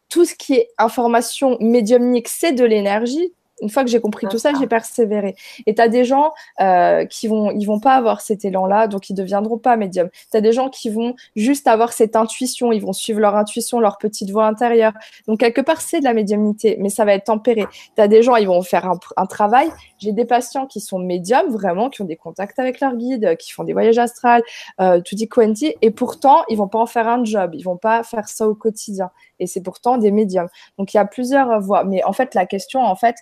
tout 0.09 0.25
ce 0.25 0.35
qui 0.35 0.55
est 0.55 0.67
information 0.77 1.57
médiumnique, 1.61 2.27
c'est 2.27 2.51
de 2.51 2.65
l'énergie. 2.65 3.33
Une 3.61 3.69
fois 3.69 3.83
que 3.83 3.89
j'ai 3.89 3.99
compris 3.99 4.27
tout 4.27 4.37
ça, 4.37 4.51
j'ai 4.59 4.67
persévéré. 4.67 5.35
Et 5.65 5.75
tu 5.75 5.81
as 5.81 5.87
des 5.87 6.05
gens 6.05 6.33
euh, 6.59 7.05
qui 7.05 7.27
vont, 7.27 7.51
ils 7.51 7.65
vont 7.65 7.79
pas 7.79 7.95
avoir 7.95 8.21
cet 8.21 8.45
élan-là, 8.45 8.87
donc 8.87 9.09
ils 9.09 9.13
deviendront 9.13 9.57
pas 9.57 9.75
médiums. 9.77 10.09
Tu 10.31 10.37
as 10.37 10.41
des 10.41 10.51
gens 10.51 10.69
qui 10.69 10.89
vont 10.89 11.15
juste 11.35 11.67
avoir 11.67 11.93
cette 11.93 12.15
intuition, 12.15 12.71
ils 12.71 12.81
vont 12.81 12.93
suivre 12.93 13.19
leur 13.19 13.35
intuition, 13.35 13.79
leur 13.79 13.97
petite 13.97 14.31
voix 14.31 14.45
intérieure. 14.45 14.93
Donc 15.27 15.39
quelque 15.39 15.61
part, 15.61 15.81
c'est 15.81 15.99
de 15.99 16.05
la 16.05 16.13
médiumnité, 16.13 16.77
mais 16.79 16.89
ça 16.89 17.05
va 17.05 17.13
être 17.13 17.25
tempéré. 17.25 17.65
Tu 17.95 18.01
as 18.01 18.07
des 18.07 18.23
gens, 18.23 18.35
ils 18.35 18.47
vont 18.47 18.61
faire 18.61 18.85
un, 18.85 18.99
un 19.17 19.25
travail. 19.25 19.69
J'ai 19.97 20.13
des 20.13 20.25
patients 20.25 20.65
qui 20.65 20.79
sont 20.79 20.99
médiums, 20.99 21.51
vraiment, 21.51 21.89
qui 21.89 22.01
ont 22.01 22.05
des 22.05 22.15
contacts 22.15 22.59
avec 22.59 22.79
leur 22.79 22.95
guide, 22.95 23.35
qui 23.37 23.51
font 23.51 23.63
des 23.63 23.73
voyages 23.73 23.97
astrales, 23.97 24.43
euh, 24.79 25.01
tout 25.01 25.15
dit 25.15 25.27
quanti, 25.27 25.75
et 25.81 25.91
pourtant, 25.91 26.43
ils 26.49 26.57
vont 26.57 26.67
pas 26.67 26.79
en 26.79 26.85
faire 26.85 27.07
un 27.07 27.23
job, 27.23 27.51
ils 27.53 27.63
vont 27.63 27.77
pas 27.77 28.03
faire 28.03 28.27
ça 28.27 28.47
au 28.47 28.55
quotidien. 28.55 29.11
Et 29.39 29.47
c'est 29.47 29.61
pourtant 29.61 29.97
des 29.97 30.11
médiums. 30.11 30.49
Donc 30.77 30.93
il 30.93 30.97
y 30.97 30.99
a 30.99 31.05
plusieurs 31.05 31.59
voies. 31.61 31.83
Mais 31.83 32.03
en 32.03 32.13
fait, 32.13 32.35
la 32.35 32.45
question, 32.45 32.81
en 32.81 32.95
fait, 32.95 33.15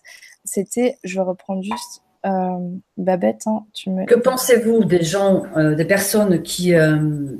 c'était, 0.43 0.97
je 1.03 1.15
vais 1.15 1.25
reprendre 1.25 1.61
juste 1.61 2.03
euh, 2.25 2.57
Babette, 2.97 3.43
hein, 3.45 3.65
tu 3.73 3.89
me... 3.89 4.05
Que 4.05 4.15
pensez-vous 4.15 4.83
des 4.83 5.03
gens, 5.03 5.43
euh, 5.55 5.75
des 5.75 5.85
personnes 5.85 6.41
qui, 6.41 6.73
euh, 6.73 7.37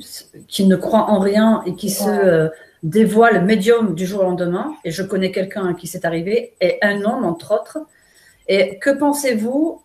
qui 0.47 0.65
ne 0.65 0.75
croient 0.75 1.09
en 1.09 1.19
rien 1.19 1.63
et 1.65 1.73
qui 1.75 1.89
se 1.89 2.49
dévoilent 2.83 3.43
médium 3.43 3.95
du 3.95 4.05
jour 4.05 4.21
au 4.21 4.23
lendemain? 4.23 4.73
Et 4.85 4.91
je 4.91 5.03
connais 5.03 5.31
quelqu'un 5.31 5.73
qui 5.73 5.87
s'est 5.87 6.05
arrivé, 6.05 6.53
et 6.61 6.77
un 6.81 7.03
homme 7.03 7.25
entre 7.25 7.53
autres. 7.53 7.79
Et 8.47 8.77
que 8.79 8.91
pensez-vous 8.91 9.81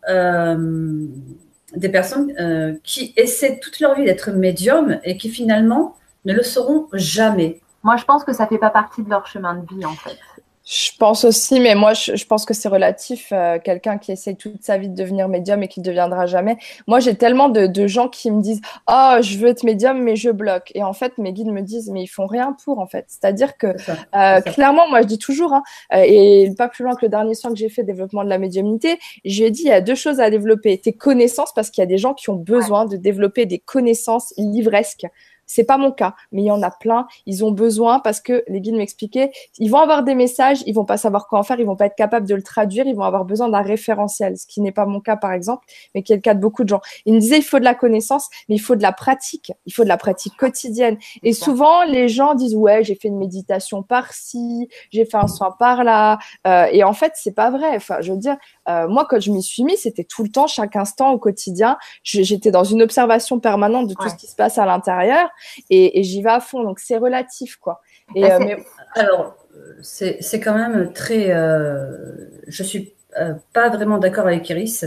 des 1.74 1.88
personnes 1.88 2.78
qui 2.84 3.12
essaient 3.16 3.58
toute 3.58 3.80
leur 3.80 3.96
vie 3.96 4.04
d'être 4.04 4.30
médium 4.30 5.00
et 5.04 5.16
qui 5.16 5.30
finalement 5.30 5.96
ne 6.26 6.34
le 6.34 6.42
seront 6.42 6.86
jamais? 6.92 7.60
Moi, 7.82 7.96
je 7.96 8.04
pense 8.04 8.24
que 8.24 8.32
ça 8.32 8.44
ne 8.44 8.48
fait 8.48 8.58
pas 8.58 8.70
partie 8.70 9.02
de 9.02 9.10
leur 9.10 9.26
chemin 9.26 9.54
de 9.54 9.66
vie, 9.66 9.84
en 9.84 9.94
fait. 9.94 10.18
Je 10.64 10.90
pense 10.96 11.24
aussi, 11.24 11.58
mais 11.58 11.74
moi, 11.74 11.92
je, 11.92 12.24
pense 12.24 12.44
que 12.44 12.54
c'est 12.54 12.68
relatif. 12.68 13.30
Euh, 13.32 13.58
quelqu'un 13.58 13.98
qui 13.98 14.12
essaye 14.12 14.36
toute 14.36 14.62
sa 14.62 14.78
vie 14.78 14.88
de 14.88 14.94
devenir 14.94 15.28
médium 15.28 15.60
et 15.64 15.66
qui 15.66 15.80
ne 15.80 15.84
deviendra 15.84 16.26
jamais. 16.26 16.56
Moi, 16.86 17.00
j'ai 17.00 17.16
tellement 17.16 17.48
de, 17.48 17.86
gens 17.88 18.08
qui 18.08 18.30
me 18.30 18.40
disent 18.40 18.60
Oh, 18.88 19.16
je 19.20 19.38
veux 19.38 19.48
être 19.48 19.64
médium, 19.64 20.00
mais 20.00 20.14
je 20.14 20.30
bloque. 20.30 20.70
Et 20.76 20.84
en 20.84 20.92
fait, 20.92 21.18
mes 21.18 21.32
guides 21.32 21.50
me 21.50 21.62
disent 21.62 21.90
Mais 21.90 22.04
ils 22.04 22.08
font 22.08 22.26
rien 22.26 22.56
pour, 22.64 22.78
en 22.78 22.86
fait. 22.86 23.06
C'est-à-dire 23.08 23.56
que, 23.56 23.74
euh, 24.14 24.40
clairement, 24.40 24.88
moi, 24.88 25.02
je 25.02 25.08
dis 25.08 25.18
toujours, 25.18 25.52
hein, 25.52 25.64
euh, 25.94 26.04
et 26.06 26.54
pas 26.56 26.68
plus 26.68 26.84
loin 26.84 26.94
que 26.94 27.02
le 27.02 27.08
dernier 27.08 27.34
soin 27.34 27.50
que 27.50 27.56
j'ai 27.56 27.68
fait, 27.68 27.82
développement 27.82 28.22
de 28.22 28.28
la 28.28 28.38
médiumnité, 28.38 29.00
j'ai 29.24 29.50
dit 29.50 29.62
Il 29.62 29.68
y 29.68 29.72
a 29.72 29.80
deux 29.80 29.96
choses 29.96 30.20
à 30.20 30.30
développer. 30.30 30.78
Tes 30.78 30.92
connaissances, 30.92 31.52
parce 31.52 31.70
qu'il 31.70 31.82
y 31.82 31.86
a 31.86 31.86
des 31.86 31.98
gens 31.98 32.14
qui 32.14 32.30
ont 32.30 32.36
besoin 32.36 32.84
de 32.84 32.96
développer 32.96 33.46
des 33.46 33.58
connaissances 33.58 34.32
livresques. 34.38 35.06
C'est 35.46 35.64
pas 35.64 35.78
mon 35.78 35.92
cas, 35.92 36.14
mais 36.30 36.42
il 36.42 36.46
y 36.46 36.50
en 36.50 36.62
a 36.62 36.70
plein. 36.70 37.06
Ils 37.26 37.44
ont 37.44 37.50
besoin 37.50 38.00
parce 38.00 38.20
que 38.20 38.44
les 38.48 38.60
guides 38.60 38.74
m'expliquaient, 38.74 39.30
ils 39.58 39.70
vont 39.70 39.78
avoir 39.78 40.02
des 40.02 40.14
messages, 40.14 40.62
ils 40.66 40.74
vont 40.74 40.84
pas 40.84 40.96
savoir 40.96 41.26
quoi 41.26 41.38
en 41.38 41.42
faire, 41.42 41.60
ils 41.60 41.66
vont 41.66 41.76
pas 41.76 41.86
être 41.86 41.96
capables 41.96 42.26
de 42.26 42.34
le 42.34 42.42
traduire, 42.42 42.86
ils 42.86 42.94
vont 42.94 43.02
avoir 43.02 43.24
besoin 43.24 43.48
d'un 43.48 43.62
référentiel, 43.62 44.36
ce 44.36 44.46
qui 44.46 44.60
n'est 44.60 44.72
pas 44.72 44.86
mon 44.86 45.00
cas 45.00 45.16
par 45.16 45.32
exemple, 45.32 45.66
mais 45.94 46.02
qui 46.02 46.12
est 46.12 46.16
le 46.16 46.22
cas 46.22 46.34
de 46.34 46.40
beaucoup 46.40 46.64
de 46.64 46.68
gens. 46.68 46.80
Ils 47.06 47.14
me 47.14 47.20
disaient 47.20 47.38
il 47.38 47.44
faut 47.44 47.58
de 47.58 47.64
la 47.64 47.74
connaissance, 47.74 48.28
mais 48.48 48.56
il 48.56 48.60
faut 48.60 48.76
de 48.76 48.82
la 48.82 48.92
pratique, 48.92 49.52
il 49.66 49.72
faut 49.72 49.84
de 49.84 49.88
la 49.88 49.96
pratique 49.96 50.36
quotidienne. 50.36 50.96
Et 51.22 51.32
souvent 51.32 51.84
les 51.84 52.08
gens 52.08 52.34
disent 52.34 52.54
ouais 52.56 52.84
j'ai 52.84 52.94
fait 52.94 53.08
une 53.08 53.18
méditation 53.18 53.82
par-ci, 53.82 54.68
j'ai 54.90 55.04
fait 55.04 55.16
un 55.16 55.28
soin 55.28 55.54
par-là, 55.58 56.18
euh, 56.46 56.66
et 56.72 56.84
en 56.84 56.92
fait 56.92 57.12
c'est 57.14 57.34
pas 57.34 57.50
vrai. 57.50 57.76
Enfin 57.76 58.00
je 58.00 58.12
veux 58.12 58.18
dire, 58.18 58.36
euh, 58.68 58.86
moi 58.88 59.06
quand 59.08 59.20
je 59.20 59.30
m'y 59.30 59.42
suis 59.42 59.64
mis, 59.64 59.76
c'était 59.76 60.04
tout 60.04 60.22
le 60.22 60.28
temps, 60.28 60.46
chaque 60.46 60.76
instant 60.76 61.12
au 61.12 61.18
quotidien, 61.18 61.78
j'étais 62.02 62.50
dans 62.50 62.64
une 62.64 62.82
observation 62.82 63.40
permanente 63.40 63.88
de 63.88 63.94
tout 63.94 64.08
ce 64.08 64.14
qui 64.14 64.26
se 64.26 64.36
passe 64.36 64.58
à 64.58 64.66
l'intérieur 64.66 65.28
et, 65.70 66.02
j'y 66.02 66.22
vais 66.22 66.30
à 66.30 66.40
fond. 66.40 66.62
Donc 66.62 66.78
c'est 66.78 66.96
relatif, 66.96 67.56
quoi. 67.56 67.80
Et, 68.14 68.24
ah, 68.24 68.38
euh, 68.40 68.56
Alors, 68.94 69.36
c'est 69.82 70.40
quand 70.40 70.54
même 70.54 70.92
très. 70.92 71.30
Euh, 71.30 72.28
je 72.46 72.62
suis 72.62 72.94
euh, 73.20 73.34
pas 73.52 73.68
vraiment 73.68 73.98
d'accord 73.98 74.26
avec 74.26 74.48
Iris. 74.48 74.84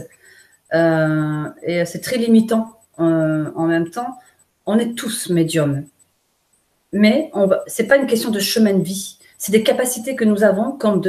et 0.74 1.86
c'est 1.86 2.02
très 2.02 2.18
limitant 2.18 2.80
en 2.98 3.68
même 3.68 3.90
temps. 3.90 4.18
On 4.66 4.80
est 4.80 4.96
tous 4.96 5.30
médiums. 5.30 5.86
Mais 6.92 7.30
ce 7.68 7.82
n'est 7.82 7.88
pas 7.88 7.98
une 7.98 8.08
question 8.08 8.32
de 8.32 8.40
chemin 8.40 8.74
de 8.74 8.84
vie. 8.84 9.20
C'est 9.38 9.52
des 9.52 9.64
capacités 9.64 10.16
que 10.16 10.24
nous 10.24 10.44
avons 10.44 10.72
comme 10.72 11.02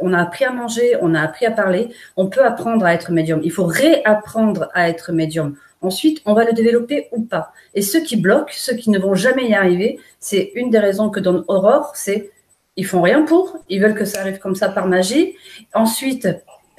On 0.00 0.12
a 0.12 0.20
appris 0.20 0.44
à 0.44 0.52
manger, 0.52 0.96
on 1.00 1.14
a 1.14 1.20
appris 1.20 1.46
à 1.46 1.50
parler. 1.50 1.88
On 2.16 2.28
peut 2.28 2.44
apprendre 2.44 2.84
à 2.84 2.94
être 2.94 3.10
médium. 3.12 3.40
Il 3.42 3.52
faut 3.52 3.64
réapprendre 3.64 4.68
à 4.74 4.88
être 4.88 5.12
médium. 5.12 5.56
Ensuite, 5.80 6.22
on 6.26 6.34
va 6.34 6.44
le 6.44 6.52
développer 6.52 7.08
ou 7.12 7.22
pas. 7.22 7.52
Et 7.74 7.82
ceux 7.82 8.00
qui 8.00 8.16
bloquent, 8.16 8.52
ceux 8.52 8.74
qui 8.74 8.90
ne 8.90 8.98
vont 8.98 9.14
jamais 9.14 9.48
y 9.48 9.54
arriver, 9.54 9.98
c'est 10.20 10.52
une 10.54 10.70
des 10.70 10.78
raisons 10.78 11.10
que 11.10 11.18
donne 11.18 11.44
Aurore, 11.48 11.92
c'est 11.94 12.30
ils 12.76 12.86
font 12.86 13.02
rien 13.02 13.22
pour, 13.22 13.58
ils 13.68 13.82
veulent 13.82 13.94
que 13.94 14.04
ça 14.04 14.20
arrive 14.20 14.38
comme 14.38 14.54
ça 14.54 14.68
par 14.68 14.86
magie. 14.86 15.34
Ensuite, 15.74 16.28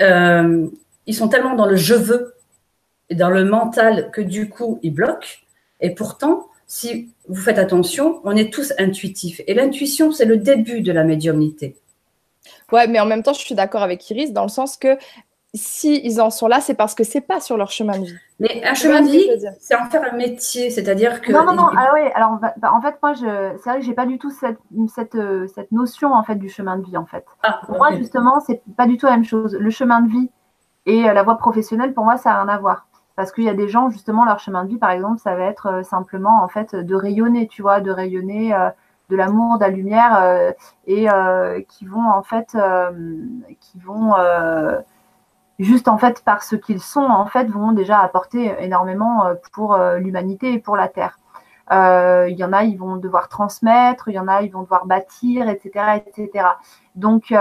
euh, 0.01 0.67
ils 1.05 1.13
sont 1.13 1.27
tellement 1.27 1.55
dans 1.55 1.65
le 1.65 1.75
je 1.75 1.93
veux 1.93 2.33
et 3.09 3.15
dans 3.15 3.29
le 3.29 3.43
mental 3.43 4.09
que 4.11 4.21
du 4.21 4.49
coup, 4.49 4.79
ils 4.81 4.93
bloquent. 4.93 5.43
Et 5.81 5.91
pourtant, 5.91 6.47
si 6.73 7.13
vous 7.29 7.39
faites 7.39 7.59
attention, 7.59 8.19
on 8.23 8.35
est 8.35 8.51
tous 8.51 8.73
intuitifs. 8.79 9.41
Et 9.45 9.53
l'intuition, 9.53 10.11
c'est 10.11 10.25
le 10.25 10.37
début 10.37 10.81
de 10.81 10.91
la 10.91 11.03
médiumnité. 11.03 11.77
Ouais, 12.71 12.87
mais 12.87 12.99
en 12.99 13.05
même 13.05 13.21
temps, 13.21 13.33
je 13.33 13.41
suis 13.41 13.53
d'accord 13.53 13.83
avec 13.83 14.09
Iris 14.09 14.33
dans 14.33 14.41
le 14.41 14.49
sens 14.49 14.75
que 14.75 14.97
si 15.53 16.01
ils 16.03 16.19
en 16.19 16.31
sont 16.31 16.47
là, 16.47 16.61
c'est 16.61 16.73
parce 16.73 16.95
que 16.95 17.03
c'est 17.03 17.21
pas 17.21 17.39
sur 17.39 17.57
leur 17.57 17.69
chemin 17.69 17.99
de 17.99 18.05
vie. 18.05 18.15
Mais 18.39 18.63
un 18.65 18.73
chemin 18.73 19.03
de 19.03 19.07
vie, 19.07 19.29
c'est 19.59 19.75
en 19.75 19.85
faire 19.85 20.11
un 20.11 20.17
métier, 20.17 20.71
c'est-à-dire 20.71 21.21
que. 21.21 21.31
Non, 21.31 21.45
non, 21.45 21.53
non. 21.53 21.67
Ah 21.77 21.91
oui, 21.93 22.09
alors 22.15 22.39
bah, 22.39 22.73
en 22.73 22.81
fait, 22.81 22.95
moi, 23.03 23.13
je... 23.13 23.55
c'est 23.57 23.69
vrai 23.69 23.79
que 23.79 23.85
j'ai 23.85 23.93
pas 23.93 24.07
du 24.07 24.17
tout 24.17 24.31
cette, 24.31 24.57
cette, 24.95 25.13
euh, 25.13 25.45
cette, 25.53 25.71
notion 25.71 26.11
en 26.11 26.23
fait 26.23 26.35
du 26.37 26.49
chemin 26.49 26.77
de 26.77 26.85
vie 26.85 26.97
en 26.97 27.05
fait. 27.05 27.23
Ah, 27.43 27.61
pour 27.67 27.77
moi, 27.77 27.95
justement, 27.95 28.39
c'est 28.39 28.63
pas 28.75 28.87
du 28.87 28.97
tout 28.97 29.05
la 29.05 29.11
même 29.11 29.25
chose. 29.25 29.55
Le 29.59 29.69
chemin 29.69 30.01
de 30.01 30.09
vie 30.09 30.31
et 30.87 31.07
euh, 31.07 31.13
la 31.13 31.21
voie 31.21 31.37
professionnelle, 31.37 31.93
pour 31.93 32.03
moi, 32.03 32.17
ça 32.17 32.31
a 32.31 32.43
rien 32.43 32.51
à 32.51 32.57
voir. 32.57 32.87
Parce 33.15 33.31
qu'il 33.31 33.43
y 33.43 33.49
a 33.49 33.53
des 33.53 33.67
gens, 33.67 33.89
justement, 33.89 34.25
leur 34.25 34.39
chemin 34.39 34.63
de 34.63 34.69
vie, 34.69 34.77
par 34.77 34.91
exemple, 34.91 35.19
ça 35.19 35.35
va 35.35 35.43
être 35.43 35.67
euh, 35.67 35.83
simplement 35.83 36.43
en 36.43 36.47
fait 36.47 36.75
de 36.75 36.95
rayonner, 36.95 37.47
tu 37.47 37.61
vois, 37.61 37.81
de 37.81 37.91
rayonner. 37.91 38.53
de 39.09 39.15
l'amour, 39.17 39.57
de 39.59 39.65
la 39.65 39.69
lumière, 39.69 40.53
et 40.87 41.07
qui 41.67 41.85
vont 41.85 42.09
en 42.09 42.23
fait, 42.23 42.57
qui 43.59 43.79
vont 43.79 44.13
juste 45.59 45.87
en 45.87 45.97
fait 45.97 46.23
par 46.23 46.43
ce 46.43 46.55
qu'ils 46.55 46.81
sont, 46.81 47.01
en 47.01 47.25
fait, 47.25 47.45
vont 47.45 47.71
déjà 47.71 47.99
apporter 47.99 48.53
énormément 48.59 49.25
euh, 49.25 49.35
pour 49.51 49.73
euh, 49.73 49.97
l'humanité 49.97 50.53
et 50.53 50.59
pour 50.59 50.75
la 50.75 50.87
Terre. 50.87 51.19
Euh, 51.71 52.27
il 52.29 52.37
y 52.37 52.43
en 52.43 52.53
a, 52.53 52.63
ils 52.63 52.77
vont 52.77 52.97
devoir 52.97 53.29
transmettre, 53.29 54.09
il 54.09 54.15
y 54.15 54.19
en 54.19 54.27
a, 54.27 54.41
ils 54.41 54.51
vont 54.51 54.63
devoir 54.63 54.85
bâtir, 54.85 55.47
etc., 55.49 56.01
etc. 56.05 56.45
Donc, 56.95 57.33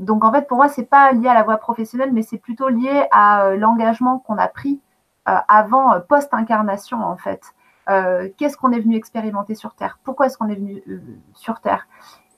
donc 0.00 0.24
en 0.24 0.32
fait, 0.32 0.48
pour 0.48 0.56
moi, 0.56 0.68
c'est 0.68 0.86
pas 0.86 1.12
lié 1.12 1.28
à 1.28 1.34
la 1.34 1.42
voie 1.42 1.58
professionnelle, 1.58 2.12
mais 2.12 2.22
c'est 2.22 2.38
plutôt 2.38 2.68
lié 2.68 3.06
à 3.12 3.54
l'engagement 3.56 4.18
qu'on 4.18 4.38
a 4.38 4.48
pris 4.48 4.80
avant, 5.26 6.00
post-incarnation, 6.08 6.98
en 7.04 7.16
fait. 7.16 7.54
Qu'est-ce 8.36 8.56
qu'on 8.56 8.72
est 8.72 8.80
venu 8.80 8.96
expérimenter 8.96 9.54
sur 9.54 9.74
Terre? 9.74 9.98
Pourquoi 10.02 10.26
est-ce 10.26 10.38
qu'on 10.38 10.48
est 10.48 10.54
venu 10.54 10.82
sur 11.34 11.60
Terre? 11.60 11.86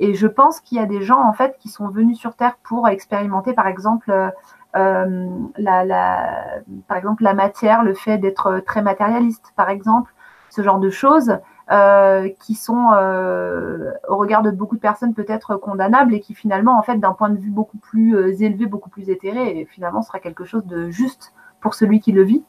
Et 0.02 0.14
je 0.14 0.26
pense 0.26 0.60
qu'il 0.60 0.78
y 0.78 0.80
a 0.80 0.86
des 0.86 1.02
gens 1.02 1.22
en 1.22 1.32
fait 1.32 1.56
qui 1.58 1.68
sont 1.68 1.86
venus 1.88 2.18
sur 2.18 2.34
Terre 2.34 2.56
pour 2.64 2.88
expérimenter, 2.88 3.54
euh, 4.08 4.30
euh, 4.74 5.28
par 6.88 6.96
exemple 6.96 7.22
la 7.22 7.34
matière, 7.34 7.84
le 7.84 7.94
fait 7.94 8.18
d'être 8.18 8.58
très 8.66 8.82
matérialiste, 8.82 9.52
par 9.54 9.70
exemple, 9.70 10.12
ce 10.50 10.60
genre 10.62 10.80
de 10.80 10.90
choses 10.90 11.38
euh, 11.70 12.28
qui 12.40 12.54
sont 12.54 12.90
au 14.08 14.16
regard 14.16 14.42
de 14.42 14.50
beaucoup 14.50 14.76
de 14.76 14.80
personnes 14.80 15.14
peut-être 15.14 15.56
condamnables 15.56 16.14
et 16.14 16.20
qui 16.20 16.34
finalement, 16.34 16.78
en 16.78 16.82
fait, 16.82 16.98
d'un 16.98 17.12
point 17.12 17.30
de 17.30 17.38
vue 17.38 17.50
beaucoup 17.50 17.78
plus 17.78 18.42
élevé, 18.42 18.66
beaucoup 18.66 18.90
plus 18.90 19.10
éthéré, 19.10 19.66
finalement 19.70 20.02
sera 20.02 20.18
quelque 20.18 20.44
chose 20.44 20.66
de 20.66 20.90
juste 20.90 21.32
pour 21.60 21.74
celui 21.74 22.00
qui 22.00 22.12
le 22.12 22.22
vit. 22.22 22.44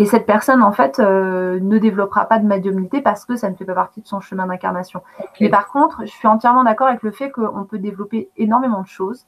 Et 0.00 0.06
cette 0.06 0.24
personne, 0.24 0.62
en 0.62 0.72
fait, 0.72 0.98
euh, 0.98 1.60
ne 1.60 1.76
développera 1.76 2.24
pas 2.24 2.38
de 2.38 2.46
médiumnité 2.46 3.02
parce 3.02 3.26
que 3.26 3.36
ça 3.36 3.50
ne 3.50 3.54
fait 3.54 3.66
pas 3.66 3.74
partie 3.74 4.00
de 4.00 4.06
son 4.06 4.20
chemin 4.20 4.46
d'incarnation. 4.46 5.02
Mais 5.42 5.50
par 5.50 5.68
contre, 5.68 6.00
je 6.06 6.10
suis 6.10 6.26
entièrement 6.26 6.64
d'accord 6.64 6.86
avec 6.86 7.02
le 7.02 7.10
fait 7.10 7.30
qu'on 7.30 7.64
peut 7.64 7.78
développer 7.78 8.30
énormément 8.38 8.80
de 8.80 8.86
choses, 8.86 9.26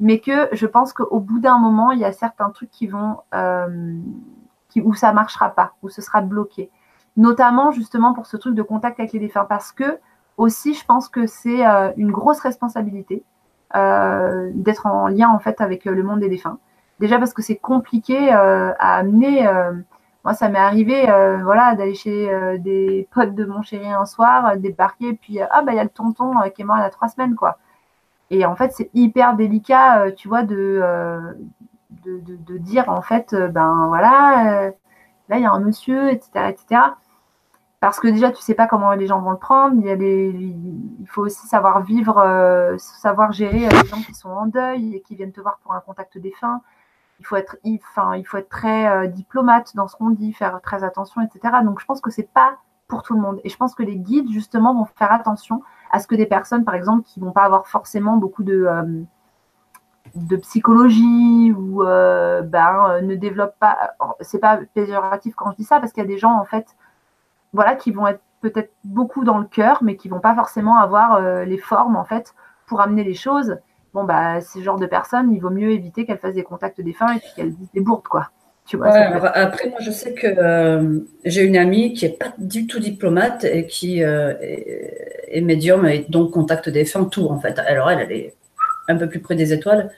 mais 0.00 0.18
que 0.18 0.48
je 0.50 0.66
pense 0.66 0.92
qu'au 0.92 1.20
bout 1.20 1.38
d'un 1.38 1.58
moment, 1.58 1.92
il 1.92 2.00
y 2.00 2.04
a 2.04 2.10
certains 2.10 2.50
trucs 2.50 2.72
qui 2.72 2.88
vont, 2.88 3.18
euh, 3.32 3.96
qui, 4.68 4.80
où 4.80 4.92
ça 4.92 5.12
marchera 5.12 5.50
pas, 5.50 5.74
où 5.82 5.88
ce 5.88 6.02
sera 6.02 6.20
bloqué. 6.20 6.68
Notamment 7.18 7.70
justement 7.72 8.14
pour 8.14 8.24
ce 8.24 8.38
truc 8.38 8.54
de 8.54 8.62
contact 8.62 8.98
avec 8.98 9.12
les 9.12 9.18
défunts, 9.18 9.44
parce 9.44 9.72
que 9.72 9.98
aussi, 10.38 10.72
je 10.72 10.84
pense 10.86 11.08
que 11.08 11.26
c'est 11.26 11.64
une 11.96 12.10
grosse 12.10 12.40
responsabilité 12.40 13.24
d'être 13.74 14.86
en 14.86 15.08
lien 15.08 15.28
en 15.28 15.38
fait 15.38 15.60
avec 15.60 15.84
le 15.84 16.02
monde 16.02 16.20
des 16.20 16.28
défunts. 16.30 16.58
Déjà 17.00 17.18
parce 17.18 17.34
que 17.34 17.42
c'est 17.42 17.56
compliqué 17.56 18.30
à 18.30 18.94
amener 18.94 19.46
moi, 20.24 20.34
ça 20.34 20.48
m'est 20.48 20.58
arrivé, 20.58 21.08
euh, 21.08 21.38
voilà, 21.42 21.74
d'aller 21.74 21.94
chez 21.94 22.30
euh, 22.30 22.58
des 22.58 23.08
potes 23.12 23.34
de 23.34 23.44
mon 23.44 23.62
chéri 23.62 23.90
un 23.90 24.04
soir, 24.04 24.46
euh, 24.46 24.56
débarquer, 24.56 25.14
puis 25.14 25.40
ah 25.40 25.62
bah 25.62 25.72
il 25.72 25.76
y 25.76 25.78
a 25.78 25.84
le 25.84 25.90
tonton 25.90 26.32
qui 26.54 26.62
est 26.62 26.64
mort 26.64 26.76
il 26.78 26.82
y 26.82 26.84
a 26.84 26.90
trois 26.90 27.08
semaines, 27.08 27.34
quoi. 27.34 27.58
Et 28.30 28.44
en 28.44 28.56
fait, 28.56 28.72
c'est 28.74 28.90
hyper 28.94 29.36
délicat, 29.36 30.12
tu 30.12 30.28
vois, 30.28 30.42
de, 30.42 30.82
de, 32.04 32.58
dire 32.58 32.88
en 32.90 33.02
fait, 33.02 33.34
ben 33.34 33.86
voilà, 33.88 34.72
là 35.28 35.36
il 35.38 35.42
y 35.42 35.46
a 35.46 35.52
un 35.52 35.60
monsieur, 35.60 36.10
etc., 36.10 36.50
etc. 36.50 36.82
Parce 37.80 38.00
que 38.00 38.08
déjà, 38.08 38.32
tu 38.32 38.42
sais 38.42 38.54
pas 38.54 38.66
comment 38.66 38.92
les 38.92 39.06
gens 39.06 39.20
vont 39.20 39.30
le 39.30 39.38
prendre. 39.38 39.80
Il, 39.84 41.06
faut 41.06 41.22
aussi 41.22 41.46
savoir 41.46 41.82
vivre, 41.82 42.76
savoir 42.78 43.32
gérer 43.32 43.68
les 43.68 43.86
gens 43.88 44.02
qui 44.02 44.14
sont 44.14 44.30
en 44.30 44.46
deuil 44.46 44.96
et 44.96 45.00
qui 45.00 45.14
viennent 45.14 45.32
te 45.32 45.40
voir 45.40 45.58
pour 45.62 45.74
un 45.74 45.80
contact 45.80 46.18
défunt 46.18 46.60
il 47.20 47.26
faut 47.26 47.36
être, 47.36 47.56
enfin, 47.90 48.16
il 48.16 48.24
faut 48.24 48.36
être 48.36 48.48
très 48.48 48.88
euh, 48.88 49.06
diplomate 49.08 49.74
dans 49.74 49.88
ce 49.88 49.96
qu'on 49.96 50.10
dit, 50.10 50.32
faire 50.32 50.60
très 50.62 50.84
attention, 50.84 51.20
etc. 51.20 51.56
Donc, 51.64 51.80
je 51.80 51.86
pense 51.86 52.00
que 52.00 52.10
c'est 52.10 52.30
pas 52.32 52.58
pour 52.86 53.02
tout 53.02 53.14
le 53.14 53.20
monde. 53.20 53.40
Et 53.44 53.48
je 53.48 53.56
pense 53.56 53.74
que 53.74 53.82
les 53.82 53.96
guides, 53.96 54.30
justement, 54.30 54.74
vont 54.74 54.86
faire 54.96 55.12
attention 55.12 55.62
à 55.90 55.98
ce 55.98 56.06
que 56.06 56.14
des 56.14 56.26
personnes, 56.26 56.64
par 56.64 56.74
exemple, 56.74 57.02
qui 57.02 57.20
vont 57.20 57.32
pas 57.32 57.44
avoir 57.44 57.66
forcément 57.66 58.16
beaucoup 58.16 58.44
de, 58.44 58.66
euh, 58.66 59.04
psychologie 60.40 61.52
ou 61.52 61.82
euh, 61.82 62.42
ben, 62.42 63.00
ne 63.02 63.14
développent 63.14 63.58
pas. 63.58 63.94
C'est 64.20 64.38
pas 64.38 64.58
péjoratif 64.74 65.34
quand 65.34 65.50
je 65.52 65.56
dis 65.56 65.64
ça, 65.64 65.80
parce 65.80 65.92
qu'il 65.92 66.02
y 66.02 66.06
a 66.06 66.08
des 66.08 66.18
gens, 66.18 66.38
en 66.38 66.44
fait, 66.44 66.76
voilà, 67.52 67.74
qui 67.74 67.90
vont 67.90 68.06
être 68.06 68.20
peut-être 68.40 68.72
beaucoup 68.84 69.24
dans 69.24 69.38
le 69.38 69.46
cœur, 69.46 69.82
mais 69.82 69.96
qui 69.96 70.08
vont 70.08 70.20
pas 70.20 70.34
forcément 70.34 70.76
avoir 70.76 71.20
les 71.44 71.58
formes, 71.58 71.96
en 71.96 72.04
fait, 72.04 72.34
pour 72.66 72.80
amener 72.80 73.02
les 73.02 73.14
choses 73.14 73.58
bon, 73.94 74.04
bah, 74.04 74.40
ce 74.40 74.60
genre 74.60 74.78
de 74.78 74.86
personnes, 74.86 75.32
il 75.32 75.40
vaut 75.40 75.50
mieux 75.50 75.70
éviter 75.70 76.04
qu'elles 76.04 76.18
fassent 76.18 76.34
des 76.34 76.42
contacts 76.42 76.80
défunts 76.80 77.14
et 77.14 77.20
qu'elles 77.34 77.54
disent 77.54 77.72
des 77.74 77.80
bourdes, 77.80 78.06
quoi. 78.08 78.30
Tu 78.66 78.76
vois, 78.76 78.88
après, 78.88 79.70
moi, 79.70 79.78
je 79.80 79.90
sais 79.90 80.12
que 80.12 80.26
euh, 80.26 81.00
j'ai 81.24 81.42
une 81.42 81.56
amie 81.56 81.94
qui 81.94 82.04
n'est 82.04 82.12
pas 82.12 82.34
du 82.36 82.66
tout 82.66 82.80
diplomate 82.80 83.44
et 83.44 83.66
qui 83.66 84.04
euh, 84.04 84.34
est, 84.40 85.40
médium 85.40 85.86
et 85.86 86.04
donc 86.10 86.32
contact 86.32 86.68
défunt, 86.68 87.06
tout, 87.06 87.28
en 87.28 87.40
fait. 87.40 87.58
Alors, 87.60 87.90
elle, 87.90 88.00
elle 88.00 88.12
est 88.12 88.34
un 88.88 88.96
peu 88.96 89.08
plus 89.08 89.20
près 89.20 89.36
des 89.36 89.54
étoiles 89.54 89.90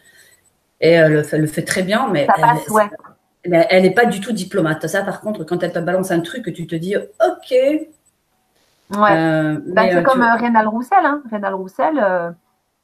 et 0.80 0.92
elle 0.92 1.12
le 1.12 1.24
fait, 1.24 1.38
le 1.38 1.48
fait 1.48 1.64
très 1.64 1.82
bien, 1.82 2.08
mais 2.12 2.28
elle, 2.36 2.44
n'est 3.46 3.94
pas 3.94 4.06
du 4.06 4.20
tout 4.20 4.32
diplomate. 4.32 4.86
Ça, 4.86 5.02
par 5.02 5.20
contre, 5.20 5.44
quand 5.44 5.62
elle 5.62 5.72
te 5.72 5.78
balance 5.78 6.10
un 6.10 6.20
truc, 6.20 6.52
tu 6.52 6.66
te 6.66 6.74
dis, 6.74 6.96
OK. 6.96 7.50
Ouais. 7.50 7.88
Euh, 9.12 9.60
bah, 9.66 9.82
c'est 9.90 10.02
comme 10.02 10.22
Rénal 10.22 10.68
Roussel. 10.68 10.98
Hein. 11.04 11.22
Rénal 11.30 11.54
Roussel, 11.54 12.34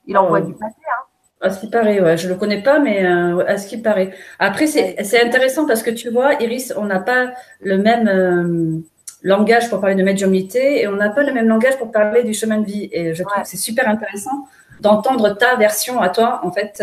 il 0.06 0.16
envoie 0.16 0.40
du 0.40 0.52
papier. 0.52 0.84
Hein. 0.88 1.04
À 1.40 1.50
ce 1.50 1.60
qui 1.60 1.68
paraît, 1.68 2.00
ouais. 2.00 2.16
Je 2.16 2.28
le 2.28 2.34
connais 2.34 2.62
pas, 2.62 2.78
mais 2.78 3.04
euh, 3.04 3.44
à 3.46 3.58
ce 3.58 3.68
qui 3.68 3.76
paraît. 3.76 4.14
Après, 4.38 4.66
c'est 4.66 5.22
intéressant 5.22 5.66
parce 5.66 5.82
que 5.82 5.90
tu 5.90 6.10
vois, 6.10 6.34
Iris, 6.42 6.72
on 6.76 6.84
n'a 6.84 6.98
pas 6.98 7.32
le 7.60 7.76
même 7.76 8.08
euh, 8.08 8.78
langage 9.22 9.68
pour 9.68 9.80
parler 9.80 9.96
de 9.96 10.02
médiumnité 10.02 10.80
et 10.80 10.88
on 10.88 10.96
n'a 10.96 11.10
pas 11.10 11.22
le 11.22 11.32
même 11.34 11.46
langage 11.46 11.76
pour 11.76 11.92
parler 11.92 12.24
du 12.24 12.32
chemin 12.32 12.58
de 12.58 12.64
vie. 12.64 12.88
Et 12.90 13.14
je 13.14 13.22
trouve 13.22 13.42
que 13.42 13.48
c'est 13.48 13.58
super 13.58 13.86
intéressant 13.88 14.48
d'entendre 14.80 15.30
ta 15.36 15.56
version 15.56 16.00
à 16.00 16.08
toi, 16.08 16.40
en 16.42 16.50
fait. 16.50 16.82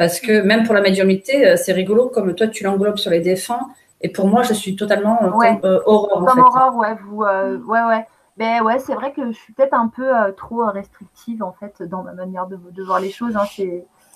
Euh, 0.00 0.04
parce 0.04 0.20
que 0.20 0.42
même 0.42 0.64
pour 0.64 0.74
la 0.74 0.80
médiumnité, 0.80 1.56
c'est 1.56 1.72
rigolo 1.72 2.08
comme 2.08 2.34
toi, 2.34 2.46
tu 2.48 2.64
l'englobes 2.64 2.96
sur 2.96 3.10
les 3.10 3.20
défunts. 3.20 3.68
Et 4.00 4.08
pour 4.08 4.26
moi, 4.26 4.42
je 4.42 4.54
suis 4.54 4.76
totalement 4.76 5.16
comme 5.16 5.70
Aurore. 5.86 6.24
Comme 6.26 6.40
Aurore, 6.40 6.76
ouais. 6.76 6.96
Vous, 7.04 7.22
ouais, 7.22 7.82
ouais. 7.82 8.06
Ben 8.40 8.62
ouais, 8.62 8.78
c'est 8.78 8.94
vrai 8.94 9.12
que 9.12 9.26
je 9.26 9.36
suis 9.36 9.52
peut-être 9.52 9.74
un 9.74 9.88
peu 9.88 10.16
euh, 10.16 10.32
trop 10.32 10.62
euh, 10.62 10.70
restrictive 10.70 11.42
en 11.42 11.52
fait 11.52 11.82
dans 11.82 12.02
ma 12.02 12.14
manière 12.14 12.46
de, 12.46 12.56
voir 12.82 12.98
les 12.98 13.10
choses. 13.10 13.36
Hein. 13.36 13.44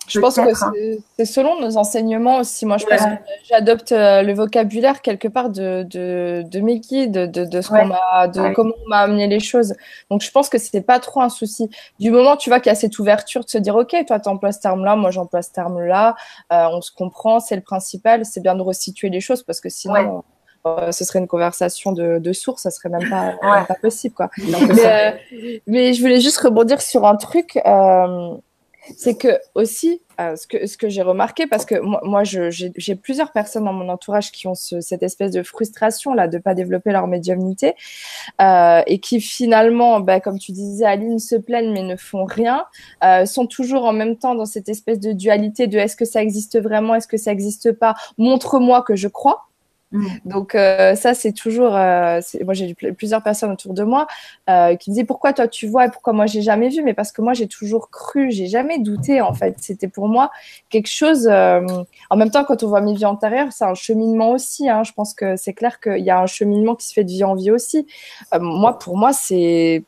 Je 0.08 0.20
pense 0.20 0.36
que 0.36 0.54
c'est 1.16 1.24
selon 1.24 1.60
nos 1.60 1.76
enseignements 1.76 2.38
aussi. 2.38 2.66
Moi, 2.66 2.76
je 2.78 2.86
pense 2.86 3.00
que 3.00 3.08
j'adopte 3.48 3.92
euh, 3.92 4.22
le 4.22 4.34
vocabulaire 4.34 5.02
quelque 5.02 5.28
part 5.28 5.50
de, 5.50 5.82
de, 5.84 6.60
mes 6.60 6.80
guides, 6.80 7.12
de, 7.12 7.44
de, 7.44 7.60
ce 7.60 7.68
qu'on 7.68 7.86
m'a, 7.86 8.28
de 8.28 8.52
comment 8.54 8.74
on 8.84 8.88
m'a 8.88 8.98
amené 8.98 9.26
les 9.26 9.40
choses. 9.40 9.74
Donc, 10.10 10.22
je 10.22 10.30
pense 10.30 10.48
que 10.48 10.58
c'est 10.58 10.80
pas 10.82 11.00
trop 11.00 11.20
un 11.20 11.28
souci. 11.28 11.68
Du 11.98 12.10
moment, 12.10 12.36
tu 12.36 12.50
vois, 12.50 12.60
qu'il 12.60 12.70
y 12.70 12.72
a 12.72 12.76
cette 12.76 12.98
ouverture 12.98 13.44
de 13.44 13.50
se 13.50 13.58
dire, 13.58 13.76
OK, 13.76 13.94
toi, 14.06 14.20
tu 14.20 14.28
emploies 14.28 14.52
ce 14.52 14.60
terme-là, 14.60 14.96
moi, 14.96 15.10
j'emploie 15.10 15.42
ce 15.42 15.52
terme-là, 15.52 16.14
on 16.50 16.80
se 16.80 16.92
comprend, 16.92 17.40
c'est 17.40 17.56
le 17.56 17.62
principal. 17.62 18.24
C'est 18.24 18.40
bien 18.40 18.54
de 18.54 18.62
resituer 18.62 19.08
les 19.08 19.20
choses 19.20 19.42
parce 19.42 19.60
que 19.60 19.68
sinon, 19.68 20.22
euh, 20.66 20.92
ce 20.92 21.04
serait 21.04 21.18
une 21.18 21.26
conversation 21.26 21.92
de, 21.92 22.18
de 22.18 22.32
source, 22.32 22.62
ça 22.62 22.70
serait 22.70 22.88
même 22.88 23.10
pas, 23.10 23.34
pas 23.66 23.74
possible 23.74 24.14
quoi. 24.14 24.30
Euh, 24.40 25.10
mais, 25.66 25.92
je 25.92 26.00
voulais 26.00 26.20
juste 26.20 26.38
rebondir 26.38 26.80
sur 26.80 27.06
un 27.06 27.16
truc, 27.16 27.60
euh, 27.66 28.34
c'est 28.96 29.16
que 29.16 29.38
aussi 29.54 30.02
ce 30.18 30.46
que 30.46 30.66
ce 30.66 30.76
que 30.76 30.88
j'ai 30.88 31.02
remarqué 31.02 31.46
parce 31.46 31.64
que 31.64 31.80
moi, 31.80 32.00
moi 32.04 32.22
j'ai 32.24 32.94
plusieurs 32.94 33.32
personnes 33.32 33.64
dans 33.64 33.72
mon 33.72 33.88
entourage 33.88 34.30
qui 34.30 34.46
ont 34.46 34.54
cette 34.54 35.02
espèce 35.02 35.32
de 35.32 35.42
frustration 35.42 36.14
là 36.14 36.28
de 36.28 36.38
pas 36.38 36.54
développer 36.54 36.92
leur 36.92 37.06
médiumnité 37.06 37.74
et 38.40 39.00
qui 39.02 39.20
finalement, 39.20 40.00
bah, 40.00 40.20
comme 40.20 40.38
tu 40.38 40.52
disais 40.52 40.84
Aline, 40.84 41.18
se 41.18 41.36
plaignent 41.36 41.72
mais 41.72 41.82
ne 41.82 41.96
font 41.96 42.24
rien, 42.24 42.64
sont 43.26 43.46
toujours 43.46 43.84
en 43.84 43.92
même 43.92 44.16
temps 44.16 44.34
dans 44.34 44.46
cette 44.46 44.68
espèce 44.68 45.00
de 45.00 45.12
dualité 45.12 45.66
de 45.66 45.78
est-ce 45.78 45.96
que 45.96 46.04
ça 46.04 46.22
existe 46.22 46.60
vraiment, 46.60 46.94
est-ce 46.94 47.08
que 47.08 47.16
ça 47.16 47.32
existe 47.32 47.72
pas, 47.72 47.94
montre-moi 48.18 48.82
que 48.82 48.96
je 48.96 49.08
crois. 49.08 49.48
Mm. 49.94 50.06
Donc 50.24 50.54
euh, 50.54 50.94
ça, 50.96 51.14
c'est 51.14 51.32
toujours. 51.32 51.74
Euh, 51.76 52.20
moi, 52.44 52.52
j'ai 52.52 52.74
plusieurs 52.74 53.22
personnes 53.22 53.52
autour 53.52 53.74
de 53.74 53.84
moi 53.84 54.06
euh, 54.50 54.74
qui 54.74 54.90
me 54.90 54.94
disaient 54.94 55.06
pourquoi 55.06 55.32
toi 55.32 55.46
tu 55.46 55.68
vois 55.68 55.86
et 55.86 55.90
pourquoi 55.90 56.12
moi 56.12 56.26
j'ai 56.26 56.42
jamais 56.42 56.68
vu, 56.68 56.82
mais 56.82 56.94
parce 56.94 57.12
que 57.12 57.22
moi 57.22 57.32
j'ai 57.32 57.46
toujours 57.46 57.90
cru, 57.90 58.30
j'ai 58.30 58.48
jamais 58.48 58.78
douté 58.80 59.20
en 59.20 59.32
fait. 59.32 59.54
C'était 59.60 59.88
pour 59.88 60.08
moi 60.08 60.30
quelque 60.68 60.90
chose. 60.90 61.28
en 61.28 62.16
même 62.16 62.30
temps, 62.30 62.44
quand 62.44 62.62
on 62.62 62.68
voit 62.68 62.80
mes 62.80 62.94
vies 62.94 63.06
antérieures, 63.06 63.52
c'est 63.52 63.64
un 63.64 63.74
cheminement 63.74 64.32
aussi. 64.32 64.68
Hein. 64.68 64.82
Je 64.82 64.92
pense 64.92 65.14
que 65.14 65.36
c'est 65.36 65.54
clair 65.54 65.80
qu'il 65.80 66.04
y 66.04 66.10
a 66.10 66.18
un 66.18 66.26
cheminement 66.26 66.74
qui 66.74 66.88
se 66.88 66.92
fait 66.92 67.04
de 67.04 67.10
vie 67.10 67.24
en 67.24 67.36
vie 67.36 67.52
aussi. 67.52 67.86
moi, 68.38 68.78
pour 68.78 68.96
moi, 68.96 69.12
c'est 69.12 69.84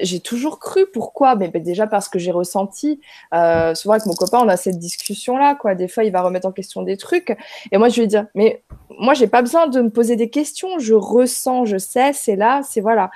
j'ai 0.00 0.20
toujours 0.20 0.58
cru. 0.58 0.86
Pourquoi? 0.92 1.34
Mais 1.36 1.48
ben, 1.48 1.62
Déjà 1.62 1.86
parce 1.86 2.08
que 2.08 2.18
j'ai 2.18 2.30
ressenti. 2.30 3.00
Euh, 3.34 3.74
souvent 3.74 3.94
avec 3.94 4.06
mon 4.06 4.14
copain, 4.14 4.38
on 4.42 4.48
a 4.48 4.56
cette 4.56 4.78
discussion-là. 4.78 5.54
quoi. 5.54 5.74
Des 5.74 5.88
fois, 5.88 6.04
il 6.04 6.12
va 6.12 6.22
remettre 6.22 6.46
en 6.46 6.52
question 6.52 6.82
des 6.82 6.96
trucs. 6.96 7.36
Et 7.72 7.78
moi, 7.78 7.88
je 7.88 8.00
lui 8.00 8.08
dire, 8.08 8.26
mais 8.34 8.62
moi, 8.98 9.14
j'ai 9.14 9.26
pas 9.26 9.42
besoin 9.42 9.66
de 9.68 9.80
me 9.80 9.90
poser 9.90 10.16
des 10.16 10.30
questions. 10.30 10.78
Je 10.78 10.94
ressens, 10.94 11.66
je 11.66 11.78
sais, 11.78 12.12
c'est 12.12 12.36
là, 12.36 12.62
c'est 12.62 12.80
voilà. 12.80 13.10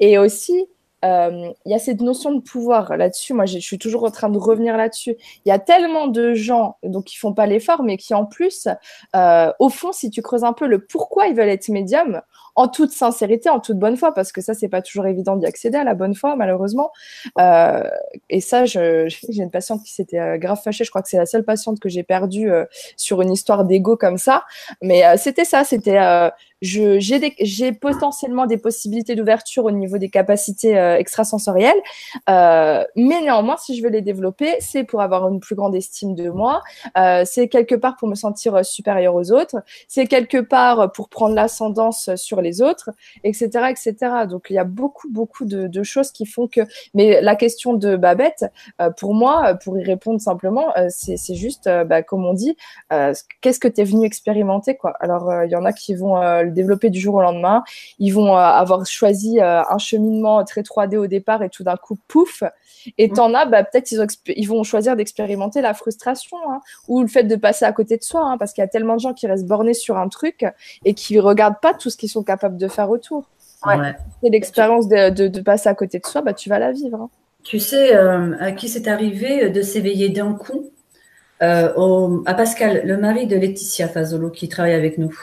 Et 0.00 0.18
aussi, 0.18 0.66
euh, 1.04 1.52
il 1.66 1.72
y 1.72 1.74
a 1.74 1.78
cette 1.78 2.00
notion 2.00 2.32
de 2.32 2.40
pouvoir 2.40 2.96
là-dessus. 2.96 3.34
Moi, 3.34 3.46
je 3.46 3.58
suis 3.58 3.78
toujours 3.78 4.04
en 4.04 4.10
train 4.10 4.30
de 4.30 4.38
revenir 4.38 4.76
là-dessus. 4.76 5.16
Il 5.44 5.48
y 5.48 5.52
a 5.52 5.58
tellement 5.58 6.06
de 6.06 6.34
gens 6.34 6.78
donc 6.82 7.04
qui 7.04 7.16
font 7.16 7.34
pas 7.34 7.46
l'effort, 7.46 7.82
mais 7.82 7.96
qui 7.96 8.14
en 8.14 8.24
plus, 8.24 8.68
euh, 9.14 9.52
au 9.58 9.68
fond, 9.68 9.92
si 9.92 10.10
tu 10.10 10.22
creuses 10.22 10.44
un 10.44 10.54
peu 10.54 10.66
le 10.66 10.84
pourquoi 10.84 11.26
ils 11.26 11.34
veulent 11.34 11.48
être 11.48 11.68
médium, 11.68 12.22
en 12.56 12.68
toute 12.68 12.90
sincérité, 12.92 13.48
en 13.48 13.60
toute 13.60 13.78
bonne 13.78 13.96
foi, 13.96 14.14
parce 14.14 14.32
que 14.32 14.40
ça, 14.40 14.54
c'est 14.54 14.68
pas 14.68 14.82
toujours 14.82 15.06
évident 15.06 15.36
d'y 15.36 15.46
accéder 15.46 15.78
à 15.78 15.84
la 15.84 15.94
bonne 15.94 16.14
foi, 16.14 16.36
malheureusement. 16.36 16.90
Euh, 17.38 17.82
et 18.30 18.40
ça, 18.40 18.64
j'ai 18.64 19.08
une 19.28 19.50
patiente 19.50 19.82
qui 19.82 19.92
s'était 19.92 20.18
euh, 20.18 20.38
grave 20.38 20.60
fâchée. 20.62 20.84
Je 20.84 20.90
crois 20.90 21.02
que 21.02 21.08
c'est 21.08 21.18
la 21.18 21.26
seule 21.26 21.44
patiente 21.44 21.80
que 21.80 21.88
j'ai 21.88 22.02
perdue 22.02 22.50
euh, 22.50 22.64
sur 22.96 23.22
une 23.22 23.32
histoire 23.32 23.64
d'ego 23.64 23.96
comme 23.96 24.18
ça. 24.18 24.44
Mais 24.82 25.04
euh, 25.04 25.16
c'était 25.16 25.44
ça, 25.44 25.64
c'était 25.64 25.98
j'ai 26.64 27.72
potentiellement 27.72 28.46
des 28.46 28.56
possibilités 28.56 29.14
d'ouverture 29.14 29.64
au 29.64 29.70
niveau 29.70 29.98
des 29.98 30.08
capacités 30.08 30.78
euh, 30.78 30.96
extrasensorielles, 30.96 31.80
euh, 32.30 32.84
mais 32.96 33.20
néanmoins, 33.20 33.56
si 33.56 33.76
je 33.76 33.82
veux 33.82 33.90
les 33.90 34.00
développer, 34.00 34.56
c'est 34.60 34.84
pour 34.84 35.00
avoir 35.00 35.28
une 35.28 35.40
plus 35.40 35.54
grande 35.54 35.74
estime 35.74 36.14
de 36.14 36.30
moi, 36.30 36.62
euh, 36.96 37.24
c'est 37.26 37.48
quelque 37.48 37.74
part 37.74 37.96
pour 37.96 38.08
me 38.08 38.14
sentir 38.14 38.64
supérieur 38.64 39.14
aux 39.14 39.30
autres, 39.32 39.56
c'est 39.88 40.06
quelque 40.06 40.38
part 40.38 40.92
pour 40.92 41.08
prendre 41.08 41.34
l'ascendance 41.34 42.14
sur 42.16 42.40
les 42.44 42.62
autres, 42.62 42.90
etc., 43.24 43.48
etc. 43.70 43.94
Donc 44.28 44.46
il 44.50 44.54
y 44.54 44.58
a 44.58 44.64
beaucoup, 44.64 45.10
beaucoup 45.10 45.44
de, 45.44 45.66
de 45.66 45.82
choses 45.82 46.12
qui 46.12 46.26
font 46.26 46.46
que. 46.46 46.60
Mais 46.94 47.20
la 47.20 47.34
question 47.34 47.74
de 47.74 47.96
Babette, 47.96 48.44
pour 48.98 49.14
moi, 49.14 49.54
pour 49.62 49.78
y 49.78 49.82
répondre 49.82 50.20
simplement, 50.20 50.72
c'est 50.88 51.34
juste, 51.34 51.68
bah, 51.86 52.02
comme 52.02 52.24
on 52.24 52.34
dit, 52.34 52.56
qu'est-ce 53.40 53.58
que 53.58 53.68
tu 53.68 53.80
es 53.80 53.84
venu 53.84 54.06
expérimenter, 54.06 54.76
quoi? 54.76 54.94
Alors 55.00 55.32
il 55.44 55.50
y 55.50 55.56
en 55.56 55.64
a 55.64 55.72
qui 55.72 55.94
vont 55.94 56.20
développer 56.44 56.90
du 56.90 57.00
jour 57.00 57.14
au 57.16 57.22
lendemain. 57.22 57.64
Ils 57.98 58.10
vont 58.10 58.36
euh, 58.36 58.40
avoir 58.40 58.86
choisi 58.86 59.40
euh, 59.40 59.62
un 59.68 59.78
cheminement 59.78 60.44
très 60.44 60.62
3D 60.62 60.96
au 60.96 61.06
départ 61.06 61.42
et 61.42 61.50
tout 61.50 61.64
d'un 61.64 61.76
coup, 61.76 61.98
pouf. 62.08 62.42
Et 62.98 63.08
t'en 63.08 63.32
as, 63.34 63.46
bah, 63.46 63.64
peut-être 63.64 63.90
ils, 63.92 64.06
ils, 64.36 64.48
vont 64.48 64.62
choisir 64.62 64.96
d'expérimenter 64.96 65.60
la 65.62 65.74
frustration 65.74 66.36
hein, 66.50 66.60
ou 66.88 67.02
le 67.02 67.08
fait 67.08 67.24
de 67.24 67.36
passer 67.36 67.64
à 67.64 67.72
côté 67.72 67.96
de 67.96 68.02
soi, 68.02 68.22
hein, 68.22 68.36
parce 68.38 68.52
qu'il 68.52 68.62
y 68.62 68.64
a 68.64 68.68
tellement 68.68 68.94
de 68.94 69.00
gens 69.00 69.14
qui 69.14 69.26
restent 69.26 69.46
bornés 69.46 69.74
sur 69.74 69.96
un 69.96 70.08
truc 70.08 70.44
et 70.84 70.94
qui 70.94 71.18
regardent 71.18 71.60
pas 71.62 71.72
tout 71.72 71.90
ce 71.90 71.96
qu'ils 71.96 72.10
sont 72.10 72.22
capables 72.22 72.33
de 72.36 72.68
faire 72.68 72.90
autour. 72.90 73.28
Ouais. 73.66 73.94
C'est 74.22 74.30
l'expérience 74.30 74.88
de, 74.88 75.28
de, 75.28 75.40
passer 75.40 75.68
à 75.68 75.74
côté 75.74 75.98
de 75.98 76.06
soi, 76.06 76.22
bah, 76.22 76.34
tu 76.34 76.48
vas 76.48 76.58
la 76.58 76.72
vivre. 76.72 77.00
Hein. 77.00 77.10
Tu 77.42 77.58
sais 77.58 77.94
euh, 77.94 78.36
à 78.40 78.52
qui 78.52 78.68
c'est 78.68 78.88
arrivé 78.88 79.48
de 79.50 79.62
s'éveiller 79.62 80.08
d'un 80.10 80.34
coup 80.34 80.70
à 81.40 82.34
Pascal, 82.34 82.82
le 82.86 82.96
mari 82.96 83.26
de 83.26 83.36
Laetitia 83.36 83.86
Fazolo, 83.86 84.30
qui 84.30 84.48
travaille 84.48 84.72
avec 84.72 84.96
nous. 84.96 85.14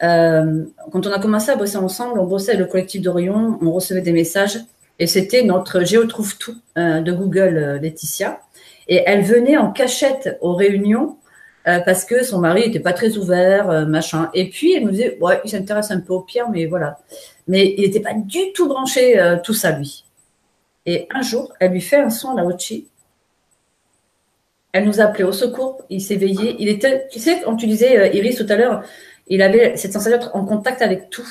quand 0.00 1.06
on 1.06 1.12
a 1.12 1.20
commencé 1.20 1.52
à 1.52 1.56
bosser 1.56 1.76
ensemble, 1.76 2.18
on 2.18 2.26
bossait 2.26 2.50
avec 2.50 2.66
le 2.66 2.66
collectif 2.66 3.00
d'Orion, 3.00 3.56
on 3.62 3.70
recevait 3.70 4.00
des 4.00 4.10
messages 4.10 4.58
et 4.98 5.06
c'était 5.06 5.44
notre 5.44 5.84
Géotrouve 5.84 6.36
tout 6.36 6.56
de 6.74 7.12
Google, 7.12 7.78
Laetitia. 7.80 8.40
Et 8.88 9.02
elle 9.06 9.22
venait 9.22 9.56
en 9.56 9.70
cachette 9.70 10.36
aux 10.40 10.54
réunions 10.54 11.16
parce 11.84 12.04
que 12.04 12.22
son 12.24 12.38
mari 12.38 12.66
n'était 12.66 12.80
pas 12.80 12.92
très 12.92 13.16
ouvert, 13.16 13.86
machin. 13.88 14.30
Et 14.34 14.48
puis 14.48 14.74
elle 14.74 14.84
nous 14.84 14.92
disait, 14.92 15.18
ouais, 15.20 15.40
il 15.44 15.50
s'intéresse 15.50 15.90
un 15.90 16.00
peu 16.00 16.12
au 16.12 16.20
pire, 16.20 16.48
mais 16.48 16.66
voilà. 16.66 16.98
Mais 17.48 17.74
il 17.76 17.82
n'était 17.82 18.00
pas 18.00 18.14
du 18.14 18.52
tout 18.54 18.68
branché 18.68 19.38
tout 19.42 19.54
ça 19.54 19.72
lui. 19.72 20.06
Et 20.86 21.08
un 21.10 21.22
jour, 21.22 21.52
elle 21.58 21.72
lui 21.72 21.80
fait 21.80 21.96
un 21.96 22.10
son 22.10 22.30
à 22.30 22.34
la 22.34 22.46
Ochi. 22.46 22.88
Elle 24.72 24.84
nous 24.84 25.00
a 25.00 25.04
appelé 25.04 25.24
au 25.24 25.32
secours. 25.32 25.82
Il 25.90 26.00
s'est 26.00 26.16
veillé. 26.16 26.56
Il 26.60 26.68
était, 26.68 27.08
tu 27.10 27.18
sais, 27.18 27.42
quand 27.44 27.56
tu 27.56 27.66
disais 27.66 27.98
euh, 27.98 28.14
Iris 28.14 28.36
tout 28.36 28.46
à 28.48 28.56
l'heure, 28.56 28.84
il 29.26 29.42
avait 29.42 29.76
cette 29.76 29.92
sensation 29.92 30.18
d'être 30.18 30.36
en 30.36 30.44
contact 30.44 30.80
avec 30.82 31.10
tout. 31.10 31.28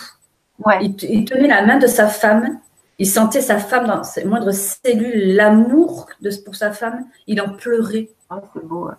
Ouais. 0.66 0.80
Il, 0.82 1.26
tenait 1.26 1.48
la 1.48 1.66
main 1.66 1.78
de 1.78 1.88
sa 1.88 2.08
femme. 2.08 2.60
Il 3.00 3.08
sentait 3.08 3.42
sa 3.42 3.58
femme 3.58 3.88
dans 3.88 4.04
ses 4.04 4.26
moindres 4.26 4.54
cellules, 4.54 5.36
l'amour 5.36 6.08
pour 6.44 6.56
sa 6.56 6.72
femme. 6.72 7.06
Il 7.28 7.40
en 7.42 7.50
pleurait. 7.50 8.10
Oh, 8.30 8.36
c'est 8.54 8.66
beau. 8.66 8.90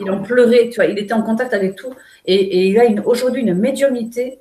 Il 0.00 0.10
en 0.10 0.22
pleurait, 0.22 0.68
tu 0.68 0.76
vois. 0.76 0.86
Il 0.86 0.98
était 0.98 1.14
en 1.14 1.22
contact 1.22 1.54
avec 1.54 1.76
tout. 1.76 1.94
Et, 2.26 2.68
il 2.68 2.78
a 2.78 2.84
aujourd'hui 3.06 3.42
une 3.42 3.54
médiumnité. 3.54 4.38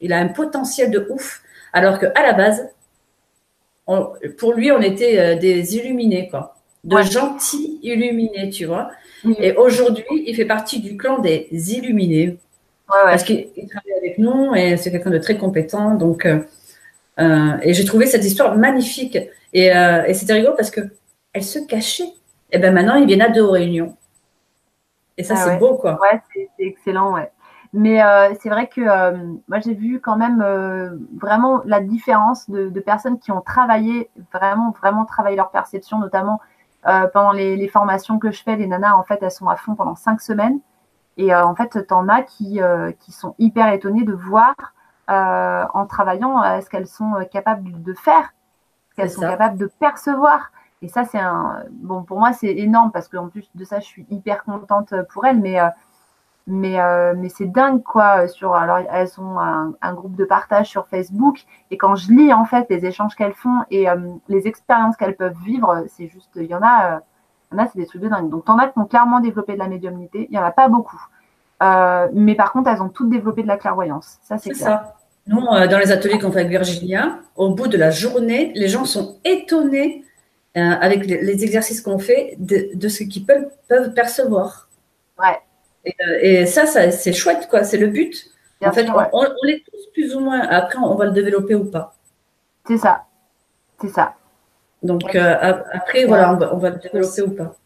Il 0.00 0.12
a 0.12 0.18
un 0.18 0.28
potentiel 0.28 0.90
de 0.90 1.06
ouf. 1.10 1.42
Alors 1.72 1.98
qu'à 1.98 2.22
la 2.22 2.32
base, 2.32 2.68
pour 4.38 4.52
lui, 4.54 4.72
on 4.72 4.80
était 4.80 5.18
euh, 5.18 5.36
des 5.36 5.76
illuminés, 5.76 6.28
quoi. 6.28 6.56
De 6.84 7.00
gentils 7.02 7.78
illuminés, 7.82 8.50
tu 8.50 8.66
vois. 8.66 8.90
Et 9.38 9.52
aujourd'hui, 9.52 10.04
il 10.26 10.34
fait 10.36 10.44
partie 10.44 10.80
du 10.80 10.96
clan 10.96 11.18
des 11.18 11.48
illuminés. 11.50 12.36
Parce 12.86 13.24
qu'il 13.24 13.48
travaille 13.54 13.98
avec 13.98 14.18
nous 14.18 14.54
et 14.54 14.76
c'est 14.76 14.90
quelqu'un 14.90 15.10
de 15.10 15.18
très 15.18 15.38
compétent. 15.38 15.94
Donc, 15.94 16.26
euh, 16.26 16.40
euh, 17.18 17.56
et 17.62 17.72
j'ai 17.72 17.86
trouvé 17.86 18.06
cette 18.06 18.24
histoire 18.24 18.56
magnifique. 18.56 19.18
Et, 19.54 19.70
c'était 20.12 20.34
rigolo 20.34 20.54
parce 20.56 20.70
que 20.70 20.82
elle 21.32 21.42
se 21.42 21.58
cachait. 21.58 22.12
Et 22.54 22.58
ben 22.58 22.72
maintenant, 22.72 22.94
il 22.94 23.06
vient 23.06 23.18
à 23.18 23.30
deux 23.30 23.44
réunions. 23.44 23.96
Et 25.16 25.24
ça, 25.24 25.34
ah 25.36 25.40
c'est 25.40 25.58
beau, 25.58 25.76
quoi. 25.76 25.98
Ouais, 26.00 26.22
c'est 26.32 26.48
excellent, 26.60 27.12
ouais. 27.12 27.32
Mais 27.72 28.00
euh, 28.00 28.32
c'est 28.40 28.48
vrai 28.48 28.68
que 28.68 28.80
euh, 28.80 29.34
moi, 29.48 29.58
j'ai 29.58 29.74
vu 29.74 30.00
quand 30.00 30.16
même 30.16 30.40
euh, 30.40 30.96
vraiment 31.20 31.62
la 31.64 31.80
différence 31.80 32.48
de, 32.48 32.68
personnes 32.78 33.18
qui 33.18 33.32
ont 33.32 33.40
travaillé, 33.40 34.08
vraiment, 34.32 34.70
vraiment 34.70 35.04
travaillé 35.04 35.34
leur 35.36 35.50
perception, 35.50 35.98
notamment 35.98 36.40
pendant 36.84 37.32
les, 37.32 37.66
formations 37.66 38.20
que 38.20 38.30
je 38.30 38.40
fais. 38.42 38.54
Les 38.54 38.68
nanas, 38.68 38.94
en 38.94 39.02
fait, 39.02 39.18
elles 39.20 39.32
sont 39.32 39.48
à 39.48 39.56
fond 39.56 39.74
pendant 39.74 39.96
cinq 39.96 40.20
semaines. 40.20 40.60
Et 41.16 41.34
en 41.34 41.54
fait, 41.56 41.84
tu 41.88 41.94
en 41.94 42.08
as 42.08 42.22
qui, 42.22 42.60
qui 43.00 43.10
sont 43.10 43.34
hyper 43.38 43.72
étonnées 43.72 44.04
de 44.04 44.12
voir 44.12 44.54
en 45.08 45.86
travaillant 45.86 46.60
ce 46.60 46.68
qu'elles 46.68 46.86
sont 46.86 47.14
capables 47.32 47.82
de 47.82 47.94
faire, 47.94 48.34
ce 48.90 48.96
qu'elles 48.96 49.10
sont 49.10 49.22
capables 49.22 49.56
de 49.56 49.66
percevoir. 49.80 50.52
Et 50.84 50.88
ça, 50.88 51.04
c'est 51.04 51.18
un. 51.18 51.64
Bon, 51.70 52.02
pour 52.02 52.18
moi, 52.18 52.32
c'est 52.32 52.54
énorme 52.54 52.92
parce 52.92 53.08
qu'en 53.08 53.28
plus 53.28 53.50
de 53.54 53.64
ça, 53.64 53.80
je 53.80 53.86
suis 53.86 54.06
hyper 54.10 54.44
contente 54.44 54.94
pour 55.10 55.24
elles. 55.24 55.40
Mais 55.40 55.58
mais, 56.46 56.78
euh, 56.78 57.14
mais 57.16 57.30
c'est 57.30 57.46
dingue, 57.46 57.82
quoi. 57.82 58.28
Sur, 58.28 58.54
alors, 58.54 58.78
elles 58.92 59.18
ont 59.18 59.38
un, 59.38 59.74
un, 59.80 59.94
groupe 59.94 60.14
de 60.14 60.24
partage 60.24 60.68
sur 60.68 60.86
Facebook. 60.88 61.44
Et 61.70 61.78
quand 61.78 61.94
je 61.94 62.12
lis, 62.12 62.32
en 62.32 62.44
fait, 62.44 62.66
les 62.68 62.84
échanges 62.84 63.14
qu'elles 63.14 63.32
font 63.32 63.62
et 63.70 63.88
euh, 63.88 63.96
les 64.28 64.46
expériences 64.46 64.96
qu'elles 64.96 65.16
peuvent 65.16 65.36
vivre, 65.44 65.84
c'est 65.88 66.06
juste, 66.06 66.30
il 66.36 66.44
y 66.44 66.54
en 66.54 66.62
a, 66.62 66.96
euh, 66.96 66.98
il 67.50 67.56
y 67.56 67.60
en 67.60 67.64
a, 67.64 67.68
c'est 67.68 67.78
des 67.78 67.86
trucs 67.86 68.02
de 68.02 68.08
dingue. 68.08 68.28
Donc, 68.28 68.44
t'en 68.44 68.58
as 68.58 68.68
qui 68.68 68.78
ont 68.78 68.84
clairement 68.84 69.20
développé 69.20 69.54
de 69.54 69.58
la 69.58 69.68
médiumnité. 69.68 70.26
Il 70.28 70.32
n'y 70.32 70.38
en 70.38 70.44
a 70.44 70.50
pas 70.50 70.68
beaucoup. 70.68 71.00
mais 72.12 72.34
par 72.34 72.52
contre, 72.52 72.68
elles 72.68 72.82
ont 72.82 72.90
toutes 72.90 73.08
développé 73.08 73.42
de 73.42 73.48
la 73.48 73.56
clairvoyance. 73.56 74.18
Ça, 74.22 74.36
c'est 74.36 74.54
ça. 74.54 74.96
Nous, 75.26 75.40
dans 75.40 75.78
les 75.78 75.90
ateliers 75.90 76.18
qu'on 76.18 76.30
fait 76.30 76.40
avec 76.40 76.50
Virginia, 76.50 77.20
au 77.36 77.54
bout 77.54 77.68
de 77.68 77.78
la 77.78 77.90
journée, 77.90 78.52
les 78.54 78.68
gens 78.68 78.84
sont 78.84 79.16
étonnés 79.24 80.03
avec 80.54 81.06
les, 81.06 81.44
exercices 81.44 81.80
qu'on 81.80 81.98
fait 81.98 82.36
de, 82.38 82.70
de 82.74 82.88
ce 82.88 83.02
qu'ils 83.02 83.26
peuvent, 83.26 83.48
peuvent 83.68 83.92
percevoir. 83.92 84.68
Ouais. 85.18 85.38
Euh, 85.86 86.18
et, 86.20 86.46
ça, 86.46 86.66
ça 86.66 86.90
c'est 86.90 87.12
chouette, 87.12 87.48
quoi. 87.48 87.64
C'est 87.64 87.78
le 87.78 87.88
but. 87.88 88.30
en 88.64 88.72
fait, 88.72 88.86
on, 89.12 89.24
l'est 89.42 89.62
tous 89.70 89.86
plus 89.92 90.14
ou 90.14 90.20
moins. 90.20 90.40
Après, 90.40 90.78
on 90.78 90.94
va 90.94 91.06
le 91.06 91.12
développer 91.12 91.54
ou 91.54 91.64
pas. 91.64 91.94
C'est 92.66 92.78
ça. 92.78 93.04
C'est 93.80 93.88
ça. 93.88 94.14
Donc, 94.82 95.14
euh, 95.14 95.62
après, 95.72 96.04
voilà, 96.04 96.32
on 96.32 96.36
va, 96.36 96.54
on 96.54 96.58
va 96.58 96.70
le 96.70 96.78
développer 96.78 97.22
ou 97.22 97.30
pas. 97.30 97.56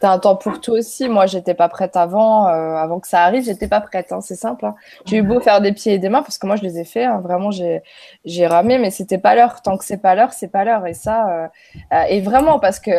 T'as 0.00 0.12
un 0.12 0.18
temps 0.18 0.34
pour 0.34 0.60
tout 0.62 0.72
aussi. 0.72 1.10
Moi, 1.10 1.26
j'étais 1.26 1.52
pas 1.52 1.68
prête 1.68 1.94
avant, 1.94 2.48
euh, 2.48 2.74
avant 2.74 3.00
que 3.00 3.06
ça 3.06 3.22
arrive, 3.22 3.44
j'étais 3.44 3.68
pas 3.68 3.82
prête. 3.82 4.12
Hein, 4.12 4.22
c'est 4.22 4.34
simple. 4.34 4.64
Hein. 4.64 4.74
J'ai 5.04 5.18
eu 5.18 5.22
beau 5.22 5.40
faire 5.40 5.60
des 5.60 5.72
pieds 5.72 5.92
et 5.92 5.98
des 5.98 6.08
mains 6.08 6.22
parce 6.22 6.38
que 6.38 6.46
moi, 6.46 6.56
je 6.56 6.62
les 6.62 6.78
ai 6.78 6.84
fait. 6.84 7.04
Hein, 7.04 7.20
vraiment, 7.20 7.50
j'ai, 7.50 7.82
j'ai 8.24 8.46
ramé, 8.46 8.78
mais 8.78 8.90
c'était 8.90 9.18
pas 9.18 9.34
l'heure. 9.34 9.60
Tant 9.60 9.76
que 9.76 9.84
c'est 9.84 9.98
pas 9.98 10.14
l'heure, 10.14 10.32
c'est 10.32 10.48
pas 10.48 10.64
l'heure. 10.64 10.86
Et 10.86 10.94
ça, 10.94 11.28
euh, 11.28 11.48
euh, 11.92 12.02
et 12.08 12.22
vraiment 12.22 12.58
parce 12.58 12.80
que 12.80 12.90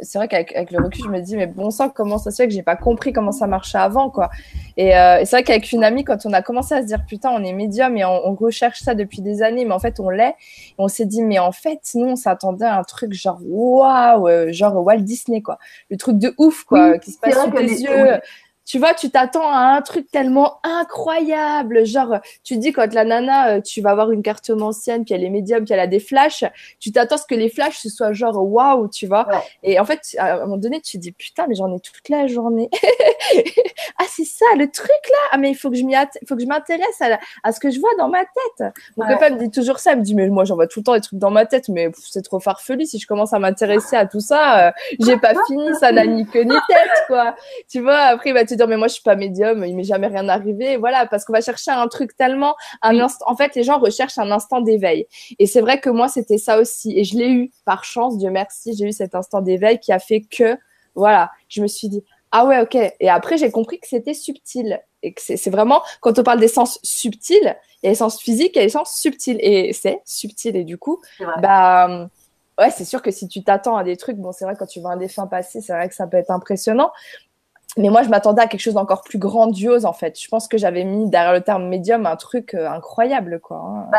c'est 0.00 0.16
vrai 0.16 0.28
qu'avec 0.28 0.56
avec 0.56 0.70
le 0.70 0.82
recul, 0.82 1.04
je 1.04 1.10
me 1.10 1.20
dis, 1.20 1.36
mais 1.36 1.46
bon 1.46 1.70
sang, 1.70 1.90
comment 1.90 2.16
ça 2.16 2.30
se 2.30 2.36
fait 2.36 2.48
que 2.48 2.54
j'ai 2.54 2.62
pas 2.62 2.76
compris 2.76 3.12
comment 3.12 3.32
ça 3.32 3.46
marchait 3.46 3.76
avant, 3.76 4.08
quoi. 4.08 4.30
Et, 4.78 4.88
et 4.88 5.24
c'est 5.24 5.36
vrai 5.36 5.42
qu'avec 5.42 5.70
une 5.72 5.84
amie, 5.84 6.04
quand 6.04 6.24
on 6.24 6.32
a 6.32 6.40
commencé 6.40 6.74
à 6.74 6.80
se 6.80 6.86
dire, 6.86 7.04
putain, 7.06 7.30
on 7.32 7.44
est 7.44 7.52
médium 7.52 7.96
et 7.98 8.04
on, 8.06 8.28
on 8.28 8.34
recherche 8.34 8.80
ça 8.80 8.94
depuis 8.94 9.20
des 9.20 9.42
années, 9.42 9.66
mais 9.66 9.74
en 9.74 9.78
fait, 9.78 10.00
on 10.00 10.08
l'est. 10.08 10.34
On 10.78 10.88
s'est 10.88 11.06
dit, 11.06 11.22
mais 11.22 11.38
en 11.38 11.52
fait, 11.52 11.80
nous, 11.94 12.06
on 12.06 12.16
s'attendait 12.16 12.64
à 12.64 12.78
un 12.78 12.82
truc 12.82 13.12
genre 13.12 13.40
waouh, 13.44 14.52
genre 14.52 14.82
Walt 14.82 15.00
Disney, 15.00 15.42
quoi. 15.42 15.58
Le 15.90 15.96
truc 15.96 16.18
de 16.18 16.34
ouf, 16.38 16.45
quoi, 16.66 16.98
qui 16.98 17.12
se 17.12 17.18
passe 17.18 17.34
sous 17.44 17.50
tes 17.50 17.64
yeux 17.64 18.20
tu 18.66 18.80
vois, 18.80 18.94
tu 18.94 19.10
t'attends 19.10 19.48
à 19.48 19.76
un 19.76 19.80
truc 19.80 20.10
tellement 20.10 20.58
incroyable. 20.64 21.86
Genre, 21.86 22.16
tu 22.42 22.56
dis 22.58 22.72
quand 22.72 22.92
la 22.92 23.04
nana, 23.04 23.50
euh, 23.50 23.60
tu 23.60 23.80
vas 23.80 23.90
avoir 23.90 24.10
une 24.10 24.22
carte 24.22 24.50
ancienne, 24.50 25.04
puis 25.04 25.14
elle 25.14 25.22
est 25.22 25.30
médium, 25.30 25.64
puis 25.64 25.72
elle 25.72 25.80
a 25.80 25.86
des 25.86 26.00
flashs, 26.00 26.44
tu 26.80 26.90
t'attends 26.90 27.14
à 27.14 27.18
ce 27.18 27.26
que 27.26 27.36
les 27.36 27.48
flashs, 27.48 27.78
ce 27.78 27.88
soit 27.88 28.12
genre 28.12 28.36
waouh, 28.36 28.88
tu 28.88 29.06
vois. 29.06 29.28
Et 29.62 29.78
en 29.78 29.84
fait, 29.84 30.00
à 30.18 30.34
un 30.34 30.40
moment 30.40 30.56
donné, 30.56 30.80
tu 30.80 30.98
te 30.98 31.02
dis 31.02 31.12
putain, 31.12 31.46
mais 31.48 31.54
j'en 31.54 31.72
ai 31.74 31.78
toute 31.78 32.08
la 32.08 32.26
journée. 32.26 32.68
ah, 33.98 34.04
c'est 34.08 34.24
ça, 34.24 34.44
le 34.56 34.68
truc 34.68 34.90
là. 34.90 35.18
Ah, 35.30 35.38
mais 35.38 35.50
il 35.50 35.54
faut 35.54 35.70
que 35.70 35.76
je 35.76 35.84
m'y 35.84 35.94
faut 36.28 36.34
que 36.34 36.42
je 36.42 36.46
m'intéresse 36.46 37.00
à, 37.00 37.18
à, 37.44 37.52
ce 37.52 37.60
que 37.60 37.70
je 37.70 37.78
vois 37.78 37.94
dans 37.98 38.08
ma 38.08 38.24
tête. 38.24 38.74
Mon 38.96 39.06
copain 39.06 39.30
me 39.30 39.38
dit 39.38 39.50
toujours 39.50 39.78
ça. 39.78 39.92
Il 39.92 39.98
me 39.98 40.02
dit, 40.02 40.16
mais 40.16 40.28
moi, 40.28 40.44
j'en 40.44 40.56
vois 40.56 40.66
tout 40.66 40.80
le 40.80 40.84
temps 40.84 40.94
des 40.94 41.00
trucs 41.00 41.20
dans 41.20 41.30
ma 41.30 41.46
tête, 41.46 41.68
mais 41.68 41.90
c'est 42.02 42.22
trop 42.22 42.40
farfelu. 42.40 42.84
Si 42.84 42.98
je 42.98 43.06
commence 43.06 43.32
à 43.32 43.38
m'intéresser 43.38 43.94
à 43.94 44.06
tout 44.06 44.20
ça, 44.20 44.68
euh, 44.68 44.72
j'ai 44.98 45.16
pas 45.18 45.34
fini, 45.46 45.68
ça 45.78 45.92
n'a 45.92 46.04
ni 46.04 46.26
queue 46.26 46.42
ni 46.42 46.56
tête, 46.68 47.04
quoi. 47.06 47.36
Tu 47.68 47.80
vois, 47.80 47.98
après, 47.98 48.32
va 48.32 48.44
te 48.44 48.55
dire 48.56 48.68
mais 48.68 48.76
moi 48.76 48.88
je 48.88 48.94
suis 48.94 49.02
pas 49.02 49.16
médium, 49.16 49.64
il 49.64 49.76
m'est 49.76 49.84
jamais 49.84 50.06
rien 50.06 50.28
arrivé. 50.28 50.76
Voilà, 50.76 51.06
parce 51.06 51.24
qu'on 51.24 51.32
va 51.32 51.40
chercher 51.40 51.70
un 51.70 51.88
truc 51.88 52.16
tellement 52.16 52.56
un 52.82 52.98
instant. 52.98 53.24
En 53.28 53.36
fait, 53.36 53.54
les 53.54 53.62
gens 53.62 53.78
recherchent 53.78 54.18
un 54.18 54.30
instant 54.30 54.60
d'éveil. 54.60 55.06
Et 55.38 55.46
c'est 55.46 55.60
vrai 55.60 55.80
que 55.80 55.90
moi 55.90 56.08
c'était 56.08 56.38
ça 56.38 56.58
aussi. 56.58 56.98
Et 56.98 57.04
je 57.04 57.16
l'ai 57.16 57.30
eu 57.30 57.50
par 57.64 57.84
chance, 57.84 58.18
Dieu 58.18 58.30
merci, 58.30 58.74
j'ai 58.76 58.86
eu 58.86 58.92
cet 58.92 59.14
instant 59.14 59.40
d'éveil 59.40 59.78
qui 59.78 59.92
a 59.92 59.98
fait 59.98 60.22
que 60.22 60.56
voilà, 60.94 61.30
je 61.48 61.62
me 61.62 61.66
suis 61.66 61.88
dit 61.88 62.02
ah 62.32 62.46
ouais 62.46 62.60
ok. 62.60 62.76
Et 63.00 63.08
après 63.08 63.36
j'ai 63.36 63.50
compris 63.50 63.78
que 63.78 63.86
c'était 63.88 64.14
subtil 64.14 64.80
et 65.02 65.12
que 65.12 65.20
c'est 65.22 65.50
vraiment 65.50 65.82
quand 66.00 66.18
on 66.18 66.22
parle 66.22 66.40
des 66.40 66.48
sens 66.48 66.78
subtils, 66.82 67.56
il 67.82 67.86
y 67.86 67.86
a 67.86 67.90
les 67.90 67.94
sens 67.94 68.20
physiques 68.20 68.56
et 68.56 68.60
les 68.60 68.68
sens 68.70 68.96
subtils 68.96 69.38
et 69.40 69.72
c'est 69.72 70.00
subtil 70.04 70.56
et 70.56 70.64
du 70.64 70.78
coup 70.78 71.00
bah 71.40 72.08
ouais, 72.58 72.70
c'est 72.70 72.84
sûr 72.84 73.02
que 73.02 73.10
si 73.10 73.28
tu 73.28 73.42
t'attends 73.42 73.76
à 73.76 73.84
des 73.84 73.96
trucs, 73.96 74.16
bon, 74.16 74.32
c'est 74.32 74.44
vrai, 74.44 74.54
quand 74.58 74.66
tu 74.66 74.80
vois 74.80 74.92
un 74.92 74.96
défunt 74.96 75.26
passer, 75.26 75.60
c'est 75.60 75.72
vrai 75.72 75.88
que 75.88 75.94
ça 75.94 76.06
peut 76.06 76.16
être 76.16 76.30
impressionnant. 76.30 76.90
Mais 77.78 77.90
moi, 77.90 78.02
je 78.02 78.08
m'attendais 78.08 78.40
à 78.40 78.46
quelque 78.46 78.60
chose 78.60 78.74
d'encore 78.74 79.02
plus 79.02 79.18
grandiose, 79.18 79.84
en 79.84 79.92
fait. 79.92 80.18
Je 80.18 80.28
pense 80.28 80.48
que 80.48 80.56
j'avais 80.56 80.84
mis 80.84 81.10
derrière 81.10 81.34
le 81.34 81.42
terme 81.42 81.68
médium 81.68 82.06
un 82.06 82.16
truc 82.16 82.54
euh, 82.54 82.70
incroyable, 82.70 83.38
quoi. 83.40 83.58
Hein. 83.58 83.86
Bah, 83.92 83.98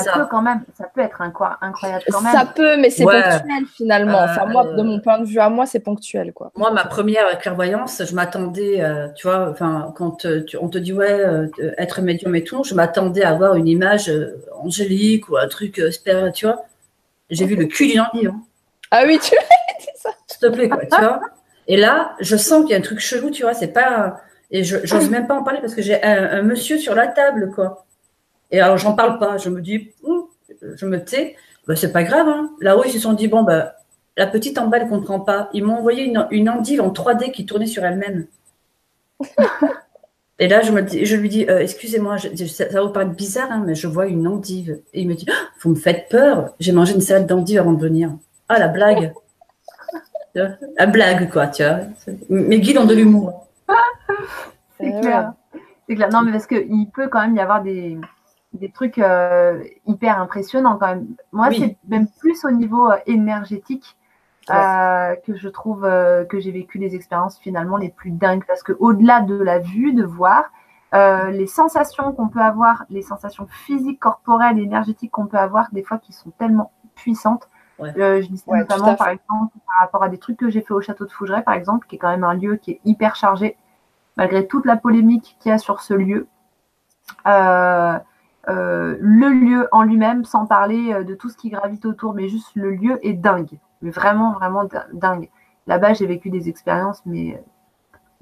ça, 0.00 0.12
peut 0.12 0.26
quand 0.30 0.40
même, 0.40 0.62
ça 0.78 0.84
peut 0.94 1.00
être 1.00 1.20
incroyable 1.20 2.04
quand 2.10 2.20
même. 2.20 2.32
Ça 2.32 2.46
peut, 2.46 2.76
mais 2.76 2.90
c'est 2.90 3.02
ponctuel 3.02 3.66
finalement. 3.74 4.20
enfin, 4.20 4.46
moi, 4.46 4.64
de 4.64 4.82
mon 4.82 5.00
point 5.00 5.18
de 5.18 5.24
vue 5.24 5.40
à 5.40 5.48
moi, 5.48 5.66
c'est 5.66 5.80
ponctuel, 5.80 6.32
quoi. 6.32 6.52
Moi, 6.54 6.70
ma 6.70 6.84
première 6.84 7.38
clairvoyance, 7.38 8.04
je 8.04 8.14
m'attendais, 8.14 8.80
euh, 8.80 9.08
tu 9.16 9.26
vois, 9.26 9.50
enfin, 9.50 9.92
quand 9.96 10.24
euh, 10.24 10.44
on 10.60 10.68
te 10.68 10.78
dit 10.78 10.92
ouais, 10.92 11.24
être 11.78 12.02
médium 12.02 12.34
et 12.36 12.44
tout, 12.44 12.62
je 12.62 12.74
m'attendais 12.74 13.24
à 13.24 13.30
avoir 13.30 13.56
une 13.56 13.66
image 13.66 14.12
angélique 14.62 15.28
ou 15.28 15.36
un 15.36 15.48
truc 15.48 15.82
super, 15.90 16.32
tu 16.32 16.46
vois. 16.46 16.62
J'ai 17.30 17.46
vu 17.46 17.56
le 17.56 17.64
cul 17.64 17.88
d'une. 17.88 17.98
Hein. 17.98 18.40
Ah 18.92 19.02
oui, 19.06 19.18
tu 19.20 19.34
ça. 19.96 20.10
S'il 20.26 20.38
te 20.38 20.46
plaît, 20.46 20.68
quoi, 20.68 20.84
tu 20.84 21.00
vois. 21.00 21.20
Et 21.68 21.76
là, 21.76 22.16
je 22.20 22.36
sens 22.36 22.62
qu'il 22.62 22.70
y 22.70 22.74
a 22.74 22.78
un 22.78 22.82
truc 22.82 22.98
chelou, 22.98 23.30
tu 23.30 23.42
vois, 23.42 23.54
c'est 23.54 23.72
pas. 23.72 24.20
Et 24.50 24.64
je 24.64 24.76
n'ose 24.78 25.10
même 25.10 25.26
pas 25.26 25.34
en 25.34 25.42
parler 25.42 25.60
parce 25.60 25.74
que 25.74 25.82
j'ai 25.82 26.02
un, 26.02 26.42
monsieur 26.42 26.78
sur 26.78 26.94
la 26.94 27.06
table, 27.06 27.50
quoi. 27.54 27.86
Et 28.50 28.60
alors, 28.60 28.76
j'en 28.76 28.94
parle 28.94 29.18
pas. 29.18 29.38
Je 29.38 29.48
me 29.48 29.60
dis, 29.60 29.92
je 30.74 30.86
me 30.86 31.02
tais. 31.02 31.36
Bah, 31.66 31.76
c'est 31.76 31.92
pas 31.92 32.02
grave. 32.02 32.28
Hein. 32.28 32.50
Là-haut, 32.60 32.84
ils 32.84 32.92
se 32.92 32.98
sont 32.98 33.14
dit, 33.14 33.28
bon, 33.28 33.42
bah, 33.42 33.76
la 34.16 34.26
petite 34.26 34.58
en 34.58 34.66
bas, 34.66 34.78
elle 34.78 34.88
comprend 34.88 35.20
pas. 35.20 35.48
Ils 35.54 35.64
m'ont 35.64 35.76
envoyé 35.76 36.04
une, 36.04 36.26
une 36.30 36.50
endive 36.50 36.82
en 36.82 36.90
3D 36.90 37.30
qui 37.30 37.46
tournait 37.46 37.66
sur 37.66 37.84
elle-même. 37.84 38.26
Et 40.38 40.48
là, 40.48 40.60
je, 40.60 40.72
me 40.72 40.82
dis, 40.82 41.06
je 41.06 41.14
lui 41.14 41.28
dis, 41.28 41.46
euh, 41.48 41.60
excusez-moi, 41.60 42.16
ça, 42.18 42.66
va 42.66 42.82
vous 42.82 42.88
paraître 42.88 43.12
bizarre, 43.12 43.52
hein, 43.52 43.62
mais 43.64 43.76
je 43.76 43.86
vois 43.86 44.06
une 44.06 44.26
endive. 44.26 44.80
Et 44.92 45.02
il 45.02 45.08
me 45.08 45.14
dit, 45.14 45.24
oh, 45.28 45.46
vous 45.60 45.70
me 45.70 45.74
faites 45.76 46.08
peur. 46.08 46.54
J'ai 46.58 46.72
mangé 46.72 46.94
une 46.94 47.00
salade 47.00 47.28
d'endive 47.28 47.60
avant 47.60 47.72
de 47.72 47.80
venir. 47.80 48.10
Ah, 48.48 48.58
la 48.58 48.66
blague. 48.66 49.14
La 50.34 50.86
blague, 50.86 51.30
quoi, 51.30 51.48
tu 51.48 51.62
vois. 51.62 51.80
Mes 52.28 52.60
guides 52.60 52.78
ont 52.78 52.86
de 52.86 52.94
l'humour. 52.94 53.48
C'est 54.78 55.00
clair. 55.00 55.32
C'est 55.88 55.94
clair. 55.94 56.08
Non, 56.10 56.22
mais 56.22 56.32
parce 56.32 56.46
qu'il 56.46 56.90
peut 56.90 57.08
quand 57.08 57.20
même 57.20 57.36
y 57.36 57.40
avoir 57.40 57.62
des, 57.62 57.98
des 58.54 58.70
trucs 58.70 58.98
euh, 58.98 59.62
hyper 59.86 60.20
impressionnants 60.20 60.76
quand 60.78 60.88
même. 60.88 61.06
Moi, 61.32 61.50
c'est 61.52 61.76
même 61.88 62.06
plus 62.20 62.44
au 62.44 62.50
niveau 62.50 62.90
euh, 62.90 62.96
énergétique 63.06 63.96
euh, 64.50 65.14
que 65.24 65.36
je 65.36 65.48
trouve 65.48 65.82
que 65.82 66.40
j'ai 66.40 66.50
vécu 66.50 66.78
les 66.78 66.94
expériences 66.94 67.38
finalement 67.38 67.76
les 67.76 67.90
plus 67.90 68.10
dingues. 68.10 68.44
Parce 68.46 68.62
que 68.62 68.72
au-delà 68.78 69.20
de 69.20 69.36
la 69.36 69.58
vue, 69.58 69.92
de 69.92 70.04
voir, 70.04 70.50
les 70.92 71.46
sensations 71.46 72.12
qu'on 72.12 72.28
peut 72.28 72.40
avoir, 72.40 72.84
les 72.90 73.02
sensations 73.02 73.46
physiques, 73.46 74.00
corporelles, 74.00 74.58
énergétiques 74.58 75.12
qu'on 75.12 75.26
peut 75.26 75.38
avoir, 75.38 75.68
des 75.72 75.82
fois 75.82 75.98
qui 75.98 76.12
sont 76.12 76.30
tellement 76.30 76.72
puissantes. 76.94 77.48
Je 77.84 78.26
dis 78.26 78.42
notamment 78.46 78.94
par 78.94 79.08
exemple 79.08 79.56
par 79.66 79.80
rapport 79.80 80.02
à 80.02 80.08
des 80.08 80.18
trucs 80.18 80.36
que 80.36 80.50
j'ai 80.50 80.60
fait 80.60 80.74
au 80.74 80.80
château 80.80 81.04
de 81.04 81.10
Fougeray, 81.10 81.42
par 81.42 81.54
exemple, 81.54 81.86
qui 81.86 81.96
est 81.96 81.98
quand 81.98 82.10
même 82.10 82.24
un 82.24 82.34
lieu 82.34 82.56
qui 82.56 82.72
est 82.72 82.80
hyper 82.84 83.16
chargé, 83.16 83.56
malgré 84.16 84.46
toute 84.46 84.66
la 84.66 84.76
polémique 84.76 85.36
qu'il 85.40 85.50
y 85.50 85.52
a 85.52 85.58
sur 85.58 85.80
ce 85.80 85.94
lieu. 85.94 86.26
Euh, 87.26 87.98
euh, 88.48 88.96
le 89.00 89.28
lieu 89.28 89.68
en 89.70 89.82
lui-même, 89.82 90.24
sans 90.24 90.46
parler 90.46 90.92
euh, 90.92 91.04
de 91.04 91.14
tout 91.14 91.28
ce 91.28 91.36
qui 91.36 91.50
gravite 91.50 91.84
autour, 91.86 92.14
mais 92.14 92.28
juste 92.28 92.50
le 92.54 92.72
lieu 92.72 92.98
est 93.06 93.12
dingue. 93.12 93.58
Mais 93.82 93.90
vraiment, 93.90 94.32
vraiment 94.32 94.64
dingue. 94.92 95.28
Là-bas, 95.66 95.94
j'ai 95.94 96.06
vécu 96.06 96.28
des 96.30 96.48
expériences, 96.48 97.02
mais 97.06 97.34
euh, 97.34 97.38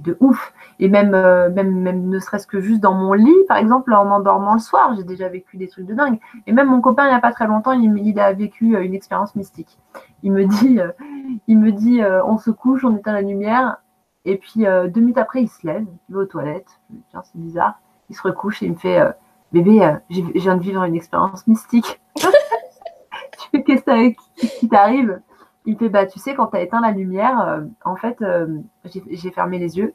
de 0.01 0.17
ouf. 0.21 0.53
Et 0.79 0.89
même, 0.89 1.11
même, 1.11 1.81
même 1.81 2.09
ne 2.09 2.19
serait-ce 2.19 2.47
que 2.47 2.61
juste 2.61 2.81
dans 2.81 2.95
mon 2.95 3.13
lit, 3.13 3.35
par 3.49 3.57
exemple, 3.57 3.93
en 3.93 4.05
m'endormant 4.05 4.55
le 4.55 4.61
soir, 4.61 4.95
j'ai 4.97 5.05
déjà 5.05 5.29
vécu 5.29 5.57
des 5.57 5.69
trucs 5.69 5.87
de 5.87 5.95
dingue. 5.95 6.19
Et 6.47 6.53
même 6.53 6.69
mon 6.69 6.81
copain, 6.81 7.05
il 7.07 7.11
n'y 7.11 7.15
a 7.15 7.21
pas 7.21 7.33
très 7.33 7.47
longtemps, 7.47 7.73
il, 7.73 8.21
a 8.21 8.33
vécu 8.33 8.77
une 8.77 8.95
expérience 8.95 9.35
mystique. 9.37 9.79
Il 10.23 10.33
me 10.33 10.47
dit, 10.47 10.79
il 11.47 11.59
me 11.59 11.73
dit 11.73 12.01
on 12.27 12.39
se 12.39 12.51
couche, 12.51 12.85
on 12.85 12.97
éteint 12.97 13.13
la 13.13 13.23
lumière, 13.23 13.77
et 14.25 14.37
puis 14.37 14.65
deux 14.65 15.01
minutes 15.01 15.19
après, 15.19 15.43
il 15.43 15.49
se 15.49 15.67
lève, 15.67 15.85
il 16.09 16.15
va 16.15 16.23
aux 16.23 16.27
toilettes. 16.27 16.81
C'est 17.13 17.41
bizarre. 17.41 17.81
Il 18.09 18.17
se 18.17 18.23
recouche 18.23 18.63
et 18.63 18.67
il 18.67 18.73
me 18.73 18.77
fait 18.77 19.01
bébé, 19.53 19.85
euh, 19.85 19.95
je 20.11 20.21
viens 20.35 20.57
de 20.57 20.63
vivre 20.63 20.83
une 20.85 20.95
expérience 20.95 21.47
mystique. 21.47 22.01
tu 22.17 23.49
fais 23.51 23.63
qu'est-ce 23.63 24.59
qui 24.59 24.69
t'arrive? 24.69 25.21
Il 25.67 25.77
fait, 25.77 25.89
bah, 25.89 26.07
tu 26.07 26.19
sais, 26.19 26.35
quand 26.35 26.49
tu 26.49 26.57
as 26.57 26.63
éteint 26.63 26.81
la 26.81 26.91
lumière, 26.91 27.41
euh, 27.41 27.61
en 27.85 27.97
fait, 27.97 28.23
euh, 28.23 28.59
j'ai 28.85 29.31
fermé 29.31 29.59
les 29.59 29.79
yeux 29.79 29.95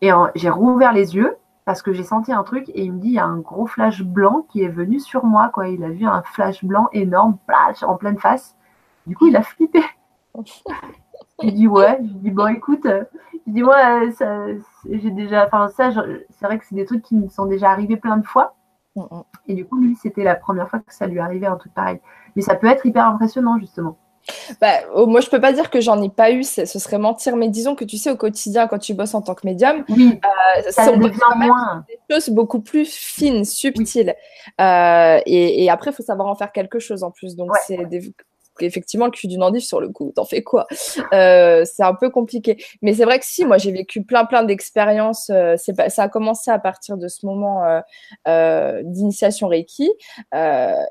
et 0.00 0.10
j'ai 0.34 0.50
rouvert 0.50 0.92
les 0.92 1.14
yeux 1.16 1.36
parce 1.64 1.82
que 1.82 1.92
j'ai 1.92 2.02
senti 2.02 2.32
un 2.32 2.42
truc 2.42 2.68
et 2.70 2.84
il 2.84 2.92
me 2.92 2.98
dit, 2.98 3.08
il 3.08 3.14
y 3.14 3.18
a 3.18 3.26
un 3.26 3.38
gros 3.38 3.66
flash 3.66 4.02
blanc 4.02 4.46
qui 4.48 4.62
est 4.62 4.68
venu 4.68 5.00
sur 5.00 5.24
moi, 5.24 5.48
quoi. 5.48 5.68
Il 5.68 5.84
a 5.84 5.90
vu 5.90 6.06
un 6.06 6.22
flash 6.22 6.64
blanc 6.64 6.88
énorme, 6.92 7.38
flash, 7.46 7.82
en 7.82 7.96
pleine 7.96 8.18
face. 8.18 8.56
Du 9.06 9.16
coup, 9.16 9.26
il 9.26 9.36
a 9.36 9.42
flippé. 9.42 9.80
Il 11.42 11.52
dit 11.52 11.68
ouais, 11.68 11.98
je 12.00 12.12
dis 12.14 12.30
bon 12.30 12.46
écoute, 12.46 12.86
je 12.86 13.52
dis 13.52 13.62
moi 13.62 13.76
j'ai 14.88 15.10
déjà, 15.10 15.44
enfin 15.44 15.68
ça, 15.68 15.90
c'est 15.90 16.46
vrai 16.46 16.58
que 16.58 16.64
c'est 16.64 16.74
des 16.74 16.86
trucs 16.86 17.02
qui 17.02 17.14
me 17.14 17.28
sont 17.28 17.44
déjà 17.44 17.70
arrivés 17.70 17.98
plein 17.98 18.16
de 18.16 18.26
fois. 18.26 18.54
Mm, 18.96 19.02
mm. 19.02 19.22
Et 19.48 19.54
du 19.54 19.66
coup, 19.66 19.78
lui, 19.78 19.94
c'était 19.96 20.24
la 20.24 20.34
première 20.34 20.68
fois 20.68 20.80
que 20.80 20.92
ça 20.92 21.06
lui 21.06 21.20
arrivait 21.20 21.46
un 21.46 21.56
truc 21.56 21.72
pareil. 21.74 22.00
Mais 22.34 22.42
ça 22.42 22.54
peut 22.54 22.66
être 22.66 22.84
hyper 22.86 23.06
impressionnant, 23.06 23.58
justement. 23.58 23.98
Bah, 24.60 24.80
oh, 24.94 25.06
moi, 25.06 25.20
je 25.20 25.28
peux 25.28 25.40
pas 25.40 25.52
dire 25.52 25.70
que 25.70 25.80
j'en 25.80 26.02
ai 26.02 26.08
pas 26.08 26.30
eu, 26.30 26.42
ce 26.44 26.64
serait 26.64 26.98
mentir, 26.98 27.36
mais 27.36 27.48
disons 27.48 27.74
que 27.74 27.84
tu 27.84 27.96
sais, 27.96 28.10
au 28.10 28.16
quotidien, 28.16 28.66
quand 28.66 28.78
tu 28.78 28.94
bosses 28.94 29.14
en 29.14 29.22
tant 29.22 29.34
que 29.34 29.46
médium, 29.46 29.84
oui, 29.88 30.18
euh, 30.24 30.70
ça 30.70 30.92
devient 30.92 31.18
moins. 31.36 31.84
des 31.88 32.14
choses 32.14 32.30
beaucoup 32.30 32.60
plus 32.60 32.90
fines, 32.90 33.44
subtiles. 33.44 34.14
Euh, 34.60 35.20
et, 35.26 35.64
et, 35.64 35.70
après, 35.70 35.90
il 35.90 35.94
faut 35.94 36.02
savoir 36.02 36.28
en 36.28 36.34
faire 36.34 36.52
quelque 36.52 36.78
chose 36.78 37.02
en 37.02 37.10
plus. 37.10 37.36
Donc, 37.36 37.50
c'est 37.66 37.84
des 37.86 38.12
effectivement, 38.60 39.06
le 39.06 39.10
cul 39.10 39.26
d'une 39.26 39.42
endive 39.42 39.62
sur 39.62 39.80
le 39.80 39.88
coup, 39.88 40.12
t'en 40.14 40.24
fais 40.24 40.42
quoi? 40.42 40.66
Euh, 41.12 41.64
C'est 41.64 41.82
un 41.82 41.94
peu 41.94 42.10
compliqué. 42.10 42.56
Mais 42.82 42.94
c'est 42.94 43.04
vrai 43.04 43.18
que 43.18 43.26
si, 43.26 43.44
moi, 43.44 43.58
j'ai 43.58 43.72
vécu 43.72 44.02
plein, 44.02 44.24
plein 44.24 44.42
d'expériences. 44.42 45.30
Euh, 45.30 45.56
ça 45.56 46.02
a 46.02 46.08
commencé 46.08 46.50
à 46.50 46.58
partir 46.58 46.96
de 46.96 47.08
ce 47.08 47.26
moment 47.26 47.64
euh, 47.64 47.80
euh 48.28 48.82
d'initiation 48.84 49.48
Reiki. 49.48 49.90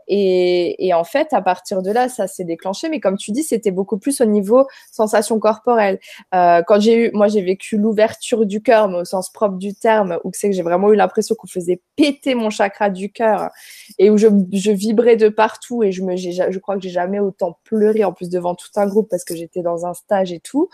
Et, 0.07 0.91
en 0.93 1.03
fait, 1.03 1.34
à 1.34 1.41
partir 1.41 1.82
de 1.82 1.91
là, 1.91 2.09
ça 2.09 2.28
s'est 2.28 2.43
déclenché. 2.43 2.89
Mais 2.89 2.99
comme 2.99 3.18
tu 3.18 3.32
dis, 3.32 3.43
c'était 3.43 3.72
beaucoup 3.72 3.97
plus 3.97 4.22
au 4.22 4.26
niveau 4.26 4.66
sensation 4.91 5.39
corporelle. 5.39 5.99
Quand 6.32 6.80
j'ai 6.80 7.07
eu, 7.07 7.11
moi, 7.13 7.28
j'ai 7.28 7.41
vécu 7.41 7.78
l'ouverture 7.78 8.45
du 8.45 8.61
cœur, 8.61 8.88
mais 8.88 8.97
au 8.97 9.05
sens 9.05 9.32
propre 9.32 9.57
du 9.57 9.74
terme, 9.74 10.20
où 10.24 10.32
c'est 10.34 10.49
que 10.49 10.55
j'ai 10.55 10.63
vraiment 10.63 10.91
eu 10.91 10.95
l'impression 10.95 11.36
qu'on 11.36 11.47
faisait 11.47 11.82
péter 11.95 12.36
mon 12.36 12.49
chakra 12.49 12.89
du 12.89 13.11
cœur 13.11 13.49
et 13.97 14.09
où 14.09 14.18
je, 14.18 14.28
je 14.51 14.72
vibrais 14.72 15.16
de 15.16 15.30
partout 15.30 15.84
et 15.84 15.91
je 15.91 16.03
me, 16.03 16.16
je 16.16 16.59
crois 16.59 16.76
que 16.76 16.82
j'ai 16.82 16.89
jamais 16.89 17.20
autant 17.20 17.54
pleurer 17.63 18.03
en 18.03 18.13
plus 18.13 18.29
devant 18.29 18.55
tout 18.55 18.69
un 18.75 18.87
groupe 18.87 19.09
parce 19.09 19.23
que 19.23 19.35
j'étais 19.35 19.61
dans 19.61 19.85
un 19.85 19.93
stage 19.93 20.31
et 20.31 20.39
tout. 20.39 20.69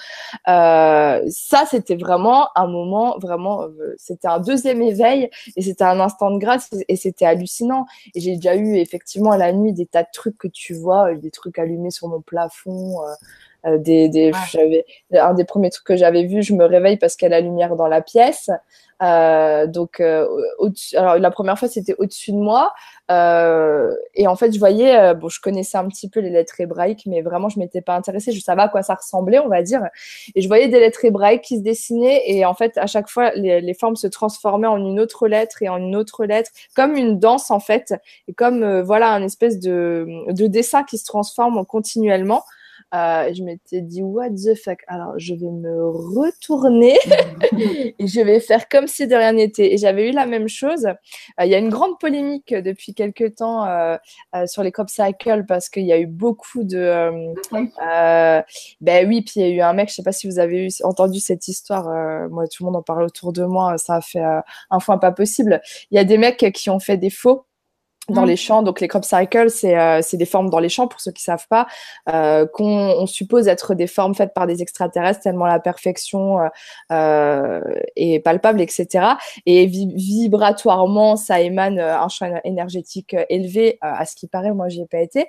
Euh, 0.47 1.21
ça, 1.29 1.65
c'était 1.69 1.95
vraiment 1.95 2.47
un 2.55 2.67
moment, 2.67 3.17
vraiment, 3.19 3.63
euh, 3.63 3.95
c'était 3.97 4.27
un 4.27 4.39
deuxième 4.39 4.82
éveil 4.82 5.29
et 5.55 5.61
c'était 5.61 5.84
un 5.84 5.99
instant 5.99 6.32
de 6.32 6.39
grâce 6.39 6.69
et 6.88 6.95
c'était 6.95 7.25
hallucinant. 7.25 7.86
Et 8.15 8.19
j'ai 8.19 8.36
déjà 8.36 8.55
eu 8.55 8.75
effectivement 8.77 9.32
à 9.32 9.38
la 9.38 9.53
nuit 9.53 9.73
des 9.73 9.86
tas 9.86 10.03
de 10.03 10.09
trucs 10.13 10.38
que 10.38 10.47
tu 10.47 10.73
vois, 10.73 11.11
euh, 11.11 11.17
des 11.17 11.32
trucs 11.32 11.59
allumés 11.59 11.91
sur 11.91 12.07
mon 12.07 12.21
plafond. 12.21 12.97
des, 13.65 14.09
des 14.09 14.32
un 15.13 15.34
des 15.36 15.43
premiers 15.43 15.69
trucs 15.69 15.86
que 15.86 15.95
j'avais 15.95 16.25
vu, 16.25 16.41
je 16.41 16.53
me 16.53 16.65
réveille 16.65 16.97
parce 16.97 17.15
qu'il 17.15 17.29
y 17.29 17.32
a 17.32 17.38
la 17.38 17.41
lumière 17.41 17.75
dans 17.75 17.88
la 17.88 18.01
pièce. 18.01 18.49
Euh, 19.02 19.68
donc, 19.68 19.99
euh, 19.99 20.28
alors 20.95 21.18
la 21.18 21.32
première 21.32 21.58
fois, 21.58 21.68
c'était 21.68 21.95
au-dessus 21.97 22.32
de 22.32 22.38
moi. 22.38 22.74
Euh, 23.10 23.93
et 24.14 24.28
en 24.28 24.36
fait, 24.36 24.52
je 24.54 24.60
voyais, 24.60 24.97
euh, 24.97 25.14
bon, 25.14 25.28
je 25.28 25.41
connaissais 25.41 25.78
un 25.78 25.88
petit 25.88 26.10
peu 26.10 26.20
les 26.20 26.30
lettres 26.30 26.60
hébraïques, 26.62 27.06
mais 27.06 27.22
vraiment, 27.22 27.49
je 27.49 27.60
m'étais 27.60 27.82
pas 27.82 27.95
intéressée. 27.95 28.32
Je 28.32 28.39
savais 28.39 28.62
à 28.62 28.70
quoi 28.70 28.84
ça 28.84 28.95
ressemblait, 28.95 29.39
on 29.39 29.47
va 29.47 29.62
dire. 29.64 29.82
Et 30.36 30.41
je 30.41 30.47
voyais 30.47 30.68
des 30.68 30.80
lettres 30.80 31.04
hébraïques 31.04 31.41
qui 31.41 31.58
se 31.58 31.64
dessinaient. 31.64 32.22
Et 32.28 32.45
en 32.45 32.54
fait, 32.54 32.78
à 32.78 32.88
chaque 32.88 33.10
fois, 33.10 33.32
les, 33.32 33.62
les 33.62 33.74
formes 33.74 33.95
se 33.95 34.08
transformaient 34.08 34.68
en 34.68 34.78
une 34.78 34.99
autre 34.99 35.28
lettre 35.28 35.62
et 35.62 35.70
en 35.70 35.78
une 35.78 35.95
autre 35.95 36.26
lettre, 36.26 36.52
comme 36.76 36.95
une 36.95 37.20
danse, 37.20 37.52
en 37.52 37.60
fait. 37.60 37.93
Et 38.28 38.34
comme, 38.34 38.82
voilà, 38.82 39.12
un 39.12 39.24
espèce 39.24 39.60
de, 39.60 40.06
de 40.32 40.47
dessin 40.47 40.84
qui 40.84 40.97
se 40.97 41.06
transforme 41.06 41.66
continuellement. 41.66 42.43
Euh, 42.94 43.34
je 43.34 43.44
m'étais 43.44 43.82
dit, 43.82 44.02
what 44.02 44.32
the 44.32 44.54
fuck? 44.56 44.80
Alors, 44.88 45.14
je 45.18 45.34
vais 45.34 45.50
me 45.50 45.88
retourner 45.88 46.98
et 48.00 48.08
je 48.08 48.22
vais 48.22 48.39
faire 48.42 48.68
comme 48.68 48.88
si 48.88 49.08
de 49.08 49.16
rien 49.16 49.34
n'était. 49.34 49.74
Et 49.74 49.78
j'avais 49.78 50.10
eu 50.10 50.12
la 50.12 50.26
même 50.26 50.50
chose. 50.50 50.86
Euh, 50.86 51.46
il 51.46 51.48
y 51.48 51.56
a 51.56 51.58
une 51.58 51.70
grande 51.70 52.00
polémique 52.00 52.54
depuis 52.54 52.94
quelques 52.94 53.36
temps 53.36 53.66
euh, 53.66 53.98
sur 54.46 54.64
les 54.64 54.72
crop 54.72 54.89
cycles 54.89 55.46
parce 55.48 55.70
qu'il 55.70 55.86
y 55.86 55.94
a 55.94 56.00
eu 56.00 56.08
beaucoup 56.08 56.64
de. 56.64 57.34
ben 58.82 59.08
oui, 59.08 59.22
puis 59.22 59.34
il 59.38 59.42
y 59.42 59.46
a 59.46 59.50
eu 59.50 59.62
un 59.62 59.74
mec, 59.74 59.89
je 59.89 59.96
sais 59.96 60.04
pas 60.04 60.12
si 60.12 60.28
vous 60.28 60.39
avez 60.39 60.68
eu, 60.68 60.70
entendu 60.84 61.20
cette 61.20 61.48
histoire. 61.48 61.86
moi, 62.30 62.48
tout 62.48 62.64
le 62.64 62.66
monde 62.66 62.78
en 62.78 62.84
parle 62.84 63.04
autour 63.04 63.32
de 63.32 63.46
moi. 63.46 63.78
Ça 63.78 63.96
a 63.96 64.02
fait 64.02 64.24
un 64.70 64.80
foin 64.80 64.98
pas 64.98 65.12
possible. 65.12 65.62
Il 65.92 65.96
y 65.96 66.00
a 66.00 66.04
des 66.04 66.18
mecs 66.18 66.52
qui 66.54 66.70
ont 66.70 66.80
fait 66.80 66.98
des 66.98 67.10
faux 67.10 67.46
dans 68.10 68.26
les 68.26 68.36
champs. 68.36 68.64
Donc 68.64 68.82
les 68.82 68.88
crop 68.88 69.06
cycles, 69.06 69.49
c'est 69.49 69.78
euh, 69.78 70.02
des 70.14 70.26
formes 70.26 70.49
dans 70.49 70.60
les 70.60 70.70
champs, 70.70 70.88
pour 70.88 70.99
ceux 70.99 71.12
qui 71.12 71.24
savent 71.24 71.47
pas, 71.47 71.68
euh, 72.10 72.45
qu'on 72.45 73.06
suppose 73.06 73.47
être 73.47 73.74
des 73.76 73.88
formes 73.88 74.16
faites 74.16 74.34
par 74.34 74.47
des 74.47 74.62
extraterrestres, 74.62 75.22
tellement 75.22 75.45
la 75.45 75.60
perfection 75.60 76.39
euh, 76.39 76.47
euh 76.91 77.62
est 77.95 78.20
palpable, 78.20 78.62
etc. 78.62 79.06
Et 79.45 79.66
vibratoirement, 79.66 81.16
ça 81.16 81.41
émane 81.41 81.80
un 81.80 82.08
champ 82.10 82.39
énergétique 82.43 83.16
élevé, 83.30 83.78
à 83.82 84.06
ce 84.06 84.16
qui 84.16 84.28
paraît. 84.28 84.52
Moi, 84.52 84.70
j'y 84.70 84.82
ai 84.82 84.86
pas 84.86 84.99
été. 84.99 85.22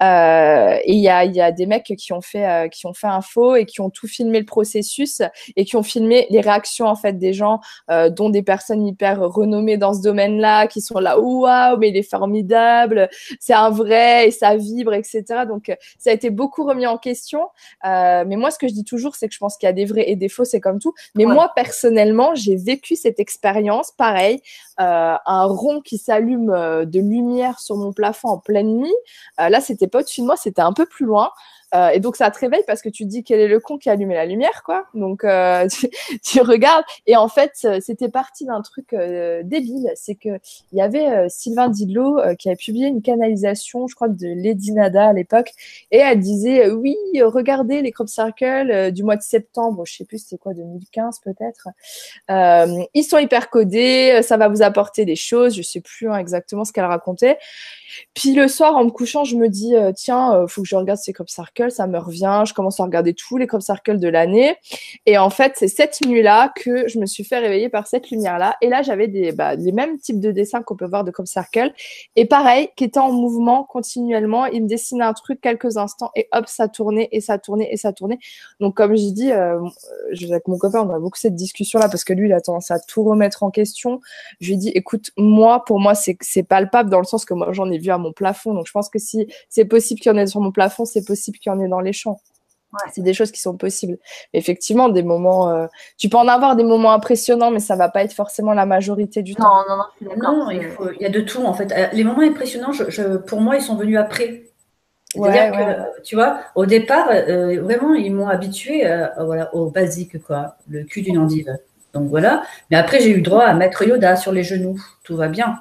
et 0.00 0.92
il 0.92 1.00
y 1.00 1.08
a, 1.08 1.24
y 1.24 1.40
a 1.40 1.52
des 1.52 1.66
mecs 1.66 1.92
qui 1.96 2.12
ont 2.12 2.20
fait 2.20 2.70
qui 2.70 2.86
ont 2.86 2.94
fait 2.94 3.06
un 3.06 3.20
faux 3.20 3.56
et 3.56 3.66
qui 3.66 3.80
ont 3.80 3.90
tout 3.90 4.06
filmé 4.06 4.38
le 4.38 4.46
processus 4.46 5.22
et 5.56 5.64
qui 5.64 5.76
ont 5.76 5.82
filmé 5.82 6.26
les 6.30 6.40
réactions 6.40 6.86
en 6.86 6.96
fait 6.96 7.18
des 7.18 7.32
gens, 7.32 7.60
dont 8.10 8.30
des 8.30 8.42
personnes 8.42 8.86
hyper 8.86 9.20
renommées 9.20 9.76
dans 9.76 9.94
ce 9.94 10.02
domaine-là, 10.02 10.66
qui 10.66 10.80
sont 10.80 10.98
là, 10.98 11.18
waouh, 11.18 11.78
mais 11.78 11.90
les 11.90 12.02
formidable, 12.12 13.08
c'est 13.40 13.54
un 13.54 13.70
vrai 13.70 14.28
et 14.28 14.30
ça 14.30 14.56
vibre, 14.56 14.92
etc. 14.92 15.22
Donc, 15.48 15.68
euh, 15.68 15.76
ça 15.98 16.10
a 16.10 16.12
été 16.12 16.30
beaucoup 16.30 16.64
remis 16.64 16.86
en 16.86 16.98
question. 16.98 17.48
Euh, 17.84 18.24
mais 18.26 18.36
moi, 18.36 18.50
ce 18.50 18.58
que 18.58 18.68
je 18.68 18.74
dis 18.74 18.84
toujours, 18.84 19.16
c'est 19.16 19.28
que 19.28 19.34
je 19.34 19.38
pense 19.38 19.56
qu'il 19.56 19.66
y 19.66 19.70
a 19.70 19.72
des 19.72 19.86
vrais 19.86 20.08
et 20.08 20.16
des 20.16 20.28
faux, 20.28 20.44
c'est 20.44 20.60
comme 20.60 20.78
tout. 20.78 20.94
Mais 21.14 21.24
moi, 21.24 21.50
personnellement, 21.54 22.34
j'ai 22.34 22.56
vécu 22.56 22.96
cette 22.96 23.18
expérience, 23.18 23.90
pareil, 23.92 24.42
euh, 24.80 25.14
un 25.26 25.44
rond 25.44 25.80
qui 25.80 25.98
s'allume 25.98 26.50
de 26.84 27.00
lumière 27.00 27.58
sur 27.60 27.76
mon 27.76 27.92
plafond 27.92 28.28
en 28.28 28.38
pleine 28.38 28.76
nuit. 28.76 28.94
là, 29.38 29.60
c'était 29.60 29.86
pas 29.86 30.00
au-dessus 30.00 30.20
de 30.20 30.26
moi, 30.26 30.36
c'était 30.36 30.62
un 30.62 30.72
peu 30.72 30.86
plus 30.86 31.06
loin. 31.06 31.30
Euh, 31.74 31.88
et 31.88 32.00
donc 32.00 32.16
ça 32.16 32.30
te 32.30 32.38
réveille 32.38 32.64
parce 32.66 32.82
que 32.82 32.88
tu 32.88 33.04
te 33.04 33.08
dis 33.08 33.24
quel 33.24 33.40
est 33.40 33.48
le 33.48 33.58
con 33.58 33.78
qui 33.78 33.88
a 33.88 33.92
allumé 33.92 34.14
la 34.14 34.26
lumière, 34.26 34.62
quoi. 34.64 34.86
Donc 34.94 35.24
euh, 35.24 35.66
tu, 36.24 36.40
regardes. 36.40 36.84
Et 37.06 37.16
en 37.16 37.28
fait 37.28 37.52
euh, 37.64 37.78
c'était 37.80 38.08
parti 38.08 38.44
d'un 38.44 38.60
truc 38.60 38.94
débile, 39.44 39.90
c'est 39.94 40.14
que 40.14 40.28
il 40.72 40.78
y 40.78 40.82
avait 40.82 41.28
Sylvain 41.28 41.68
Didlot 41.68 42.20
qui 42.38 42.48
avait 42.48 42.56
publié 42.56 42.88
une 42.88 43.02
canalisation, 43.02 43.86
je 43.86 43.94
crois 43.94 44.08
de 44.08 44.26
Lady 44.26 44.72
Nada 44.72 45.08
à 45.08 45.12
l'époque, 45.12 45.52
et 45.90 45.98
elle 45.98 46.20
disait 46.20 46.70
oui 46.70 46.96
regardez 47.22 47.80
les 47.80 47.92
crop 47.92 48.08
circles 48.08 48.92
du 48.92 49.02
mois 49.02 49.16
de 49.16 49.22
septembre, 49.22 49.84
je 49.86 49.96
sais 49.96 50.04
plus 50.04 50.18
c'était 50.18 50.38
quoi 50.38 50.52
2015 50.54 51.20
peut-être, 51.20 51.68
ils 52.94 53.04
sont 53.04 53.18
hyper 53.18 53.50
codés, 53.50 54.20
ça 54.22 54.36
va 54.36 54.48
vous 54.48 54.62
apporter 54.62 55.04
des 55.04 55.16
choses, 55.16 55.54
je 55.54 55.62
sais 55.62 55.80
plus 55.80 56.10
hein, 56.10 56.16
exactement 56.16 56.64
ce 56.64 56.72
qu'elle 56.72 56.84
racontait. 56.84 57.38
Puis 58.14 58.34
le 58.34 58.48
soir 58.48 58.76
en 58.76 58.84
me 58.84 58.90
couchant 58.90 59.24
je 59.24 59.36
me 59.36 59.48
dis 59.48 59.74
tiens 59.96 60.46
faut 60.48 60.62
que 60.62 60.68
je 60.68 60.76
regarde 60.76 60.98
ces 60.98 61.12
crop 61.12 61.28
circles 61.28 61.61
Ça 61.70 61.86
me 61.86 61.98
revient. 61.98 62.44
Je 62.46 62.54
commence 62.54 62.80
à 62.80 62.84
regarder 62.84 63.14
tous 63.14 63.36
les 63.36 63.46
Crop 63.46 63.62
Circle 63.62 63.98
de 63.98 64.08
l'année. 64.08 64.56
Et 65.06 65.18
en 65.18 65.30
fait, 65.30 65.52
c'est 65.56 65.68
cette 65.68 66.04
nuit-là 66.04 66.52
que 66.56 66.88
je 66.88 66.98
me 66.98 67.06
suis 67.06 67.24
fait 67.24 67.38
réveiller 67.38 67.68
par 67.68 67.86
cette 67.86 68.10
lumière-là. 68.10 68.56
Et 68.60 68.68
là, 68.68 68.82
j'avais 68.82 69.08
des, 69.08 69.32
bah, 69.32 69.54
les 69.54 69.72
mêmes 69.72 69.98
types 69.98 70.20
de 70.20 70.30
dessins 70.30 70.62
qu'on 70.62 70.76
peut 70.76 70.86
voir 70.86 71.04
de 71.04 71.10
Crop 71.10 71.26
Circle. 71.26 71.72
Et 72.16 72.26
pareil, 72.26 72.68
qui 72.76 72.84
était 72.84 73.00
en 73.00 73.12
mouvement 73.12 73.64
continuellement. 73.64 74.46
Il 74.46 74.64
me 74.64 74.68
dessinait 74.68 75.04
un 75.04 75.12
truc 75.12 75.40
quelques 75.40 75.76
instants 75.76 76.10
et 76.16 76.28
hop, 76.32 76.46
ça 76.46 76.68
tournait 76.68 77.08
et 77.12 77.20
ça 77.20 77.38
tournait 77.38 77.68
et 77.72 77.76
ça 77.76 77.92
tournait. 77.92 78.18
Donc, 78.60 78.76
comme 78.76 78.94
j'ai 78.96 79.10
dit, 79.10 79.32
euh, 79.32 79.60
avec 80.24 80.48
mon 80.48 80.58
copain, 80.58 80.80
on 80.80 80.90
a 80.90 80.98
beaucoup 80.98 81.18
cette 81.18 81.34
discussion-là 81.34 81.88
parce 81.88 82.04
que 82.04 82.12
lui, 82.12 82.28
il 82.28 82.32
a 82.32 82.40
tendance 82.40 82.70
à 82.70 82.78
tout 82.80 83.02
remettre 83.04 83.42
en 83.42 83.50
question. 83.50 84.00
Je 84.40 84.48
lui 84.48 84.54
ai 84.54 84.56
dit, 84.56 84.68
écoute, 84.70 85.10
moi, 85.16 85.64
pour 85.64 85.80
moi, 85.80 85.94
c'est 85.94 86.42
palpable 86.42 86.90
dans 86.90 86.98
le 86.98 87.04
sens 87.04 87.24
que 87.24 87.34
moi, 87.34 87.52
j'en 87.52 87.70
ai 87.70 87.78
vu 87.78 87.90
à 87.90 87.98
mon 87.98 88.12
plafond. 88.12 88.54
Donc, 88.54 88.66
je 88.66 88.72
pense 88.72 88.88
que 88.88 88.98
si 88.98 89.26
c'est 89.48 89.64
possible 89.64 90.00
qu'il 90.00 90.12
y 90.12 90.14
en 90.14 90.18
ait 90.18 90.26
sur 90.26 90.40
mon 90.40 90.52
plafond, 90.52 90.84
c'est 90.84 91.04
possible 91.04 91.38
qu'il 91.38 91.50
y 91.50 91.51
en 91.51 91.51
ait 91.51 91.51
dans 91.56 91.80
les 91.80 91.92
champs. 91.92 92.20
C'est 92.92 93.02
des 93.02 93.12
choses 93.12 93.30
qui 93.30 93.40
sont 93.40 93.56
possibles. 93.56 93.98
Effectivement, 94.32 94.88
des 94.88 95.02
moments. 95.02 95.50
Euh, 95.50 95.66
tu 95.98 96.08
peux 96.08 96.16
en 96.16 96.28
avoir 96.28 96.56
des 96.56 96.64
moments 96.64 96.92
impressionnants, 96.92 97.50
mais 97.50 97.60
ça 97.60 97.76
va 97.76 97.88
pas 97.88 98.02
être 98.02 98.14
forcément 98.14 98.54
la 98.54 98.66
majorité 98.66 99.22
du 99.22 99.34
temps. 99.34 99.62
Non, 99.68 99.76
non, 100.16 100.16
non, 100.16 100.50
il, 100.50 100.70
il, 100.98 101.02
y 101.02 101.06
a 101.06 101.10
de 101.10 101.20
tout 101.20 101.44
en 101.44 101.52
fait. 101.52 101.70
Euh, 101.72 101.88
les 101.92 102.04
moments 102.04 102.22
impressionnants, 102.22 102.72
je, 102.72 103.16
pour 103.18 103.40
moi, 103.40 103.56
ils 103.56 103.62
sont 103.62 103.76
venus 103.76 103.98
après. 103.98 104.44
C'est-à-dire 105.08 105.52
que, 105.52 106.02
tu 106.02 106.14
vois, 106.14 106.38
au 106.54 106.64
départ, 106.64 107.08
euh, 107.10 107.60
vraiment, 107.60 107.92
ils 107.92 108.14
m'ont 108.14 108.28
habitué 108.28 108.84
voilà, 109.18 109.54
au 109.54 109.68
basique, 109.68 110.22
quoi, 110.22 110.56
le 110.68 110.84
cul 110.84 111.02
d'une 111.02 111.18
endive. 111.18 111.54
Donc 111.92 112.08
voilà. 112.08 112.42
Mais 112.70 112.78
après, 112.78 113.00
j'ai 113.00 113.10
eu 113.10 113.20
droit 113.20 113.44
à 113.44 113.52
mettre 113.52 113.86
Yoda 113.86 114.16
sur 114.16 114.32
les 114.32 114.42
genoux. 114.42 114.80
Tout 115.04 115.16
va 115.16 115.28
bien. 115.28 115.58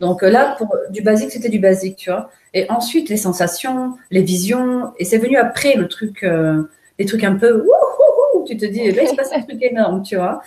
Donc 0.00 0.22
là, 0.22 0.54
pour 0.56 0.74
du 0.90 1.02
basique, 1.02 1.32
c'était 1.32 1.48
du 1.48 1.58
basique, 1.58 1.96
tu 1.96 2.10
vois. 2.10 2.30
Et 2.54 2.70
ensuite, 2.70 3.08
les 3.08 3.16
sensations, 3.16 3.94
les 4.10 4.22
visions. 4.22 4.92
Et 4.98 5.04
c'est 5.04 5.18
venu 5.18 5.36
après 5.36 5.74
le 5.74 5.88
truc, 5.88 6.22
euh, 6.22 6.62
les 6.98 7.04
trucs 7.04 7.24
un 7.24 7.34
peu, 7.34 7.64
tu 8.46 8.56
te 8.56 8.64
dis, 8.64 8.90
là, 8.90 9.02
il 9.02 9.08
se 9.08 9.14
passe 9.14 9.32
un 9.32 9.42
truc 9.42 9.62
énorme, 9.62 10.02
tu 10.02 10.16
vois. 10.16 10.40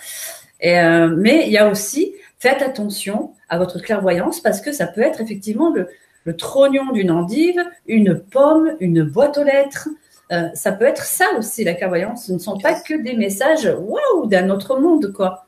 Euh, 0.64 1.14
mais 1.16 1.46
il 1.46 1.52
y 1.52 1.58
a 1.58 1.68
aussi, 1.68 2.14
faites 2.38 2.62
attention 2.62 3.32
à 3.48 3.58
votre 3.58 3.80
clairvoyance 3.80 4.40
parce 4.40 4.60
que 4.60 4.72
ça 4.72 4.86
peut 4.86 5.00
être 5.00 5.20
effectivement 5.20 5.72
le, 5.74 5.88
trognon 6.36 6.92
d'une 6.92 7.10
endive, 7.10 7.60
une 7.86 8.18
pomme, 8.18 8.76
une 8.80 9.02
boîte 9.02 9.38
aux 9.38 9.44
lettres. 9.44 9.88
Euh, 10.30 10.48
ça 10.54 10.72
peut 10.72 10.84
être 10.84 11.04
ça 11.04 11.26
aussi, 11.36 11.64
la 11.64 11.74
clairvoyance. 11.74 12.26
Ce 12.26 12.32
ne 12.32 12.38
sont 12.38 12.58
pas 12.58 12.74
que 12.74 12.94
des 12.94 13.14
messages, 13.14 13.66
waouh, 13.66 14.26
d'un 14.26 14.50
autre 14.50 14.78
monde, 14.78 15.12
quoi. 15.12 15.46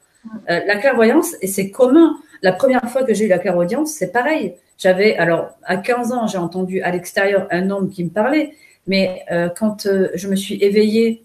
Euh, 0.51 0.61
la 0.67 0.77
clairvoyance, 0.77 1.37
et 1.43 1.47
c'est 1.47 1.71
commun. 1.71 2.17
La 2.45 2.53
première 2.53 2.91
fois 2.91 3.05
que 3.05 3.15
j'ai 3.15 3.25
eu 3.25 3.29
la 3.29 3.39
clairaudience, 3.39 3.93
c'est 3.93 4.13
pareil. 4.13 4.57
J'avais, 4.77 5.17
alors, 5.17 5.53
à 5.63 5.79
15 5.79 6.13
ans, 6.13 6.27
j'ai 6.27 6.37
entendu 6.37 6.83
à 6.83 6.91
l'extérieur 6.91 7.49
un 7.51 7.71
homme 7.71 7.89
qui 7.89 8.05
me 8.05 8.11
parlait, 8.11 8.53
mais 8.87 9.25
euh, 9.33 9.49
quand 9.49 9.87
euh, 9.87 10.11
je 10.15 10.29
me 10.29 10.37
suis 10.37 10.63
éveillée, 10.63 11.25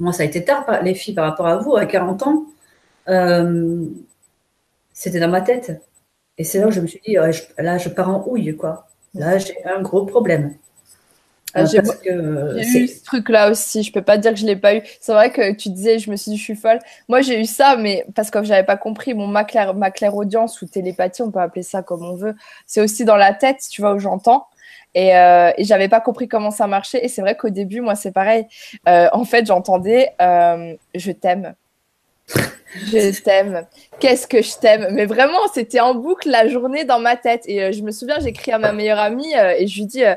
moi, 0.00 0.12
ça 0.12 0.24
a 0.24 0.26
été 0.26 0.44
tard, 0.44 0.66
les 0.82 0.94
filles, 0.94 1.14
par 1.14 1.26
rapport 1.26 1.46
à 1.46 1.58
vous, 1.58 1.76
à 1.76 1.86
40 1.86 2.24
ans, 2.24 2.46
c'était 4.92 5.20
dans 5.20 5.30
ma 5.30 5.40
tête. 5.40 5.80
Et 6.36 6.42
c'est 6.42 6.58
là 6.58 6.66
où 6.66 6.72
je 6.72 6.80
me 6.80 6.88
suis 6.88 7.00
dit, 7.06 7.14
là, 7.14 7.78
je 7.78 7.88
pars 7.90 8.08
en 8.08 8.24
houille, 8.26 8.56
quoi. 8.56 8.88
Là, 9.14 9.38
j'ai 9.38 9.64
un 9.64 9.82
gros 9.82 10.04
problème. 10.04 10.56
Ah, 11.54 11.64
j'ai 11.64 11.78
eu 11.78 12.88
ce 12.88 13.04
truc-là 13.04 13.50
aussi. 13.50 13.82
Je 13.82 13.92
peux 13.92 14.02
pas 14.02 14.18
dire 14.18 14.32
que 14.32 14.38
je 14.38 14.46
l'ai 14.46 14.56
pas 14.56 14.74
eu. 14.76 14.82
C'est 15.00 15.12
vrai 15.12 15.30
que 15.30 15.52
tu 15.52 15.68
disais, 15.68 15.98
je 15.98 16.10
me 16.10 16.16
suis 16.16 16.32
dit, 16.32 16.36
je 16.36 16.42
suis 16.42 16.56
folle. 16.56 16.80
Moi, 17.08 17.20
j'ai 17.20 17.40
eu 17.40 17.44
ça, 17.44 17.76
mais 17.76 18.04
parce 18.14 18.30
que 18.30 18.42
j'avais 18.42 18.64
pas 18.64 18.76
compris. 18.76 19.14
Mon 19.14 19.26
ma 19.26 19.44
claire, 19.44 19.74
ma 19.74 19.90
claire 19.90 20.16
audience 20.16 20.60
ou 20.62 20.66
télépathie, 20.66 21.22
on 21.22 21.30
peut 21.30 21.40
appeler 21.40 21.62
ça 21.62 21.82
comme 21.82 22.04
on 22.04 22.14
veut. 22.14 22.34
C'est 22.66 22.80
aussi 22.80 23.04
dans 23.04 23.16
la 23.16 23.32
tête, 23.32 23.60
tu 23.70 23.80
vois, 23.80 23.94
où 23.94 23.98
j'entends. 23.98 24.46
Et, 24.94 25.16
euh, 25.16 25.52
et 25.56 25.64
j'avais 25.64 25.88
pas 25.88 26.00
compris 26.00 26.28
comment 26.28 26.50
ça 26.50 26.66
marchait. 26.66 27.04
Et 27.04 27.08
c'est 27.08 27.22
vrai 27.22 27.36
qu'au 27.36 27.50
début, 27.50 27.80
moi, 27.80 27.94
c'est 27.94 28.12
pareil. 28.12 28.46
Euh, 28.88 29.08
en 29.12 29.24
fait, 29.24 29.46
j'entendais, 29.46 30.10
euh, 30.20 30.74
je 30.94 31.12
t'aime. 31.12 31.54
Je 32.86 33.22
t'aime. 33.22 33.66
Qu'est-ce 34.00 34.26
que 34.26 34.42
je 34.42 34.56
t'aime? 34.58 34.88
Mais 34.92 35.06
vraiment, 35.06 35.38
c'était 35.52 35.80
en 35.80 35.94
boucle 35.94 36.28
la 36.28 36.48
journée 36.48 36.84
dans 36.84 36.98
ma 36.98 37.16
tête. 37.16 37.42
Et 37.46 37.62
euh, 37.62 37.72
je 37.72 37.82
me 37.82 37.92
souviens, 37.92 38.18
j'écris 38.20 38.52
à 38.52 38.58
ma 38.58 38.72
meilleure 38.72 38.98
amie 38.98 39.34
euh, 39.36 39.54
et 39.56 39.66
je 39.66 39.78
lui 39.78 39.86
dis 39.86 40.04
euh, 40.04 40.14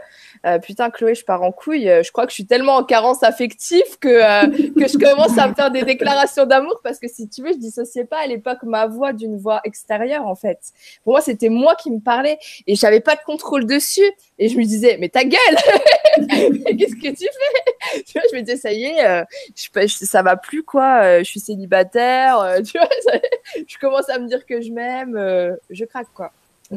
Putain, 0.63 0.89
Chloé, 0.89 1.15
je 1.15 1.23
pars 1.23 1.43
en 1.43 1.51
couille. 1.51 1.85
je 1.85 2.11
crois 2.11 2.25
que 2.25 2.31
je 2.31 2.35
suis 2.35 2.45
tellement 2.45 2.75
en 2.75 2.83
carence 2.83 3.23
affective 3.23 3.97
que, 3.99 4.45
que 4.79 4.87
je 4.87 4.97
commence 4.97 5.37
à 5.37 5.47
me 5.47 5.53
faire 5.53 5.71
des 5.71 5.83
déclarations 5.83 6.45
d'amour 6.45 6.79
parce 6.83 6.99
que 6.99 7.07
si 7.07 7.27
tu 7.27 7.43
veux, 7.43 7.53
je 7.53 7.57
dissociais 7.57 8.05
pas 8.05 8.19
à 8.19 8.27
l'époque 8.27 8.59
ma 8.63 8.87
voix 8.87 9.13
d'une 9.13 9.37
voix 9.37 9.61
extérieure 9.63 10.25
en 10.25 10.35
fait. 10.35 10.59
Pour 11.03 11.13
moi, 11.13 11.21
c'était 11.21 11.49
moi 11.49 11.75
qui 11.75 11.91
me 11.91 11.99
parlais 11.99 12.37
et 12.65 12.75
j'avais 12.75 12.99
pas 13.01 13.15
de 13.15 13.21
contrôle 13.25 13.65
dessus. 13.65 14.09
Et 14.39 14.49
je 14.49 14.57
me 14.57 14.63
disais 14.63 14.97
Mais 14.99 15.09
ta 15.09 15.23
gueule 15.23 15.39
Qu'est-ce 16.17 16.95
que 16.95 17.09
tu 17.09 17.25
fais 17.25 18.03
Tu 18.03 18.13
vois, 18.13 18.23
je 18.31 18.35
me 18.37 18.41
disais 18.41 18.57
Ça 18.57 18.71
y 18.71 18.85
est, 18.85 19.25
je, 19.55 19.87
ça 19.87 20.21
va 20.21 20.35
plus 20.35 20.63
quoi. 20.63 21.19
je 21.19 21.23
suis 21.23 21.39
célibataire 21.39 21.87
euh, 22.47 22.61
tu 22.61 22.77
vois, 22.77 22.89
je 23.67 23.77
commence 23.79 24.09
à 24.09 24.19
me 24.19 24.27
dire 24.27 24.45
que 24.45 24.61
je 24.61 24.71
m'aime, 24.71 25.15
euh, 25.15 25.55
je 25.69 25.85
craque 25.85 26.07
quoi. 26.13 26.31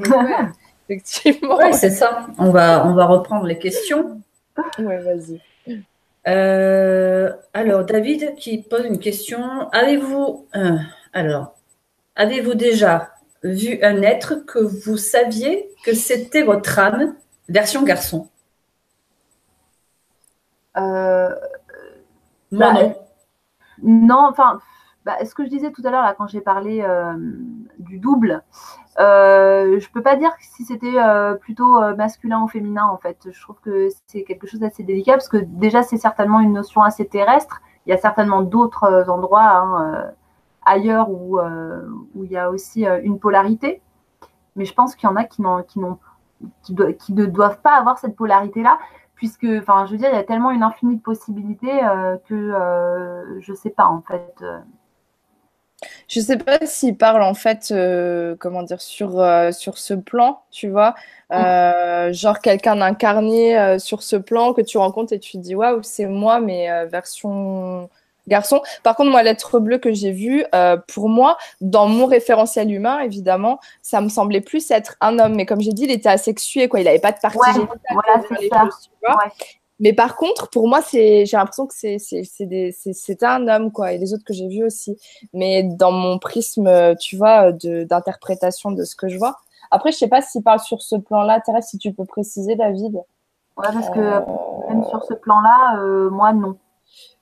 effectivement. 0.91 1.57
Ouais, 1.57 1.73
c'est 1.73 1.91
ça. 1.91 2.27
On 2.39 2.51
va, 2.51 2.87
on 2.87 2.95
va 2.95 3.07
reprendre 3.07 3.47
les 3.47 3.59
questions. 3.59 4.21
Ouais, 4.79 4.99
vas-y. 4.99 5.41
Euh, 6.29 7.33
alors, 7.55 7.85
David 7.85 8.35
qui 8.35 8.63
pose 8.63 8.85
une 8.85 8.99
question. 8.99 9.71
Avez-vous, 9.71 10.47
alors, 11.13 11.55
avez-vous 12.17 12.55
déjà 12.55 13.13
vu 13.43 13.79
un 13.83 14.03
être 14.03 14.35
que 14.47 14.59
vous 14.59 14.97
saviez 14.99 15.71
que 15.85 15.95
c'était 15.95 16.43
votre 16.43 16.79
âme, 16.79 17.15
version 17.49 17.83
garçon? 17.83 18.29
Moi 20.77 21.31
bah, 22.53 22.73
non. 22.73 22.97
Non, 23.83 24.27
enfin, 24.29 24.61
bah, 25.05 25.25
ce 25.25 25.35
que 25.35 25.45
je 25.45 25.49
disais 25.49 25.71
tout 25.71 25.83
à 25.85 25.91
l'heure, 25.91 26.15
quand 26.19 26.27
j'ai 26.27 26.41
parlé 26.41 26.83
euh, 26.83 27.15
du 27.79 27.99
double, 27.99 28.43
euh, 29.01 29.81
je 29.81 29.91
peux 29.91 30.03
pas 30.03 30.17
dire 30.17 30.31
si 30.41 30.65
c'était 30.65 30.99
euh, 30.99 31.35
plutôt 31.35 31.81
masculin 31.97 32.43
ou 32.43 32.49
féminin, 32.49 32.87
en 32.87 32.99
fait. 32.99 33.29
Je 33.31 33.41
trouve 33.41 33.59
que 33.61 33.89
c'est 34.07 34.25
quelque 34.25 34.47
chose 34.47 34.61
d'assez 34.61 34.83
délicat, 34.83 35.13
parce 35.13 35.29
que 35.29 35.39
déjà, 35.39 35.83
c'est 35.83 35.97
certainement 35.97 36.41
une 36.41 36.53
notion 36.53 36.83
assez 36.83 37.07
terrestre. 37.07 37.63
Il 37.87 37.91
y 37.91 37.93
a 37.93 37.99
certainement 37.99 38.43
d'autres 38.43 39.09
endroits 39.09 39.43
hein, 39.43 40.13
ailleurs 40.67 41.11
où, 41.11 41.39
où 42.15 42.25
il 42.25 42.31
y 42.31 42.37
a 42.37 42.51
aussi 42.51 42.85
une 42.85 43.19
polarité. 43.19 43.81
Mais 44.57 44.65
je 44.65 44.75
pense 44.75 44.95
qu'il 44.95 45.09
y 45.09 45.13
en 45.13 45.17
a 45.17 45.25
qui, 45.25 45.43
qui, 45.69 45.81
qui, 46.63 46.77
qui 46.99 47.13
ne 47.15 47.27
doivent 47.27 47.61
pas 47.63 47.77
avoir 47.77 47.99
cette 47.99 48.17
polarité-là 48.17 48.79
puisque, 49.15 49.47
enfin, 49.59 49.85
je 49.87 49.93
veux 49.93 49.99
dire, 49.99 50.09
il 50.11 50.17
y 50.17 50.19
a 50.19 50.25
tellement 50.25 50.51
une 50.51 50.63
infinie 50.63 50.97
de 50.97 51.03
possibilités 51.03 51.81
que 52.27 53.39
je 53.39 53.51
ne 53.51 53.57
sais 53.57 53.71
pas, 53.71 53.87
en 53.87 54.03
fait. 54.03 54.43
Je 56.09 56.21
sais 56.21 56.37
pas 56.37 56.59
s'il 56.65 56.97
parle 56.97 57.23
en 57.23 57.35
fait, 57.35 57.69
euh, 57.71 58.35
comment 58.39 58.63
dire, 58.63 58.81
sur, 58.81 59.21
euh, 59.21 59.53
sur 59.53 59.79
ce 59.79 59.95
plan, 59.95 60.43
tu 60.51 60.69
vois. 60.69 60.95
Euh, 61.33 62.13
genre 62.13 62.41
quelqu'un 62.41 62.77
d'incarné 62.77 63.79
sur 63.79 64.03
ce 64.03 64.17
plan 64.17 64.53
que 64.53 64.61
tu 64.61 64.79
rencontres 64.79 65.13
et 65.13 65.21
tu 65.21 65.33
te 65.33 65.39
dis 65.39 65.55
waouh, 65.55 65.83
c'est 65.83 66.07
moi, 66.07 66.41
mais 66.41 66.87
version 66.87 67.89
garçon. 68.29 68.61
Par 68.83 68.95
contre, 68.95 69.11
moi, 69.11 69.23
l'être 69.23 69.59
bleu 69.59 69.79
que 69.79 69.93
j'ai 69.93 70.13
vu, 70.13 70.45
pour 70.89 71.09
moi, 71.09 71.39
dans 71.61 71.87
mon 71.87 72.07
référentiel 72.07 72.71
humain, 72.73 73.01
évidemment, 73.01 73.61
ça 73.81 74.01
me 74.01 74.09
semblait 74.09 74.41
plus 74.41 74.71
être 74.71 74.97
un 75.01 75.19
homme. 75.19 75.35
Mais 75.35 75.47
comme 75.47 75.61
j'ai 75.61 75.73
dit, 75.73 75.85
il 75.85 75.91
était 75.91 76.09
asexué, 76.09 76.69
quoi. 76.69 76.81
Il 76.81 76.89
avait 76.89 76.99
pas 76.99 77.13
de 77.13 77.21
partie 77.21 77.39
ouais, 77.39 77.67
voilà, 77.93 78.23
c'est 78.29 78.49
ça. 78.49 78.69
tu 78.83 78.91
vois. 79.03 79.19
Mais 79.81 79.93
par 79.93 80.17
contre, 80.17 80.49
pour 80.51 80.69
moi, 80.69 80.83
c'est, 80.83 81.27
j'ai 81.27 81.37
l'impression 81.37 81.67
que 81.67 81.75
c'est, 81.75 81.99
c'est, 81.99 82.23
c'est, 82.23 83.23
un 83.23 83.49
homme, 83.49 83.73
quoi, 83.73 83.93
et 83.93 83.99
les 83.99 84.15
autres 84.15 84.25
que 84.25 84.35
j'ai 84.35 84.47
vus 84.47 84.65
aussi. 84.65 84.99
Mais 85.33 85.63
dans 85.63 85.93
mon 85.93 86.19
prisme, 86.19 86.95
tu 87.01 87.17
vois, 87.17 87.53
de, 87.53 87.85
d'interprétation 87.85 88.71
de 88.71 88.85
ce 88.85 88.95
que 88.95 89.09
je 89.09 89.19
vois. 89.19 89.37
Après, 89.71 89.93
je 89.93 89.99
sais 89.99 90.09
pas 90.09 90.21
s'il 90.21 90.43
parle 90.43 90.61
sur 90.61 90.83
ce 90.83 90.97
plan-là. 90.97 91.41
Thérèse, 91.41 91.67
si 91.67 91.79
tu 91.79 91.93
peux 91.93 92.05
préciser, 92.05 92.57
David. 92.57 92.97
Ouais, 93.57 93.69
parce 93.73 93.91
que 93.91 94.01
euh, 94.01 94.21
même 94.69 94.85
sur 94.85 95.05
ce 95.05 95.15
plan-là, 95.15 95.79
euh, 95.81 96.11
moi, 96.11 96.33
non. 96.33 96.57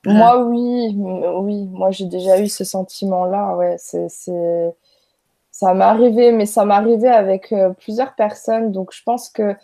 Moi, 0.05 0.43
oui, 0.43 0.95
oui. 0.95 1.67
Moi, 1.71 1.91
j'ai 1.91 2.05
déjà 2.05 2.39
eu 2.39 2.47
ce 2.47 2.63
sentiment-là. 2.63 3.55
Ouais, 3.55 3.75
c'est, 3.77 4.09
c'est, 4.09 4.73
ça 5.51 5.73
m'est 5.73 5.83
arrivé, 5.83 6.31
mais 6.31 6.45
ça 6.45 6.65
m'est 6.65 6.73
arrivé 6.73 7.09
avec 7.09 7.51
euh, 7.51 7.71
plusieurs 7.71 8.15
personnes. 8.15 8.71
Donc, 8.71 8.93
je 8.93 9.03
pense 9.03 9.29
que 9.29 9.55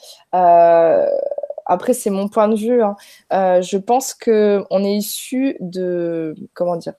après 1.66 1.94
c'est 1.94 2.10
mon 2.10 2.28
point 2.28 2.48
de 2.48 2.56
vue. 2.56 2.84
Hein. 2.84 2.96
Euh, 3.34 3.62
je 3.62 3.78
pense 3.78 4.14
que 4.14 4.64
on 4.70 4.84
est 4.84 4.96
issu 4.96 5.58
de 5.60 6.36
comment 6.54 6.76
dire 6.78 6.94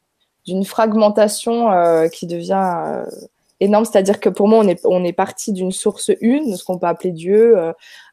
d'une 0.47 0.65
fragmentation 0.65 1.73
euh, 1.73 2.09
qui 2.09 2.27
devient 2.27 2.73
euh, 2.77 3.05
énorme. 3.61 3.85
C'est-à-dire 3.85 4.20
que 4.20 4.28
pour 4.28 4.49
moi, 4.49 4.59
on 4.59 4.69
est, 4.69 4.81
on 4.85 5.05
est 5.05 5.12
parti 5.12 5.53
d'une 5.53 5.73
source 5.73 6.11
une, 6.20 6.57
ce 6.57 6.65
qu'on 6.65 6.78
peut 6.78 6.87
appeler 6.87 7.12
Dieu, 7.12 7.57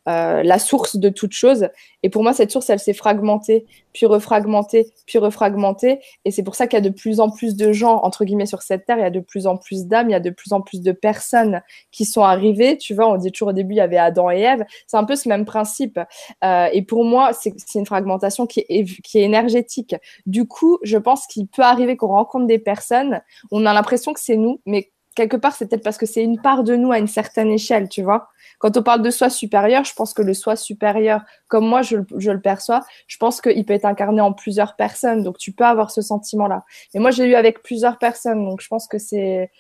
euh, 0.10 0.44
la 0.44 0.60
source 0.60 0.98
de 0.98 1.08
toute 1.08 1.32
chose. 1.32 1.70
Et 2.02 2.10
pour 2.10 2.24
moi, 2.24 2.34
cette 2.34 2.52
source, 2.52 2.70
elle 2.70 2.80
s'est 2.80 2.94
fragmentée, 2.94 3.66
puis 3.94 4.06
refragmentée, 4.06 4.92
puis 5.06 5.18
refragmentée. 5.18 6.00
Et 6.26 6.32
c'est 6.32 6.44
pour 6.44 6.56
ça 6.56 6.68
qu'il 6.68 6.76
y 6.76 6.82
a 6.82 6.90
de 6.90 6.94
plus 6.94 7.22
en 7.22 7.30
plus 7.30 7.56
de 7.56 7.72
gens, 7.72 8.02
entre 8.04 8.26
guillemets, 8.26 8.46
sur 8.46 8.62
cette 8.64 8.86
terre. 8.86 8.98
Il 8.98 9.04
y 9.04 9.06
a 9.06 9.10
de 9.10 9.22
plus 9.22 9.48
en 9.48 9.56
plus 9.56 9.86
d'âmes, 9.86 10.10
il 10.10 10.12
y 10.12 10.16
a 10.16 10.20
de 10.20 10.30
plus 10.30 10.52
en 10.52 10.60
plus 10.60 10.82
de 10.82 10.92
personnes 10.92 11.62
qui 11.92 12.04
sont 12.04 12.24
arrivées. 12.24 12.78
Tu 12.78 12.94
vois, 12.94 13.08
on 13.08 13.16
dit 13.16 13.32
toujours 13.32 13.50
au 13.50 13.54
début, 13.54 13.76
il 13.76 13.78
y 13.78 13.82
avait 13.82 13.98
Adam 13.98 14.30
et 14.30 14.42
Ève. 14.42 14.66
C'est 14.88 14.98
un 14.98 15.06
peu 15.06 15.16
ce 15.16 15.30
même 15.30 15.46
principe. 15.46 15.98
Euh, 16.44 16.68
et 16.74 16.82
pour 16.82 17.06
moi, 17.06 17.32
c'est 17.34 17.54
une 17.76 17.86
fragmentation 17.86 18.46
qui 18.46 18.66
est, 18.68 18.84
qui 19.02 19.20
est 19.20 19.24
énergétique. 19.24 19.96
Du 20.26 20.46
coup, 20.46 20.80
je 20.84 20.98
pense 20.98 21.28
qu'il 21.28 21.48
peut 21.48 21.62
arriver 21.62 21.96
qu'on 21.96 22.08
rencontre 22.08 22.48
des 22.48 22.60
personnes, 22.60 23.22
on 23.52 23.66
a 23.66 23.74
l'impression 23.74 24.12
que 24.12 24.20
c'est 24.20 24.36
nous, 24.36 24.60
mais 24.66 24.92
quelque 25.16 25.38
part, 25.38 25.54
c'est 25.54 25.68
peut-être 25.68 25.84
parce 25.84 25.98
que 25.98 26.06
c'est 26.06 26.24
une 26.24 26.42
part 26.42 26.64
de 26.64 26.76
nous 26.76 26.92
à 26.92 27.00
une 27.00 27.08
certaine 27.08 27.50
échelle, 27.50 27.90
tu 27.90 28.02
vois. 28.02 28.30
Quand 28.60 28.78
on 28.78 28.84
parle 28.84 29.02
de 29.02 29.10
soi 29.10 29.30
supérieur, 29.30 29.84
je 29.84 29.94
pense 29.94 30.14
que 30.14 30.22
le 30.22 30.34
soi 30.34 30.56
supérieur, 30.56 31.22
comme 31.48 31.68
moi 31.68 31.82
je, 31.82 31.98
le 31.98 32.40
perçois, 32.40 32.82
je 33.08 33.18
pense 33.18 33.42
qu'il 33.42 33.66
peut 33.66 33.74
être 33.74 33.86
incarné 33.86 34.22
en 34.22 34.34
plusieurs 34.34 34.76
personnes. 34.76 35.24
Donc 35.24 35.38
tu 35.38 35.52
peux 35.52 35.66
avoir 35.66 35.92
ce 35.92 36.02
sentiment-là. 36.02 36.64
Et 36.94 37.00
moi, 37.00 37.12
j'ai 37.12 37.26
eu 37.26 37.36
avec 37.36 37.62
plusieurs 37.62 37.98
personnes, 37.98 38.46
donc 38.46 38.62
je 38.62 38.68
pense 38.68 38.88
que 38.88 38.98
c'est 38.98 39.52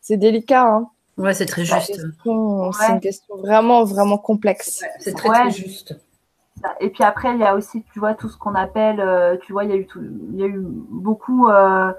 c'est 0.00 0.16
délicat. 0.16 0.64
Hein. 0.66 0.90
Ouais, 1.18 1.34
c'est 1.34 1.46
très 1.46 1.64
juste. 1.64 1.94
C'est 2.24 2.30
une 2.30 3.00
question 3.00 3.36
vraiment, 3.36 3.84
vraiment 3.84 4.18
complexe. 4.18 4.82
c'est 4.98 5.14
très, 5.14 5.28
très 5.28 5.50
juste. 5.50 5.96
Et 6.80 6.90
puis 6.90 7.04
après, 7.04 7.34
il 7.34 7.40
y 7.40 7.44
a 7.44 7.54
aussi, 7.54 7.84
tu 7.92 7.98
vois, 7.98 8.14
tout 8.14 8.28
ce 8.28 8.36
qu'on 8.36 8.54
appelle, 8.54 9.00
euh, 9.00 9.36
tu 9.44 9.52
vois, 9.52 9.64
il 9.64 9.70
y 9.70 9.72
a 9.72 9.76
eu, 9.76 9.88
il 10.32 10.40
y 10.40 10.42
a 10.42 10.46
eu 10.46 10.60
beaucoup. 10.60 11.48
Euh, 11.48 11.92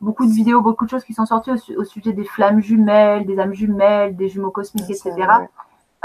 beaucoup 0.00 0.26
de 0.26 0.32
vidéos, 0.32 0.62
beaucoup 0.62 0.84
de 0.84 0.90
choses 0.90 1.04
qui 1.04 1.14
sont 1.14 1.26
sorties 1.26 1.50
au, 1.76 1.84
sujet 1.84 2.12
des 2.12 2.24
flammes 2.24 2.60
jumelles, 2.60 3.26
des 3.26 3.38
âmes 3.38 3.54
jumelles, 3.54 4.16
des 4.16 4.28
jumeaux 4.28 4.50
cosmiques, 4.50 4.90
etc. 4.90 5.26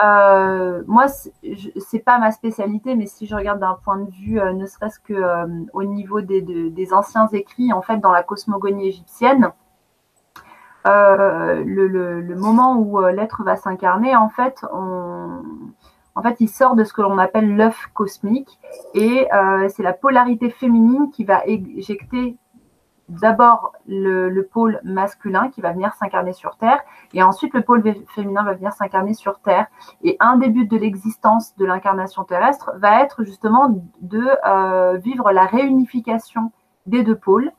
Euh, 0.03 0.83
moi, 0.87 1.05
c'est 1.07 1.99
pas 1.99 2.19
ma 2.19 2.31
spécialité, 2.31 2.95
mais 2.95 3.05
si 3.05 3.25
je 3.25 3.35
regarde 3.35 3.59
d'un 3.59 3.77
point 3.83 3.97
de 3.97 4.11
vue, 4.11 4.39
euh, 4.39 4.51
ne 4.51 4.65
serait-ce 4.65 4.99
que 4.99 5.13
euh, 5.13 5.47
au 5.73 5.83
niveau 5.83 6.19
des, 6.19 6.41
des, 6.41 6.93
anciens 6.93 7.27
écrits, 7.31 7.71
en 7.71 7.81
fait, 7.81 7.97
dans 7.97 8.11
la 8.11 8.23
cosmogonie 8.23 8.89
égyptienne, 8.89 9.51
le, 10.85 11.63
le, 12.21 12.35
moment 12.35 12.77
où 12.77 12.99
l'être 13.07 13.43
va 13.43 13.55
s'incarner, 13.55 14.15
en 14.15 14.29
fait, 14.29 14.65
on, 14.71 15.41
en 16.13 16.21
fait, 16.21 16.35
il 16.41 16.49
sort 16.49 16.75
de 16.75 16.83
ce 16.83 16.93
que 16.93 17.01
l'on 17.01 17.17
appelle 17.17 17.55
l'œuf 17.55 17.87
cosmique, 17.93 18.59
et 18.93 19.27
c'est 19.69 19.81
la 19.81 19.93
polarité 19.93 20.49
féminine 20.51 21.09
qui 21.09 21.23
va 21.23 21.41
éjecter 21.47 22.37
d'abord 23.09 23.73
le, 23.87 24.41
pôle 24.41 24.79
masculin 24.83 25.49
qui 25.49 25.61
va 25.61 25.71
venir 25.71 25.93
s'incarner 25.93 26.33
sur 26.33 26.57
Terre, 26.57 26.79
et 27.13 27.21
ensuite 27.23 27.53
le 27.53 27.61
pôle 27.61 27.83
féminin 28.15 28.43
va 28.43 28.53
venir 28.53 28.73
s'incarner 28.73 29.13
sur 29.13 29.39
Terre. 29.39 29.67
Et 30.03 30.17
un 30.19 30.37
des 30.37 30.49
buts 30.49 30.67
de 30.67 30.77
l'existence 30.77 31.55
de 31.57 31.65
l'incarnation 31.65 32.23
terrestre 32.23 32.71
va 32.77 33.01
être 33.01 33.23
justement 33.23 33.81
de 34.01 34.23
euh, 34.45 34.97
vivre 34.97 35.31
la 35.31 35.45
réunification 35.45 36.51
des 36.85 37.03
deux 37.03 37.15
pôles, 37.15 37.51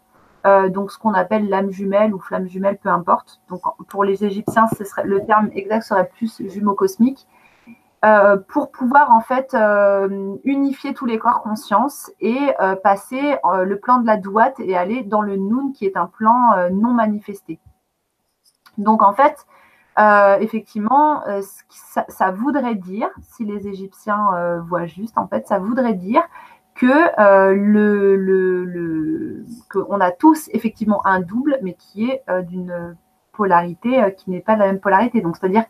euh, 0.47 0.69
donc 0.69 0.93
ce 0.93 0.99
qu'on 0.99 1.15
appelle 1.15 1.49
l'âme 1.49 1.71
jumelle 1.71 2.15
ou 2.15 2.21
flamme 2.21 2.49
jumelle, 2.49 2.79
peu 2.79 2.89
importe. 2.89 3.41
Donc 3.49 3.63
pour 3.89 4.05
les 4.05 4.25
Égyptiens, 4.25 4.67
ce 4.69 4.85
serait, 4.85 5.05
le 5.05 5.25
terme 5.25 5.49
exact 5.53 5.83
serait 5.83 6.09
plus 6.09 6.41
jumeau 6.49 6.75
cosmique. 6.75 7.27
Euh, 8.05 8.37
pour 8.37 8.71
pouvoir 8.71 9.11
en 9.11 9.23
fait 9.23 9.55
euh, 9.55 10.37
unifier 10.45 10.93
tous 10.93 11.07
les 11.07 11.19
corps 11.19 11.43
conscience 11.43 12.13
et 12.21 12.39
euh, 12.61 12.77
passer 12.77 13.37
le 13.65 13.79
plan 13.81 13.99
de 13.99 14.07
la 14.07 14.19
douate 14.19 14.61
et 14.61 14.77
aller 14.77 15.03
dans 15.03 15.23
le 15.23 15.37
Noun 15.37 15.73
qui 15.73 15.87
est 15.87 15.97
un 15.97 16.07
plan 16.07 16.69
non 16.71 16.93
manifesté. 16.93 17.59
Donc 18.77 19.03
en 19.03 19.15
fait, 19.15 19.47
effectivement, 20.41 21.23
ça, 21.71 22.05
ça, 22.09 22.31
voudrait 22.31 22.75
dire, 22.75 23.09
si 23.23 23.45
les 23.45 23.67
Égyptiens 23.67 24.61
voient 24.69 24.87
juste, 24.87 25.17
en 25.17 25.27
fait, 25.27 25.47
ça 25.47 25.59
voudrait 25.59 25.95
dire 25.95 26.23
que 26.75 27.55
le, 27.55 28.17
le, 28.17 28.65
le 28.65 29.45
qu'on 29.71 30.01
a 30.01 30.11
tous 30.11 30.51
effectivement 30.53 31.05
un 31.07 31.21
double, 31.21 31.59
mais 31.63 31.73
qui 31.73 32.11
est 32.11 32.23
d'une 32.43 32.97
polarité 33.33 34.15
qui 34.19 34.31
n'est 34.31 34.41
pas 34.41 34.57
la 34.57 34.67
même 34.67 34.81
polarité. 34.81 35.23
Donc 35.23 35.37
c'est-à-dire 35.37 35.65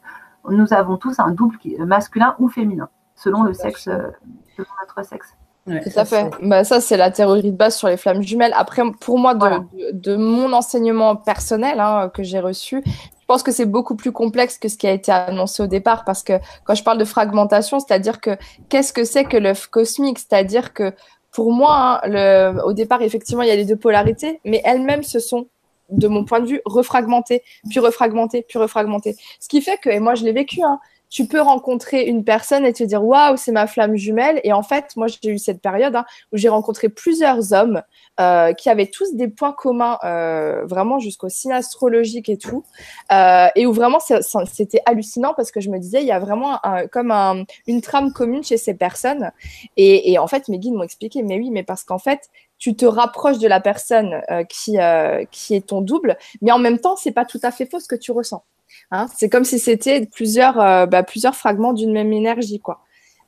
nous 0.51 0.73
avons 0.73 0.97
tous 0.97 1.19
un 1.19 1.31
double 1.31 1.59
masculin 1.81 2.35
ou 2.39 2.49
féminin, 2.49 2.89
selon 3.15 3.43
le 3.43 3.53
sexe, 3.53 3.89
euh, 3.89 4.11
selon 4.57 4.69
notre 4.81 5.07
sexe. 5.09 5.35
Tout 5.67 5.99
à 5.99 6.05
fait. 6.05 6.31
Bah, 6.43 6.63
ça, 6.63 6.81
c'est 6.81 6.97
la 6.97 7.11
théorie 7.11 7.43
de 7.43 7.57
base 7.57 7.77
sur 7.77 7.89
les 7.89 7.97
flammes 7.97 8.23
jumelles. 8.23 8.53
Après, 8.55 8.83
pour 9.01 9.19
moi, 9.19 9.35
de, 9.35 10.17
mon 10.17 10.53
enseignement 10.53 11.17
personnel 11.17 11.81
hein, 11.81 12.09
que 12.15 12.23
j'ai 12.23 12.39
reçu, 12.39 12.83
je 12.87 13.27
pense 13.27 13.43
que 13.43 13.51
c'est 13.51 13.67
beaucoup 13.67 13.97
plus 13.97 14.13
complexe 14.13 14.59
que 14.59 14.69
ce 14.69 14.77
qui 14.77 14.87
a 14.87 14.93
été 14.93 15.11
annoncé 15.11 15.65
au 15.65 15.67
départ. 15.67 16.05
Parce 16.05 16.23
que 16.23 16.35
quand 16.65 16.77
je 16.77 16.85
parle 16.85 16.99
de 16.99 17.05
fragmentation, 17.05 17.81
c'est-à-dire 17.81 18.21
que 18.21 18.37
qu'est-ce 18.69 18.93
que 18.93 19.03
c'est 19.03 19.25
que 19.25 19.37
l'œuf 19.37 19.67
cosmique? 19.67 20.21
C'est-à-dire 20.21 20.73
que 20.73 20.93
pour 21.33 21.53
moi, 21.53 22.01
hein, 22.05 22.09
le, 22.09 22.65
au 22.65 22.73
départ, 22.73 23.03
effectivement, 23.03 23.43
il 23.43 23.49
y 23.49 23.53
a 23.53 23.57
les 23.57 23.65
deux 23.65 23.77
polarités, 23.77 24.41
mais 24.45 24.63
elles-mêmes 24.65 25.03
se 25.03 25.19
sont 25.19 25.49
de 25.91 26.09
mon 26.09 26.25
point 26.25 26.41
de 26.41 26.47
vue, 26.47 26.61
refragmenté, 26.65 27.43
puis 27.69 27.81
refragmenté, 27.81 28.45
puis 28.49 28.59
refragmenté. 28.59 29.17
Ce 29.41 29.49
qui 29.49 29.61
fait 29.63 29.79
que, 29.79 29.91
et 29.91 30.01
moi 30.01 30.15
je 30.15 30.25
l'ai 30.25 30.33
vécu, 30.33 30.63
hein, 30.63 30.81
tu 31.09 31.27
peux 31.27 31.41
rencontrer 31.41 32.05
une 32.05 32.25
personne 32.25 32.65
et 32.65 32.73
te 32.73 32.83
dire 32.83 33.05
waouh, 33.05 33.37
c'est 33.37 33.53
ma 33.53 33.67
flamme 33.67 33.97
jumelle. 33.97 34.41
Et 34.45 34.53
en 34.53 34.63
fait, 34.63 34.97
moi, 34.97 35.07
j'ai 35.07 35.31
eu 35.31 35.39
cette 35.39 35.63
période 35.63 35.95
hein, 35.95 36.05
où 36.33 36.37
j'ai 36.37 36.49
rencontré 36.49 36.89
plusieurs 36.89 37.53
hommes 37.53 37.83
euh, 38.21 38.53
qui 38.53 38.69
avaient 38.69 38.89
tous 38.89 39.15
des 39.15 39.29
points 39.29 39.53
communs, 39.53 39.99
euh, 40.05 40.65
vraiment 40.67 40.99
jusqu'au 40.99 41.29
signe 41.29 41.53
astrologique 41.53 42.29
et 42.29 42.39
tout, 42.39 42.65
euh, 43.13 43.47
et 43.55 43.67
où 43.67 43.73
vraiment 43.73 43.99
c'était 44.01 44.83
hallucinant 44.85 45.33
parce 45.35 45.51
que 45.51 45.61
je 45.61 45.71
me 45.71 45.79
disais, 45.79 46.01
il 46.01 46.07
y 46.07 46.13
a 46.13 46.19
vraiment 46.19 46.59
comme 46.93 47.11
un, 47.11 47.45
une 47.67 47.81
trame 47.81 48.13
commune 48.13 48.43
chez 48.43 48.57
ces 48.57 48.75
personnes. 48.75 49.31
Et 49.77 50.19
en 50.19 50.27
fait, 50.27 50.49
mes 50.49 50.59
guides 50.59 50.75
m'ont 50.75 50.83
expliqué, 50.83 51.23
mais 51.23 51.39
oui, 51.39 51.51
mais 51.51 51.63
parce 51.63 51.85
qu'en 51.85 51.99
fait, 51.99 52.29
tu 52.59 52.75
te 52.75 52.87
rapproches 52.87 53.39
de 53.39 53.49
la 53.49 53.61
personne 53.61 54.21
euh, 54.31 54.45
qui, 54.45 54.79
euh, 54.79 55.25
qui 55.31 55.55
est 55.55 55.67
ton 55.67 55.81
double, 55.81 56.17
mais 56.41 56.53
en 56.53 56.59
même 56.59 56.79
temps, 56.79 56.97
c'est 56.97 57.13
pas 57.13 57.25
tout 57.25 57.41
à 57.43 57.51
fait 57.51 57.67
faux 57.67 57.81
ce 57.81 57.89
que 57.89 57.97
tu 57.97 58.13
ressens. 58.13 58.45
Hein 58.91 59.07
c'est 59.15 59.29
comme 59.29 59.45
si 59.45 59.59
c'était 59.59 60.07
plusieurs, 60.07 60.61
euh, 60.61 60.87
bah, 60.87 61.03
plusieurs 61.03 61.35
fragments 61.35 61.73
d'une 61.73 61.93
même 61.93 62.13
énergie, 62.13 62.61
quoi. 62.61 62.81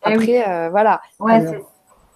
Eh 0.07 0.13
Après, 0.13 0.71
voilà. 0.71 1.01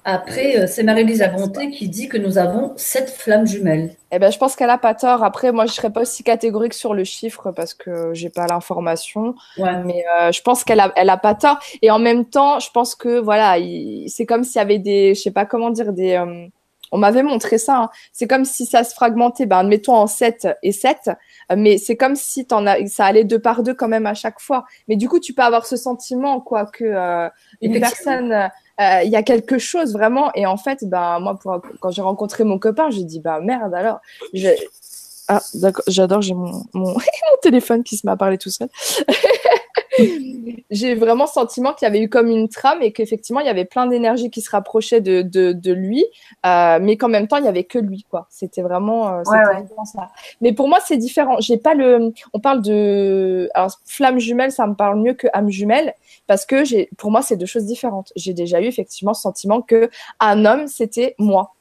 après, 0.05 0.69
c'est 0.69 0.85
Marie-Lise 0.85 1.29
Bonté 1.37 1.69
qui 1.71 1.89
dit 1.89 2.09
que 2.09 2.17
nous 2.17 2.39
avons 2.39 2.75
sept 2.77 3.11
flammes 3.11 3.45
jumelles. 3.45 3.97
Eh 4.13 4.21
ben, 4.21 4.31
je 4.31 4.39
pense 4.39 4.55
qu'elle 4.55 4.71
a 4.71 4.79
pas 4.79 4.95
tort. 4.95 5.25
Après, 5.25 5.51
moi, 5.51 5.67
je 5.67 5.73
serais 5.73 5.91
pas 5.91 6.03
aussi 6.03 6.23
catégorique 6.23 6.75
sur 6.75 6.95
le 6.95 7.03
chiffre 7.03 7.51
parce 7.51 7.75
que 7.75 8.15
j'ai 8.15 8.31
pas 8.31 8.47
l'information. 8.47 9.35
Mais 9.59 10.05
je 10.31 10.41
pense 10.43 10.63
qu'elle 10.63 10.79
a, 10.79 10.93
elle 10.95 11.11
a 11.11 11.17
pas 11.17 11.35
tort. 11.35 11.59
Et 11.83 11.91
en 11.91 11.99
même 11.99 12.25
temps, 12.25 12.61
je 12.61 12.71
pense 12.71 12.95
que 12.95 13.19
voilà, 13.19 13.57
c'est 14.07 14.27
comme 14.27 14.45
s'il 14.45 14.61
y 14.61 14.63
avait 14.63 14.79
des, 14.79 15.17
je 15.17 15.23
sais 15.23 15.33
pas 15.33 15.45
comment 15.45 15.71
dire, 15.71 15.93
des 15.93 16.17
on 16.93 16.99
m'avait 16.99 17.23
montré 17.23 17.59
ça. 17.59 17.77
Hein. 17.79 17.91
C'est 18.13 18.29
comme 18.29 18.45
si 18.45 18.67
ça 18.67 18.85
se 18.85 18.95
fragmentait, 18.95 19.47
ben, 19.47 19.59
admettons 19.59 19.95
en 19.95 20.07
7 20.07 20.49
et 20.63 20.73
7, 20.73 21.11
mais 21.57 21.79
c'est 21.79 21.97
comme 21.97 22.15
si 22.15 22.47
en 22.53 22.67
as, 22.67 22.87
ça 22.87 23.07
allait 23.07 23.25
deux 23.25 23.39
par 23.39 23.63
deux 23.63 23.75
quand 23.75 23.89
même 23.89 24.07
à 24.07 24.15
chaque 24.15 24.41
fois. 24.41 24.65
Mais 24.89 24.97
du 24.97 25.09
coup, 25.09 25.19
tu 25.19 25.33
peux 25.33 25.43
avoir 25.43 25.67
ce 25.67 25.77
sentiment, 25.77 26.41
quoi, 26.41 26.67
que 26.67 26.85
euh, 26.85 27.29
une 27.63 27.81
personne, 27.81 28.33
euh, 28.33 29.03
il 29.03 29.11
y 29.11 29.17
a 29.17 29.23
quelque 29.23 29.59
chose 29.59 29.93
vraiment. 29.95 30.31
Et 30.35 30.47
en 30.47 30.57
fait, 30.57 30.85
ben, 30.85 31.19
moi, 31.19 31.39
quand 31.81 31.91
j'ai 31.91 32.03
rencontré 32.03 32.45
mon 32.45 32.59
copain, 32.59 32.91
j'ai 32.91 33.05
dit, 33.05 33.21
bah 33.21 33.41
merde, 33.41 33.75
alors, 33.75 34.01
ah, 35.29 35.41
d'accord, 35.55 35.85
j'adore, 35.89 36.21
j'ai 36.21 36.35
mon, 36.35 36.65
mon, 36.75 36.95
téléphone 37.43 37.83
qui 37.83 37.97
se 37.97 38.07
m'a 38.07 38.17
parlé 38.17 38.39
tout 38.39 38.51
seul. 38.51 38.69
j'ai 40.71 40.95
vraiment 40.95 41.27
sentiment 41.27 41.73
qu'il 41.73 41.87
y 41.87 41.89
avait 41.91 42.01
eu 42.01 42.09
comme 42.09 42.29
une 42.29 42.49
trame 42.49 42.83
et 42.83 42.93
qu'effectivement 42.93 43.41
il 43.41 43.47
y 43.47 43.51
avait 43.51 43.65
plein 43.65 43.87
d'énergie 43.87 44.31
qui 44.31 44.41
se 44.41 44.51
rapprochait 44.51 45.01
de, 45.01 45.23
de, 45.23 45.53
de 45.53 45.73
lui, 45.73 46.05
euh, 46.47 46.79
mais 46.81 46.97
qu'en 46.97 47.09
même 47.09 47.29
temps 47.29 47.37
il 47.37 47.45
y 47.45 47.49
avait 47.49 47.65
que 47.65 47.79
lui 47.79 48.05
quoi. 48.09 48.27
C'était 48.31 48.63
vraiment, 48.63 49.19
euh, 49.19 49.25
ça. 49.25 50.11
Mais 50.41 50.53
pour 50.53 50.69
moi 50.69 50.79
c'est 50.85 50.97
différent. 50.97 51.37
J'ai 51.41 51.59
pas 51.59 51.75
le, 51.75 52.13
on 52.33 52.41
parle 52.41 52.63
de, 52.63 53.49
alors 53.55 53.71
flamme 53.85 54.19
jumelle 54.19 54.53
ça 54.53 54.67
me 54.67 54.75
parle 54.75 55.01
mieux 55.01 55.15
que 55.15 55.27
âme 55.33 55.51
jumelle 55.51 55.95
parce 56.27 56.47
que 56.47 56.65
j'ai, 56.65 56.89
pour 56.97 57.11
moi 57.11 57.23
c'est 57.23 57.37
deux 57.37 57.47
choses 57.47 57.67
différentes. 57.67 58.13
J'ai 58.17 58.35
déjà 58.35 58.61
eu 58.61 58.65
effectivement 58.65 59.15
ce 59.15 59.23
sentiment 59.23 59.63
que 59.63 59.91
un 60.21 60.45
homme 60.45 60.67
c'était 60.69 61.15
moi 61.19 61.55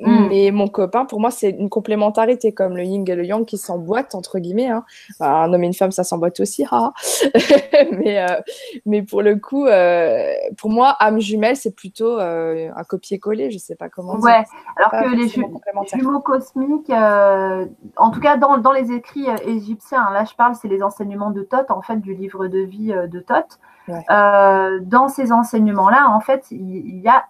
Mm. 0.00 0.28
Mais 0.28 0.50
mon 0.52 0.68
copain, 0.68 1.04
pour 1.04 1.20
moi, 1.20 1.30
c'est 1.30 1.50
une 1.50 1.68
complémentarité, 1.68 2.52
comme 2.52 2.76
le 2.76 2.84
yin 2.84 3.04
et 3.08 3.14
le 3.14 3.24
yang 3.24 3.44
qui 3.44 3.58
s'emboîtent, 3.58 4.14
entre 4.14 4.38
guillemets. 4.38 4.68
Hein. 4.68 4.84
un 5.20 5.52
homme 5.52 5.64
et 5.64 5.66
une 5.66 5.74
femme, 5.74 5.90
ça 5.90 6.04
s'emboîte 6.04 6.38
aussi. 6.40 6.64
mais, 7.92 8.20
euh, 8.20 8.40
mais 8.86 9.02
pour 9.02 9.22
le 9.22 9.36
coup, 9.36 9.66
euh, 9.66 10.32
pour 10.56 10.70
moi, 10.70 10.96
âme 11.00 11.20
jumelle, 11.20 11.56
c'est 11.56 11.74
plutôt 11.74 12.18
euh, 12.18 12.70
un 12.74 12.84
copier-coller, 12.84 13.50
je 13.50 13.58
sais 13.58 13.74
pas 13.74 13.88
comment 13.88 14.14
dire. 14.16 14.24
Ouais, 14.24 14.44
alors 14.76 14.90
que 14.90 15.16
les 15.16 15.28
jumeaux 15.28 16.20
cosmiques, 16.20 16.90
en 16.90 18.10
tout 18.10 18.20
cas 18.20 18.36
dans, 18.36 18.58
dans 18.58 18.72
les 18.72 18.92
écrits 18.92 19.26
égyptiens, 19.44 20.06
hein, 20.08 20.12
là 20.12 20.24
je 20.24 20.34
parle, 20.34 20.54
c'est 20.54 20.68
les 20.68 20.82
enseignements 20.82 21.30
de 21.30 21.42
Thoth, 21.42 21.70
en 21.70 21.82
fait, 21.82 21.96
du 21.96 22.14
livre 22.14 22.46
de 22.46 22.60
vie 22.60 22.88
de 22.92 23.20
Thoth. 23.20 23.58
dans 23.88 25.08
ces 25.08 25.32
enseignements-là, 25.32 26.08
en 26.10 26.20
fait, 26.20 26.46
il 26.50 27.00
y 27.00 27.08
a 27.08 27.26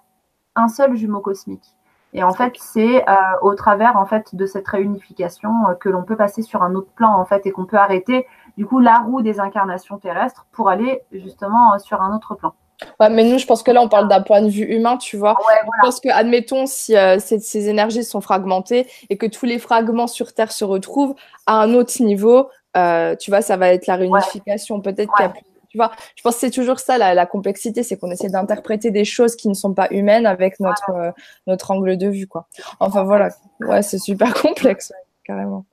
un 0.54 0.68
seul 0.68 0.96
jumeau 0.96 1.20
cosmique. 1.20 1.77
Et 2.14 2.22
en 2.22 2.32
fait, 2.32 2.54
c'est 2.58 3.08
euh, 3.08 3.14
au 3.42 3.54
travers 3.54 3.96
en 3.96 4.06
fait 4.06 4.34
de 4.34 4.46
cette 4.46 4.66
réunification 4.66 5.50
euh, 5.68 5.74
que 5.74 5.88
l'on 5.88 6.04
peut 6.04 6.16
passer 6.16 6.42
sur 6.42 6.62
un 6.62 6.74
autre 6.74 6.90
plan 6.94 7.14
en 7.14 7.24
fait 7.24 7.46
et 7.46 7.50
qu'on 7.50 7.66
peut 7.66 7.76
arrêter 7.76 8.26
du 8.56 8.66
coup 8.66 8.80
la 8.80 8.98
roue 8.98 9.20
des 9.22 9.40
incarnations 9.40 9.98
terrestres 9.98 10.46
pour 10.52 10.68
aller 10.70 11.02
justement 11.12 11.74
euh, 11.74 11.78
sur 11.78 12.00
un 12.00 12.14
autre 12.16 12.34
plan. 12.34 12.54
Ouais, 13.00 13.10
mais 13.10 13.24
nous, 13.24 13.38
je 13.38 13.46
pense 13.46 13.64
que 13.64 13.72
là, 13.72 13.82
on 13.82 13.88
parle 13.88 14.08
d'un 14.08 14.22
point 14.22 14.40
de 14.40 14.48
vue 14.48 14.64
humain, 14.64 14.96
tu 14.96 15.16
vois. 15.16 15.36
Je 15.50 15.82
pense 15.82 15.98
que, 15.98 16.08
admettons, 16.10 16.64
si 16.66 16.94
ces, 17.18 17.68
énergies 17.68 18.04
sont 18.04 18.20
fragmentées 18.20 18.86
et 19.10 19.16
que 19.16 19.26
tous 19.26 19.46
les 19.46 19.58
fragments 19.58 20.06
sur 20.06 20.32
Terre 20.32 20.52
se 20.52 20.64
retrouvent 20.64 21.16
à 21.46 21.60
un 21.60 21.74
autre 21.74 22.00
niveau, 22.00 22.50
tu 22.74 23.30
vois, 23.32 23.42
ça 23.42 23.56
va 23.56 23.72
être 23.72 23.88
la 23.88 23.96
réunification. 23.96 24.80
Peut-être 24.80 25.12
qu'il 25.12 25.24
y 25.24 25.28
a 25.28 25.30
plus 25.30 25.42
vois, 25.78 25.92
je 26.16 26.22
pense 26.22 26.34
que 26.34 26.40
c'est 26.40 26.50
toujours 26.50 26.80
ça 26.80 26.98
la, 26.98 27.26
complexité, 27.26 27.82
c'est 27.82 27.96
qu'on 27.96 28.10
essaie 28.10 28.28
d'interpréter 28.28 28.90
des 28.90 29.04
choses 29.04 29.36
qui 29.36 29.48
ne 29.48 29.54
sont 29.54 29.74
pas 29.74 29.88
humaines 29.90 30.26
avec 30.26 30.60
notre, 30.60 30.90
euh, 30.90 31.10
notre 31.46 31.70
angle 31.70 31.96
de 31.96 32.08
vue, 32.08 32.26
quoi. 32.26 32.46
Enfin 32.80 33.04
voilà, 33.04 33.30
ouais, 33.60 33.82
c'est 33.82 33.98
super 33.98 34.34
complexe, 34.34 34.92
carrément. 35.24 35.64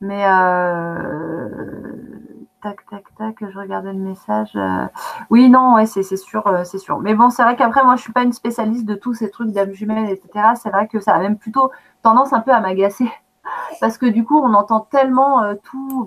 Mais 0.00 0.24
euh, 0.24 1.48
tac, 2.62 2.86
tac, 2.88 3.04
tac, 3.16 3.36
je 3.40 3.58
regardais 3.58 3.92
le 3.92 3.98
message. 3.98 4.50
Euh. 4.54 4.86
Oui, 5.30 5.48
non, 5.48 5.74
ouais, 5.74 5.86
c'est 5.86 6.02
sûr, 6.16 6.44
c'est 6.64 6.78
sûr. 6.78 6.98
Mais 7.00 7.14
bon, 7.14 7.30
c'est 7.30 7.42
vrai 7.42 7.56
qu'après, 7.56 7.82
moi, 7.82 7.96
je 7.96 8.02
suis 8.02 8.12
pas 8.12 8.22
une 8.22 8.32
spécialiste 8.32 8.84
de 8.84 8.94
tous 8.94 9.14
ces 9.14 9.30
trucs 9.30 9.50
d'âme 9.50 9.72
jumelle, 9.72 10.10
etc. 10.10 10.50
C'est 10.60 10.70
vrai 10.70 10.86
que 10.86 11.00
ça 11.00 11.14
a 11.14 11.18
même 11.18 11.38
plutôt 11.38 11.70
tendance 12.02 12.32
un 12.32 12.40
peu 12.40 12.52
à 12.52 12.60
m'agacer 12.60 13.08
parce 13.80 13.98
que 13.98 14.06
du 14.06 14.24
coup, 14.24 14.38
on 14.38 14.54
entend 14.54 14.80
tellement 14.80 15.54
tout. 15.64 16.06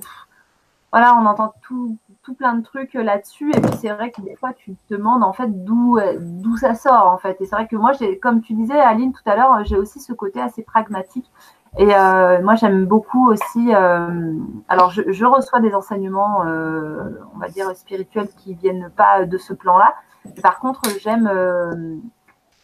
voilà, 0.91 1.15
on 1.15 1.25
entend 1.25 1.53
tout, 1.61 1.97
tout 2.23 2.35
plein 2.35 2.53
de 2.53 2.63
trucs 2.63 2.95
euh, 2.95 3.03
là-dessus. 3.03 3.51
Et 3.51 3.61
puis 3.61 3.71
c'est 3.79 3.89
vrai 3.89 4.11
que 4.11 4.21
des 4.21 4.35
fois, 4.35 4.53
tu 4.53 4.75
te 4.75 4.93
demandes 4.93 5.23
en 5.23 5.33
fait 5.33 5.63
d'où 5.63 5.97
euh, 5.97 6.17
d'où 6.19 6.55
ça 6.57 6.75
sort 6.75 7.07
en 7.07 7.17
fait. 7.17 7.39
Et 7.41 7.45
c'est 7.45 7.55
vrai 7.55 7.67
que 7.67 7.75
moi, 7.75 7.91
j'ai, 7.93 8.19
comme 8.19 8.41
tu 8.41 8.53
disais, 8.53 8.79
Aline 8.79 9.13
tout 9.13 9.27
à 9.29 9.35
l'heure, 9.35 9.63
j'ai 9.65 9.77
aussi 9.77 9.99
ce 9.99 10.13
côté 10.13 10.41
assez 10.41 10.63
pragmatique. 10.63 11.31
Et 11.77 11.95
euh, 11.95 12.41
moi, 12.43 12.55
j'aime 12.55 12.85
beaucoup 12.85 13.29
aussi. 13.29 13.73
alors, 13.73 14.91
je, 14.91 15.25
reçois 15.25 15.61
des 15.61 15.73
enseignements, 15.73 16.39
on 16.41 17.39
va 17.39 17.47
dire 17.47 17.73
spirituels, 17.77 18.27
qui 18.27 18.55
viennent 18.55 18.89
pas 18.89 19.25
de 19.25 19.37
ce 19.37 19.53
plan-là. 19.53 19.95
Par 20.43 20.59
contre, 20.59 20.81
j'aime 20.99 21.31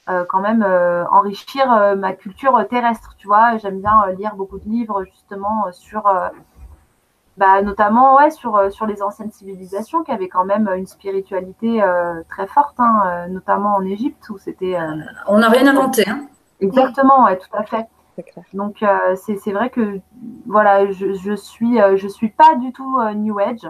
quand 0.08 0.42
même 0.42 0.62
enrichir 1.10 1.96
ma 1.96 2.12
culture 2.12 2.68
terrestre. 2.70 3.16
Tu 3.18 3.28
vois, 3.28 3.56
j'aime 3.60 3.80
bien 3.80 4.08
lire 4.18 4.36
beaucoup 4.36 4.60
de 4.60 4.68
livres 4.68 5.06
justement 5.06 5.72
sur 5.72 6.04
bah, 7.38 7.62
notamment 7.62 8.16
ouais, 8.16 8.32
sur, 8.32 8.56
euh, 8.56 8.72
sur 8.72 8.88
les 8.88 9.04
anciennes 9.04 9.32
civilisations 9.32 10.04
qui 10.04 10.12
avaient 10.12 10.28
quand 10.28 10.44
même 10.44 10.68
une 10.76 10.88
spiritualité 10.88 11.84
euh, 11.84 12.24
très 12.30 12.48
forte, 12.48 12.80
hein, 12.80 13.04
euh, 13.06 13.28
notamment 13.28 13.76
en 13.76 13.86
Égypte 13.86 14.28
où 14.30 14.40
c'était. 14.40 14.76
On 15.28 15.38
n'a 15.38 15.50
rien 15.50 15.68
inventé. 15.68 16.04
Hein. 16.08 16.28
Exactement, 16.60 17.26
ouais, 17.26 17.38
tout 17.38 17.56
à 17.56 17.64
fait. 17.64 17.86
Donc 18.54 18.84
c'est 19.16 19.52
vrai 19.52 19.70
que 19.70 20.00
voilà, 20.48 20.92
je, 20.92 21.14
je 21.14 21.36
suis 21.36 21.78
je 21.96 22.08
suis 22.08 22.30
pas 22.30 22.56
du 22.56 22.74
tout 22.74 23.00
New 23.16 23.40
Age. 23.40 23.70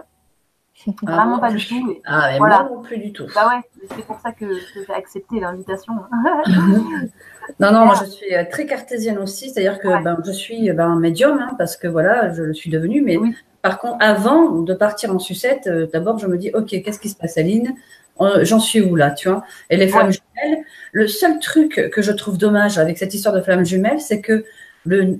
Ah 1.08 1.16
Vraiment 1.16 1.40
pas 1.40 1.50
du 1.50 1.66
tout. 1.66 1.96
ah, 2.04 2.28
mais 2.30 2.38
moi 2.38 2.62
non 2.62 2.82
plus 2.82 2.98
du 2.98 3.12
tout. 3.12 3.26
Bah 3.34 3.48
ouais, 3.48 3.88
c'est 3.96 4.06
pour 4.06 4.20
ça 4.20 4.30
que, 4.30 4.46
j'ai 4.54 4.94
accepté 4.94 5.40
l'invitation. 5.40 5.92
non, 7.58 7.72
non, 7.72 7.84
moi 7.84 7.96
je 8.00 8.04
suis 8.04 8.28
très 8.52 8.64
cartésienne 8.64 9.18
aussi, 9.18 9.50
c'est-à-dire 9.50 9.80
que 9.80 9.88
ben, 10.04 10.16
je 10.24 10.30
suis 10.30 10.70
ben, 10.70 10.94
médium, 10.94 11.40
hein, 11.40 11.56
parce 11.58 11.76
que 11.76 11.88
voilà, 11.88 12.32
je 12.32 12.44
le 12.44 12.54
suis 12.54 12.70
devenue, 12.70 13.02
mais 13.02 13.16
oui. 13.16 13.34
Par 13.62 13.78
contre, 13.78 13.96
avant 14.00 14.60
de 14.60 14.74
partir 14.74 15.12
en 15.12 15.18
sucette, 15.18 15.66
euh, 15.66 15.86
d'abord, 15.92 16.18
je 16.18 16.26
me 16.26 16.38
dis, 16.38 16.50
OK, 16.54 16.68
qu'est-ce 16.68 17.00
qui 17.00 17.08
se 17.08 17.16
passe, 17.16 17.38
Aline? 17.38 17.74
Euh, 18.20 18.44
J'en 18.44 18.60
suis 18.60 18.80
où 18.80 18.96
là, 18.96 19.10
tu 19.10 19.28
vois? 19.28 19.44
Et 19.70 19.76
les 19.76 19.88
flammes 19.88 20.12
jumelles, 20.12 20.64
le 20.92 21.06
seul 21.08 21.38
truc 21.38 21.90
que 21.92 22.02
je 22.02 22.12
trouve 22.12 22.38
dommage 22.38 22.78
avec 22.78 22.98
cette 22.98 23.14
histoire 23.14 23.34
de 23.34 23.40
flammes 23.40 23.64
jumelles, 23.64 24.00
c'est 24.00 24.20
que 24.20 24.44
le, 24.84 25.18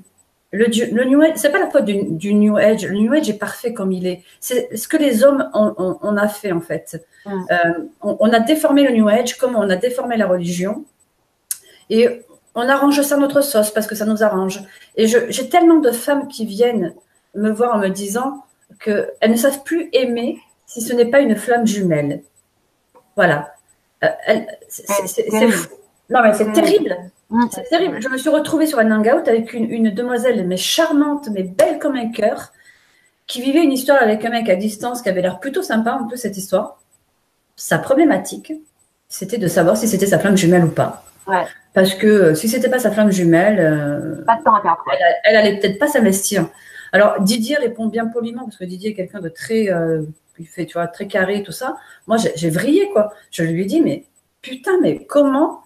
le, 0.50 0.66
le 0.66 1.04
New 1.04 1.20
Age, 1.20 1.32
c'est 1.36 1.50
pas 1.50 1.58
la 1.58 1.68
faute 1.70 1.84
du, 1.84 2.34
New 2.34 2.56
Age. 2.56 2.86
Le 2.86 2.98
New 2.98 3.12
Age 3.12 3.28
est 3.28 3.38
parfait 3.38 3.74
comme 3.74 3.92
il 3.92 4.06
est. 4.06 4.22
C'est 4.40 4.74
ce 4.76 4.88
que 4.88 4.96
les 4.96 5.22
hommes 5.22 5.48
ont, 5.52 6.16
a 6.16 6.28
fait, 6.28 6.52
en 6.52 6.60
fait. 6.60 7.04
Euh, 7.26 7.34
on, 8.00 8.32
a 8.32 8.40
déformé 8.40 8.82
le 8.84 8.94
New 8.94 9.08
Age 9.08 9.36
comme 9.36 9.56
on 9.56 9.68
a 9.68 9.76
déformé 9.76 10.16
la 10.16 10.26
religion. 10.26 10.84
Et 11.90 12.22
on 12.54 12.68
arrange 12.68 13.00
ça 13.02 13.16
à 13.16 13.18
notre 13.18 13.42
sauce 13.42 13.70
parce 13.70 13.86
que 13.86 13.94
ça 13.94 14.06
nous 14.06 14.22
arrange. 14.22 14.62
Et 14.96 15.06
j'ai 15.06 15.48
tellement 15.48 15.80
de 15.80 15.90
femmes 15.90 16.28
qui 16.28 16.46
viennent 16.46 16.94
me 17.34 17.50
voir 17.50 17.74
en 17.74 17.78
me 17.78 17.88
disant 17.88 18.44
qu'elles 18.80 19.30
ne 19.30 19.36
savent 19.36 19.62
plus 19.62 19.88
aimer 19.92 20.38
si 20.66 20.80
ce 20.80 20.92
n'est 20.92 21.06
pas 21.06 21.20
une 21.20 21.36
flamme 21.36 21.66
jumelle. 21.66 22.22
Voilà. 23.16 23.52
Euh, 24.04 24.08
c'est 24.68 25.50
fou. 25.50 25.68
Non, 26.10 26.22
mais 26.22 26.32
c'est 26.34 26.52
terrible. 26.52 26.96
C'est 27.50 27.68
terrible. 27.68 28.00
Je 28.00 28.08
me 28.08 28.16
suis 28.16 28.30
retrouvée 28.30 28.66
sur 28.66 28.78
un 28.78 28.90
hangout 28.90 29.28
avec 29.28 29.52
une, 29.52 29.90
demoiselle, 29.90 30.46
mais 30.46 30.56
charmante, 30.56 31.28
mais 31.32 31.42
belle 31.42 31.78
comme 31.78 31.96
un 31.96 32.10
cœur, 32.10 32.52
qui 33.26 33.42
vivait 33.42 33.62
une 33.62 33.72
histoire 33.72 34.00
avec 34.02 34.24
un 34.24 34.30
mec 34.30 34.48
à 34.48 34.56
distance 34.56 35.02
qui 35.02 35.08
avait 35.08 35.20
l'air 35.20 35.38
plutôt 35.38 35.62
sympa, 35.62 35.92
un 35.92 36.08
peu 36.08 36.16
cette 36.16 36.36
histoire. 36.36 36.78
Sa 37.56 37.78
problématique, 37.78 38.52
c'était 39.08 39.36
de 39.36 39.48
savoir 39.48 39.76
si 39.76 39.88
c'était 39.88 40.06
sa 40.06 40.18
flamme 40.18 40.36
jumelle 40.36 40.64
ou 40.64 40.70
pas. 40.70 41.04
Parce 41.74 41.94
que 41.94 42.06
euh, 42.06 42.34
si 42.34 42.48
c'était 42.48 42.70
pas 42.70 42.78
sa 42.78 42.90
flamme 42.90 43.12
jumelle, 43.12 43.58
euh, 43.60 44.24
pas 44.24 44.36
de 44.36 44.42
temps 44.42 44.54
à 44.54 44.62
perdre. 44.62 44.82
Elle, 44.90 45.14
elle 45.24 45.36
allait 45.36 45.58
peut-être 45.58 45.78
pas 45.78 45.88
s'investir. 45.88 46.48
Alors 46.92 47.20
Didier 47.20 47.56
répond 47.56 47.86
bien 47.86 48.06
poliment 48.06 48.44
parce 48.44 48.56
que 48.56 48.64
Didier 48.64 48.90
est 48.90 48.94
quelqu'un 48.94 49.20
de 49.20 49.28
très, 49.28 49.70
euh, 49.70 50.02
il 50.38 50.46
fait, 50.46 50.66
tu 50.66 50.74
vois, 50.74 50.86
très 50.86 51.06
carré 51.06 51.42
tout 51.42 51.52
ça. 51.52 51.76
Moi, 52.06 52.16
j'ai 52.16 52.50
vrillé 52.50 52.88
quoi. 52.90 53.12
Je 53.30 53.42
lui 53.42 53.62
ai 53.62 53.64
dit 53.64 53.80
mais 53.80 54.04
putain, 54.42 54.78
mais 54.80 55.04
comment, 55.04 55.62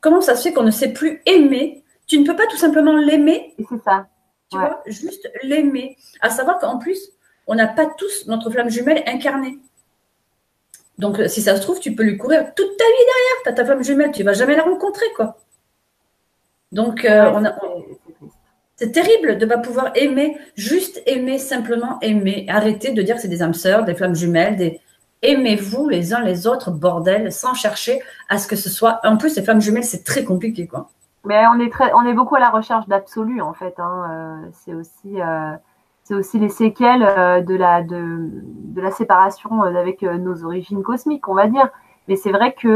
comment 0.00 0.20
ça 0.20 0.36
se 0.36 0.42
fait 0.42 0.52
qu'on 0.52 0.62
ne 0.62 0.70
sait 0.70 0.92
plus 0.92 1.22
aimer? 1.26 1.82
Tu 2.06 2.18
ne 2.18 2.26
peux 2.26 2.36
pas 2.36 2.46
tout 2.46 2.56
simplement 2.56 2.96
l'aimer? 2.96 3.54
C'est 3.58 3.82
ça. 3.84 4.06
Tu 4.50 4.58
vois, 4.58 4.82
juste 4.86 5.30
l'aimer. 5.42 5.96
À 6.20 6.30
savoir 6.30 6.58
qu'en 6.58 6.78
plus, 6.78 7.10
on 7.46 7.54
n'a 7.54 7.66
pas 7.66 7.86
tous 7.86 8.26
notre 8.26 8.50
flamme 8.50 8.70
jumelle 8.70 9.02
incarnée. 9.06 9.58
Donc, 10.98 11.20
si 11.26 11.42
ça 11.42 11.56
se 11.56 11.62
trouve, 11.62 11.80
tu 11.80 11.94
peux 11.94 12.04
lui 12.04 12.16
courir 12.16 12.54
toute 12.54 12.76
ta 12.76 12.84
vie 12.84 13.04
derrière. 13.06 13.42
Tu 13.42 13.48
as 13.48 13.52
ta 13.52 13.64
flamme 13.64 13.82
jumelle, 13.82 14.12
tu 14.12 14.22
ne 14.22 14.26
vas 14.26 14.32
jamais 14.32 14.54
la 14.54 14.62
rencontrer, 14.62 15.06
quoi. 15.16 15.38
Donc, 16.72 17.04
euh, 17.04 17.30
on 17.34 17.44
a, 17.44 17.56
c'est 18.76 18.90
terrible 18.90 19.38
de 19.38 19.44
ne 19.44 19.50
pas 19.50 19.58
pouvoir 19.58 19.92
aimer, 19.94 20.36
juste 20.56 21.00
aimer, 21.06 21.38
simplement 21.38 21.98
aimer. 22.00 22.46
Arrêtez 22.48 22.92
de 22.92 23.02
dire 23.02 23.16
que 23.16 23.22
c'est 23.22 23.28
des 23.28 23.42
âmes 23.42 23.54
sœurs, 23.54 23.84
des 23.84 23.94
flammes 23.94 24.14
jumelles, 24.14 24.56
des. 24.56 24.80
Aimez-vous 25.22 25.88
les 25.88 26.12
uns 26.12 26.20
les 26.20 26.46
autres, 26.46 26.70
bordel, 26.70 27.32
sans 27.32 27.54
chercher 27.54 28.02
à 28.28 28.36
ce 28.36 28.46
que 28.46 28.56
ce 28.56 28.68
soit. 28.68 29.00
En 29.04 29.16
plus, 29.16 29.36
les 29.36 29.42
flammes 29.42 29.60
jumelles, 29.60 29.84
c'est 29.84 30.04
très 30.04 30.22
compliqué, 30.22 30.66
quoi. 30.66 30.90
Mais 31.24 31.46
on 31.46 31.58
est, 31.60 31.72
très, 31.72 31.90
on 31.94 32.02
est 32.02 32.12
beaucoup 32.12 32.34
à 32.34 32.40
la 32.40 32.50
recherche 32.50 32.86
d'absolu, 32.88 33.40
en 33.40 33.54
fait. 33.54 33.74
Hein. 33.78 34.04
Euh, 34.10 34.48
c'est 34.52 34.74
aussi. 34.74 35.20
Euh, 35.20 35.52
c'est 36.06 36.12
aussi 36.12 36.38
les 36.38 36.50
séquelles 36.50 37.02
euh, 37.02 37.40
de 37.40 37.54
la, 37.54 37.80
de, 37.82 38.28
de 38.30 38.80
la 38.82 38.90
séparation 38.90 39.62
avec 39.62 40.02
nos 40.02 40.44
origines 40.44 40.82
cosmiques, 40.82 41.26
on 41.28 41.34
va 41.34 41.46
dire. 41.46 41.70
Mais 42.08 42.16
c'est 42.16 42.30
vrai 42.30 42.52
que 42.52 42.68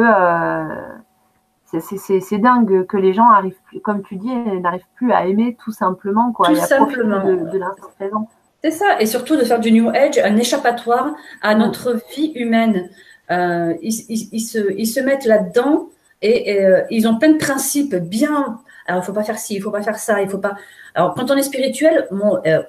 c'est 1.71 2.39
dingue 2.39 2.87
que 2.87 2.97
les 2.97 3.13
gens 3.13 3.29
arrivent, 3.29 3.59
comme 3.83 4.03
tu 4.03 4.17
dis, 4.17 4.35
n'arrivent 4.35 4.87
plus 4.97 5.13
à 5.13 5.27
aimer 5.27 5.57
tout 5.63 5.73
simplement. 5.73 6.33
Quoi, 6.33 6.49
tout 6.49 6.57
simplement. 6.57 7.25
De, 7.25 7.59
l'instant 7.59 7.89
présent. 7.97 8.29
C'est 8.65 8.71
ça, 8.71 9.01
et 9.01 9.07
surtout 9.07 9.37
de 9.37 9.45
faire 9.45 9.61
du 9.61 9.71
New 9.71 9.89
Age 9.91 10.19
un 10.19 10.37
échappatoire 10.37 11.15
à 11.43 11.55
notre 11.55 12.01
vie 12.15 12.33
humaine. 12.35 12.89
Euh, 13.31 13.75
ils, 13.83 13.93
se, 13.93 14.73
ils, 14.73 14.87
se, 14.87 15.01
mettent 15.01 15.27
là-dedans 15.27 15.91
et, 16.23 16.63
euh, 16.63 16.83
ils 16.89 17.07
ont 17.07 17.19
plein 17.19 17.33
de 17.33 17.37
principes 17.37 17.95
bien. 17.95 18.61
Alors, 18.87 19.03
il 19.03 19.05
faut 19.07 19.13
pas 19.13 19.23
faire 19.23 19.39
ci, 19.39 19.55
il 19.55 19.63
faut 19.63 19.71
pas 19.71 19.83
faire 19.83 19.99
ça, 19.99 20.23
il 20.23 20.29
faut 20.31 20.39
pas. 20.39 20.57
Alors, 20.95 21.15
quand 21.15 21.31
on 21.31 21.37
est 21.37 21.43
spirituel, 21.43 22.09
euh, 22.11 22.63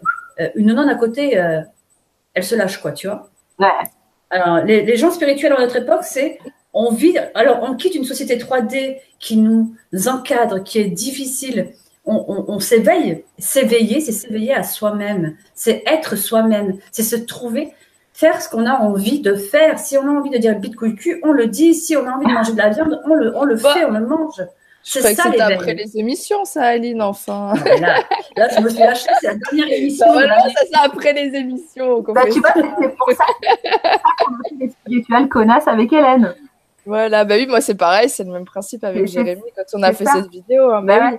une 0.55 0.73
nonne 0.73 0.89
à 0.89 0.95
côté, 0.95 1.31
elle 2.33 2.43
se 2.43 2.55
lâche, 2.55 2.81
quoi, 2.81 2.91
tu 2.91 3.07
vois. 3.07 3.29
Ouais. 3.57 3.67
Alors, 4.29 4.63
les, 4.65 4.83
les 4.83 4.97
gens 4.97 5.09
spirituels 5.09 5.53
à 5.53 5.61
notre 5.61 5.77
époque, 5.77 6.03
c'est 6.03 6.39
on 6.73 6.91
vit, 6.91 7.17
alors 7.33 7.63
on 7.63 7.75
quitte 7.75 7.95
une 7.95 8.03
société 8.03 8.37
3D 8.37 8.97
qui 9.19 9.37
nous 9.37 9.73
encadre, 10.07 10.63
qui 10.63 10.79
est 10.79 10.89
difficile. 10.89 11.71
On, 12.05 12.59
s'éveille. 12.59 13.23
S'éveiller, 13.37 13.99
c'est 13.99 14.11
s'éveiller 14.11 14.55
à 14.55 14.63
soi-même. 14.63 15.35
C'est 15.53 15.83
être 15.85 16.15
soi-même. 16.15 16.77
C'est 16.91 17.03
se 17.03 17.15
trouver, 17.15 17.71
faire 18.13 18.41
ce 18.41 18.49
qu'on 18.49 18.65
a 18.65 18.79
envie 18.79 19.19
de 19.19 19.35
faire. 19.35 19.77
Si 19.77 19.95
on 19.95 20.07
a 20.07 20.19
envie 20.19 20.31
de 20.31 20.39
dire 20.39 20.57
bite 20.57 20.75
couille 20.75 20.95
cul, 20.95 21.19
on 21.23 21.31
le 21.31 21.45
dit. 21.45 21.75
Si 21.75 21.95
on 21.95 22.07
a 22.07 22.11
envie 22.11 22.25
de 22.25 22.31
manger 22.31 22.53
de 22.53 22.57
la 22.57 22.69
viande, 22.69 22.99
on 23.05 23.13
le, 23.13 23.37
on 23.37 23.43
le 23.43 23.55
bah, 23.55 23.73
fait, 23.73 23.85
on 23.85 23.91
le 23.91 24.07
mange. 24.07 24.41
C'est 24.81 25.01
ça, 25.13 25.29
que 25.29 25.39
après 25.39 25.75
les 25.75 25.99
émissions, 25.99 26.45
ça, 26.45 26.63
Aline, 26.63 27.03
enfin. 27.03 27.53
Ah, 27.55 27.99
là, 28.37 28.47
je 28.55 28.61
me 28.61 28.69
suis 28.69 28.79
lâchée, 28.79 29.09
c'est 29.21 29.27
la 29.27 29.35
dernière 29.35 29.67
bah, 29.67 29.75
émission. 29.75 30.11
Voilà, 30.11 30.39
ça, 30.49 30.61
c'est 30.63 30.79
après 30.79 31.13
les 31.13 31.37
émissions. 31.37 32.01
Bah, 32.01 32.23
tu 32.31 32.39
vois, 32.39 32.53
c'est 32.55 32.95
pour 32.95 33.11
ça, 33.11 33.25
qu'on 34.19 34.33
a 34.33 34.49
fait 34.49 34.55
les 34.59 34.69
spirituels 34.69 35.27
connasses 35.27 35.67
avec 35.67 35.93
Hélène. 35.93 36.33
Voilà, 36.89 37.23
bah 37.23 37.35
oui, 37.37 37.45
moi 37.45 37.61
c'est 37.61 37.75
pareil, 37.75 38.09
c'est 38.09 38.23
le 38.23 38.31
même 38.31 38.45
principe 38.45 38.83
avec 38.83 39.05
Jérémy 39.05 39.43
quand 39.55 39.77
on 39.77 39.83
a 39.83 39.93
fait 39.93 40.05
cette 40.05 40.27
vidéo. 40.27 40.71
Hein. 40.71 40.81
Bah, 40.81 41.11
bah 41.11 41.17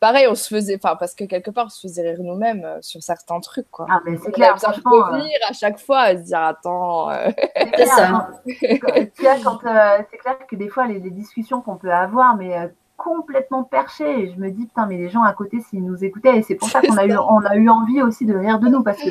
Pareil, 0.00 0.26
on 0.26 0.34
se 0.34 0.52
faisait, 0.52 0.80
enfin, 0.82 0.96
parce 0.96 1.14
que 1.14 1.22
quelque 1.22 1.52
part, 1.52 1.66
on 1.66 1.68
se 1.68 1.80
faisait 1.80 2.02
rire 2.02 2.18
nous-mêmes 2.20 2.64
euh, 2.64 2.78
sur 2.80 3.00
certains 3.00 3.38
trucs, 3.38 3.70
quoi. 3.70 3.86
Ah, 3.88 4.00
mais 4.04 4.16
c'est 4.16 4.32
clair, 4.32 4.58
franchement. 4.58 4.90
revenir 4.90 5.26
euh, 5.26 5.50
à 5.50 5.52
chaque 5.52 5.78
fois 5.78 6.00
à 6.00 6.16
se 6.16 6.22
dire, 6.22 6.40
attends. 6.40 7.08
Euh, 7.10 7.30
c'est 7.76 7.86
ça. 7.86 8.30
c'est 8.44 8.78
clair 8.80 10.38
que 10.50 10.56
des 10.56 10.68
fois, 10.68 10.88
les, 10.88 10.98
discussions 10.98 11.60
qu'on 11.60 11.76
peut 11.76 11.92
avoir, 11.92 12.36
mais 12.36 12.72
complètement 12.96 13.62
perchées, 13.62 14.24
et 14.24 14.32
je 14.34 14.40
me 14.40 14.50
dis, 14.50 14.66
putain, 14.66 14.86
mais 14.86 14.96
les 14.96 15.08
gens 15.08 15.22
à 15.22 15.32
côté, 15.34 15.60
s'ils 15.60 15.84
nous 15.84 16.02
écoutaient, 16.04 16.36
et 16.36 16.42
c'est 16.42 16.56
pour 16.56 16.68
ça 16.68 16.80
qu'on 16.80 16.96
a, 16.96 17.06
eu, 17.06 17.16
on 17.16 17.44
a 17.46 17.54
eu 17.54 17.68
envie 17.68 18.02
aussi 18.02 18.26
de 18.26 18.34
rire 18.34 18.58
de 18.58 18.66
nous, 18.66 18.82
parce 18.82 19.00
que 19.00 19.10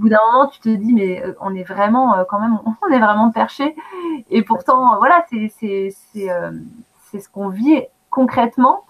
au 0.00 0.04
bout 0.04 0.08
d'un 0.08 0.18
moment, 0.32 0.46
tu 0.48 0.60
te 0.60 0.68
dis, 0.70 0.94
mais 0.94 1.22
euh, 1.22 1.34
on 1.42 1.54
est 1.54 1.62
vraiment, 1.62 2.16
euh, 2.16 2.24
quand 2.26 2.40
même, 2.40 2.58
on 2.82 2.92
est 2.92 2.98
vraiment 2.98 3.30
perché. 3.30 3.76
Et 4.30 4.42
pourtant, 4.42 4.96
voilà, 4.96 5.26
c'est 5.30 5.90
ce 5.90 7.28
qu'on 7.30 7.48
vit 7.48 7.82
concrètement. 8.08 8.84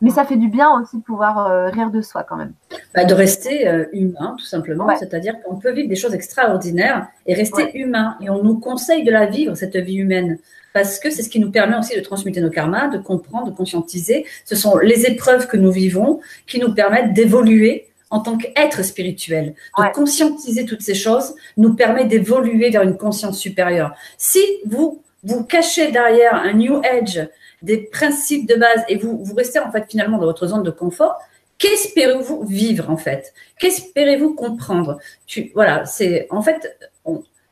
Mais 0.00 0.10
ça 0.10 0.24
fait 0.24 0.36
du 0.36 0.48
bien 0.48 0.80
aussi 0.80 0.96
de 0.96 1.02
pouvoir 1.02 1.70
rire 1.70 1.90
de 1.90 2.00
soi 2.00 2.24
quand 2.24 2.34
même. 2.34 2.54
Bah, 2.92 3.04
de 3.04 3.14
rester 3.14 3.86
humain, 3.92 4.34
tout 4.36 4.44
simplement. 4.44 4.88
C'est-à-dire 4.96 5.40
qu'on 5.42 5.54
peut 5.54 5.70
vivre 5.70 5.88
des 5.88 5.94
choses 5.94 6.12
extraordinaires 6.12 7.06
et 7.24 7.34
rester 7.34 7.78
humain. 7.78 8.16
Et 8.20 8.28
on 8.28 8.42
nous 8.42 8.58
conseille 8.58 9.04
de 9.04 9.12
la 9.12 9.26
vivre, 9.26 9.54
cette 9.54 9.76
vie 9.76 9.98
humaine 9.98 10.38
parce 10.72 10.98
que 10.98 11.10
c'est 11.10 11.22
ce 11.22 11.28
qui 11.28 11.38
nous 11.38 11.52
permet 11.52 11.76
aussi 11.76 11.94
de 11.94 12.00
transmuter 12.00 12.40
nos 12.40 12.50
karmas, 12.50 12.88
de 12.88 12.98
comprendre, 12.98 13.50
de 13.50 13.56
conscientiser. 13.56 14.26
Ce 14.44 14.56
sont 14.56 14.78
les 14.78 15.06
épreuves 15.06 15.46
que 15.46 15.56
nous 15.56 15.70
vivons 15.70 16.20
qui 16.48 16.58
nous 16.58 16.74
permettent 16.74 17.12
d'évoluer 17.12 17.91
en 18.12 18.20
tant 18.20 18.36
qu'être 18.36 18.84
spirituel. 18.84 19.54
De 19.76 19.92
conscientiser 19.92 20.66
toutes 20.66 20.82
ces 20.82 20.94
choses 20.94 21.34
nous 21.56 21.74
permet 21.74 22.04
d'évoluer 22.04 22.70
vers 22.70 22.82
une 22.82 22.96
conscience 22.96 23.38
supérieure. 23.38 23.94
Si 24.18 24.40
vous 24.66 25.02
vous 25.24 25.44
cachez 25.44 25.90
derrière 25.90 26.34
un 26.34 26.52
New 26.52 26.80
Age, 26.84 27.28
des 27.62 27.78
principes 27.78 28.46
de 28.46 28.54
base, 28.56 28.84
et 28.88 28.96
vous, 28.96 29.24
vous 29.24 29.34
restez 29.34 29.58
en 29.60 29.72
fait 29.72 29.86
finalement 29.88 30.18
dans 30.18 30.26
votre 30.26 30.46
zone 30.46 30.62
de 30.62 30.70
confort, 30.70 31.18
qu'espérez-vous 31.56 32.44
vivre 32.44 32.90
en 32.90 32.98
fait? 32.98 33.32
Qu'espérez-vous 33.58 34.34
comprendre? 34.34 34.98
Tu, 35.26 35.50
Voilà, 35.54 35.86
c'est 35.86 36.26
en 36.30 36.42
fait, 36.42 36.78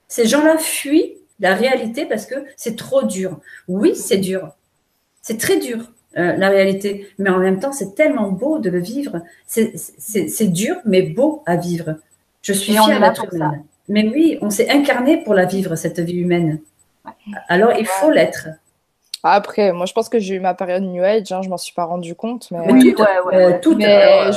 ces 0.08 0.26
gens-là 0.26 0.58
fuient 0.58 1.16
la 1.38 1.54
réalité 1.54 2.04
parce 2.04 2.26
que 2.26 2.34
c'est 2.56 2.76
trop 2.76 3.04
dur. 3.04 3.40
Oui, 3.66 3.96
c'est 3.96 4.18
dur. 4.18 4.50
C'est 5.22 5.38
très 5.38 5.58
dur, 5.58 5.78
euh, 6.16 6.36
la 6.36 6.48
réalité. 6.48 7.08
Mais 7.18 7.30
en 7.30 7.38
même 7.38 7.60
temps, 7.60 7.72
c'est 7.72 7.94
tellement 7.94 8.30
beau 8.30 8.58
de 8.58 8.68
le 8.68 8.80
vivre. 8.80 9.22
C'est 9.46 10.52
dur, 10.52 10.76
mais 10.84 11.02
beau 11.02 11.42
à 11.46 11.56
vivre. 11.56 11.96
Je 12.42 12.52
suis 12.52 12.72
fière 12.72 13.00
d'être 13.00 13.32
humaine. 13.32 13.64
Mais 13.88 14.08
oui, 14.08 14.38
on 14.40 14.50
s'est 14.50 14.70
incarné 14.70 15.22
pour 15.22 15.34
la 15.34 15.44
vivre, 15.44 15.74
cette 15.76 16.00
vie 16.00 16.18
humaine. 16.18 16.60
Alors, 17.48 17.72
il 17.78 17.86
faut 17.86 18.10
l'être. 18.10 18.48
Après, 19.22 19.72
moi, 19.72 19.86
je 19.86 19.92
pense 19.92 20.08
que 20.08 20.18
j'ai 20.18 20.36
eu 20.36 20.40
ma 20.40 20.54
période 20.54 20.82
New 20.82 21.02
Age, 21.02 21.30
hein, 21.32 21.42
je 21.42 21.48
m'en 21.48 21.58
suis 21.58 21.74
pas 21.74 21.84
rendu 21.84 22.14
compte. 22.14 22.50
Mais, 22.50 22.58
oui, 22.70 22.94
ouais, 22.98 23.36
ouais, 23.36 23.60
tout, 23.60 23.76
mais 23.76 24.30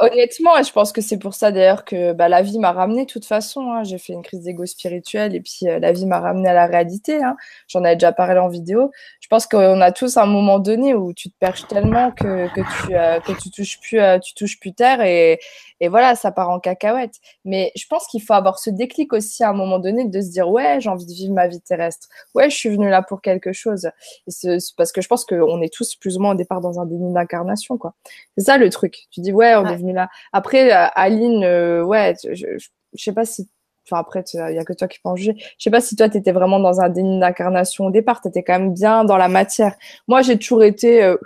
honnêtement, 0.00 0.62
je 0.62 0.72
pense 0.72 0.92
que 0.92 1.00
c'est 1.00 1.18
pour 1.18 1.34
ça 1.34 1.50
d'ailleurs 1.50 1.84
que 1.84 2.12
bah, 2.12 2.28
la 2.28 2.42
vie 2.42 2.58
m'a 2.58 2.72
ramené 2.72 3.06
de 3.06 3.10
toute 3.10 3.24
façon. 3.24 3.72
Hein. 3.72 3.84
J'ai 3.84 3.98
fait 3.98 4.12
une 4.12 4.22
crise 4.22 4.42
d'ego 4.42 4.66
spirituelle 4.66 5.34
et 5.34 5.40
puis 5.40 5.68
euh, 5.68 5.78
la 5.78 5.92
vie 5.92 6.06
m'a 6.06 6.20
ramené 6.20 6.48
à 6.48 6.54
la 6.54 6.66
réalité. 6.66 7.22
Hein. 7.22 7.36
J'en 7.68 7.84
avais 7.84 7.96
déjà 7.96 8.12
parlé 8.12 8.38
en 8.38 8.48
vidéo. 8.48 8.90
Je 9.20 9.28
pense 9.28 9.46
qu'on 9.46 9.80
a 9.80 9.92
tous 9.92 10.16
un 10.16 10.26
moment 10.26 10.58
donné 10.58 10.94
où 10.94 11.12
tu 11.12 11.30
te 11.30 11.36
perches 11.38 11.66
tellement 11.66 12.10
que, 12.10 12.52
que 12.54 12.60
tu 12.60 12.94
euh, 12.96 13.20
que 13.20 13.32
tu 13.32 13.50
touches 13.50 13.80
plus 13.80 14.00
euh, 14.00 14.18
tu 14.18 14.34
touches 14.34 14.58
plus 14.58 14.72
terre 14.72 15.00
et, 15.02 15.38
et 15.80 15.88
voilà, 15.88 16.14
ça 16.14 16.32
part 16.32 16.50
en 16.50 16.60
cacahuète. 16.60 17.14
Mais 17.44 17.72
je 17.76 17.84
pense 17.88 18.06
qu'il 18.06 18.22
faut 18.22 18.34
avoir 18.34 18.58
ce 18.58 18.70
déclic 18.70 19.12
aussi 19.12 19.44
à 19.44 19.50
un 19.50 19.52
moment 19.52 19.78
donné 19.78 20.06
de 20.06 20.20
se 20.20 20.30
dire 20.30 20.48
ouais, 20.48 20.80
j'ai 20.80 20.90
envie 20.90 21.06
de 21.06 21.12
vivre 21.12 21.34
ma 21.34 21.46
vie 21.46 21.60
terrestre. 21.60 22.08
Ouais, 22.34 22.50
je 22.50 22.56
suis 22.56 22.68
venue 22.68 22.88
là 22.88 23.02
pour 23.02 23.22
quelque 23.22 23.52
chose. 23.52 23.90
C'est 24.26 24.58
parce 24.76 24.92
que 24.92 25.00
je 25.00 25.08
pense 25.08 25.24
qu'on 25.24 25.62
est 25.62 25.72
tous 25.72 25.94
plus 25.96 26.16
ou 26.16 26.20
moins 26.20 26.32
au 26.32 26.36
départ 26.36 26.60
dans 26.60 26.80
un 26.80 26.86
déni 26.86 27.12
d'incarnation, 27.12 27.78
quoi. 27.78 27.94
C'est 28.36 28.44
ça 28.44 28.58
le 28.58 28.70
truc. 28.70 29.06
Tu 29.10 29.20
dis 29.20 29.32
ouais, 29.32 29.54
on 29.56 29.66
est 29.66 29.76
venu 29.76 29.92
là. 29.92 30.08
Après, 30.32 30.72
euh, 30.72 30.86
Aline, 30.94 31.44
euh, 31.44 31.82
ouais, 31.82 32.14
je, 32.24 32.34
je, 32.34 32.68
sais 32.94 33.12
pas 33.12 33.24
si 33.24 33.48
Enfin, 33.90 34.00
après, 34.00 34.22
il 34.34 34.54
y 34.54 34.58
a 34.58 34.64
que 34.64 34.74
toi 34.74 34.86
qui 34.86 34.98
peux 34.98 35.08
en 35.08 35.16
juger. 35.16 35.34
Je 35.38 35.62
sais 35.62 35.70
pas 35.70 35.80
si 35.80 35.96
toi, 35.96 36.10
tu 36.10 36.18
étais 36.18 36.32
vraiment 36.32 36.60
dans 36.60 36.82
un 36.82 36.90
déni 36.90 37.18
d'incarnation 37.20 37.86
au 37.86 37.90
départ. 37.90 38.20
Tu 38.20 38.28
étais 38.28 38.42
quand 38.42 38.58
même 38.58 38.74
bien 38.74 39.04
dans 39.04 39.16
la 39.16 39.28
matière. 39.28 39.74
Moi, 40.08 40.20
j'ai 40.20 40.38
toujours 40.38 40.62
été 40.62 41.02
euh, 41.02 41.16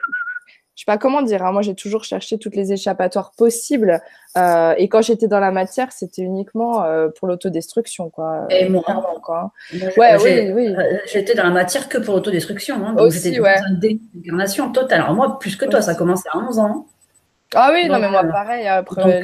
sais 0.82 0.86
pas 0.86 0.98
comment 0.98 1.22
dire. 1.22 1.44
Hein. 1.44 1.52
Moi, 1.52 1.62
j'ai 1.62 1.74
toujours 1.74 2.04
cherché 2.04 2.38
toutes 2.38 2.56
les 2.56 2.72
échappatoires 2.72 3.32
possibles. 3.36 4.00
Euh, 4.36 4.74
et 4.78 4.88
quand 4.88 5.02
j'étais 5.02 5.28
dans 5.28 5.38
la 5.38 5.52
matière, 5.52 5.92
c'était 5.92 6.22
uniquement 6.22 6.84
euh, 6.84 7.09
pour 7.09 7.28
l'autodestruction, 7.28 8.10
quoi. 8.10 8.46
Et 8.50 8.68
moi, 8.68 8.82
quoi. 9.22 9.52
ouais, 9.72 10.16
oui, 10.22 10.52
oui. 10.52 10.66
Euh, 10.68 10.98
j'étais 11.06 11.34
dans 11.34 11.44
la 11.44 11.50
matière 11.50 11.88
que 11.88 11.98
pour 11.98 12.14
l'autodestruction. 12.14 12.76
Hein. 12.84 12.94
Donc, 12.94 13.10
dans 13.10 13.10
une 13.10 13.78
désincarnation 13.78 14.72
totale. 14.72 15.02
Alors, 15.02 15.14
moi, 15.14 15.38
plus 15.38 15.56
que 15.56 15.66
toi, 15.66 15.82
ça 15.82 15.92
a 15.92 15.94
commencé 15.94 16.28
à 16.32 16.38
11 16.38 16.59
ans. 16.59 16.86
Ah 17.54 17.70
oui, 17.72 17.88
non, 17.88 17.98
mais 17.98 18.10
moi, 18.10 18.24
pareil, 18.24 18.66
après 18.66 19.22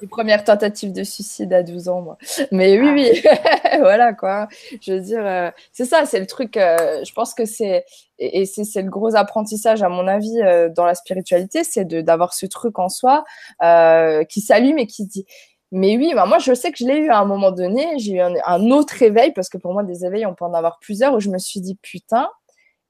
les, 0.00 0.06
premières 0.08 0.44
tentatives 0.44 0.92
de 0.92 1.02
suicide 1.02 1.52
à 1.52 1.62
12 1.62 1.88
ans, 1.88 2.02
moi. 2.02 2.18
Mais 2.50 2.78
oui, 2.80 2.90
oui, 2.90 3.22
voilà, 3.80 4.12
quoi. 4.14 4.48
Je 4.80 4.92
veux 4.94 5.00
dire, 5.00 5.52
c'est 5.72 5.84
ça, 5.84 6.06
c'est 6.06 6.20
le 6.20 6.26
truc, 6.26 6.54
je 6.56 7.12
pense 7.12 7.34
que 7.34 7.44
c'est, 7.44 7.84
et, 8.18 8.46
c'est 8.46 8.82
le 8.82 8.90
gros 8.90 9.14
apprentissage 9.14 9.82
à 9.82 9.88
mon 9.88 10.06
avis 10.08 10.40
euh, 10.42 10.68
dans 10.68 10.84
la 10.84 10.94
spiritualité, 10.94 11.64
c'est 11.64 11.84
d'avoir 11.84 12.34
ce 12.34 12.46
truc 12.46 12.78
en 12.78 12.88
soi 12.88 13.24
euh, 13.62 14.24
qui 14.24 14.40
s'allume 14.40 14.78
et 14.78 14.86
qui 14.86 15.06
dit 15.06 15.24
mais 15.70 15.98
oui, 15.98 16.12
bah 16.14 16.24
moi 16.24 16.38
je 16.38 16.54
sais 16.54 16.72
que 16.72 16.78
je 16.78 16.86
l'ai 16.86 16.96
eu 16.96 17.10
à 17.10 17.18
un 17.18 17.26
moment 17.26 17.52
donné, 17.52 17.98
j'ai 17.98 18.14
eu 18.14 18.20
un, 18.20 18.70
autre 18.70 19.02
éveil 19.02 19.32
parce 19.32 19.50
que 19.50 19.58
pour 19.58 19.74
moi 19.74 19.82
des 19.84 20.04
éveils 20.04 20.24
on 20.24 20.34
peut 20.34 20.46
en 20.46 20.54
avoir 20.54 20.78
plusieurs 20.78 21.14
où 21.14 21.20
je 21.20 21.28
me 21.28 21.38
suis 21.38 21.60
dit 21.60 21.76
putain, 21.82 22.30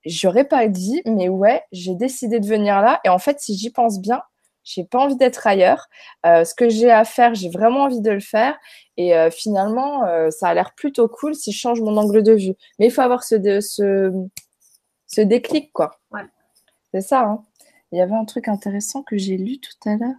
j'aurais 0.07 0.45
pas 0.45 0.69
dit 0.69 1.03
mais 1.05 1.29
ouais, 1.29 1.63
j'ai 1.73 1.95
décidé 1.95 2.39
de 2.39 2.47
venir 2.47 2.81
là 2.81 3.01
et 3.05 3.09
en 3.09 3.19
fait 3.19 3.41
si 3.41 3.57
j'y 3.57 3.71
pense 3.71 4.01
bien, 4.01 4.23
j'ai 4.69 4.85
pas 4.85 4.99
envie 4.99 5.17
d'être 5.17 5.47
ailleurs. 5.47 5.89
Euh, 6.27 6.45
ce 6.45 6.55
que 6.55 6.69
j'ai 6.69 6.91
à 6.91 7.05
faire, 7.05 7.35
j'ai 7.35 7.49
vraiment 7.49 7.85
envie 7.85 8.01
de 8.01 8.11
le 8.11 8.21
faire. 8.21 8.59
Et 8.97 9.17
euh, 9.17 9.31
finalement, 9.31 10.05
euh, 10.05 10.31
ça 10.31 10.49
a 10.49 10.55
l'air 10.55 10.75
plutôt 10.75 11.09
cool 11.09 11.35
si 11.35 11.53
je 11.53 11.59
change 11.59 11.81
mon 11.81 11.97
angle 11.97 12.23
de 12.23 12.33
vue. 12.33 12.55
Mais 12.79 12.87
il 12.87 12.91
faut 12.91 13.01
avoir 13.01 13.25
ce, 13.25 13.37
ce, 13.61 14.13
ce 15.07 15.21
déclic, 15.21 15.73
quoi. 15.73 15.99
Ouais. 16.11 16.23
C'est 16.93 17.01
ça. 17.01 17.23
Hein. 17.23 17.43
Il 17.93 17.99
y 17.99 18.03
avait 18.03 18.15
un 18.15 18.25
truc 18.25 18.49
intéressant 18.49 19.03
que 19.03 19.17
j'ai 19.17 19.37
lu 19.39 19.59
tout 19.59 19.89
à 19.89 19.97
l'heure. 19.97 20.17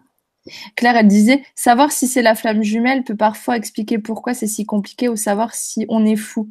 Claire, 0.75 0.95
elle 0.95 1.07
disait 1.07 1.43
savoir 1.53 1.91
si 1.91 2.07
c'est 2.07 2.23
la 2.23 2.33
flamme 2.33 2.63
jumelle 2.63 3.03
peut 3.03 3.15
parfois 3.15 3.57
expliquer 3.57 3.99
pourquoi 3.99 4.33
c'est 4.33 4.47
si 4.47 4.65
compliqué 4.65 5.09
ou 5.09 5.15
savoir 5.15 5.53
si 5.53 5.85
on 5.89 6.05
est 6.05 6.15
fou. 6.15 6.49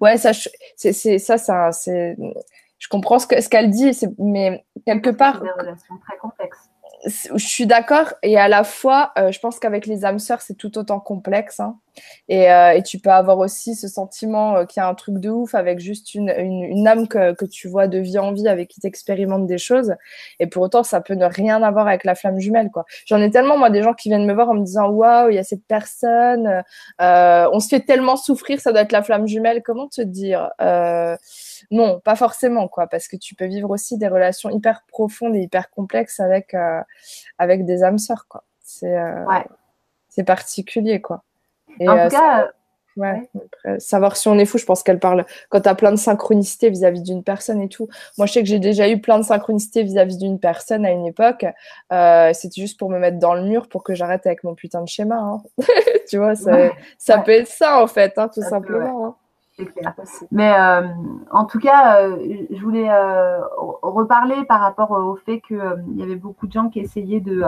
Ouais, 0.00 0.16
ça, 0.16 0.32
c'est 0.76 1.18
ça, 1.18 1.38
ça, 1.38 1.70
c'est. 1.70 2.16
Je 2.78 2.88
comprends 2.88 3.18
ce 3.18 3.26
qu'elle 3.26 3.42
ce 3.42 3.48
qu'elle 3.48 3.70
dit, 3.70 3.92
mais 4.18 4.64
quelque 4.84 5.10
part. 5.10 5.38
C'est 5.38 5.44
des 5.44 5.62
relations 5.62 5.98
très 5.98 6.16
complexes 6.18 6.68
je 7.04 7.46
suis 7.46 7.66
d'accord 7.66 8.14
et 8.22 8.38
à 8.38 8.48
la 8.48 8.64
fois, 8.64 9.12
euh, 9.18 9.30
je 9.30 9.38
pense 9.38 9.58
qu'avec 9.58 9.86
les 9.86 10.04
âmes 10.04 10.18
sœurs, 10.18 10.40
c'est 10.40 10.54
tout 10.54 10.76
autant 10.78 11.00
complexe. 11.00 11.60
Hein. 11.60 11.78
Et, 12.28 12.50
euh, 12.50 12.72
et, 12.72 12.82
tu 12.82 12.98
peux 12.98 13.10
avoir 13.10 13.38
aussi 13.38 13.74
ce 13.74 13.88
sentiment 13.88 14.56
euh, 14.56 14.64
qu'il 14.66 14.82
y 14.82 14.84
a 14.84 14.88
un 14.88 14.94
truc 14.94 15.18
de 15.18 15.30
ouf 15.30 15.54
avec 15.54 15.78
juste 15.78 16.14
une, 16.14 16.28
une, 16.28 16.86
âme 16.86 17.08
que, 17.08 17.44
tu 17.46 17.68
vois 17.68 17.88
de 17.88 17.98
vie 17.98 18.18
en 18.18 18.32
vie 18.32 18.48
avec 18.48 18.68
qui 18.68 18.80
t'expérimente 18.80 19.46
des 19.46 19.56
choses. 19.56 19.94
Et 20.38 20.46
pour 20.46 20.62
autant, 20.62 20.82
ça 20.82 21.00
peut 21.00 21.14
ne 21.14 21.24
rien 21.24 21.62
avoir 21.62 21.88
avec 21.88 22.04
la 22.04 22.14
flamme 22.14 22.38
jumelle. 22.38 22.70
quoi. 22.70 22.84
J'en 23.06 23.20
ai 23.22 23.30
tellement, 23.30 23.56
moi, 23.56 23.70
des 23.70 23.82
gens 23.82 23.94
qui 23.94 24.10
viennent 24.10 24.26
me 24.26 24.34
voir 24.34 24.50
en 24.50 24.54
me 24.54 24.64
disant 24.64 24.88
Waouh, 24.88 25.30
il 25.30 25.36
y 25.36 25.38
a 25.38 25.44
cette 25.44 25.64
personne, 25.66 26.62
on 26.98 27.60
se 27.60 27.68
fait 27.68 27.80
tellement 27.80 28.16
souffrir, 28.16 28.60
ça 28.60 28.72
doit 28.72 28.82
être 28.82 28.92
la 28.92 29.02
flamme 29.02 29.26
jumelle. 29.26 29.62
Comment 29.64 29.88
te 29.88 30.02
dire 30.02 30.50
non, 31.70 32.00
pas 32.00 32.16
forcément, 32.16 32.68
quoi, 32.68 32.86
parce 32.86 33.08
que 33.08 33.16
tu 33.16 33.34
peux 33.34 33.46
vivre 33.46 33.70
aussi 33.70 33.98
des 33.98 34.08
relations 34.08 34.50
hyper 34.50 34.82
profondes 34.88 35.34
et 35.36 35.40
hyper 35.40 35.70
complexes 35.70 36.20
avec, 36.20 36.54
euh, 36.54 36.80
avec 37.38 37.64
des 37.64 37.82
âmes 37.82 37.98
sœurs, 37.98 38.26
quoi. 38.28 38.44
C'est 38.62 38.96
euh, 38.96 40.24
particulier, 40.24 41.00
quoi. 41.00 41.22
Et, 41.80 41.88
en 41.88 42.08
tout 42.08 42.16
euh, 42.16 42.44
cas, 42.98 43.78
savoir 43.78 44.16
si 44.16 44.28
on 44.28 44.38
est 44.38 44.46
fou, 44.46 44.58
je 44.58 44.64
pense 44.64 44.82
qu'elle 44.82 44.98
parle 44.98 45.26
quand 45.50 45.60
tu 45.60 45.68
as 45.68 45.74
plein 45.74 45.90
de 45.90 45.96
synchronicité 45.96 46.70
vis-à-vis 46.70 47.02
d'une 47.02 47.22
personne 47.22 47.60
et 47.60 47.68
tout. 47.68 47.88
Moi, 48.16 48.26
je 48.26 48.32
sais 48.32 48.42
que 48.42 48.48
j'ai 48.48 48.58
déjà 48.58 48.88
eu 48.88 49.00
plein 49.00 49.18
de 49.18 49.24
synchronicité 49.24 49.82
vis-à-vis 49.82 50.16
d'une 50.16 50.40
personne 50.40 50.86
à 50.86 50.90
une 50.90 51.06
époque. 51.06 51.44
C'était 51.90 52.60
juste 52.60 52.78
pour 52.78 52.88
me 52.88 52.98
mettre 52.98 53.18
dans 53.18 53.34
le 53.34 53.42
mur 53.42 53.68
pour 53.68 53.84
que 53.84 53.94
j'arrête 53.94 54.26
avec 54.26 54.44
mon 54.44 54.54
putain 54.54 54.80
de 54.80 54.88
schéma. 54.88 55.16
Hein. 55.16 55.42
tu 56.08 56.16
vois, 56.16 56.34
ça, 56.34 57.18
peut 57.18 57.32
être 57.32 57.48
ça, 57.48 57.82
en 57.82 57.86
fait, 57.86 58.14
hein, 58.16 58.30
tout 58.32 58.42
simplement. 58.42 59.06
Hein. 59.06 59.16
Mais 60.30 60.54
euh, 60.58 60.86
en 61.30 61.44
tout 61.44 61.58
cas, 61.58 62.02
euh, 62.02 62.46
je 62.50 62.60
voulais 62.62 62.90
euh, 62.90 63.40
reparler 63.82 64.44
par 64.44 64.60
rapport 64.60 64.90
au 64.90 65.16
fait 65.16 65.40
qu'il 65.40 65.84
y 65.94 66.02
avait 66.02 66.16
beaucoup 66.16 66.46
de 66.46 66.52
gens 66.52 66.68
qui 66.68 66.80
essayaient 66.80 67.20
de, 67.20 67.42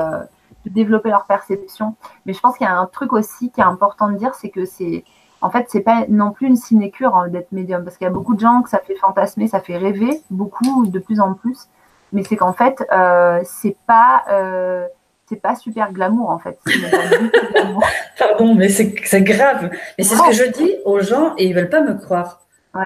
développer 0.66 1.10
leur 1.10 1.26
perception. 1.26 1.96
Mais 2.26 2.32
je 2.32 2.40
pense 2.40 2.56
qu'il 2.56 2.66
y 2.66 2.70
a 2.70 2.78
un 2.78 2.86
truc 2.86 3.12
aussi 3.12 3.50
qui 3.50 3.60
est 3.60 3.64
important 3.64 4.10
de 4.10 4.16
dire, 4.16 4.34
c'est 4.34 4.50
que 4.50 4.64
c'est 4.64 5.04
en 5.40 5.50
fait, 5.50 5.66
c'est 5.68 5.82
pas 5.82 6.04
non 6.08 6.32
plus 6.32 6.48
une 6.48 6.56
sinécure 6.56 7.14
hein, 7.14 7.28
d'être 7.28 7.52
médium, 7.52 7.84
parce 7.84 7.96
qu'il 7.96 8.06
y 8.06 8.08
a 8.08 8.12
beaucoup 8.12 8.34
de 8.34 8.40
gens 8.40 8.60
que 8.62 8.68
ça 8.68 8.80
fait 8.80 8.96
fantasmer, 8.96 9.46
ça 9.46 9.60
fait 9.60 9.76
rêver, 9.76 10.20
beaucoup, 10.30 10.84
de 10.86 10.98
plus 10.98 11.20
en 11.20 11.34
plus. 11.34 11.68
Mais 12.12 12.24
c'est 12.24 12.36
qu'en 12.36 12.52
fait, 12.52 12.82
c'est 13.44 13.76
pas 13.86 14.24
c'est 15.28 15.36
pas 15.36 15.54
super 15.54 15.92
glamour 15.92 16.30
en 16.30 16.38
fait. 16.38 16.58
Pardon, 18.18 18.54
mais 18.54 18.68
c'est 18.68 19.22
grave. 19.22 19.70
Mais 19.98 20.04
c'est 20.04 20.16
ce 20.16 20.22
que 20.22 20.32
je 20.32 20.50
dis 20.52 20.74
aux 20.84 21.00
gens 21.00 21.34
et 21.36 21.46
ils 21.46 21.54
veulent 21.54 21.68
pas 21.68 21.82
me 21.82 21.94
croire. 21.94 22.40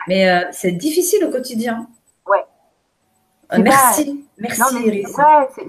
Mais 0.08 0.30
euh, 0.30 0.44
c'est 0.52 0.72
difficile 0.72 1.24
au 1.24 1.30
quotidien. 1.30 1.86
Ouais. 2.26 2.44
Euh, 3.52 3.58
merci, 3.62 4.26
merci 4.38 4.86
Iris. 4.86 5.16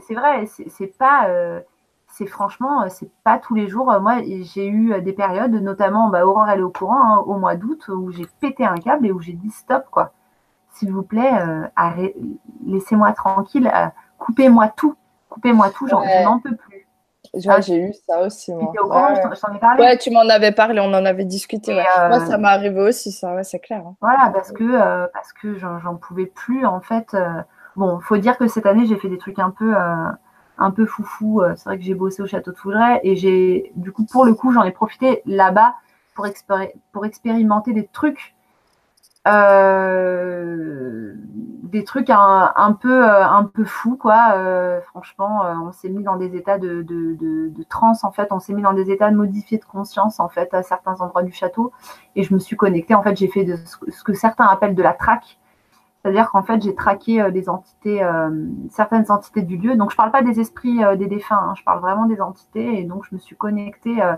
c'est 0.08 0.14
vrai, 0.14 0.46
c'est 0.48 0.98
pas, 0.98 1.28
euh, 1.28 1.60
c'est 2.08 2.26
franchement, 2.26 2.88
c'est 2.90 3.12
pas 3.24 3.38
tous 3.38 3.54
les 3.54 3.68
jours. 3.68 3.94
Moi, 4.02 4.22
j'ai 4.24 4.68
eu 4.68 5.00
des 5.02 5.14
périodes, 5.14 5.54
notamment, 5.54 6.10
bah, 6.10 6.26
Aurore 6.26 6.48
elle 6.50 6.60
est 6.60 6.64
au 6.64 6.72
courant, 6.72 7.04
hein, 7.04 7.24
au 7.26 7.36
mois 7.36 7.56
d'août, 7.56 7.88
où 7.90 8.12
j'ai 8.12 8.26
pété 8.40 8.66
un 8.66 8.78
câble 8.78 9.08
et 9.08 9.12
où 9.12 9.20
j'ai 9.20 9.34
dit 9.34 9.52
stop 9.52 9.86
quoi. 9.92 10.14
S'il 10.72 10.92
vous 10.92 11.04
plaît, 11.04 11.32
laissez-moi 12.66 13.12
tranquille, 13.12 13.72
coupez-moi 14.18 14.70
tout 14.76 14.96
coupez-moi 15.34 15.70
tout, 15.72 15.88
j'en 15.88 16.04
n'en 16.24 16.40
peux 16.40 16.56
plus. 16.56 16.88
Ouais, 17.34 17.62
j'ai 17.62 17.78
eu 17.78 17.94
ça 18.08 18.22
aussi, 18.22 18.54
moi. 18.54 18.72
Au 18.80 18.84
courant, 18.84 19.08
ouais, 19.08 19.16
je 19.16 19.56
ai 19.56 19.60
parlé. 19.60 19.82
Ouais, 19.82 19.98
tu 19.98 20.12
m'en 20.12 20.28
avais 20.30 20.52
parlé, 20.52 20.80
on 20.80 20.94
en 20.94 21.06
avait 21.06 21.26
discuté. 21.26 21.74
Ouais. 21.74 21.86
Euh... 22.00 22.10
Moi, 22.10 22.20
ça 22.20 22.38
m'est 22.38 22.48
arrivé 22.48 22.80
aussi, 22.80 23.12
ça, 23.12 23.34
ouais, 23.34 23.44
c'est 23.44 23.60
clair. 23.60 23.82
Hein. 23.88 23.96
Voilà, 24.02 24.30
parce 24.32 24.52
que, 24.52 24.64
euh, 24.64 25.08
parce 25.14 25.34
que 25.34 25.58
j'en 25.58 25.96
pouvais 25.96 26.28
plus, 26.28 26.66
en 26.66 26.80
fait. 26.80 27.14
Euh... 27.14 27.42
Bon, 27.76 28.00
faut 28.02 28.18
dire 28.18 28.38
que 28.38 28.48
cette 28.48 28.68
année, 28.68 28.86
j'ai 28.86 28.98
fait 28.98 29.10
des 29.10 29.18
trucs 29.18 29.40
un 29.40 29.50
peu, 29.50 29.76
euh, 29.76 30.10
un 30.60 30.72
peu 30.72 30.86
foufou. 30.86 31.42
C'est 31.56 31.66
vrai 31.66 31.78
que 31.80 31.84
j'ai 31.84 31.96
bossé 31.96 32.22
au 32.22 32.28
château 32.28 32.52
de 32.52 32.58
Fougeret 32.58 33.00
et 33.04 33.16
j'ai, 33.16 33.72
du 33.76 33.92
coup, 33.92 34.06
pour 34.06 34.26
le 34.26 34.36
coup, 34.36 34.52
j'en 34.52 34.64
ai 34.64 34.72
profité 34.72 35.24
là-bas 35.26 35.74
pour, 36.14 36.28
expéri 36.28 36.70
pour 36.92 37.04
expérimenter 37.06 37.74
des 37.74 37.88
trucs 37.88 38.36
euh, 39.28 41.14
des 41.74 41.84
trucs 41.84 42.10
un, 42.10 42.78
peu 42.80 43.04
euh, 43.04 43.26
un 43.26 43.44
peu 43.44 43.66
fous 43.66 43.98
quoi. 43.98 44.34
Euh, 44.36 44.80
franchement 44.82 45.44
euh, 45.44 45.56
on 45.56 45.72
s'est 45.72 45.90
mis 45.90 46.04
dans 46.04 46.18
des 46.18 46.36
états 46.36 46.60
de, 46.60 46.84
de, 46.84 47.16
de, 47.16 47.50
de 47.50 47.64
transe 47.64 48.04
en 48.04 48.12
fait. 48.12 48.28
On 48.32 48.40
s'est 48.40 48.54
mis 48.54 48.62
dans 48.62 48.74
des 48.74 48.92
états 48.92 49.10
de 49.10 49.16
modifiés 49.16 49.58
de 49.58 49.66
conscience 49.66 50.20
en 50.20 50.30
fait 50.30 50.54
à 50.54 50.62
certains 50.64 51.02
endroits 51.02 51.24
du 51.24 51.34
château. 51.34 51.74
Et 52.16 52.24
je 52.24 52.34
me 52.34 52.40
suis 52.40 52.56
connectée. 52.56 52.96
En 52.96 53.02
fait 53.04 53.18
j'ai 53.18 53.28
fait 53.28 53.44
de 53.44 53.58
ce 53.88 54.04
que 54.04 54.14
certains 54.14 54.46
appellent 54.46 54.76
de 54.76 54.84
la 54.84 54.94
traque. 54.94 55.40
C'est-à-dire 56.02 56.30
qu'en 56.32 56.44
fait 56.44 56.62
j'ai 56.62 56.76
traqué 56.76 57.32
des 57.32 57.50
entités 57.50 58.08
certaines 58.70 59.10
entités 59.10 59.42
du 59.42 59.58
lieu. 59.58 59.76
Donc 59.76 59.92
je 59.92 59.96
parle 59.96 60.12
pas 60.12 60.22
des 60.22 60.40
esprits 60.40 60.82
des 60.98 61.08
défunts 61.08 61.40
hein, 61.42 61.54
je 61.58 61.64
parle 61.64 61.80
vraiment 61.80 62.06
des 62.06 62.22
entités. 62.22 62.80
Et 62.80 62.84
donc 62.84 63.04
je 63.10 63.16
me 63.16 63.20
suis 63.20 63.36
connectée 63.36 64.02
euh, 64.02 64.14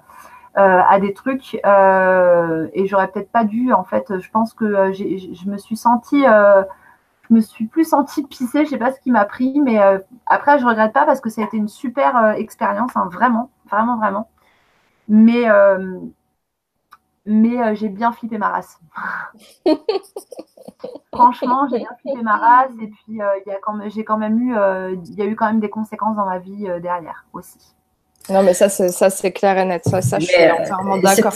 à 0.56 1.00
des 1.00 1.14
trucs 1.14 1.60
euh, 1.66 2.68
et 2.74 2.88
j'aurais 2.88 3.10
peut-être 3.10 3.32
pas 3.32 3.44
dû 3.44 3.74
en 3.74 3.84
fait. 3.84 4.20
Je 4.20 4.30
pense 4.32 4.54
que 4.54 4.66
euh, 4.66 4.94
je 4.94 5.50
me 5.50 5.58
suis 5.58 5.76
sentie 5.76 6.24
je 6.24 7.34
me 7.34 7.42
suis 7.42 7.66
plus 7.66 7.86
sentie 7.86 8.24
pisser 8.24 8.66
je 8.66 8.70
sais 8.70 8.78
pas 8.78 8.92
ce 8.92 9.00
qui 9.00 9.12
m'a 9.12 9.26
pris 9.26 9.60
mais 9.60 9.80
après 10.28 10.60
je 10.60 10.66
regrette 10.66 10.94
pas 10.94 11.06
parce 11.06 11.22
que 11.22 11.30
ça 11.30 11.42
a 11.42 11.46
été 11.46 11.58
une 11.58 11.68
super 11.68 12.36
expérience 12.38 12.96
hein, 12.96 13.10
vraiment 13.12 13.50
vraiment 13.70 13.98
vraiment. 13.98 14.30
Mais 15.10 15.46
mais 17.26 17.76
j'ai 17.76 17.90
bien 17.90 18.12
flippé 18.12 18.38
ma 18.38 18.50
race. 18.50 18.80
Franchement 21.14 21.68
j'ai 21.70 21.80
bien 21.80 21.96
flippé 22.00 22.22
ma 22.22 22.38
race 22.38 22.72
et 22.82 22.88
puis 22.88 23.04
il 23.08 23.16
y 23.18 23.22
a 23.52 23.60
quand 23.62 23.90
j'ai 23.90 24.06
quand 24.06 24.18
même 24.18 24.40
eu 24.40 24.56
il 25.04 25.16
y 25.16 25.22
a 25.22 25.26
eu 25.26 25.36
quand 25.36 25.48
même 25.48 25.60
des 25.60 25.70
conséquences 25.70 26.16
dans 26.16 26.26
ma 26.26 26.40
vie 26.40 26.70
derrière 26.82 27.26
aussi 27.34 27.76
non, 28.30 28.44
mais 28.44 28.54
ça, 28.54 28.70
c'est, 28.70 28.90
ça, 28.90 29.10
c'est 29.10 29.32
clair 29.32 29.58
et 29.58 29.66
net. 29.66 29.84
Ça, 29.86 30.02
ça 30.02 30.20
je 30.20 30.26
suis 30.26 30.52
entièrement 30.52 30.98
d'accord. 30.98 31.34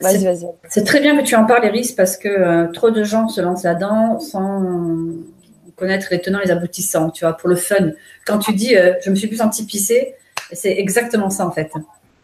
Vas-y, 0.00 0.24
vas-y. 0.24 0.46
C'est 0.68 0.84
très 0.84 1.00
bien 1.00 1.16
que 1.16 1.24
tu 1.24 1.34
en 1.36 1.46
parles, 1.46 1.64
Iris, 1.66 1.92
parce 1.92 2.16
que 2.16 2.28
euh, 2.28 2.66
trop 2.68 2.90
de 2.90 3.02
gens 3.02 3.28
se 3.28 3.40
lancent 3.40 3.64
là-dedans 3.64 4.20
sans 4.20 4.62
connaître 5.76 6.08
les 6.10 6.20
tenants 6.20 6.40
et 6.40 6.46
les 6.46 6.50
aboutissants, 6.50 7.10
tu 7.10 7.24
vois, 7.24 7.36
pour 7.36 7.48
le 7.48 7.56
fun. 7.56 7.92
Quand 8.26 8.38
tu 8.38 8.54
dis 8.54 8.76
euh, 8.76 8.94
je 9.02 9.10
me 9.10 9.14
suis 9.14 9.28
plus 9.28 9.38
senti 9.38 9.64
pisser, 9.64 10.14
c'est 10.52 10.72
exactement 10.72 11.30
ça 11.30 11.46
en 11.46 11.50
fait. 11.50 11.70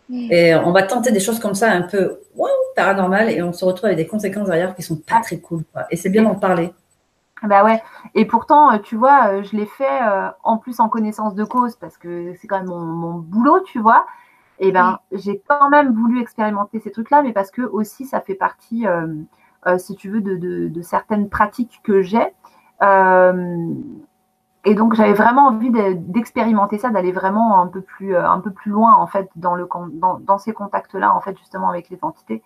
Mm. 0.08 0.32
Et 0.32 0.54
on 0.54 0.72
va 0.72 0.82
tenter 0.82 1.12
des 1.12 1.20
choses 1.20 1.38
comme 1.38 1.54
ça 1.54 1.70
un 1.70 1.82
peu 1.82 2.20
wow, 2.34 2.48
paranormales 2.76 3.30
et 3.30 3.42
on 3.42 3.52
se 3.52 3.64
retrouve 3.64 3.86
avec 3.86 3.96
des 3.96 4.06
conséquences 4.06 4.48
derrière 4.48 4.74
qui 4.74 4.82
sont 4.82 4.96
pas 4.96 5.20
très 5.22 5.38
cool. 5.38 5.64
Quoi. 5.72 5.86
Et 5.90 5.96
c'est 5.96 6.10
bien 6.10 6.22
d'en 6.22 6.34
parler. 6.34 6.70
Bah 7.42 7.64
ouais. 7.64 7.82
Et 8.14 8.24
pourtant, 8.24 8.72
euh, 8.72 8.78
tu 8.78 8.96
vois, 8.96 9.28
euh, 9.28 9.42
je 9.42 9.56
l'ai 9.56 9.66
fait 9.66 10.02
euh, 10.02 10.28
en 10.44 10.58
plus 10.58 10.78
en 10.80 10.88
connaissance 10.88 11.34
de 11.34 11.44
cause 11.44 11.76
parce 11.76 11.98
que 11.98 12.34
c'est 12.34 12.46
quand 12.46 12.58
même 12.58 12.68
mon, 12.68 13.14
boulot, 13.14 13.60
tu 13.60 13.80
vois. 13.80 14.06
Et 14.58 14.70
ben, 14.70 15.00
j'ai 15.10 15.42
quand 15.48 15.70
même 15.70 15.92
voulu 15.92 16.20
expérimenter 16.20 16.78
ces 16.78 16.92
trucs-là, 16.92 17.22
mais 17.22 17.32
parce 17.32 17.50
que 17.50 17.62
aussi 17.62 18.06
ça 18.06 18.20
fait 18.20 18.36
partie, 18.36 18.86
si 19.78 19.96
tu 19.96 20.08
veux, 20.08 20.20
de, 20.20 20.82
certaines 20.82 21.28
pratiques 21.28 21.80
que 21.82 22.00
j'ai. 22.02 22.32
et 24.64 24.74
donc 24.76 24.94
j'avais 24.94 25.14
vraiment 25.14 25.48
envie 25.48 25.70
d'expérimenter 25.96 26.78
ça, 26.78 26.90
d'aller 26.90 27.10
vraiment 27.10 27.60
un 27.60 27.66
peu 27.66 27.80
plus, 27.80 28.14
un 28.14 28.38
peu 28.38 28.52
plus 28.52 28.70
loin 28.70 28.94
en 28.94 29.08
fait 29.08 29.28
dans 29.34 29.56
le 29.56 29.66
dans, 29.94 30.20
dans 30.20 30.38
ces 30.38 30.52
contacts-là 30.52 31.12
en 31.12 31.20
fait 31.20 31.36
justement 31.38 31.68
avec 31.68 31.90
les 31.90 31.98
entités. 32.02 32.44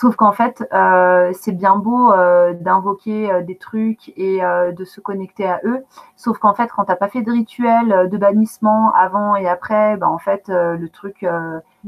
Sauf 0.00 0.14
qu'en 0.14 0.30
fait, 0.30 0.64
euh, 0.72 1.32
c'est 1.34 1.50
bien 1.50 1.74
beau 1.74 2.12
euh, 2.12 2.52
d'invoquer 2.54 3.32
euh, 3.32 3.42
des 3.42 3.58
trucs 3.58 4.12
et 4.16 4.40
de 4.40 4.84
se 4.84 5.00
connecter 5.00 5.44
à 5.48 5.60
eux. 5.64 5.84
Sauf 6.14 6.38
qu'en 6.38 6.54
fait, 6.54 6.70
quand 6.70 6.84
t'as 6.84 6.94
pas 6.94 7.08
fait 7.08 7.22
de 7.22 7.32
rituel 7.32 8.08
de 8.08 8.16
bannissement 8.16 8.92
avant 8.92 9.34
et 9.34 9.48
après, 9.48 9.96
bah, 9.96 10.08
en 10.08 10.18
fait, 10.18 10.44
le 10.46 10.88
truc, 10.88 11.26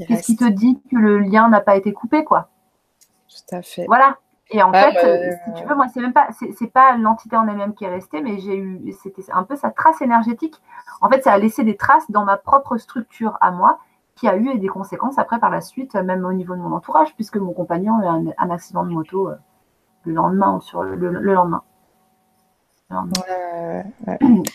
qu'est-ce 0.09 0.25
qui 0.25 0.35
te 0.35 0.45
dit 0.45 0.83
que 0.91 0.97
le 0.97 1.21
lien 1.21 1.49
n'a 1.49 1.61
pas 1.61 1.77
été 1.77 1.93
coupé, 1.93 2.25
quoi? 2.25 2.49
Tout 3.29 3.55
à 3.55 3.63
fait. 3.63 3.85
Voilà. 3.87 4.17
Et 4.51 4.61
en 4.61 4.73
fait, 4.73 5.39
si 5.45 5.63
tu 5.63 5.69
veux, 5.69 5.77
moi, 5.77 5.87
c'est 5.95 6.01
même 6.01 6.13
pas, 6.13 6.31
c'est 6.33 6.73
pas 6.73 6.97
l'entité 6.97 7.37
en 7.37 7.47
elle-même 7.47 7.75
qui 7.75 7.85
est 7.85 7.91
restée, 7.91 8.23
mais 8.23 8.41
j'ai 8.41 8.57
eu, 8.57 8.93
c'était 9.05 9.23
un 9.31 9.45
peu 9.45 9.55
sa 9.55 9.71
trace 9.71 10.03
énergétique. 10.03 10.61
En 11.01 11.09
fait, 11.09 11.23
ça 11.23 11.33
a 11.33 11.39
laissé 11.39 11.63
des 11.63 11.77
traces 11.77 12.11
dans 12.11 12.25
ma 12.25 12.37
propre 12.37 12.77
structure 12.77 13.39
à 13.41 13.53
moi 13.53 13.79
qui 14.21 14.29
a 14.29 14.37
eu 14.37 14.59
des 14.59 14.69
conséquences 14.69 15.19
après 15.19 15.41
par 15.41 15.49
la 15.49 15.63
suite, 15.63 15.95
même 15.95 16.27
au 16.27 16.33
niveau 16.35 16.55
de 16.55 16.61
mon 16.61 16.73
entourage, 16.73 17.15
puisque 17.15 17.39
mon 17.39 17.55
compagnon 17.55 17.97
a 18.01 18.19
eu 18.19 18.29
un, 18.37 18.51
accident 18.51 18.85
de 18.85 18.91
moto 18.91 19.31
euh, 19.31 19.37
le 20.05 20.13
lendemain, 20.13 20.61
sur 20.61 20.83
le, 20.83 20.95
lendemain. 20.95 21.63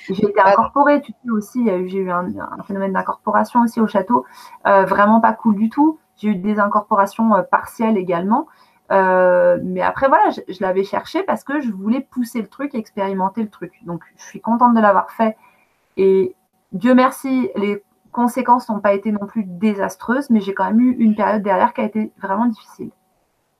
J'ai 0.08 0.26
été 0.26 0.40
incorporée, 0.40 1.02
tu 1.02 1.14
sais 1.14 1.32
aussi, 1.32 1.66
j'ai 1.66 1.98
eu 1.98 2.12
un, 2.12 2.32
phénomène 2.68 2.94
d'incorporation 2.94 3.62
aussi 3.62 3.82
au 3.82 3.88
château, 3.88 4.26
euh, 4.68 4.86
vraiment 4.86 5.20
pas 5.20 5.34
cool 5.34 5.56
du 5.56 5.72
tout. 5.72 5.98
J'ai 6.18 6.30
eu 6.30 6.36
des 6.36 6.60
incorporations 6.60 7.34
euh, 7.34 7.42
partielles 7.42 7.98
également. 7.98 8.46
mais 8.92 9.82
après, 9.82 10.10
voilà, 10.10 10.30
je, 10.30 10.42
je 10.48 10.62
l'avais 10.62 10.84
cherché 10.84 11.24
parce 11.24 11.44
que 11.44 11.60
je 11.60 11.72
voulais 11.72 12.02
pousser 12.02 12.40
le 12.40 12.48
truc, 12.48 12.76
expérimenter 12.76 13.42
le 13.42 13.50
truc. 13.50 13.74
Donc, 13.84 14.04
je 14.18 14.26
suis 14.26 14.42
contente 14.42 14.76
de 14.76 14.80
l'avoir 14.80 15.10
fait. 15.10 15.36
Et 15.98 16.36
Dieu 16.72 16.94
merci, 16.94 17.50
les 17.56 17.82
conséquences 18.16 18.70
n'ont 18.70 18.80
pas 18.80 18.94
été 18.94 19.12
non 19.12 19.28
plus 19.28 19.44
désastreuses, 19.46 20.30
mais 20.30 20.40
j'ai 20.40 20.54
quand 20.54 20.66
même 20.66 20.80
eu 20.80 20.96
une 20.98 21.16
période 21.16 21.44
derrière 21.44 21.74
qui 21.74 21.82
a 21.82 21.84
été 21.84 22.12
vraiment 22.22 22.46
difficile. 22.46 22.90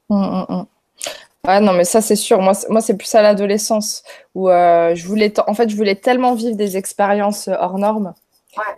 Hum, 0.10 0.24
hum, 0.24 0.46
hum. 0.50 0.66
Ouais, 1.46 1.60
non, 1.60 1.74
mais 1.74 1.84
ça, 1.84 2.02
c'est 2.02 2.16
sûr. 2.16 2.42
Moi, 2.42 2.54
moi 2.70 2.82
c'est 2.82 2.98
plus 2.98 3.14
à 3.14 3.22
l'adolescence 3.22 4.04
où 4.34 4.50
euh, 4.50 4.96
je 4.96 5.06
voulais, 5.06 5.32
en 5.48 5.54
fait, 5.54 5.70
je 5.70 5.76
voulais 5.76 5.96
tellement 5.96 6.34
vivre 6.34 6.56
des 6.56 6.78
expériences 6.78 7.48
euh, 7.48 7.56
hors 7.60 7.78
normes 7.78 8.14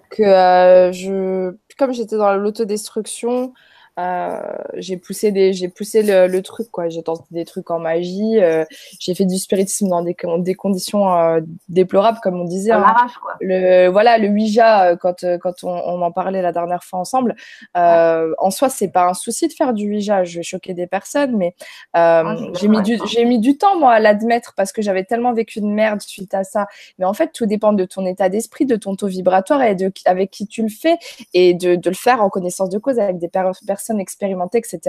que 0.10 0.24
euh, 0.24 0.92
je, 0.92 1.56
comme 1.78 1.94
j'étais 1.94 2.18
dans 2.18 2.34
l'autodestruction, 2.34 3.54
euh, 4.00 4.40
j'ai 4.76 4.98
poussé 4.98 5.32
des, 5.32 5.54
j'ai 5.54 5.70
poussé 5.70 6.04
le, 6.04 6.28
le, 6.28 6.42
truc 6.44 6.70
quoi. 6.70 6.88
J'ai 6.88 7.02
tenté 7.02 7.24
des 7.32 7.46
trucs 7.46 7.72
en 7.72 7.80
magie. 7.80 8.40
Euh, 8.40 8.64
j'ai 9.00 9.16
fait 9.16 9.26
du 9.26 9.38
spiritisme 9.38 9.90
dans 9.90 10.04
des, 10.04 10.16
des 10.40 10.56
conditions 10.56 11.12
euh, 11.18 11.42
déplorables, 11.68 12.20
comme 12.22 12.40
on 12.40 12.44
disait. 12.44 12.72
Hein. 12.72 12.86
quoi. 13.22 13.36
Le 13.42 13.88
voilà, 13.88 14.20
le 14.20 14.30
Ouija 14.30 14.96
quand 14.98 15.26
quand 15.42 15.64
on, 15.64 15.70
on, 15.70 16.02
en 16.02 16.12
parlait 16.12 16.44
la 16.44 16.52
dernière 16.52 16.84
fois 16.84 17.00
ensemble. 17.00 17.36
En 17.74 18.52
soi, 18.52 18.70
c'est 18.70 18.90
pas 18.90 19.08
un 19.08 19.14
souci 19.14 19.48
de 19.48 19.54
faire 19.54 19.74
du 19.74 19.90
Ouija. 19.90 20.24
Je 20.24 20.38
vais 20.38 20.44
choquer 20.44 20.74
des 20.74 20.88
personnes, 20.88 21.36
mais 21.36 21.56
j'ai 21.96 22.68
mis 22.68 22.82
du 22.84 23.00
j'ai 23.08 23.26
mis 23.26 23.40
du 23.40 23.58
temps 23.58 23.80
moi 23.80 23.94
à 23.94 24.00
l'admettre 24.00 24.54
parce 24.56 24.72
que 24.72 24.82
j'avais 24.82 25.06
tellement 25.06 25.34
vécu 25.34 25.60
de 25.60 25.66
merde 25.66 26.02
suite 26.02 26.36
à 26.36 26.44
ça. 26.44 26.68
Mais 27.00 27.06
en 27.06 27.14
fait, 27.14 27.32
tout 27.34 27.48
dépend 27.48 27.74
de 27.74 27.86
ton 27.86 28.06
état 28.06 28.30
d'esprit, 28.30 28.66
de 28.66 28.76
ton 28.76 28.96
taux 28.96 29.08
vibratoire 29.08 29.64
et 29.64 29.74
de 29.74 29.92
avec 30.06 30.30
qui 30.30 30.46
tu 30.46 30.62
le 30.62 30.70
fais 30.70 30.98
et 31.34 31.56
de, 31.56 31.76
de 31.76 31.90
le 31.90 31.96
faire 31.96 32.22
en 32.22 32.30
connaissance 32.30 32.70
de 32.70 32.78
cause 32.78 33.00
avec 33.00 33.18
des 33.18 33.30
personnes 33.66 33.87
expérimentées, 33.98 34.58
etc. 34.58 34.80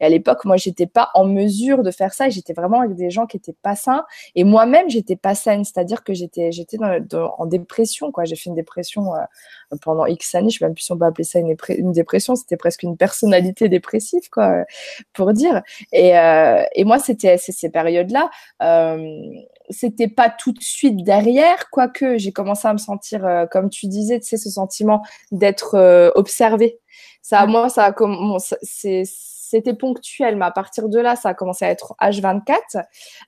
Et 0.00 0.04
à 0.04 0.08
l'époque, 0.08 0.44
moi, 0.44 0.56
j'étais 0.56 0.86
pas 0.86 1.10
en 1.14 1.24
mesure 1.24 1.82
de 1.82 1.90
faire 1.90 2.12
ça. 2.12 2.28
J'étais 2.28 2.52
vraiment 2.52 2.80
avec 2.80 2.96
des 2.96 3.10
gens 3.10 3.26
qui 3.26 3.36
étaient 3.36 3.56
pas 3.62 3.76
sains. 3.76 4.04
Et 4.34 4.44
moi-même, 4.44 4.88
j'étais 4.88 5.16
pas 5.16 5.34
saine. 5.34 5.64
C'est-à-dire 5.64 6.04
que 6.04 6.14
j'étais, 6.14 6.52
j'étais 6.52 6.78
en 6.82 7.46
dépression, 7.46 8.12
quoi. 8.12 8.24
J'ai 8.24 8.36
fait 8.36 8.50
une 8.50 8.56
dépression 8.56 9.14
euh, 9.14 9.76
pendant 9.80 10.06
X 10.06 10.34
années. 10.34 10.50
Je 10.50 10.58
sais 10.58 10.64
même 10.64 10.74
plus 10.74 10.84
si 10.84 10.92
on 10.92 10.98
peut 10.98 11.04
appeler 11.04 11.24
ça 11.24 11.38
une, 11.38 11.92
dépression. 11.92 12.34
C'était 12.36 12.56
presque 12.56 12.82
une 12.82 12.96
personnalité 12.96 13.68
dépressive, 13.68 14.28
quoi, 14.30 14.64
pour 15.12 15.32
dire. 15.32 15.62
Et, 15.92 16.18
euh, 16.18 16.62
moi, 16.84 16.98
c'était 16.98 17.38
ces 17.38 17.70
périodes-là. 17.70 18.30
Euh, 18.62 19.22
c'était 19.70 20.08
pas 20.08 20.30
tout 20.30 20.52
de 20.52 20.62
suite 20.62 21.02
derrière, 21.02 21.70
quoique 21.70 22.18
j'ai 22.18 22.32
commencé 22.32 22.68
à 22.68 22.72
me 22.72 22.78
sentir, 22.78 23.24
euh, 23.24 23.46
comme 23.46 23.70
tu 23.70 23.86
disais, 23.86 24.20
tu 24.20 24.28
sais, 24.28 24.36
ce 24.36 24.50
sentiment 24.50 25.02
d'être 25.30 25.74
euh, 25.74 26.10
observé. 26.14 26.78
Ça, 27.22 27.46
moi, 27.46 27.68
ça 27.68 27.84
a 27.86 27.92
commencé, 27.92 28.56
c'est 28.62 29.04
c'était 29.52 29.74
ponctuel, 29.74 30.36
mais 30.36 30.46
à 30.46 30.50
partir 30.50 30.88
de 30.88 30.98
là, 30.98 31.14
ça 31.14 31.28
a 31.28 31.34
commencé 31.34 31.66
à 31.66 31.68
être 31.68 31.94
H24. 32.00 32.84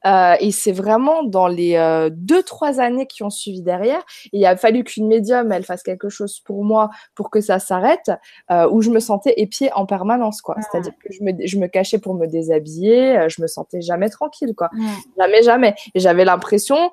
Euh, 0.07 0.37
et 0.41 0.53
c'est 0.53 0.73
vraiment 0.73 1.23
dans 1.23 1.49
les 1.49 1.77
euh, 1.77 2.09
deux, 2.11 2.43
trois 2.43 2.81
années 2.81 3.07
qui 3.07 3.23
ont 3.23 3.29
suivi 3.29 3.61
derrière, 3.61 4.03
il 4.33 4.45
a 4.47 4.57
fallu 4.57 4.85
qu'une 4.85 5.07
médium, 5.07 5.53
elle 5.53 5.65
fasse 5.65 5.83
quelque 5.83 6.09
chose 6.09 6.41
pour 6.41 6.65
moi 6.65 6.89
pour 7.15 7.29
que 7.29 7.43
ça 7.43 7.59
s'arrête, 7.59 8.11
euh, 8.51 8.67
où 8.71 8.81
je 8.81 8.89
me 8.89 9.01
sentais 9.01 9.35
épiée 9.37 9.71
en 9.75 9.85
permanence, 9.85 10.41
quoi. 10.41 10.57
C'est-à-dire 10.63 10.95
que 10.99 11.13
je 11.13 11.23
me, 11.23 11.47
je 11.47 11.59
me 11.59 11.67
cachais 11.67 11.99
pour 11.99 12.15
me 12.15 12.27
déshabiller, 12.27 13.29
je 13.29 13.43
me 13.43 13.47
sentais 13.47 13.83
jamais 13.83 14.09
tranquille, 14.09 14.55
quoi. 14.57 14.71
Jamais, 15.19 15.43
jamais. 15.43 15.75
Et 15.95 16.01
j'avais 16.01 16.25
l'impression, 16.25 16.91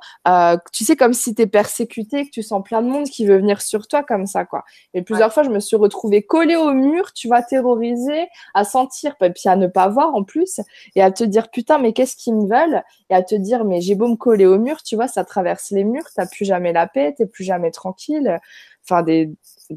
tu 0.73 0.83
sais, 0.83 0.97
comme 0.97 1.13
si 1.13 1.33
tu 1.33 1.43
es 1.43 1.47
persécuté, 1.47 2.25
que 2.25 2.31
tu 2.31 2.43
sens 2.43 2.61
plein 2.63 2.81
de 2.81 2.89
monde 2.89 3.05
qui 3.05 3.25
veut 3.25 3.37
venir 3.37 3.61
sur 3.61 3.87
toi 3.87 4.03
comme 4.03 4.25
ça, 4.25 4.43
quoi. 4.43 4.65
Et 4.93 5.01
plusieurs 5.01 5.31
fois, 5.31 5.43
je 5.43 5.49
me 5.49 5.61
suis 5.61 5.77
retrouvée 5.77 6.21
collée 6.21 6.57
au 6.57 6.73
mur, 6.73 7.13
tu 7.13 7.29
vois, 7.29 7.41
terrorisée, 7.41 8.27
à 8.53 8.65
sentir 8.65 9.15
et 9.23 9.31
puis 9.31 9.47
à 9.47 9.55
ne 9.55 9.67
pas 9.67 9.87
voir 9.87 10.15
en 10.15 10.23
plus, 10.23 10.59
et 10.95 11.01
à 11.01 11.11
te 11.11 11.23
dire 11.23 11.49
putain, 11.49 11.77
mais 11.77 11.93
qu'est-ce 11.93 12.15
qu'ils 12.15 12.35
me 12.35 12.47
veulent? 12.47 12.83
Et 13.09 13.15
à 13.15 13.23
te 13.23 13.35
dire, 13.35 13.65
mais 13.65 13.81
j'ai 13.81 13.95
beau 13.95 14.07
me 14.07 14.15
coller 14.15 14.45
au 14.45 14.57
mur, 14.57 14.81
tu 14.83 14.95
vois, 14.95 15.07
ça 15.07 15.23
traverse 15.23 15.71
les 15.71 15.83
murs, 15.83 16.05
t'as 16.15 16.25
plus 16.25 16.45
jamais 16.45 16.73
la 16.73 16.87
paix, 16.87 17.13
t'es 17.17 17.25
plus 17.25 17.43
jamais 17.43 17.71
tranquille. 17.71 18.39
Enfin, 18.83 19.03
des, 19.03 19.31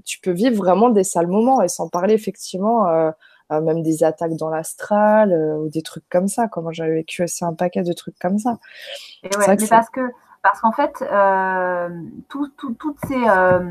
tu 0.05 0.19
peux 0.21 0.31
vivre 0.31 0.57
vraiment 0.57 0.89
des 0.91 1.05
sales 1.05 1.27
moments 1.27 1.63
et 1.63 1.69
sans 1.69 1.89
parler 1.89 2.15
effectivement 2.15 2.87
même 3.51 3.83
des 3.83 4.03
attaques 4.03 4.35
dans 4.37 4.49
l'astral 4.49 5.33
ou 5.61 5.69
des 5.69 5.83
trucs 5.83 6.09
comme 6.09 6.27
ça. 6.27 6.49
Comment 6.49 6.73
j'avais 6.73 6.95
vécu 6.95 7.23
aussi 7.23 7.45
un 7.45 7.53
paquet 7.53 7.83
de 7.83 7.93
trucs 7.93 8.19
comme 8.19 8.39
ça. 8.39 8.59
Et 9.23 9.29
ouais, 9.37 9.57
mais 9.61 9.69
parce 9.69 9.91
que 9.91 10.01
parce 10.45 10.61
qu'en 10.61 10.73
fait, 10.73 11.03
euh, 11.11 11.89
toutes, 12.29 12.53
ces, 13.07 13.29
euh, 13.29 13.67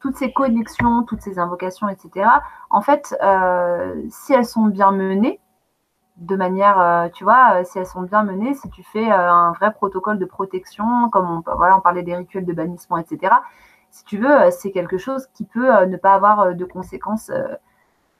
toutes 0.00 0.16
ces 0.16 0.32
connexions, 0.32 1.04
toutes 1.04 1.20
ces 1.22 1.38
invocations, 1.38 1.88
etc., 1.88 2.28
en 2.70 2.80
fait, 2.80 3.16
euh, 3.22 3.94
si 4.10 4.32
elles 4.32 4.44
sont 4.44 4.66
bien 4.66 4.90
menées, 4.90 5.38
de 6.16 6.34
manière, 6.34 7.08
tu 7.14 7.22
vois, 7.22 7.62
si 7.62 7.78
elles 7.78 7.86
sont 7.86 8.02
bien 8.02 8.24
menées, 8.24 8.54
si 8.54 8.68
tu 8.70 8.82
fais 8.82 9.08
un 9.08 9.52
vrai 9.52 9.72
protocole 9.72 10.18
de 10.18 10.24
protection, 10.24 11.08
comme 11.10 11.30
on, 11.30 11.44
on 11.46 11.80
parlait 11.80 12.02
des 12.02 12.16
rituels 12.16 12.44
de 12.44 12.52
bannissement, 12.52 12.98
etc., 12.98 13.36
si 13.90 14.04
tu 14.04 14.18
veux, 14.18 14.50
c'est 14.50 14.72
quelque 14.72 14.98
chose 14.98 15.28
qui 15.34 15.44
peut 15.44 15.84
ne 15.84 15.96
pas 15.96 16.14
avoir 16.14 16.52
de 16.52 16.64
conséquences 16.64 17.30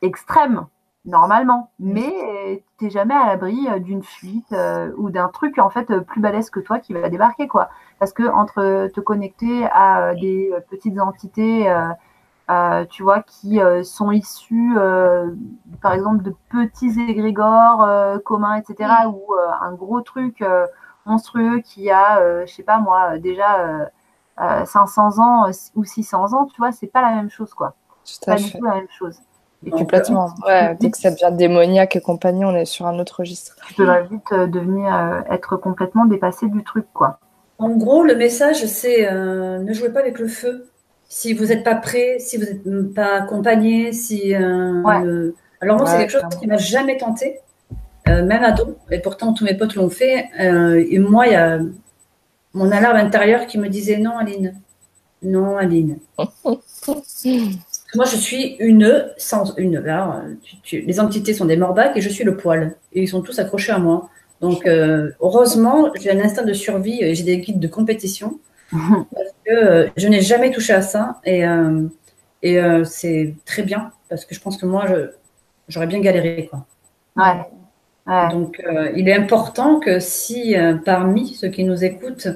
extrêmes 0.02 0.68
normalement, 1.04 1.70
mm. 1.78 1.92
mais 1.92 2.64
tu 2.78 2.84
n'es 2.84 2.90
jamais 2.90 3.14
à 3.14 3.26
l'abri 3.26 3.68
d'une 3.80 4.02
fuite 4.02 4.54
ou 4.96 5.10
d'un 5.10 5.28
truc 5.28 5.58
en 5.58 5.70
fait 5.70 6.00
plus 6.00 6.20
balèze 6.20 6.50
que 6.50 6.60
toi 6.60 6.78
qui 6.78 6.92
va 6.92 7.08
débarquer 7.08 7.48
quoi 7.48 7.70
parce 7.98 8.12
que 8.12 8.28
entre 8.28 8.88
te 8.88 9.00
connecter 9.00 9.66
à 9.66 10.10
euh, 10.10 10.14
des 10.14 10.52
petites 10.70 10.98
entités, 10.98 11.70
euh, 11.70 11.88
euh, 12.50 12.84
tu 12.86 13.02
vois, 13.02 13.22
qui 13.22 13.60
sont 13.82 14.10
issues, 14.10 14.74
par 15.82 15.92
exemple, 15.92 16.22
de 16.22 16.34
petits 16.48 16.98
égrégores 16.98 17.86
communs, 18.24 18.54
etc., 18.54 18.90
mm. 19.04 19.08
ou 19.08 19.34
un 19.60 19.72
gros 19.74 20.00
truc 20.00 20.42
monstrueux 21.04 21.60
qui 21.60 21.90
a, 21.90 22.46
je 22.46 22.52
sais 22.52 22.62
pas 22.62 22.78
moi, 22.78 23.18
déjà 23.18 23.90
500 24.38 25.18
ans 25.18 25.50
ou 25.74 25.84
600 25.84 26.32
ans, 26.32 26.46
tu 26.46 26.56
vois, 26.58 26.72
c'est 26.72 26.86
pas 26.86 27.02
la 27.02 27.14
même 27.16 27.28
chose, 27.28 27.52
quoi. 27.52 27.74
C'est 28.04 28.24
pas 28.24 28.36
du 28.36 28.50
tout 28.50 28.64
la 28.64 28.76
même 28.76 28.88
chose. 28.88 29.20
Et 29.66 29.70
complètement. 29.70 30.30
Ouais, 30.46 30.76
dès 30.78 30.90
que 30.90 30.98
ça 30.98 31.10
devient 31.10 31.30
démoniaque 31.32 31.96
et 31.96 32.00
compagnie, 32.00 32.44
on 32.44 32.54
est 32.54 32.64
sur 32.64 32.86
un 32.86 32.98
autre 32.98 33.20
registre. 33.20 33.56
Tu 33.74 33.84
vas 33.84 34.02
vite 34.02 34.32
devenir 34.32 35.24
être 35.30 35.56
complètement 35.56 36.04
dépassé 36.04 36.46
du 36.48 36.62
truc, 36.62 36.86
quoi. 36.94 37.18
En 37.58 37.70
gros, 37.70 38.04
le 38.04 38.14
message, 38.14 38.64
c'est 38.66 39.10
euh, 39.10 39.58
ne 39.58 39.72
jouez 39.72 39.90
pas 39.90 39.98
avec 40.00 40.18
le 40.20 40.28
feu. 40.28 40.68
Si 41.08 41.32
vous 41.32 41.46
n'êtes 41.46 41.64
pas 41.64 41.74
prêt, 41.74 42.18
si 42.20 42.36
vous 42.36 42.44
n'êtes 42.44 42.94
pas 42.94 43.16
accompagné, 43.16 43.92
si. 43.92 44.34
Euh, 44.34 45.32
alors, 45.60 45.78
moi, 45.78 45.86
c'est 45.86 45.98
quelque 45.98 46.12
chose 46.12 46.22
qui 46.40 46.46
m'a 46.46 46.56
jamais 46.56 46.96
tenté, 46.96 47.40
euh, 48.06 48.24
même 48.24 48.44
ado. 48.44 48.76
Et 48.92 49.00
pourtant, 49.00 49.32
tous 49.32 49.44
mes 49.44 49.54
potes 49.54 49.74
l'ont 49.74 49.90
fait. 49.90 50.28
et 50.38 50.98
moi, 51.00 51.26
il 51.26 51.32
y 51.32 51.36
a 51.36 51.58
mon 52.54 52.70
alarme 52.70 52.96
intérieure 52.96 53.46
qui 53.46 53.58
me 53.58 53.68
disait 53.68 53.98
non, 53.98 54.16
Aline. 54.18 54.54
Non, 55.22 55.56
Aline. 55.56 55.98
moi, 57.94 58.04
je 58.04 58.16
suis 58.16 58.56
une 58.58 59.08
sans 59.16 59.54
une. 59.56 59.82
les 60.72 61.00
entités 61.00 61.32
sont 61.32 61.46
des 61.46 61.56
morbacs 61.56 61.96
et 61.96 62.00
je 62.00 62.08
suis 62.08 62.24
le 62.24 62.36
poil. 62.36 62.76
Et 62.92 63.02
ils 63.02 63.08
sont 63.08 63.22
tous 63.22 63.38
accrochés 63.38 63.72
à 63.72 63.78
moi. 63.78 64.10
Donc, 64.40 64.66
euh, 64.66 65.10
heureusement, 65.20 65.90
j'ai 65.98 66.10
un 66.10 66.20
instinct 66.20 66.44
de 66.44 66.52
survie 66.52 67.02
et 67.02 67.14
j'ai 67.14 67.24
des 67.24 67.38
guides 67.38 67.60
de 67.60 67.68
compétition 67.68 68.38
parce 68.70 69.34
que 69.44 69.52
euh, 69.52 69.88
je 69.96 70.06
n'ai 70.06 70.20
jamais 70.20 70.50
touché 70.50 70.74
à 70.74 70.82
ça 70.82 71.20
et, 71.24 71.46
euh, 71.46 71.88
et 72.42 72.60
c'est 72.84 73.34
très 73.44 73.62
bien 73.62 73.90
parce 74.08 74.24
que 74.24 74.34
je 74.34 74.40
pense 74.40 74.58
que 74.58 74.66
moi, 74.66 74.86
j'aurais 75.68 75.86
bien 75.86 76.00
galéré. 76.00 76.48
Quoi. 76.50 76.66
Ouais. 77.16 78.30
Donc, 78.30 78.62
il 78.94 79.08
est 79.08 79.14
important 79.14 79.80
que 79.80 79.98
si 79.98 80.54
parmi 80.84 81.34
ceux 81.34 81.48
qui 81.48 81.64
nous 81.64 81.84
écoutent 81.84 82.28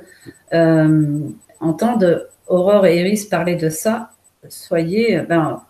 entendent 1.60 2.28
Aurore 2.48 2.86
et 2.86 2.98
Iris 2.98 3.26
parler 3.26 3.54
de 3.54 3.68
ça, 3.68 4.11
soyez 4.48 5.20
ben, 5.20 5.60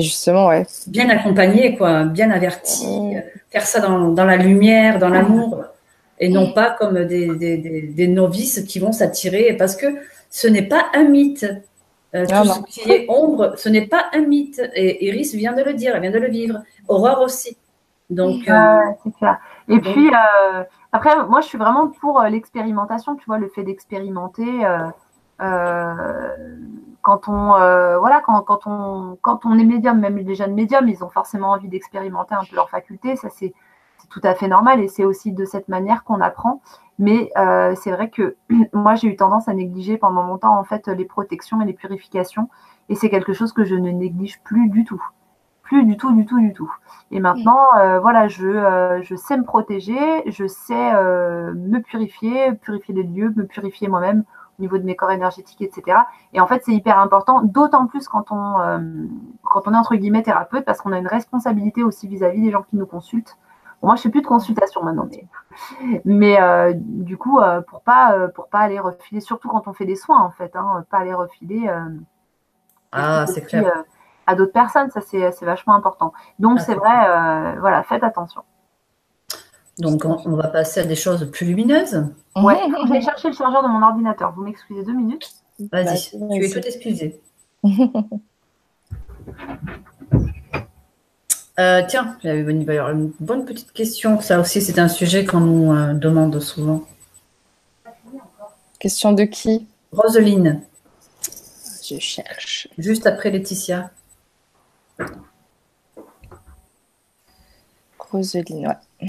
justement, 0.00 0.48
ouais. 0.48 0.66
bien 0.86 1.08
accompagnés, 1.10 1.76
quoi, 1.76 2.04
bien 2.04 2.30
avertis 2.30 3.16
faire 3.52 3.66
ça 3.66 3.80
dans, 3.80 4.08
dans 4.08 4.24
la 4.24 4.36
lumière, 4.36 4.98
dans 4.98 5.10
l'amour, 5.10 5.64
et 6.18 6.28
non 6.28 6.52
pas 6.52 6.70
comme 6.70 7.04
des, 7.04 7.28
des, 7.36 7.58
des, 7.58 8.08
novices 8.08 8.62
qui 8.62 8.78
vont 8.78 8.92
s'attirer, 8.92 9.54
parce 9.58 9.76
que 9.76 9.86
ce 10.30 10.48
n'est 10.48 10.62
pas 10.62 10.86
un 10.94 11.04
mythe. 11.04 11.46
Euh, 12.14 12.26
tout 12.26 12.44
ce 12.44 12.60
qui 12.80 12.90
est 12.90 13.06
ombre, 13.08 13.54
ce 13.56 13.68
n'est 13.68 13.86
pas 13.86 14.06
un 14.12 14.20
mythe. 14.20 14.60
Et 14.74 15.06
Iris 15.06 15.34
vient 15.34 15.52
de 15.52 15.62
le 15.62 15.74
dire, 15.74 15.94
elle 15.94 16.02
vient 16.02 16.10
de 16.10 16.18
le 16.18 16.28
vivre. 16.28 16.62
Aurore 16.88 17.22
aussi. 17.22 17.56
Donc, 18.10 18.48
euh, 18.48 18.78
c'est 19.02 19.14
clair. 19.16 19.38
Et 19.68 19.78
puis, 19.78 20.08
euh, 20.08 20.64
après, 20.92 21.10
moi, 21.26 21.40
je 21.40 21.46
suis 21.48 21.58
vraiment 21.58 21.88
pour 22.00 22.22
l'expérimentation, 22.22 23.16
tu 23.16 23.24
vois, 23.26 23.38
le 23.38 23.48
fait 23.48 23.64
d'expérimenter 23.64 24.50
quand 27.02 27.28
on 27.28 27.54
euh, 27.56 27.98
voilà 27.98 28.20
quand, 28.20 28.66
on 28.66 29.18
on 29.24 29.58
est 29.58 29.64
médium, 29.64 29.98
même 29.98 30.16
les 30.16 30.34
jeunes 30.34 30.54
médiums, 30.54 30.88
ils 30.88 31.04
ont 31.04 31.10
forcément 31.10 31.50
envie 31.50 31.68
d'expérimenter 31.68 32.34
un 32.34 32.44
peu 32.48 32.56
leur 32.56 32.70
faculté. 32.70 33.16
Ça 33.16 33.28
c'est 33.28 33.52
tout 34.08 34.20
à 34.22 34.34
fait 34.34 34.48
normal 34.48 34.80
et 34.80 34.88
c'est 34.88 35.04
aussi 35.04 35.32
de 35.32 35.44
cette 35.44 35.68
manière 35.68 36.04
qu'on 36.04 36.20
apprend. 36.20 36.62
Mais 36.98 37.30
euh, 37.36 37.74
c'est 37.74 37.90
vrai 37.90 38.08
que 38.08 38.36
moi 38.72 38.94
j'ai 38.94 39.08
eu 39.08 39.16
tendance 39.16 39.48
à 39.48 39.54
négliger 39.54 39.98
pendant 39.98 40.22
longtemps 40.22 40.56
en 40.56 40.64
fait 40.64 40.86
les 40.88 41.04
protections 41.04 41.60
et 41.60 41.66
les 41.66 41.72
purifications 41.72 42.48
et 42.88 42.94
c'est 42.94 43.10
quelque 43.10 43.32
chose 43.32 43.52
que 43.52 43.64
je 43.64 43.74
ne 43.74 43.90
néglige 43.90 44.40
plus 44.42 44.68
du 44.68 44.84
tout, 44.84 45.02
plus 45.62 45.84
du 45.84 45.96
tout, 45.96 46.12
du 46.12 46.24
tout, 46.24 46.40
du 46.40 46.52
tout. 46.52 46.72
Et 47.10 47.18
maintenant 47.18 47.66
euh, 47.78 47.98
voilà 47.98 48.28
je 48.28 49.00
je 49.02 49.16
sais 49.16 49.36
me 49.36 49.44
protéger, 49.44 49.98
je 50.26 50.46
sais 50.46 50.92
me 50.94 51.78
purifier, 51.80 52.52
purifier 52.52 52.94
les 52.94 53.02
lieux, 53.02 53.32
me 53.34 53.46
purifier 53.46 53.88
moi-même 53.88 54.24
niveau 54.62 54.78
de 54.78 54.84
mes 54.84 54.96
corps 54.96 55.10
énergétiques, 55.10 55.60
etc. 55.60 55.98
Et 56.32 56.40
en 56.40 56.46
fait, 56.46 56.62
c'est 56.64 56.72
hyper 56.72 56.98
important, 56.98 57.42
d'autant 57.42 57.86
plus 57.86 58.08
quand 58.08 58.32
on, 58.32 58.60
euh, 58.60 58.78
quand 59.42 59.66
on 59.66 59.74
est 59.74 59.76
entre 59.76 59.94
guillemets 59.96 60.22
thérapeute, 60.22 60.64
parce 60.64 60.80
qu'on 60.80 60.92
a 60.92 60.98
une 60.98 61.06
responsabilité 61.06 61.84
aussi 61.84 62.08
vis-à-vis 62.08 62.40
des 62.40 62.50
gens 62.50 62.62
qui 62.62 62.76
nous 62.76 62.86
consultent. 62.86 63.36
moi, 63.82 63.96
je 63.96 64.02
fais 64.02 64.10
plus 64.10 64.22
de 64.22 64.26
consultation 64.26 64.82
maintenant, 64.82 65.08
mais, 65.10 66.00
mais 66.04 66.40
euh, 66.40 66.72
du 66.76 67.18
coup, 67.18 67.40
euh, 67.40 67.60
pour 67.60 67.82
pas 67.82 68.28
pour 68.34 68.48
pas 68.48 68.60
aller 68.60 68.80
refiler, 68.80 69.20
surtout 69.20 69.48
quand 69.48 69.68
on 69.68 69.74
fait 69.74 69.86
des 69.86 69.96
soins, 69.96 70.20
en 70.22 70.30
fait, 70.30 70.56
hein, 70.56 70.84
pas 70.90 70.98
aller 70.98 71.14
refiler. 71.14 71.68
ah, 72.92 73.26
c'est 73.26 73.42
clair. 73.42 73.84
à 74.26 74.34
d'autres 74.34 74.52
personnes, 74.52 74.90
ça 74.90 75.00
c'est 75.00 75.44
vachement 75.44 75.74
important. 75.74 76.12
Donc 76.38 76.58
ah, 76.60 76.62
c'est 76.62 76.74
vrai, 76.74 77.58
voilà, 77.58 77.82
faites 77.82 78.04
attention. 78.04 78.44
Donc, 79.78 80.04
on, 80.04 80.36
va 80.36 80.48
passer 80.48 80.80
à 80.80 80.84
des 80.84 80.94
choses 80.94 81.30
plus 81.30 81.46
lumineuses. 81.46 82.04
Ouais, 82.36 82.58
je 82.86 82.92
vais 82.92 83.00
chercher 83.00 83.28
le 83.28 83.34
chargeur 83.34 83.62
de 83.62 83.68
mon 83.68 83.82
ordinateur. 83.82 84.32
Vous 84.36 84.42
m'excusez 84.42 84.84
deux 84.84 84.92
minutes 84.92 85.30
Vas-y, 85.58 86.10
bah, 86.18 86.26
tu 86.34 86.44
es 86.44 86.50
tout 86.50 86.66
excusé. 86.66 87.20
Euh, 91.60 91.82
tiens, 91.86 92.16
il 92.24 92.30
y 92.30 92.70
avoir 92.70 92.90
une 92.90 93.12
bonne 93.20 93.44
petite 93.44 93.72
question. 93.72 94.20
Ça 94.20 94.40
aussi, 94.40 94.62
c'est 94.62 94.78
un 94.78 94.88
sujet 94.88 95.26
qu'on 95.26 95.40
nous 95.40 95.72
euh, 95.72 95.92
demande 95.92 96.40
souvent. 96.40 96.82
Question 98.78 99.12
de 99.12 99.24
qui? 99.24 99.66
Roseline. 99.92 100.62
Je 101.84 101.98
cherche. 101.98 102.68
Juste 102.78 103.06
après 103.06 103.30
Laetitia. 103.30 103.90
Roseline, 107.98 108.68
ouais. 108.68 109.08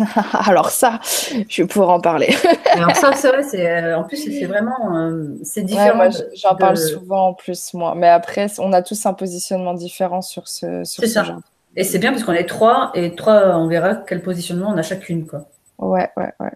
Alors 0.32 0.70
ça, 0.70 1.00
je 1.48 1.62
vais 1.62 1.68
pouvoir 1.68 1.90
en 1.90 2.00
parler. 2.00 2.34
Alors 2.72 2.96
ça, 2.96 3.12
c'est 3.14 3.28
vrai, 3.28 3.42
c'est 3.42 3.68
euh, 3.68 3.98
en 3.98 4.04
plus 4.04 4.16
c'est 4.16 4.46
vraiment 4.46 4.96
euh, 4.96 5.34
c'est 5.42 5.62
différent. 5.62 6.08
J'en 6.34 6.54
parle 6.54 6.76
souvent 6.76 7.28
en 7.28 7.34
plus 7.34 7.74
moi, 7.74 7.94
mais 7.94 8.08
après 8.08 8.46
on 8.58 8.72
a 8.72 8.82
tous 8.82 9.04
un 9.06 9.14
positionnement 9.14 9.74
différent 9.74 10.22
sur 10.22 10.48
ce 10.48 10.84
sur 10.84 11.04
ce 11.04 11.24
genre. 11.24 11.40
Et 11.76 11.84
c'est 11.84 11.98
bien 11.98 12.12
parce 12.12 12.24
qu'on 12.24 12.32
est 12.32 12.48
trois 12.48 12.90
et 12.94 13.14
trois, 13.14 13.56
on 13.56 13.68
verra 13.68 13.94
quel 13.94 14.22
positionnement 14.22 14.70
on 14.70 14.78
a 14.78 14.82
chacune 14.82 15.26
quoi. 15.26 15.46
Ouais, 15.78 16.10
ouais, 16.16 16.32
ouais. 16.40 16.52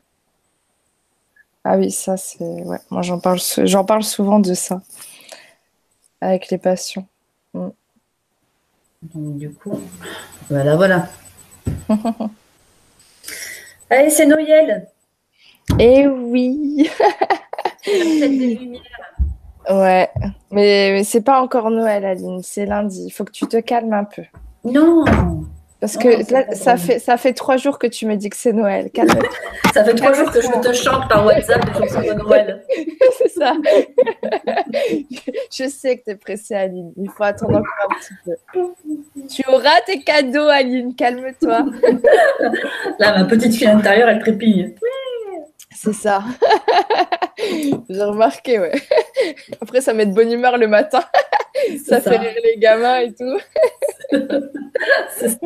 Ah 1.65 1.77
oui, 1.77 1.91
ça 1.91 2.16
c'est 2.16 2.45
ouais. 2.45 2.78
Moi 2.91 3.03
j'en 3.03 3.19
parle 3.19 3.39
j'en 3.65 3.85
parle 3.85 4.03
souvent 4.03 4.39
de 4.39 4.55
ça 4.55 4.81
avec 6.20 6.51
les 6.51 6.59
passions. 6.59 7.07
Mm. 7.53 7.69
Donc 9.15 9.36
du 9.39 9.53
coup, 9.53 9.78
voilà, 10.49 10.77
voilà. 10.77 11.09
Allez, 13.91 14.11
c'est 14.11 14.27
Noël. 14.27 14.89
Eh 15.78 16.07
oui. 16.07 16.91
ouais, 19.70 20.11
mais, 20.51 20.91
mais 20.93 21.05
c'est 21.05 21.20
pas 21.23 21.41
encore 21.41 21.70
Noël, 21.70 22.05
Aline. 22.05 22.43
C'est 22.43 22.66
lundi. 22.66 23.05
Il 23.07 23.11
faut 23.11 23.24
que 23.24 23.32
tu 23.32 23.47
te 23.47 23.61
calmes 23.61 23.93
un 23.93 24.05
peu. 24.05 24.23
Non. 24.65 25.05
Parce 25.85 25.98
que 25.98 26.32
là, 26.32 26.47
ça 26.55 26.78
fait, 26.78 26.98
ça 26.98 27.19
fait 27.19 27.35
trois 27.35 27.59
jours 27.59 27.78
que 27.78 27.86
tu 27.86 28.06
me 28.06 28.16
dis 28.16 28.31
que 28.31 28.36
c'est 28.36 28.55
Noël. 28.55 28.89
Ça 29.74 29.85
fait 29.85 29.94
trois 29.94 30.15
jours 30.15 30.31
que 30.31 30.40
je 30.40 30.48
te 30.48 30.73
chante 30.73 31.11
par 31.11 31.27
WhatsApp 31.27 31.62
des 31.62 31.73
chansons 31.78 32.01
de 32.01 32.15
Noël. 32.23 32.65
c'est 33.19 33.28
ça. 33.28 33.52
je 35.52 35.69
sais 35.69 35.98
que 35.98 36.05
tu 36.05 36.11
es 36.12 36.16
pressée, 36.16 36.55
Aline. 36.55 36.90
Il 36.97 37.11
faut 37.11 37.24
attendre 37.24 37.56
encore 37.56 37.90
un 37.90 37.97
petit 37.98 38.15
peu. 38.24 38.32
Tu 39.28 39.43
auras 39.47 39.82
tes 39.85 40.01
cadeaux, 40.01 40.48
Aline. 40.48 40.94
Calme-toi. 40.94 41.59
là, 42.98 43.19
ma 43.19 43.27
petite 43.27 43.55
fille 43.55 43.69
intérieure, 43.69 44.09
elle 44.09 44.20
trépille. 44.20 44.74
C'est 45.74 45.92
ça. 45.92 46.22
J'ai 47.90 48.02
remarqué, 48.02 48.59
ouais. 48.59 48.72
Après, 49.60 49.80
ça 49.80 49.92
met 49.92 50.06
de 50.06 50.14
bonne 50.14 50.32
humeur 50.32 50.56
le 50.56 50.68
matin. 50.68 51.05
ça, 51.84 52.01
fait 52.01 52.16
rire 52.16 52.40
les 52.42 52.56
gamins 52.59 52.98
et 52.98 53.12
tout. 53.12 53.38
c'est 55.16 55.38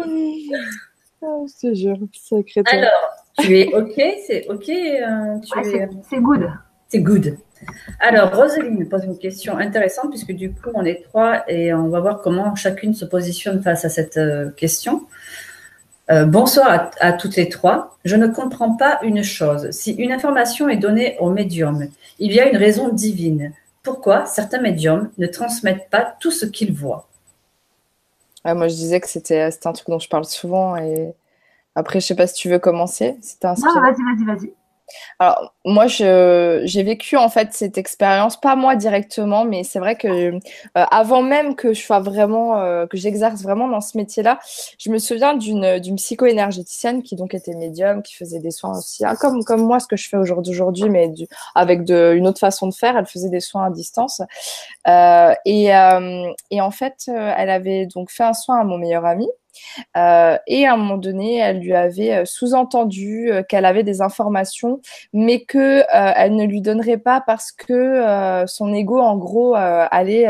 oh, 1.23 1.47
je 1.47 1.69
te 1.69 1.75
jure, 1.75 1.99
sacré 2.13 2.63
Alors, 2.67 2.91
tu 3.39 3.59
es 3.59 3.75
OK 3.75 4.01
C'est 4.27 4.47
OK 4.49 4.69
euh, 4.69 5.95
C'est 6.09 6.21
good. 6.21 6.51
C'est 6.89 7.01
good. 7.01 7.39
Alors, 8.01 8.35
Roselyne 8.35 8.89
pose 8.89 9.05
une 9.05 9.19
question 9.19 9.59
intéressante 9.59 10.11
puisque 10.11 10.33
du 10.33 10.53
coup, 10.53 10.71
on 10.75 10.85
est 10.85 11.03
trois 11.03 11.43
et 11.49 11.73
on 11.75 11.89
va 11.89 12.01
voir 12.01 12.21
comment 12.23 12.55
chacune 12.55 12.95
se 12.95 13.05
positionne 13.05 13.63
face 13.63 13.85
à 13.85 13.89
cette 13.89 14.17
euh, 14.17 14.51
question. 14.51 15.07
Euh, 16.11 16.25
bonsoir 16.25 16.91
à, 17.01 17.13
toutes 17.13 17.37
les 17.37 17.49
trois. 17.49 17.99
Je 18.05 18.17
ne 18.17 18.27
comprends 18.27 18.77
pas 18.77 18.99
une 19.03 19.23
chose. 19.23 19.71
Si 19.73 19.93
une 19.93 20.11
information 20.11 20.69
est 20.69 20.79
donnée 20.79 21.17
au 21.21 21.31
médium, 21.31 21.87
il 22.19 22.33
y 22.33 22.41
a 22.41 22.49
une 22.49 22.57
raison 22.57 22.89
divine. 22.89 23.53
Pourquoi 23.83 24.25
certains 24.25 24.61
médiums 24.61 25.11
ne 25.19 25.27
transmettent 25.27 25.91
pas 25.91 26.17
tout 26.19 26.31
ce 26.31 26.47
qu'ils 26.47 26.73
voient? 26.73 27.09
Moi, 28.45 28.69
je 28.69 28.75
disais 28.75 29.01
que 29.01 29.09
c'était 29.09 29.51
un 29.65 29.73
truc 29.73 29.89
dont 29.89 29.99
je 29.99 30.09
parle 30.09 30.25
souvent. 30.25 30.77
Et 30.77 31.13
après, 31.75 32.01
je 32.01 32.07
sais 32.07 32.15
pas 32.15 32.27
si 32.27 32.35
tu 32.35 32.49
veux 32.49 32.59
commencer. 32.59 33.19
Non, 33.45 33.53
vas-y, 33.53 34.03
vas-y, 34.03 34.25
vas-y. 34.25 34.53
Alors, 35.19 35.55
moi, 35.65 35.87
j'ai 35.87 36.83
vécu 36.83 37.17
en 37.17 37.29
fait 37.29 37.53
cette 37.53 37.79
expérience, 37.79 38.41
pas 38.41 38.57
moi 38.57 38.77
directement, 38.77 39.45
mais 39.45 39.65
c'est 39.65 39.79
vrai 39.79 39.97
que 39.97 40.09
euh, 40.09 40.41
avant 40.75 41.23
même 41.23 41.57
que 41.57 41.75
je 41.75 41.81
sois 41.81 42.01
vraiment, 42.01 42.59
euh, 42.59 42.87
que 42.87 42.97
j'exerce 42.97 43.43
vraiment 43.43 43.69
dans 43.69 43.81
ce 43.81 43.97
métier-là, 43.97 44.39
je 44.79 44.91
me 44.91 44.99
souviens 44.99 45.35
d'une 45.35 45.97
psycho-énergéticienne 45.97 47.03
qui 47.03 47.17
donc 47.17 47.35
était 47.35 47.55
médium, 47.55 48.03
qui 48.03 48.15
faisait 48.15 48.41
des 48.41 48.51
soins 48.51 48.79
aussi, 48.79 49.05
hein, 49.05 49.15
comme 49.21 49.45
comme 49.45 49.63
moi 49.63 49.81
ce 49.81 49.87
que 49.87 49.97
je 49.97 50.09
fais 50.09 50.17
aujourd'hui, 50.17 50.89
mais 50.89 51.13
avec 51.55 51.81
une 51.89 52.27
autre 52.27 52.41
façon 52.41 52.69
de 52.69 52.75
faire. 52.75 52.97
Elle 52.97 53.07
faisait 53.07 53.31
des 53.31 53.41
soins 53.41 53.67
à 53.67 53.71
distance, 53.71 54.23
euh, 54.89 55.35
et 55.45 55.69
et 56.51 56.61
en 56.61 56.71
fait, 56.71 57.09
elle 57.09 57.51
avait 57.51 57.87
donc 57.87 58.11
fait 58.11 58.25
un 58.25 58.33
soin 58.35 58.61
à 58.61 58.65
mon 58.65 58.79
meilleur 58.79 59.05
ami. 59.05 59.29
Euh, 59.97 60.37
et 60.47 60.67
à 60.67 60.75
un 60.75 60.77
moment 60.77 60.97
donné, 60.97 61.37
elle 61.37 61.61
lui 61.61 61.75
avait 61.75 62.15
euh, 62.15 62.25
sous-entendu 62.25 63.31
euh, 63.31 63.43
qu'elle 63.43 63.65
avait 63.65 63.83
des 63.83 64.01
informations, 64.01 64.81
mais 65.13 65.45
que 65.45 65.85
elle 65.91 66.35
ne 66.37 66.45
lui 66.45 66.61
donnerait 66.61 66.99
pas 66.99 67.21
parce 67.21 67.53
que 67.53 68.45
son 68.47 68.73
ego, 68.73 69.01
en 69.01 69.17
gros, 69.17 69.55
allait 69.55 70.27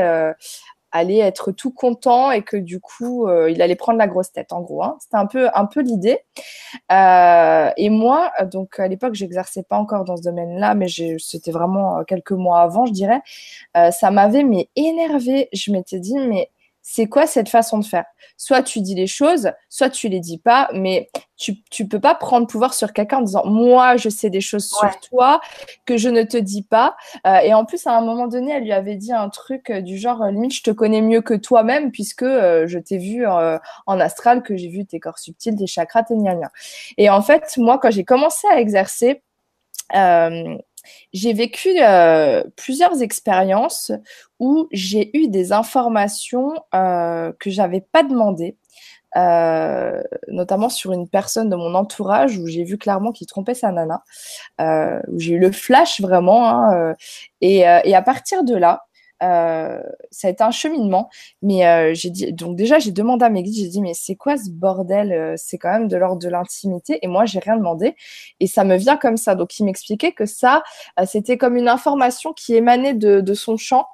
allait 0.91 1.19
être 1.19 1.53
tout 1.53 1.71
content 1.71 2.31
et 2.31 2.43
que 2.43 2.57
du 2.57 2.81
coup 2.81 3.29
il 3.49 3.61
allait 3.61 3.77
prendre 3.77 3.99
la 3.99 4.07
grosse 4.07 4.33
tête 4.33 4.53
en 4.53 4.63
gros 4.63 4.83
hein. 4.83 4.97
c'était 5.01 5.17
un 5.17 5.27
peu 5.27 5.49
un 5.55 5.67
peu 5.67 5.81
l'idée 5.83 6.21
et 6.91 7.91
moi 7.91 8.33
donc 8.51 8.81
à 8.81 8.89
l'époque 8.89 9.15
j'exerçais 9.15 9.63
pas 9.63 9.77
encore 9.77 10.05
dans 10.05 10.17
ce 10.17 10.23
domaine 10.23 10.59
là 10.59 10.75
mais 10.75 10.87
c'était 11.19 11.51
vraiment 11.51 12.05
quelques 12.05 12.33
mois 12.33 12.61
avant 12.61 12.87
je 12.87 12.93
dirais 12.93 13.21
ça 13.91 14.11
m'avait 14.11 14.45
mais 14.45 14.71
énervé 14.77 15.49
je 15.53 15.73
m'étais 15.73 16.01
dit 16.01 16.19
mais 16.19 16.51
c'est 16.91 17.07
quoi 17.07 17.27
cette 17.27 17.51
façon 17.51 17.77
de 17.77 17.85
faire? 17.85 18.07
Soit 18.39 18.63
tu 18.63 18.81
dis 18.81 18.95
les 18.95 19.07
choses, 19.07 19.53
soit 19.69 19.91
tu 19.91 20.09
les 20.09 20.21
dis 20.21 20.39
pas, 20.39 20.71
mais 20.73 21.11
tu 21.37 21.63
tu 21.71 21.87
peux 21.87 22.01
pas 22.01 22.15
prendre 22.15 22.47
pouvoir 22.47 22.73
sur 22.73 22.95
quelqu'un 22.95 23.19
en 23.19 23.23
disant 23.23 23.45
moi 23.45 23.99
je 23.99 24.09
sais 24.09 24.31
des 24.31 24.41
choses 24.41 24.67
sur 24.67 24.99
toi 25.01 25.43
que 25.85 25.99
je 25.99 26.09
ne 26.09 26.23
te 26.23 26.39
dis 26.39 26.63
pas. 26.63 26.97
Euh, 27.27 27.41
et 27.41 27.53
en 27.53 27.67
plus 27.67 27.87
à 27.87 27.95
un 27.95 28.01
moment 28.01 28.27
donné, 28.27 28.53
elle 28.53 28.63
lui 28.63 28.73
avait 28.73 28.97
dit 28.97 29.13
un 29.13 29.29
truc 29.29 29.69
euh, 29.69 29.83
du 29.83 29.99
genre 29.99 30.25
limite 30.29 30.55
je 30.55 30.63
te 30.63 30.71
connais 30.71 31.03
mieux 31.03 31.21
que 31.21 31.35
toi-même 31.35 31.93
puisque 31.93 32.23
euh, 32.23 32.67
je 32.67 32.79
t'ai 32.79 32.97
vu 32.97 33.27
en 33.27 34.01
astral, 34.01 34.43
que 34.43 34.57
j'ai 34.57 34.69
vu 34.69 34.87
tes 34.87 34.99
corps 34.99 35.19
subtils, 35.19 35.57
tes 35.57 35.67
chakras, 35.67 36.05
tes 36.05 36.17
gna, 36.17 36.51
Et 36.97 37.11
en 37.11 37.21
fait 37.21 37.55
moi 37.59 37.77
quand 37.79 37.91
j'ai 37.91 38.05
commencé 38.05 38.49
à 38.51 38.61
exercer 38.61 39.21
j'ai 41.13 41.33
vécu 41.33 41.69
euh, 41.81 42.43
plusieurs 42.57 43.03
expériences 43.03 43.93
où 44.39 44.69
j'ai 44.73 45.17
eu 45.17 45.29
des 45.29 45.53
informations 45.53 46.53
euh, 46.75 47.33
que 47.39 47.51
j'avais 47.51 47.81
pas 47.81 48.03
demandées, 48.03 48.57
euh, 49.17 50.03
notamment 50.29 50.69
sur 50.69 50.93
une 50.93 51.09
personne 51.09 51.49
de 51.49 51.57
mon 51.57 51.75
entourage 51.75 52.39
où 52.39 52.47
j'ai 52.47 52.65
vu 52.65 52.79
clairement 52.79 53.13
qu'il 53.13 53.27
trompait 53.27 53.55
sa 53.55 53.73
nana, 53.73 54.03
euh, 54.61 55.01
où 55.09 55.19
j'ai 55.19 55.35
eu 55.35 55.39
le 55.39 55.53
flash 55.53 56.01
vraiment. 56.01 56.49
Hein, 56.49 56.95
et, 57.41 57.59
et, 57.59 57.95
à 57.95 58.03
partir 58.03 58.45
de 58.45 58.55
là, 58.55 58.88
euh, 59.23 59.81
ça 60.11 60.29
a 60.29 60.31
été 60.31 60.43
un 60.43 60.51
cheminement. 60.51 61.11
Mais 61.43 61.67
euh, 61.67 61.95
j'ai 61.95 62.11
dit, 62.11 62.33
donc 62.33 62.57
déjà, 62.57 62.79
j'ai 62.79 62.93
demandé 62.93 63.25
à 63.25 63.31
mes 63.31 63.43
guides, 63.43 63.55
j'ai 63.57 63.69
dit, 63.69 63.81
mais 63.81 63.95
c'est 63.95 64.17
quoi 64.17 64.37
ce 64.37 64.51
bordel 64.51 65.13
euh, 65.13 65.35
C'est 65.37 65.59
quand 65.59 65.71
même 65.71 65.89
de 65.89 65.97
l'ordre 65.97 66.21
de 66.21 66.29
l'intimité. 66.29 66.99
Et 67.03 67.09
moi, 67.09 67.25
j'ai 67.25 67.39
rien 67.39 67.57
demandé. 67.57 67.95
Et 68.41 68.47
ça 68.47 68.65
me 68.65 68.77
vient 68.77 68.97
comme 68.97 69.17
ça. 69.17 69.35
Donc, 69.35 69.59
il 69.59 69.65
m'expliquait 69.65 70.13
que 70.13 70.27
ça, 70.27 70.63
c'était 71.07 71.39
comme 71.39 71.57
une 71.57 71.69
information 71.69 72.33
qui 72.33 72.55
émanait 72.55 72.95
de, 72.95 73.21
de 73.21 73.35
son 73.35 73.57
champ 73.57 73.87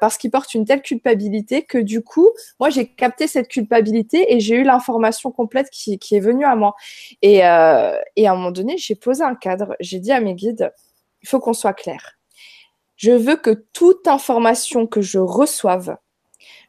parce 0.00 0.16
qu'il 0.16 0.30
porte 0.30 0.54
une 0.54 0.64
telle 0.64 0.82
culpabilité 0.82 1.62
que 1.62 1.78
du 1.78 2.02
coup, 2.02 2.30
moi, 2.58 2.70
j'ai 2.70 2.86
capté 2.86 3.26
cette 3.26 3.48
culpabilité 3.48 4.34
et 4.34 4.40
j'ai 4.40 4.56
eu 4.56 4.62
l'information 4.62 5.30
complète 5.30 5.70
qui, 5.70 5.98
qui, 5.98 6.16
est 6.16 6.20
venue 6.20 6.44
à 6.44 6.56
moi. 6.56 6.74
Et, 7.22 7.36
et 7.36 7.42
à 7.42 8.00
un 8.16 8.34
moment 8.34 8.50
donné, 8.50 8.76
j'ai 8.78 8.94
posé 8.94 9.22
un 9.22 9.34
cadre. 9.34 9.76
J'ai 9.80 9.98
dit 10.00 10.12
à 10.12 10.20
mes 10.20 10.34
guides, 10.34 10.72
il 11.22 11.28
faut 11.28 11.40
qu'on 11.40 11.52
soit 11.52 11.74
clair 11.74 12.19
je 13.00 13.12
veux 13.12 13.36
que 13.36 13.64
toute 13.72 14.06
information 14.06 14.86
que 14.86 15.00
je 15.00 15.18
reçoive, 15.18 15.96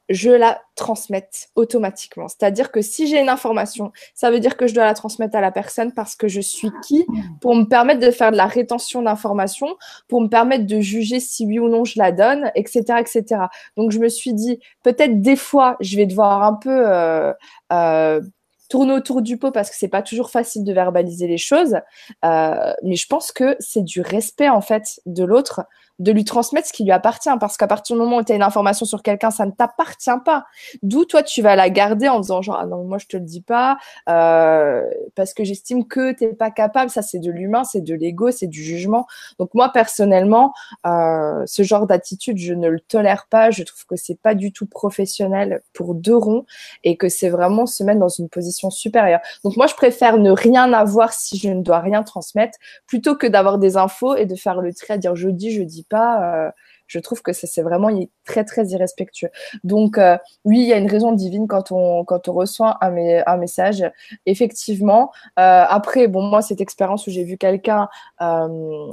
je 0.08 0.32
la 0.32 0.62
transmette 0.76 1.50
automatiquement. 1.56 2.30
C'est-à-dire 2.30 2.72
que 2.72 2.82
si 2.82 3.06
j'ai 3.06 3.20
une 3.20 3.28
information, 3.28 3.92
ça 4.16 4.32
veut 4.32 4.40
dire 4.40 4.56
que 4.56 4.66
je 4.66 4.74
dois 4.74 4.86
la 4.86 4.94
transmettre 4.94 5.36
à 5.36 5.42
la 5.42 5.52
personne 5.52 5.94
parce 5.94 6.16
que 6.16 6.30
je 6.30 6.40
suis 6.40 6.70
qui 6.88 7.06
pour 7.42 7.54
me 7.54 7.66
permettre 7.66 8.00
de 8.00 8.12
faire 8.12 8.32
de 8.32 8.38
la 8.38 8.48
rétention 8.48 9.02
d'informations, 9.02 9.76
pour 10.08 10.22
me 10.22 10.30
permettre 10.30 10.66
de 10.66 10.80
juger 10.80 11.20
si 11.20 11.46
oui 11.46 11.60
ou 11.60 11.68
non 11.68 11.84
je 11.84 12.00
la 12.00 12.14
donne, 12.14 12.50
etc., 12.56 13.00
etc. 13.00 13.42
Donc 13.76 13.92
je 13.92 14.00
me 14.00 14.08
suis 14.08 14.34
dit, 14.34 14.58
peut-être 14.84 15.22
des 15.22 15.36
fois, 15.36 15.76
je 15.82 15.98
vais 15.98 16.06
devoir 16.06 16.44
un 16.44 16.54
peu 16.54 16.88
euh, 16.88 17.34
euh, 17.74 18.22
tourner 18.70 18.94
autour 18.94 19.22
du 19.22 19.38
pot 19.38 19.52
parce 19.52 19.70
que 19.70 19.76
c'est 19.76 19.90
pas 19.90 20.02
toujours 20.02 20.30
facile 20.30 20.64
de 20.64 20.72
verbaliser 20.72 21.28
les 21.28 21.38
choses, 21.38 21.76
euh, 22.24 22.74
mais 22.84 22.96
je 22.96 23.06
pense 23.06 23.34
que 23.34 23.58
c'est 23.60 23.84
du 23.84 24.00
respect 24.00 24.48
en 24.48 24.62
fait 24.62 25.02
de 25.06 25.26
l'autre 25.26 25.66
de 26.02 26.12
lui 26.12 26.26
transmettre 26.26 26.68
ce 26.68 26.74
qui 26.74 26.84
lui 26.84 26.92
appartient. 26.92 27.30
Parce 27.40 27.58
qu'à 27.58 27.68
partir 27.68 27.96
du 27.96 28.02
moment 28.02 28.18
où 28.18 28.24
tu 28.24 28.32
as 28.32 28.36
une 28.36 28.44
information 28.44 28.86
sur 28.86 29.04
quelqu'un, 29.04 29.32
ça 29.32 29.46
ne 29.46 29.52
t'appartient 29.52 30.10
pas. 30.26 30.46
D'où 30.82 31.06
toi, 31.06 31.24
tu 31.24 31.42
vas 31.42 31.56
la 31.56 31.70
garder 31.70 32.10
en 32.10 32.20
disant 32.20 32.42
genre, 32.42 32.58
ah 32.60 32.66
non, 32.66 32.84
moi, 32.84 32.98
je 32.98 33.06
te 33.06 33.18
le 33.18 33.24
dis 33.24 33.42
pas, 33.42 33.78
euh, 34.10 34.84
parce 35.16 35.34
que 35.34 35.44
j'estime 35.44 35.88
que 35.88 36.14
tu 36.14 36.26
n'es 36.26 36.34
pas 36.34 36.52
capable. 36.52 36.90
Ça, 36.90 37.02
c'est 37.02 37.20
de 37.20 37.32
l'humain, 37.32 37.64
c'est 37.64 37.82
de 37.82 37.94
l'ego, 37.94 38.32
c'est 38.32 38.48
du 38.48 38.64
jugement. 38.64 39.06
Donc 39.40 39.54
moi, 39.54 39.70
personnellement, 39.70 40.54
euh, 40.86 41.44
ce 41.46 41.64
genre 41.64 41.88
d'attitude, 41.88 42.38
je 42.38 42.54
ne 42.54 42.68
le 42.68 42.80
tolère 42.80 43.28
pas. 43.30 43.52
Je 43.52 43.64
trouve 43.64 43.86
que 43.86 43.96
c'est 43.96 44.20
pas 44.20 44.34
du 44.34 44.52
tout 44.52 44.66
professionnel 44.66 45.62
pour 45.74 45.94
deux 45.94 46.16
ronds 46.16 46.46
et 46.84 46.98
que 46.98 47.10
c'est 47.10 47.30
vraiment 47.30 47.66
se 47.66 47.84
mettre 47.84 48.00
dans 48.00 48.10
une 48.10 48.30
position 48.30 48.70
supérieure. 48.70 49.20
Donc 49.44 49.56
moi, 49.56 49.68
je 49.68 49.76
préfère 49.76 50.18
ne 50.18 50.32
rien 50.32 50.74
avoir 50.74 51.14
si 51.14 51.38
je 51.38 51.50
ne 51.50 51.62
dois 51.62 51.80
rien 51.80 52.04
transmettre, 52.04 52.58
plutôt 52.88 53.16
que 53.16 53.28
d'avoir 53.28 53.58
des 53.58 53.78
infos 53.78 54.16
et 54.16 54.26
de 54.26 54.36
faire 54.36 54.62
le 54.62 54.74
trait 54.74 54.96
à 54.96 54.98
dire 54.98 55.16
je 55.16 55.30
dis, 55.30 55.52
je 55.52 55.62
dis 55.62 55.86
euh, 55.94 56.52
je 56.88 57.00
trouve 57.00 57.22
que 57.22 57.32
c'est 57.32 57.62
vraiment 57.62 57.90
très 58.26 58.44
très 58.44 58.68
irrespectueux. 58.68 59.30
Donc 59.64 59.98
euh, 59.98 60.18
oui, 60.44 60.60
il 60.60 60.68
y 60.68 60.74
a 60.74 60.78
une 60.78 60.90
raison 60.90 61.14
divine 61.14 61.48
quand 61.48 61.72
on 61.72 62.04
quand 62.04 62.28
on 62.28 62.34
reçoit 62.34 62.78
un, 62.82 63.38
message. 63.38 63.90
Effectivement. 64.26 65.12
Euh, 65.40 65.64
après, 65.68 66.08
bon 66.08 66.22
moi 66.24 66.42
cette 66.42 66.60
expérience 66.60 67.08
où 67.08 67.12
j'ai 67.12 67.24
vu 67.24 67.38
quelqu'un 67.38 67.88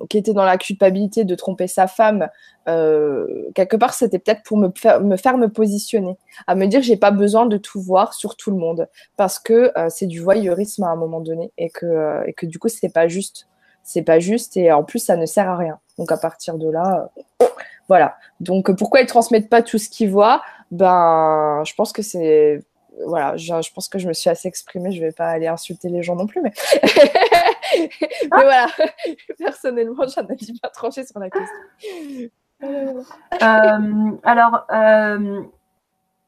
qui 0.08 0.18
était 0.18 0.32
dans 0.32 0.44
la 0.44 0.58
culpabilité 0.58 1.24
de 1.24 1.34
tromper 1.34 1.66
sa 1.66 1.88
femme, 1.88 2.28
quelque 2.66 3.76
part 3.76 3.94
c'était 3.94 4.20
peut-être 4.20 4.42
pour 4.44 4.58
me 4.58 4.70
faire, 4.76 5.00
me 5.00 5.16
faire 5.16 5.36
me 5.36 5.48
positionner, 5.48 6.16
à 6.46 6.54
me 6.54 6.66
dire 6.66 6.82
j'ai 6.82 6.96
pas 6.96 7.10
besoin 7.10 7.46
de 7.46 7.56
tout 7.56 7.80
voir 7.80 8.14
sur 8.14 8.36
tout 8.36 8.50
le 8.50 8.58
monde 8.58 8.88
parce 9.16 9.40
que 9.40 9.72
c'est 9.88 10.06
du 10.06 10.20
voyeurisme 10.20 10.84
à 10.84 10.88
un 10.88 10.96
moment 10.96 11.20
donné 11.20 11.52
et 11.58 11.70
que 11.70 12.22
et 12.26 12.32
que 12.32 12.46
du 12.46 12.60
coup 12.60 12.68
c'est 12.68 12.92
pas 12.92 13.08
juste 13.08 13.47
c'est 13.88 14.02
pas 14.02 14.18
juste 14.18 14.54
et 14.58 14.70
en 14.70 14.84
plus 14.84 14.98
ça 14.98 15.16
ne 15.16 15.24
sert 15.24 15.48
à 15.48 15.56
rien. 15.56 15.78
Donc 15.96 16.12
à 16.12 16.18
partir 16.18 16.58
de 16.58 16.68
là, 16.68 17.10
euh, 17.40 17.46
voilà. 17.88 18.16
Donc 18.38 18.70
pourquoi 18.76 19.00
ils 19.00 19.06
transmettent 19.06 19.48
pas 19.48 19.62
tout 19.62 19.78
ce 19.78 19.88
qu'ils 19.88 20.10
voient? 20.10 20.42
Ben, 20.70 21.62
je 21.64 21.72
pense 21.74 21.92
que 21.92 22.02
c'est 22.02 22.60
voilà, 23.06 23.36
je, 23.36 23.72
pense 23.72 23.88
que 23.88 23.98
je 23.98 24.08
me 24.08 24.12
suis 24.12 24.28
assez 24.28 24.46
exprimée. 24.46 24.92
Je 24.92 25.00
vais 25.00 25.12
pas 25.12 25.28
aller 25.28 25.46
insulter 25.46 25.88
les 25.88 26.02
gens 26.02 26.16
non 26.16 26.26
plus, 26.26 26.42
mais 26.42 26.52
voilà. 28.30 28.66
Personnellement, 29.38 30.04
j'en 30.06 30.26
ai 30.26 30.36
pas 30.60 30.68
tranché 30.68 31.06
sur 31.06 31.18
la 31.18 31.30
question. 31.30 32.30
Euh, 32.62 34.10
alors. 34.22 34.66
Euh, 34.70 35.42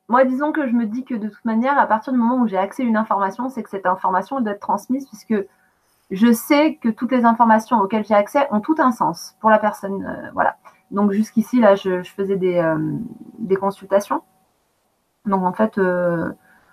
moi, 0.08 0.24
disons 0.24 0.50
que 0.50 0.66
je 0.66 0.72
me 0.72 0.86
dis 0.86 1.04
que 1.04 1.14
de 1.14 1.28
toute 1.28 1.44
manière, 1.44 1.78
à 1.78 1.86
partir 1.86 2.12
du 2.12 2.18
moment 2.18 2.42
où 2.42 2.48
j'ai 2.48 2.56
accès 2.56 2.82
à 2.82 2.86
une 2.86 2.96
information, 2.96 3.48
c'est 3.48 3.62
que 3.62 3.70
cette 3.70 3.86
information 3.86 4.40
doit 4.40 4.54
être 4.54 4.60
transmise 4.60 5.06
puisque 5.06 5.46
je 6.10 6.32
sais 6.32 6.74
que 6.76 6.88
toutes 6.88 7.12
les 7.12 7.24
informations 7.24 7.80
auxquelles 7.80 8.04
j'ai 8.04 8.14
accès 8.14 8.46
ont 8.50 8.60
tout 8.60 8.74
un 8.78 8.90
sens 8.90 9.36
pour 9.40 9.50
la 9.50 9.58
personne. 9.58 10.04
Euh, 10.04 10.30
voilà. 10.34 10.56
Donc 10.90 11.12
jusqu'ici, 11.12 11.60
là, 11.60 11.76
je, 11.76 12.02
faisais 12.02 12.36
des, 12.36 12.58
euh, 12.58 12.76
des, 13.38 13.56
consultations. 13.56 14.22
Donc 15.24 15.44
en 15.44 15.52
fait, 15.52 15.78
euh, 15.78 16.30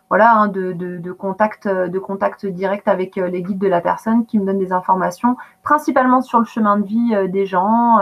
voilà, 0.09 0.33
hein, 0.33 0.47
de, 0.47 1.11
contact, 1.11 1.67
de 1.67 1.99
contact 1.99 2.45
direct 2.47 2.87
avec 2.87 3.15
les 3.17 3.43
guides 3.43 3.59
de 3.59 3.67
la 3.67 3.81
personne 3.81 4.25
qui 4.25 4.39
me 4.39 4.45
donnent 4.45 4.57
des 4.57 4.73
informations, 4.73 5.37
principalement 5.61 6.21
sur 6.21 6.39
le 6.39 6.45
chemin 6.45 6.79
de 6.79 6.85
vie 6.85 7.29
des 7.29 7.45
gens. 7.45 7.99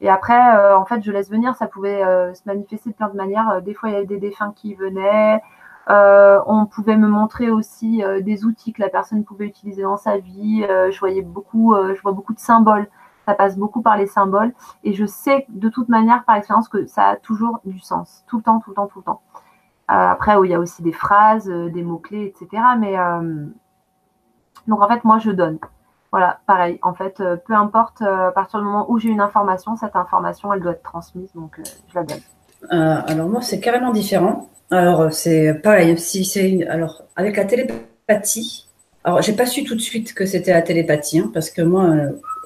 et 0.00 0.08
après, 0.08 0.74
en 0.74 0.84
fait, 0.84 1.02
je 1.02 1.10
laisse 1.10 1.30
venir. 1.30 1.56
Ça 1.56 1.66
pouvait 1.66 2.02
se 2.34 2.42
manifester 2.44 2.90
de 2.90 2.94
plein 2.94 3.08
de 3.08 3.16
manières. 3.16 3.62
Des 3.62 3.74
fois, 3.74 3.88
il 3.88 3.92
y 3.92 3.96
avait 3.96 4.06
des 4.06 4.18
défunts 4.18 4.52
qui 4.54 4.74
venaient. 4.74 5.40
On 5.90 6.66
pouvait 6.66 6.96
me 6.96 7.08
montrer 7.08 7.50
aussi 7.50 8.02
des 8.22 8.44
outils 8.44 8.72
que 8.72 8.80
la 8.80 8.88
personne 8.88 9.24
pouvait 9.24 9.46
utiliser 9.46 9.82
dans 9.82 9.96
sa 9.96 10.18
vie. 10.18 10.62
je 10.62 10.98
voyais 10.98 11.22
beaucoup, 11.22 11.74
je 11.74 12.00
vois 12.02 12.12
beaucoup 12.12 12.34
de 12.34 12.38
symboles 12.38 12.88
ça 13.30 13.34
passe 13.34 13.56
beaucoup 13.56 13.82
par 13.82 13.96
les 13.96 14.06
symboles. 14.06 14.52
Et 14.84 14.92
je 14.92 15.06
sais 15.06 15.46
de 15.48 15.68
toute 15.68 15.88
manière, 15.88 16.24
par 16.24 16.36
expérience, 16.36 16.68
que 16.68 16.86
ça 16.86 17.08
a 17.08 17.16
toujours 17.16 17.60
du 17.64 17.78
sens. 17.78 18.24
Tout 18.26 18.38
le 18.38 18.42
temps, 18.42 18.60
tout 18.60 18.70
le 18.70 18.76
temps, 18.76 18.86
tout 18.86 18.98
le 18.98 19.04
temps. 19.04 19.22
Euh, 19.90 19.94
après, 19.94 20.36
il 20.44 20.50
y 20.50 20.54
a 20.54 20.60
aussi 20.60 20.82
des 20.82 20.92
phrases, 20.92 21.48
euh, 21.48 21.68
des 21.70 21.82
mots-clés, 21.82 22.26
etc. 22.26 22.62
Mais 22.78 22.98
euh, 22.98 23.46
donc, 24.66 24.82
en 24.82 24.88
fait, 24.88 25.04
moi, 25.04 25.18
je 25.18 25.30
donne. 25.30 25.58
Voilà, 26.12 26.40
pareil. 26.46 26.78
En 26.82 26.92
fait, 26.92 27.22
peu 27.46 27.54
importe, 27.54 28.02
à 28.02 28.32
partir 28.32 28.58
du 28.58 28.64
moment 28.64 28.90
où 28.90 28.98
j'ai 28.98 29.10
une 29.10 29.20
information, 29.20 29.76
cette 29.76 29.94
information, 29.94 30.52
elle 30.52 30.60
doit 30.60 30.72
être 30.72 30.82
transmise. 30.82 31.32
Donc, 31.34 31.60
je 31.88 31.94
la 31.94 32.02
donne. 32.02 33.02
alors, 33.06 33.28
moi, 33.28 33.42
c'est 33.42 33.60
carrément 33.60 33.92
différent. 33.92 34.48
Alors, 34.70 35.12
c'est 35.12 35.54
pareil. 35.54 35.98
Si 35.98 36.24
c'est 36.24 36.66
alors, 36.66 37.02
avec 37.16 37.36
la 37.36 37.44
télépathie, 37.44 38.66
alors, 39.02 39.22
j'ai 39.22 39.32
pas 39.32 39.46
su 39.46 39.64
tout 39.64 39.74
de 39.74 39.80
suite 39.80 40.12
que 40.12 40.26
c'était 40.26 40.52
la 40.52 40.62
télépathie, 40.62 41.20
hein, 41.20 41.30
parce 41.32 41.50
que 41.50 41.62
moi, 41.62 41.96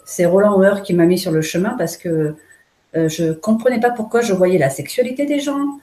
c'est 0.05 0.25
Roland 0.25 0.57
Hauer 0.57 0.83
qui 0.83 0.95
m'a 0.95 1.05
mis 1.05 1.19
sur 1.19 1.33
le 1.33 1.43
chemin 1.43 1.71
parce 1.77 1.97
que 1.97 2.35
euh, 2.97 3.09
je 3.09 3.33
comprenais 3.33 3.81
pas 3.81 3.91
pourquoi 3.91 4.21
je 4.21 4.33
voyais 4.33 4.59
la 4.59 4.71
sexualité 4.71 5.27
des 5.27 5.41
gens, 5.41 5.81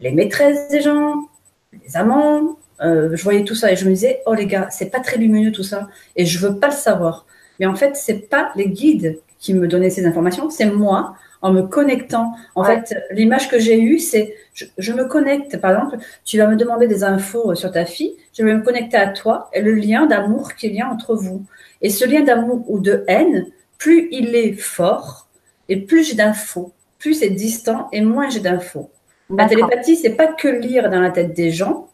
les 0.00 0.10
maîtresses 0.10 0.68
des 0.68 0.80
gens, 0.80 1.28
les 1.72 1.96
amants. 1.96 2.56
Euh, 2.82 3.14
je 3.14 3.22
voyais 3.22 3.44
tout 3.44 3.54
ça 3.54 3.70
et 3.70 3.76
je 3.76 3.84
me 3.84 3.90
disais, 3.90 4.20
oh 4.26 4.34
les 4.34 4.46
gars, 4.46 4.68
c'est 4.70 4.90
pas 4.90 5.00
très 5.00 5.18
lumineux 5.18 5.52
tout 5.52 5.62
ça 5.62 5.88
et 6.16 6.26
je 6.26 6.38
veux 6.38 6.58
pas 6.58 6.68
le 6.68 6.74
savoir. 6.74 7.26
Mais 7.60 7.66
en 7.66 7.76
fait, 7.76 7.94
c'est 7.94 8.28
pas 8.28 8.50
les 8.56 8.68
guides 8.68 9.20
qui 9.38 9.54
me 9.54 9.68
donnaient 9.68 9.90
ces 9.90 10.06
informations, 10.06 10.50
c'est 10.50 10.66
moi 10.66 11.14
en 11.42 11.52
me 11.52 11.62
connectant. 11.62 12.34
En 12.54 12.64
fait, 12.64 12.94
l'image 13.10 13.48
que 13.48 13.58
j'ai 13.58 13.80
eue, 13.80 13.98
c'est 13.98 14.34
je, 14.52 14.92
me 14.92 15.04
connecte. 15.04 15.58
Par 15.58 15.70
exemple, 15.72 16.04
tu 16.24 16.38
vas 16.38 16.46
me 16.46 16.56
demander 16.56 16.86
des 16.86 17.04
infos 17.04 17.54
sur 17.54 17.72
ta 17.72 17.86
fille, 17.86 18.14
je 18.36 18.44
vais 18.44 18.54
me 18.54 18.62
connecter 18.62 18.96
à 18.96 19.08
toi 19.08 19.48
et 19.52 19.62
le 19.62 19.72
lien 19.72 20.06
d'amour 20.06 20.54
qu'il 20.54 20.74
y 20.74 20.80
a 20.80 20.88
entre 20.88 21.14
vous. 21.14 21.44
Et 21.82 21.88
ce 21.88 22.04
lien 22.04 22.22
d'amour 22.22 22.64
ou 22.68 22.78
de 22.80 23.04
haine, 23.08 23.46
plus 23.78 24.08
il 24.10 24.34
est 24.34 24.52
fort 24.52 25.28
et 25.68 25.80
plus 25.80 26.04
j'ai 26.04 26.14
d'infos, 26.14 26.72
plus 26.98 27.14
c'est 27.14 27.30
distant 27.30 27.88
et 27.92 28.02
moins 28.02 28.28
j'ai 28.28 28.40
d'infos. 28.40 28.90
La 29.34 29.46
télépathie, 29.46 29.96
c'est 29.96 30.16
pas 30.16 30.26
que 30.26 30.48
lire 30.48 30.90
dans 30.90 31.00
la 31.00 31.10
tête 31.10 31.34
des 31.34 31.52
gens, 31.52 31.88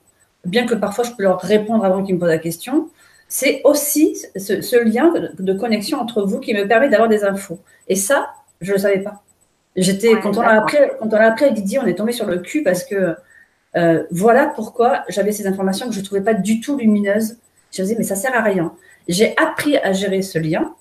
bien 0.45 0.67
que 0.67 0.75
parfois 0.75 1.05
je 1.05 1.13
peux 1.13 1.23
leur 1.23 1.39
répondre 1.41 1.85
avant 1.85 2.03
qu'ils 2.03 2.15
me 2.15 2.21
posent 2.21 2.31
la 2.31 2.39
question. 2.39 2.89
C'est 3.29 3.61
aussi 3.65 4.17
ce, 4.37 4.83
lien 4.85 5.13
de, 5.39 5.53
connexion 5.53 5.99
entre 5.99 6.23
vous 6.23 6.41
qui 6.41 6.55
me 6.55 6.67
permet 6.67 6.89
d'avoir 6.89 7.09
des 7.09 7.25
infos. 7.25 7.61
Et 7.89 7.97
ça, 7.97 8.31
je 8.61 8.73
le 8.73 8.79
savais 8.79 9.01
pas. 9.01 9.23
J'étais 9.77 10.19
quand 10.21 10.37
on 10.37 10.41
a 10.41 10.55
appris, 10.55 10.79
quand 10.99 11.09
on 11.09 11.17
a 11.17 11.27
appris 11.27 11.45
à 11.45 11.51
Didier, 11.51 11.79
on 11.79 11.87
est 11.87 11.95
tombé 11.95 12.13
sur 12.13 12.27
le 12.27 12.39
cul 12.39 12.63
parce 12.63 12.85
que 12.85 13.15
euh, 13.77 14.05
voilà 14.11 14.47
pourquoi 14.47 15.05
j'avais 15.09 15.33
ces 15.33 15.47
informations 15.47 15.89
que 15.89 15.95
je 15.95 16.01
trouvais 16.01 16.23
pas 16.23 16.35
du 16.35 16.61
tout 16.61 16.77
lumineuses. 16.77 17.37
Je 17.73 17.83
me 17.83 17.87
disais 17.87 17.99
mais 17.99 18.05
ça 18.05 18.17
sert 18.17 18.35
à 18.35 18.43
rien. 18.43 18.73
J'ai 19.09 19.35
appris 19.37 19.77
à 19.77 19.93
gérer 19.93 20.23
ce 20.23 20.39
lien, 20.39 20.75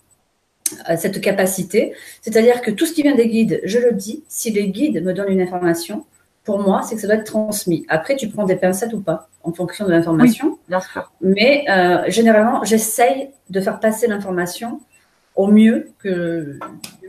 cette 0.98 1.22
capacité. 1.22 1.94
C'est-à-dire 2.22 2.62
que 2.62 2.72
tout 2.72 2.86
ce 2.86 2.94
qui 2.94 3.04
vient 3.04 3.16
des 3.16 3.28
guides, 3.28 3.62
je 3.66 3.78
le 3.80 3.92
dis, 3.92 4.24
si 4.28 4.50
les 4.52 4.70
guides 4.70 5.04
me 5.04 5.14
donnent 5.14 5.32
une 5.32 5.42
information, 5.42 6.06
pour 6.46 6.60
moi, 6.60 6.84
c'est 6.84 6.96
que 6.96 7.02
ça 7.02 7.08
doit 7.08 7.18
être 7.18 7.26
transmis. 7.26 7.86
Après, 7.90 8.16
tu 8.16 8.30
prends 8.30 8.46
des 8.46 8.56
pincettes 8.56 8.94
ou 8.94 9.02
pas, 9.02 9.28
en 9.44 9.52
fonction 9.52 9.86
de 9.86 9.92
l'information. 9.92 10.60
bien 10.70 10.80
sûr. 10.80 11.12
Mais 11.20 11.66
euh, 11.70 12.04
généralement, 12.08 12.64
j'essaye 12.64 13.32
de 13.50 13.60
faire 13.60 13.80
passer 13.80 14.08
l'information 14.08 14.80
au 15.36 15.48
mieux 15.48 15.90
que, 16.00 16.58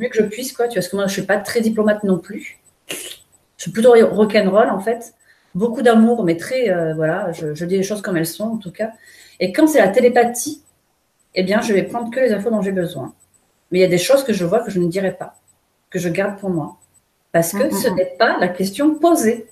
mieux 0.00 0.08
que 0.08 0.18
je 0.18 0.22
puisse. 0.22 0.52
Quoi. 0.52 0.66
Tu 0.66 0.74
vois, 0.74 0.74
parce 0.76 0.88
que 0.88 0.96
moi, 0.96 1.06
je 1.06 1.10
ne 1.10 1.12
suis 1.12 1.26
pas 1.26 1.38
très 1.38 1.60
diplomate 1.60 2.04
non 2.04 2.18
plus. 2.18 2.60
Je 2.88 3.62
suis 3.62 3.70
plutôt 3.70 3.92
rock'n'roll, 3.92 4.70
en 4.70 4.80
fait. 4.80 5.14
Beaucoup 5.54 5.82
d'amour, 5.82 6.24
mais 6.24 6.36
très, 6.36 6.70
euh, 6.70 6.92
voilà, 6.94 7.32
je, 7.32 7.54
je, 7.54 7.64
dis 7.64 7.78
les 7.78 7.82
choses 7.82 8.02
comme 8.02 8.16
elles 8.16 8.26
sont, 8.26 8.44
en 8.44 8.56
tout 8.58 8.70
cas. 8.70 8.90
Et 9.40 9.52
quand 9.52 9.66
c'est 9.66 9.78
la 9.78 9.88
télépathie, 9.88 10.62
eh 11.34 11.42
bien, 11.42 11.60
je 11.60 11.72
vais 11.72 11.82
prendre 11.82 12.10
que 12.10 12.20
les 12.20 12.32
infos 12.32 12.50
dont 12.50 12.60
j'ai 12.60 12.72
besoin. 12.72 13.14
Mais 13.70 13.78
il 13.78 13.82
y 13.82 13.84
a 13.84 13.88
des 13.88 13.98
choses 13.98 14.22
que 14.22 14.32
je 14.32 14.44
vois 14.44 14.60
que 14.60 14.70
je 14.70 14.80
ne 14.80 14.88
dirai 14.88 15.12
pas, 15.12 15.34
que 15.90 15.98
je 15.98 16.08
garde 16.08 16.38
pour 16.38 16.50
moi. 16.50 16.76
Parce 17.32 17.52
que 17.52 17.74
ce 17.74 17.88
n'est 17.88 18.14
pas 18.18 18.38
la 18.38 18.48
question 18.48 18.94
posée. 18.94 19.46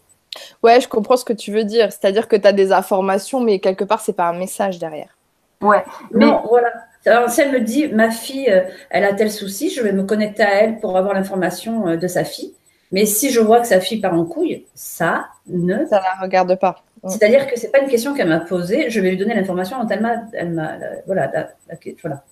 Ouais, 0.63 0.81
je 0.81 0.89
comprends 0.89 1.17
ce 1.17 1.25
que 1.25 1.33
tu 1.33 1.53
veux 1.53 1.65
dire. 1.65 1.93
C'est-à-dire 1.93 2.29
que 2.29 2.37
tu 2.37 2.47
as 2.47 2.53
des 2.53 2.73
informations, 2.73 3.41
mais 3.41 3.59
quelque 3.59 3.85
part, 3.85 4.01
c'est 4.01 4.15
pas 4.15 4.29
un 4.29 4.39
message 4.39 4.79
derrière. 4.79 5.17
Ouais. 5.61 5.85
Mais 6.11 6.27
non, 6.27 6.43
voilà. 6.49 6.73
Alors, 7.07 7.29
si 7.31 7.41
elle 7.41 7.53
me 7.53 7.61
dit, 7.61 7.89
ma 7.89 8.11
fille, 8.11 8.51
euh, 8.51 8.63
elle 8.91 9.05
a 9.05 9.13
tel 9.13 9.31
souci, 9.31 9.71
je 9.71 9.83
vais 9.83 9.93
me 9.93 10.05
connecter 10.05 10.43
à 10.43 10.55
elle 10.55 10.81
pour 10.81 10.97
avoir 10.97 11.15
l'information 11.15 11.89
euh, 11.89 11.97
de 11.97 12.07
sa 12.07 12.25
fille. 12.25 12.55
Mais 12.93 13.05
si 13.07 13.31
je 13.31 13.41
vois 13.41 13.61
que 13.61 13.67
sa 13.67 13.81
fille 13.81 14.01
part 14.01 14.15
en 14.15 14.25
couille, 14.25 14.67
ça 14.75 15.27
ne. 15.47 15.85
Ça 15.87 16.01
la 16.01 16.23
regarde 16.23 16.59
pas. 16.59 16.77
C'est-à-dire 17.07 17.47
que 17.47 17.59
c'est 17.59 17.71
pas 17.71 17.81
une 17.81 17.89
question 17.89 18.15
qu'elle 18.15 18.29
m'a 18.29 18.41
posée. 18.41 18.89
Je 18.89 19.01
vais 19.01 19.11
lui 19.11 19.17
donner 19.19 19.35
l'information 19.35 19.83
dont 19.83 19.89
elle 19.89 20.01
m'a, 20.01 20.77
voilà, 21.07 21.31
voilà. 22.03 22.23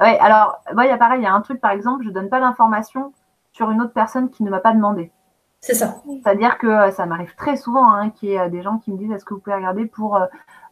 Oui, 0.00 0.08
alors, 0.20 0.60
il 0.72 0.86
y 0.86 0.90
a 0.90 0.96
pareil, 0.96 1.20
il 1.20 1.24
y 1.24 1.26
a 1.26 1.32
un 1.32 1.40
truc, 1.40 1.60
par 1.60 1.70
exemple, 1.70 2.04
je 2.04 2.10
donne 2.10 2.28
pas 2.28 2.40
d'information 2.40 3.12
sur 3.52 3.70
une 3.70 3.80
autre 3.80 3.92
personne 3.92 4.30
qui 4.30 4.42
ne 4.42 4.50
m'a 4.50 4.60
pas 4.60 4.72
demandé. 4.72 5.12
C'est 5.60 5.74
ça. 5.74 5.96
C'est-à-dire 6.22 6.58
que 6.58 6.66
euh, 6.66 6.90
ça 6.90 7.06
m'arrive 7.06 7.34
très 7.36 7.56
souvent 7.56 7.92
hein, 7.92 8.10
qu'il 8.10 8.30
y 8.30 8.34
ait 8.34 8.48
des 8.48 8.62
gens 8.62 8.78
qui 8.78 8.92
me 8.92 8.98
disent 8.98 9.10
est-ce 9.10 9.24
que 9.24 9.34
vous 9.34 9.40
pouvez 9.40 9.56
regarder 9.56 9.86
pour 9.86 10.16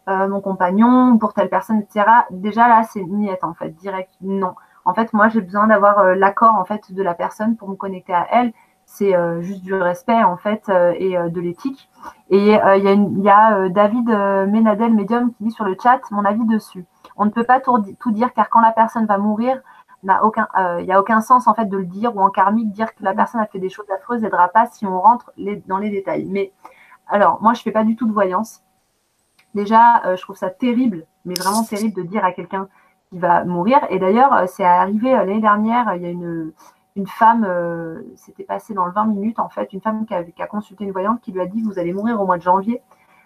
euh, 0.09 0.29
mon 0.29 0.41
compagnon, 0.41 1.19
pour 1.19 1.35
telle 1.35 1.49
personne, 1.49 1.81
etc. 1.81 2.07
Déjà 2.31 2.69
là, 2.69 2.83
c'est 2.85 3.03
niette 3.03 3.45
en 3.45 3.55
fait, 3.55 3.71
direct. 3.71 4.11
Non. 4.21 4.55
En 4.85 4.95
fait, 4.95 5.13
moi, 5.13 5.29
j'ai 5.29 5.41
besoin 5.41 5.67
d'avoir 5.67 6.15
l'accord 6.15 6.55
en 6.55 6.65
fait 6.65 6.93
de 6.93 7.03
la 7.03 7.15
personne 7.15 7.57
pour 7.57 7.69
me 7.69 7.75
connecter 7.75 8.15
à 8.15 8.27
elle 8.31 8.53
c'est 8.87 9.15
euh, 9.15 9.43
juste 9.43 9.63
du 9.63 9.75
respect 9.75 10.23
en 10.23 10.37
fait 10.37 10.69
euh, 10.69 10.95
et 10.97 11.19
euh, 11.19 11.29
de 11.29 11.41
l'éthique. 11.41 11.91
Et 12.31 12.39
il 12.39 12.47
y 12.47 12.55
a, 12.55 12.77
y 12.77 13.29
a 13.29 13.69
David 13.69 14.09
Ménadel, 14.49 14.95
médium, 14.95 15.33
qui 15.35 15.45
dit 15.45 15.51
sur 15.51 15.65
le 15.65 15.77
chat 15.81 16.01
mon 16.11 16.25
avis 16.25 16.45
dessus. 16.47 16.87
On 17.17 17.25
ne 17.25 17.31
peut 17.31 17.45
pas 17.45 17.61
tout, 17.61 17.83
dire 18.13 18.33
car 18.33 18.49
quand 18.49 18.61
la 18.61 18.73
personne 18.73 19.07
va 19.07 19.19
mourir, 19.19 19.61
il 20.03 20.85
n'y 20.85 20.93
a 20.93 21.01
aucun 21.01 21.21
sens 21.21 21.49
en 21.49 21.55
fait 21.55 21.67
de 21.67 21.77
le 21.77 21.85
dire 21.85 22.17
ou 22.17 22.21
en 22.21 22.31
karmique 22.31 22.71
dire 22.71 22.95
que 22.95 23.03
la 23.03 23.15
personne 23.15 23.41
a 23.41 23.47
fait 23.47 23.59
des 23.59 23.69
choses 23.69 23.91
affreuses 23.91 24.23
n'aidera 24.23 24.49
pas 24.49 24.67
si 24.67 24.87
on 24.87 25.01
rentre 25.01 25.33
les, 25.37 25.57
dans 25.67 25.79
les 25.79 25.91
détails. 25.91 26.27
Mais 26.27 26.53
alors 27.09 27.43
moi 27.43 27.55
je 27.55 27.63
fais 27.63 27.73
pas 27.73 27.85
du 27.85 27.97
tout 27.97 28.07
de 28.07 28.13
voyance. 28.13 28.63
Déjà 29.57 30.15
je 30.17 30.23
trouve 30.23 30.37
ça 30.37 30.51
terrible, 30.51 31.07
mais 31.25 31.35
vraiment 31.35 31.65
terrible 31.65 31.95
de 31.95 32.03
dire 32.03 32.25
à 32.25 32.31
quelqu'un 32.33 32.69
qui 33.11 33.19
va 33.19 33.45
mourir. 33.45 33.81
Et 33.91 33.99
d'ailleurs 33.99 34.49
c'est 34.49 34.65
arrivé 34.65 35.13
l'année 35.13 35.41
dernière, 35.41 35.95
il 35.97 36.03
y 36.03 36.07
a 36.07 36.11
une 36.11 36.53
une 36.97 37.07
femme, 37.07 37.45
euh, 37.47 38.01
c'était 38.17 38.43
passé 38.43 38.75
dans 38.75 38.87
le 38.87 38.93
20 38.93 39.07
minutes 39.07 39.39
en 39.39 39.51
fait, 39.51 39.73
une 39.73 39.83
femme 39.83 40.07
qui 40.07 40.15
a, 40.15 40.47
consulté 40.47 40.85
une 40.85 40.93
voyante 40.93 41.21
qui 41.21 41.31
lui 41.31 41.41
a 41.41 41.47
dit 41.47 41.63
vous 41.63 41.79
allez 41.79 41.93
mourir 41.93 42.21
au 42.21 42.27
mois 42.27 42.39
de 42.39 42.43
janvier. 42.43 42.83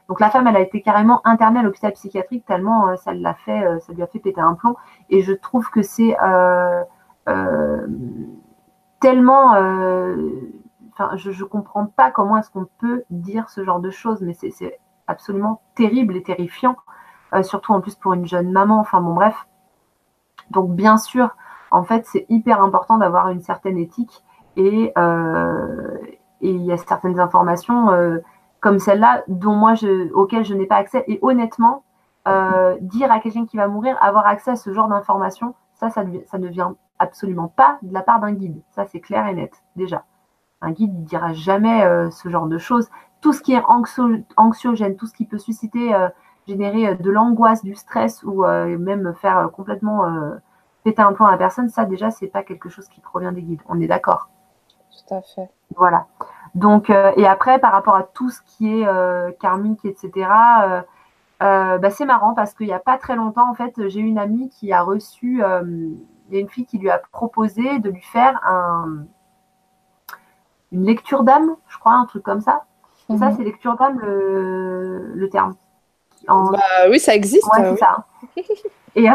Donc 0.09 0.19
la 0.19 0.29
femme, 0.29 0.49
elle 0.49 0.57
a 0.57 0.61
été 0.61 0.83
carrément 0.83 1.25
internée 1.25 1.61
à 1.61 1.63
l'hôpital 1.63 1.93
psychiatrique 1.93 2.45
tellement 2.45 2.89
euh, 2.89 2.97
ça 2.97 3.15
l'a 3.15 3.35
fait, 3.35 3.65
euh, 3.65 3.79
ça 3.79 3.93
lui 3.93 4.03
a 4.03 4.09
fait 4.09 4.19
péter 4.19 4.41
un 4.41 4.55
plomb. 4.55 4.75
Et 5.09 5.23
je 5.23 5.33
trouve 5.33 5.71
que 5.71 5.83
c'est 5.83 6.17
tellement, 9.01 9.51
enfin, 10.93 11.17
je, 11.17 11.31
ne 11.31 11.45
comprends 11.45 11.87
pas 11.87 12.11
comment 12.11 12.37
est-ce 12.39 12.51
qu'on 12.51 12.67
peut 12.79 13.05
dire 13.09 13.49
ce 13.49 13.65
genre 13.65 13.81
de 13.81 13.91
choses, 13.91 14.21
mais 14.21 14.35
c'est 14.35 14.79
absolument 15.11 15.61
terrible 15.75 16.17
et 16.17 16.23
terrifiant, 16.23 16.77
surtout 17.43 17.73
en 17.73 17.81
plus 17.81 17.95
pour 17.95 18.15
une 18.15 18.27
jeune 18.27 18.51
maman. 18.51 18.81
Enfin 18.81 19.01
bon, 19.01 19.15
bref. 19.15 19.47
Donc 20.51 20.75
bien 20.75 20.97
sûr, 20.97 21.37
en 21.71 21.85
fait, 21.85 22.07
c'est 22.07 22.27
hyper 22.29 22.63
important 22.63 22.99
d'avoir 22.99 23.29
une 23.29 23.41
certaine 23.41 23.79
éthique 23.79 24.25
et 24.57 24.93
euh, 24.99 25.99
il 26.41 26.63
y 26.63 26.73
a 26.73 26.77
certaines 26.77 27.21
informations 27.21 27.91
euh, 27.91 28.19
comme 28.61 28.79
celle-là 28.79 29.23
dont 29.29 29.55
moi 29.55 29.75
je, 29.75 30.13
auxquelles 30.13 30.45
je 30.45 30.55
n'ai 30.55 30.67
pas 30.67 30.77
accès. 30.77 31.05
Et 31.07 31.19
honnêtement, 31.23 31.85
euh, 32.29 32.77
dire 32.81 33.11
à 33.11 33.21
quelqu'un 33.21 33.47
qui 33.47 33.57
va 33.57 33.69
mourir 33.69 33.97
avoir 34.01 34.27
accès 34.27 34.53
à 34.53 34.57
ce 34.57 34.73
genre 34.73 34.89
d'informations, 34.89 35.55
ça, 35.75 35.89
ça, 35.89 36.05
ne 36.05 36.49
vient 36.49 36.77
absolument 36.99 37.49
pas 37.49 37.79
de 37.83 37.95
la 37.95 38.03
part 38.03 38.21
d'un 38.21 38.33
guide. 38.33 38.61
Ça, 38.73 38.85
c'est 38.87 39.01
clair 39.01 39.27
et 39.27 39.35
net 39.35 39.53
déjà. 39.77 40.05
Un 40.61 40.73
guide 40.73 40.95
ne 40.95 41.05
dira 41.05 41.33
jamais 41.33 42.11
ce 42.11 42.29
genre 42.29 42.47
de 42.47 42.59
choses. 42.59 42.91
Tout 43.21 43.33
ce 43.33 43.43
qui 43.43 43.53
est 43.53 43.63
anxiogène, 44.37 44.97
tout 44.97 45.07
ce 45.07 45.13
qui 45.13 45.27
peut 45.27 45.39
susciter, 45.39 45.93
générer 46.47 46.95
de 46.95 47.11
l'angoisse, 47.11 47.63
du 47.63 47.75
stress 47.75 48.23
ou 48.23 48.45
même 48.45 49.15
faire 49.21 49.51
complètement 49.53 50.05
péter 50.85 51.03
un 51.03 51.13
plan 51.13 51.27
à 51.27 51.33
la 51.33 51.39
personne, 51.39 51.69
ça 51.69 51.85
déjà, 51.85 52.11
c'est 52.11 52.29
pas 52.29 52.43
quelque 52.43 52.69
chose 52.69 52.89
qui 52.89 53.01
provient 53.01 53.33
des 53.33 53.43
guides. 53.43 53.61
On 53.69 53.81
est 53.81 53.87
d'accord. 53.87 54.31
Tout 54.91 55.15
à 55.15 55.23
fait. 55.23 55.51
Voilà. 55.77 56.07
Donc, 56.55 56.91
euh, 56.91 57.13
et 57.17 57.27
après, 57.27 57.59
par 57.59 57.73
rapport 57.73 57.95
à 57.95 58.03
tout 58.03 58.31
ce 58.31 58.41
qui 58.43 58.81
est 58.81 58.87
euh, 58.87 59.31
karmique, 59.41 59.85
etc., 59.85 60.29
euh, 61.43 61.79
bah, 61.79 61.91
c'est 61.91 62.05
marrant 62.05 62.35
parce 62.35 62.55
qu'il 62.55 62.67
n'y 62.67 62.73
a 62.73 62.81
pas 62.81 62.99
très 62.99 63.17
longtemps, 63.17 63.49
en 63.49 63.55
fait, 63.55 63.89
j'ai 63.89 64.01
une 64.01 64.19
amie 64.19 64.51
qui 64.51 64.73
a 64.73 64.83
reçu, 64.83 65.43
il 65.43 66.35
y 66.35 66.37
a 66.37 66.41
une 66.41 66.49
fille 66.49 66.67
qui 66.67 66.79
lui 66.79 66.91
a 66.91 66.99
proposé 67.13 67.79
de 67.79 67.91
lui 67.91 68.03
faire 68.03 68.39
un, 68.47 69.07
une 70.73 70.85
lecture 70.85 71.23
d'âme, 71.23 71.57
je 71.69 71.79
crois, 71.79 71.95
un 71.95 72.05
truc 72.05 72.23
comme 72.23 72.41
ça. 72.41 72.65
Ça, 73.19 73.31
mhm. 73.31 73.37
c'est 73.37 73.45
lecture 73.45 73.77
d'âme 73.77 73.99
le, 74.01 75.13
le 75.15 75.29
terme. 75.29 75.55
Bah, 76.29 76.59
oui, 76.89 76.99
ça 76.99 77.15
existe. 77.15 77.49
Ouais, 77.57 77.77
ça. 77.77 78.07
et, 78.95 79.07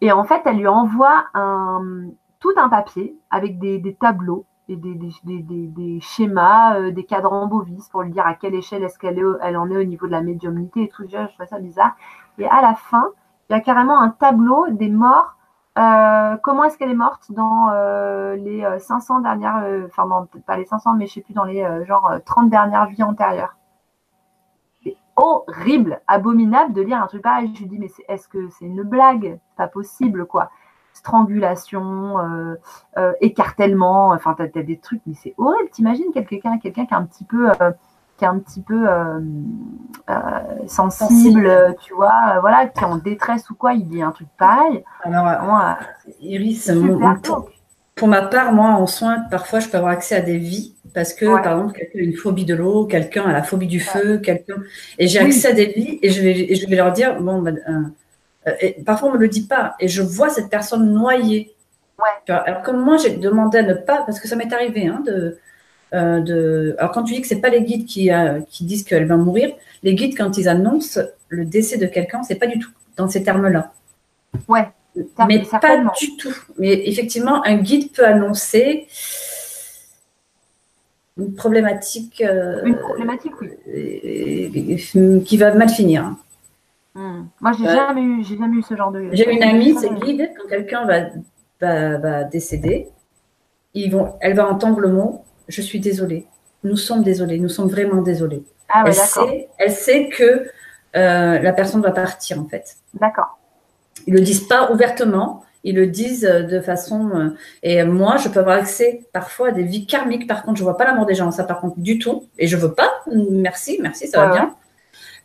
et 0.00 0.12
en 0.12 0.24
fait, 0.24 0.42
elle 0.44 0.58
lui 0.58 0.68
envoie 0.68 1.24
un, 1.34 2.08
tout 2.40 2.52
un 2.56 2.68
papier 2.68 3.16
avec 3.30 3.58
des, 3.58 3.78
des 3.78 3.94
tableaux 3.94 4.44
et 4.68 4.76
des, 4.76 4.94
des, 5.24 6.00
schémas, 6.00 6.90
des 6.90 7.04
cadrans 7.04 7.46
bovis 7.46 7.88
pour 7.88 8.02
lui 8.02 8.10
dire 8.10 8.26
à 8.26 8.34
quelle 8.34 8.54
échelle 8.54 8.82
est-ce 8.82 8.98
qu'elle 8.98 9.18
est, 9.18 9.24
elle 9.42 9.56
en 9.56 9.70
est 9.70 9.76
au 9.76 9.84
niveau 9.84 10.06
de 10.06 10.12
la 10.12 10.22
médiumnité 10.22 10.84
et 10.84 10.88
tout. 10.88 11.04
Je 11.08 11.16
trouve 11.16 11.46
ça 11.46 11.58
bizarre. 11.58 11.96
Et 12.38 12.46
à 12.46 12.60
la 12.60 12.74
fin, 12.74 13.08
il 13.48 13.52
y 13.52 13.56
a 13.56 13.60
carrément 13.60 14.00
un 14.00 14.10
tableau 14.10 14.66
des 14.70 14.88
morts. 14.88 15.36
Euh, 15.78 16.36
comment 16.42 16.64
est-ce 16.64 16.78
qu'elle 16.78 16.90
est 16.90 16.94
morte 16.94 17.30
dans 17.32 17.68
euh, 17.70 18.36
les 18.36 18.66
500 18.78 19.20
dernières, 19.20 19.62
enfin 19.86 20.26
pas 20.46 20.56
les 20.56 20.64
500, 20.64 20.94
mais 20.94 21.06
je 21.06 21.14
sais 21.14 21.20
plus, 21.20 21.34
dans 21.34 21.44
les 21.44 21.66
genre 21.84 22.12
30 22.24 22.48
dernières 22.50 22.86
vies 22.86 23.02
antérieures. 23.02 23.56
C'est 24.82 24.96
horrible, 25.16 26.00
abominable 26.06 26.72
de 26.72 26.82
lire 26.82 27.02
un 27.02 27.06
truc 27.06 27.22
pareil. 27.22 27.52
Je 27.54 27.60
lui 27.60 27.68
dis, 27.68 27.78
mais 27.78 27.90
est-ce 28.08 28.28
que 28.28 28.48
c'est 28.50 28.64
une 28.64 28.82
blague? 28.82 29.38
Pas 29.56 29.68
possible, 29.68 30.26
quoi. 30.26 30.50
Strangulation, 30.94 32.16
écartèlement, 33.20 34.10
enfin, 34.10 34.34
t'as 34.34 34.44
as 34.44 34.62
des 34.62 34.78
trucs, 34.78 35.02
mais 35.06 35.14
c'est 35.14 35.34
horrible. 35.36 35.68
T'imagines 35.70 36.10
quelqu'un 36.12 36.58
quelqu'un 36.58 36.86
qui 36.86 36.94
a 36.94 36.96
un 36.96 37.04
petit 37.04 37.24
peu 37.24 37.50
qui 38.16 38.24
est 38.24 38.28
un 38.28 38.38
petit 38.38 38.62
peu 38.62 38.88
euh, 38.88 39.20
euh, 40.08 40.14
sensible, 40.66 41.76
tu 41.82 41.94
vois, 41.94 42.36
euh, 42.36 42.40
voilà, 42.40 42.66
qui 42.66 42.80
est 42.80 42.86
en 42.86 42.96
détresse 42.96 43.48
ou 43.50 43.54
quoi, 43.54 43.74
il 43.74 43.86
dit 43.86 44.02
un 44.02 44.10
truc 44.10 44.28
pareil. 44.38 44.84
Alors, 45.02 45.24
moi, 45.44 45.78
Iris, 46.20 46.70
pour, 47.94 48.08
ma 48.08 48.22
part, 48.22 48.52
moi, 48.52 48.70
en 48.70 48.86
soins, 48.86 49.20
parfois, 49.30 49.60
je 49.60 49.68
peux 49.68 49.76
avoir 49.76 49.92
accès 49.92 50.14
à 50.14 50.20
des 50.20 50.38
vies 50.38 50.74
parce 50.94 51.12
que, 51.12 51.26
par 51.26 51.58
exemple, 51.58 51.78
quelqu'un 51.78 51.98
a 51.98 52.02
une 52.02 52.16
phobie 52.16 52.44
de 52.44 52.54
l'eau, 52.54 52.86
quelqu'un 52.86 53.24
a 53.24 53.32
la 53.32 53.42
phobie 53.42 53.66
du 53.66 53.80
feu, 53.80 54.18
quelqu'un. 54.18 54.56
Et 54.98 55.08
j'ai 55.08 55.18
accès 55.18 55.48
à 55.48 55.52
des 55.52 55.66
vies 55.66 55.98
et 56.02 56.10
je 56.10 56.22
vais, 56.22 56.54
je 56.54 56.66
vais 56.66 56.76
leur 56.76 56.92
dire, 56.92 57.20
bon, 57.20 57.42
bah, 57.42 57.52
parfois, 58.84 59.08
on 59.08 59.12
ne 59.12 59.18
me 59.18 59.22
le 59.22 59.28
dit 59.28 59.46
pas 59.46 59.74
et 59.80 59.88
je 59.88 60.02
vois 60.02 60.30
cette 60.30 60.48
personne 60.48 60.90
noyée. 60.92 61.54
Alors, 62.28 62.62
comme 62.62 62.82
moi, 62.82 62.96
j'ai 62.96 63.16
demandé 63.16 63.58
à 63.58 63.62
ne 63.62 63.74
pas, 63.74 64.02
parce 64.06 64.20
que 64.20 64.28
ça 64.28 64.36
m'est 64.36 64.52
arrivé, 64.52 64.86
hein, 64.86 65.02
de 65.04 65.38
euh, 65.94 66.20
de... 66.20 66.74
Alors, 66.78 66.92
quand 66.92 67.04
tu 67.04 67.14
dis 67.14 67.20
que 67.20 67.28
c'est 67.28 67.40
pas 67.40 67.48
les 67.48 67.62
guides 67.62 67.86
qui, 67.86 68.10
euh, 68.10 68.40
qui 68.48 68.64
disent 68.64 68.84
qu'elle 68.84 69.06
va 69.06 69.16
mourir, 69.16 69.52
les 69.82 69.94
guides, 69.94 70.16
quand 70.16 70.36
ils 70.36 70.48
annoncent 70.48 71.00
le 71.28 71.44
décès 71.44 71.78
de 71.78 71.86
quelqu'un, 71.86 72.22
c'est 72.22 72.36
pas 72.36 72.46
du 72.46 72.58
tout 72.58 72.70
dans 72.96 73.08
ces 73.08 73.22
termes-là. 73.22 73.72
Ouais. 74.48 74.68
Mais 75.28 75.42
pas 75.60 75.76
du 75.98 76.16
tout. 76.16 76.34
Mais 76.58 76.88
effectivement, 76.88 77.44
un 77.44 77.56
guide 77.56 77.92
peut 77.92 78.06
annoncer 78.06 78.86
une 81.18 81.34
problématique. 81.34 82.22
Euh, 82.22 82.64
une 82.64 82.76
problématique, 82.76 83.32
oui. 83.40 85.22
qui 85.24 85.36
va 85.36 85.54
mal 85.54 85.68
finir. 85.68 86.14
Hmm. 86.94 87.24
Moi, 87.40 87.52
j'ai 87.58 87.66
jamais 87.66 88.02
eu, 88.02 88.24
j'ai 88.24 88.38
jamais 88.38 88.56
eu 88.56 88.62
ce 88.62 88.74
genre 88.74 88.90
de. 88.90 89.10
J'ai 89.12 89.30
une 89.30 89.42
amie, 89.42 89.74
c'est 89.78 89.92
guide. 90.00 90.30
Quand 90.36 90.48
quelqu'un 90.48 90.86
va, 90.86 91.00
va, 91.60 91.98
va, 91.98 92.24
décéder, 92.24 92.88
ils 93.74 93.90
vont, 93.90 94.14
elle 94.20 94.34
va 94.34 94.48
entendre 94.48 94.80
le 94.80 94.88
mot 94.88 95.24
je 95.48 95.62
suis 95.62 95.80
désolée. 95.80 96.26
Nous 96.64 96.76
sommes 96.76 97.02
désolés, 97.02 97.38
nous 97.38 97.48
sommes 97.48 97.68
vraiment 97.68 98.02
désolés. 98.02 98.42
Ah 98.68 98.84
elle, 98.86 98.94
sait, 98.94 99.48
elle 99.58 99.72
sait 99.72 100.08
que 100.08 100.50
euh, 100.96 101.38
la 101.38 101.52
personne 101.52 101.82
va 101.82 101.92
partir, 101.92 102.40
en 102.40 102.46
fait. 102.46 102.76
D'accord. 102.94 103.38
Ils 104.06 104.14
le 104.14 104.20
disent 104.20 104.46
pas 104.46 104.72
ouvertement, 104.72 105.44
ils 105.62 105.76
le 105.76 105.86
disent 105.86 106.24
euh, 106.24 106.42
de 106.42 106.60
façon. 106.60 107.10
Euh, 107.14 107.28
et 107.62 107.84
moi, 107.84 108.16
je 108.16 108.28
peux 108.28 108.40
avoir 108.40 108.58
accès 108.58 109.02
parfois 109.12 109.48
à 109.48 109.52
des 109.52 109.62
vies 109.62 109.86
karmiques. 109.86 110.26
Par 110.26 110.42
contre, 110.42 110.58
je 110.58 110.64
vois 110.64 110.76
pas 110.76 110.84
la 110.84 110.94
mort 110.94 111.06
des 111.06 111.14
gens, 111.14 111.30
ça 111.30 111.44
par 111.44 111.60
contre 111.60 111.78
du 111.78 111.98
tout. 111.98 112.24
Et 112.38 112.46
je 112.46 112.56
veux 112.56 112.72
pas. 112.72 112.90
Merci, 113.12 113.78
merci, 113.80 114.08
ça 114.08 114.26
va 114.26 114.32
bien. 114.32 114.54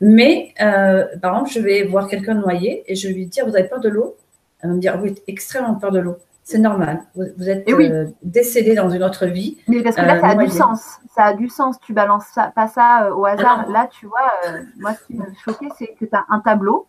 Mais 0.01 0.53
par 0.57 1.33
exemple, 1.33 1.51
je 1.51 1.59
vais 1.59 1.83
voir 1.83 2.07
quelqu'un 2.07 2.33
noyé 2.33 2.83
et 2.87 2.95
je 2.95 3.07
lui 3.07 3.27
dire 3.27 3.45
Vous 3.47 3.55
avez 3.55 3.67
peur 3.67 3.79
de 3.79 3.89
l'eau? 3.89 4.17
Elle 4.61 4.69
va 4.69 4.75
me 4.75 4.81
dire 4.81 4.99
Oui, 5.01 5.15
extrêmement 5.27 5.75
peur 5.75 5.91
de 5.91 5.99
l'eau 5.99 6.17
c'est 6.43 6.57
normal. 6.57 7.03
Vous, 7.15 7.49
êtes 7.49 7.69
euh, 7.69 8.07
décédé 8.23 8.73
dans 8.73 8.89
une 8.89 9.03
autre 9.03 9.25
vie. 9.27 9.57
Mais 9.67 9.83
parce 9.83 9.95
que 9.95 10.01
là, 10.01 10.19
ça 10.19 10.27
a 10.27 10.35
euh, 10.35 10.43
du 10.43 10.49
sens. 10.49 10.99
Ça 11.15 11.23
a 11.25 11.33
du 11.33 11.49
sens. 11.49 11.79
Tu 11.79 11.93
balances 11.93 12.37
pas 12.55 12.67
ça 12.67 13.05
euh, 13.05 13.13
au 13.13 13.25
hasard. 13.25 13.69
là, 13.69 13.87
tu 13.87 14.07
vois, 14.07 14.31
moi, 14.79 14.93
ce 14.93 15.05
qui 15.05 15.13
m'a 15.15 15.25
choqué, 15.45 15.67
c'est 15.77 15.93
que 15.99 16.05
tu 16.05 16.15
as 16.15 16.25
un 16.29 16.39
tableau 16.39 16.87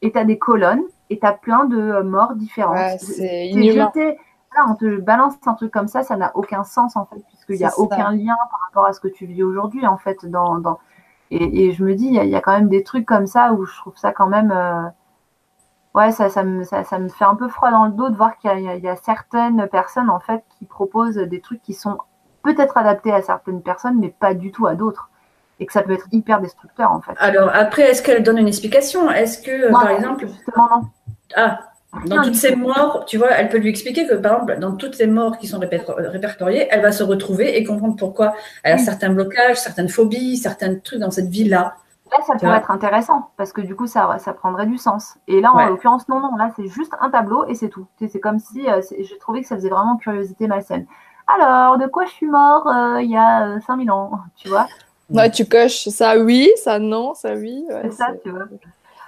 et 0.00 0.10
tu 0.10 0.18
as 0.18 0.24
des 0.24 0.38
colonnes 0.38 0.82
et 1.10 1.18
tu 1.18 1.26
as 1.26 1.32
plein 1.32 1.64
de 1.64 2.02
morts 2.02 2.34
différentes. 2.34 2.98
c'est 3.00 3.48
inhumain. 3.48 3.92
Là, 4.54 4.66
on 4.68 4.74
te 4.74 5.00
balance 5.00 5.36
un 5.46 5.54
truc 5.54 5.72
comme 5.72 5.88
ça, 5.88 6.02
ça 6.02 6.14
n'a 6.18 6.30
aucun 6.34 6.62
sens, 6.62 6.94
en 6.94 7.06
fait, 7.06 7.22
puisqu'il 7.28 7.56
n'y 7.56 7.64
a 7.64 7.72
aucun 7.78 8.12
lien 8.12 8.36
par 8.50 8.60
rapport 8.66 8.84
à 8.84 8.92
ce 8.92 9.00
que 9.00 9.08
tu 9.08 9.24
vis 9.24 9.42
aujourd'hui, 9.42 9.86
en 9.86 9.96
fait. 9.96 10.26
Dans, 10.26 10.58
dans... 10.58 10.78
Et, 11.30 11.72
je 11.72 11.82
me 11.82 11.94
dis, 11.94 12.08
il 12.08 12.28
y, 12.28 12.36
a 12.36 12.40
quand 12.42 12.52
même 12.52 12.68
des 12.68 12.82
trucs 12.82 13.06
comme 13.06 13.26
ça 13.26 13.54
où 13.54 13.64
je 13.64 13.74
trouve 13.78 13.96
ça 13.96 14.12
quand 14.12 14.26
même 14.26 14.52
ouais, 15.94 16.12
ça, 16.12 16.30
ça, 16.30 16.42
me, 16.42 16.64
ça, 16.64 16.84
ça, 16.84 16.98
me 16.98 17.08
fait 17.08 17.24
un 17.24 17.34
peu 17.34 17.48
froid 17.48 17.70
dans 17.70 17.86
le 17.86 17.92
dos 17.92 18.08
de 18.08 18.16
voir 18.16 18.36
qu'il 18.38 18.50
y, 18.58 18.62
y, 18.62 18.88
a 18.88 18.96
certaines 18.96 19.68
personnes 19.68 20.10
en 20.10 20.20
fait 20.20 20.42
qui 20.58 20.64
proposent 20.64 21.16
des 21.16 21.40
trucs 21.40 21.62
qui 21.62 21.74
sont 21.74 21.98
peut-être 22.42 22.76
adaptés 22.76 23.12
à 23.12 23.22
certaines 23.22 23.62
personnes, 23.62 23.98
mais 23.98 24.10
pas 24.10 24.34
du 24.34 24.52
tout 24.52 24.66
à 24.66 24.74
d'autres. 24.74 25.08
Et 25.60 25.66
que 25.66 25.72
ça 25.72 25.82
peut 25.82 25.92
être 25.92 26.08
hyper 26.10 26.40
destructeur 26.40 26.90
en 26.90 27.00
fait. 27.00 27.12
Alors 27.18 27.50
après, 27.52 27.82
est-ce 27.82 28.02
qu'elle 28.02 28.22
donne 28.22 28.38
une 28.38 28.48
explication? 28.48 29.10
Est-ce 29.10 29.40
que, 29.40 29.70
par 29.70 29.90
exemple. 29.90 30.26
Justement, 30.26 30.68
non. 30.68 30.82
Ah, 31.36 31.60
dans 32.06 32.22
toutes 32.22 32.34
ces 32.34 32.56
morts, 32.56 33.04
tu 33.06 33.18
vois, 33.18 33.30
elle 33.32 33.50
peut 33.50 33.58
lui 33.58 33.68
expliquer 33.68 34.06
que, 34.06 34.14
par 34.14 34.34
exemple, 34.34 34.58
dans 34.58 34.72
toutes 34.76 34.94
ces 34.94 35.06
morts 35.06 35.36
qui 35.36 35.46
sont 35.46 35.60
répertoriées, 35.60 36.66
elle 36.70 36.80
va 36.80 36.90
se 36.90 37.02
retrouver 37.02 37.58
et 37.58 37.64
comprendre 37.64 37.96
pourquoi 37.96 38.34
elle 38.62 38.74
a 38.74 38.78
certains 38.78 39.10
blocages, 39.10 39.58
certaines 39.58 39.90
phobies, 39.90 40.38
certains 40.38 40.76
trucs 40.76 41.00
dans 41.00 41.10
cette 41.10 41.28
vie-là. 41.28 41.74
Là, 42.12 42.18
ça 42.26 42.34
pourrait 42.34 42.58
être 42.58 42.70
intéressant 42.70 43.30
parce 43.38 43.52
que 43.52 43.62
du 43.62 43.74
coup, 43.74 43.86
ça, 43.86 44.18
ça 44.18 44.34
prendrait 44.34 44.66
du 44.66 44.76
sens. 44.76 45.16
Et 45.28 45.40
là, 45.40 45.52
en 45.52 45.66
l'occurrence, 45.66 46.08
non, 46.08 46.20
non, 46.20 46.36
là, 46.36 46.50
c'est 46.56 46.66
juste 46.66 46.92
un 47.00 47.10
tableau 47.10 47.46
et 47.46 47.54
c'est 47.54 47.70
tout. 47.70 47.86
C'est 47.98 48.20
comme 48.20 48.38
si 48.38 48.68
euh, 48.68 48.82
j'ai 48.98 49.18
trouvé 49.18 49.40
que 49.40 49.46
ça 49.46 49.56
faisait 49.56 49.70
vraiment 49.70 49.96
curiosité 49.96 50.46
malsaine. 50.46 50.86
Alors, 51.26 51.78
de 51.78 51.86
quoi 51.86 52.04
je 52.04 52.10
suis 52.10 52.26
mort 52.26 52.66
euh, 52.66 53.00
il 53.00 53.10
y 53.10 53.16
a 53.16 53.58
5000 53.66 53.88
euh, 53.88 53.92
ans, 53.94 54.10
tu 54.36 54.48
vois? 54.48 54.66
Ouais, 55.08 55.30
tu 55.30 55.46
coches 55.46 55.88
ça 55.88 56.18
oui, 56.18 56.50
ça 56.56 56.78
non, 56.78 57.14
ça 57.14 57.34
oui. 57.34 57.64
c'est 57.82 57.92
ça, 57.92 58.08
tu 58.22 58.30
vois. 58.30 58.44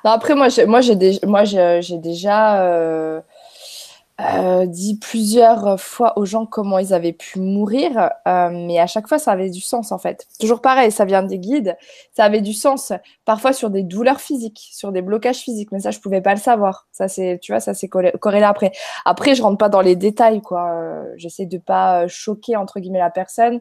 après, 0.05 0.35
moi, 0.35 0.48
j'ai, 0.48 0.64
moi, 0.64 0.81
j'ai, 0.81 1.18
moi, 1.26 1.44
j'ai, 1.44 1.98
déjà 1.98 3.22
euh, 4.20 4.66
dit 4.66 4.96
plusieurs 5.00 5.80
fois 5.80 6.16
aux 6.16 6.24
gens 6.24 6.46
comment 6.46 6.78
ils 6.78 6.94
avaient 6.94 7.12
pu 7.12 7.40
mourir, 7.40 8.10
euh, 8.28 8.48
mais 8.48 8.78
à 8.78 8.86
chaque 8.86 9.08
fois 9.08 9.18
ça 9.18 9.32
avait 9.32 9.50
du 9.50 9.60
sens 9.60 9.90
en 9.90 9.98
fait. 9.98 10.28
Toujours 10.38 10.60
pareil, 10.60 10.92
ça 10.92 11.04
vient 11.04 11.24
des 11.24 11.40
guides, 11.40 11.76
ça 12.12 12.22
avait 12.22 12.40
du 12.40 12.52
sens. 12.52 12.92
Parfois 13.24 13.52
sur 13.52 13.70
des 13.70 13.82
douleurs 13.82 14.20
physiques, 14.20 14.68
sur 14.70 14.92
des 14.92 15.02
blocages 15.02 15.38
physiques, 15.38 15.72
mais 15.72 15.80
ça 15.80 15.90
je 15.90 15.98
pouvais 15.98 16.20
pas 16.20 16.32
le 16.32 16.40
savoir. 16.40 16.86
Ça 16.92 17.08
c'est, 17.08 17.40
tu 17.42 17.50
vois, 17.50 17.58
ça 17.58 17.74
c'est 17.74 17.88
corrélé 17.88 18.44
après. 18.44 18.70
Après 19.04 19.34
je 19.34 19.42
rentre 19.42 19.58
pas 19.58 19.68
dans 19.68 19.80
les 19.80 19.96
détails 19.96 20.42
quoi. 20.42 20.70
Euh, 20.74 21.12
j'essaie 21.16 21.46
de 21.46 21.58
pas 21.58 22.06
choquer 22.06 22.54
entre 22.54 22.78
guillemets 22.78 23.00
la 23.00 23.10
personne 23.10 23.58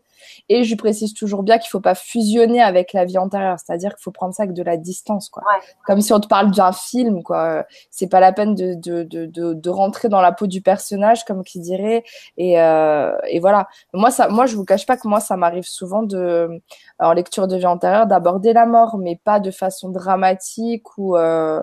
et 0.49 0.63
je 0.65 0.75
précise 0.75 1.15
toujours 1.15 1.41
bien 1.41 1.57
qu'il 1.57 1.71
faut 1.71 1.80
pas 1.80 1.95
fusionner 1.95 2.61
avec 2.61 2.93
la 2.93 3.05
vie 3.05 3.17
antérieure, 3.17 3.57
c'est-à-dire 3.57 3.95
qu'il 3.95 4.03
faut 4.03 4.11
prendre 4.11 4.35
ça 4.35 4.43
avec 4.43 4.53
de 4.53 4.61
la 4.61 4.77
distance 4.77 5.30
quoi. 5.30 5.41
Comme 5.88 6.01
si 6.01 6.13
on 6.13 6.19
te 6.19 6.27
parle 6.27 6.51
d'un 6.51 6.73
film 6.73 7.23
quoi. 7.23 7.65
C'est 7.89 8.07
pas 8.07 8.19
la 8.19 8.34
peine 8.34 8.53
de, 8.53 8.75
de, 8.75 9.01
de, 9.01 9.25
de, 9.25 9.53
de 9.53 9.69
rentrer 9.71 10.09
dans 10.09 10.21
la 10.21 10.31
peau 10.31 10.43
du 10.48 10.61
personnage, 10.61 11.26
comme 11.26 11.44
qui 11.44 11.60
dirait. 11.60 12.03
Et, 12.38 12.60
euh, 12.60 13.15
et, 13.28 13.40
voilà. 13.40 13.68
Moi, 13.94 14.11
ça, 14.11 14.28
moi, 14.28 14.45
je 14.45 14.56
vous 14.56 14.65
cache 14.65 14.86
pas 14.86 14.98
que 14.98 15.07
moi, 15.07 15.20
ça 15.20 15.38
m'arrive 15.38 15.65
souvent 15.65 16.03
de, 16.03 16.61
en 16.99 17.14
lecture 17.14 17.48
de 17.48 17.56
vie 17.57 17.65
antérieure, 17.65 18.07
d'aborder 18.07 18.53
la 18.53 18.65
mort, 18.65 18.98
mais 18.98 19.20
pas 19.24 19.40
de 19.40 19.52
façon 19.52 19.90
dramatique 19.90 20.98
ou 20.98 21.18
euh, 21.18 21.61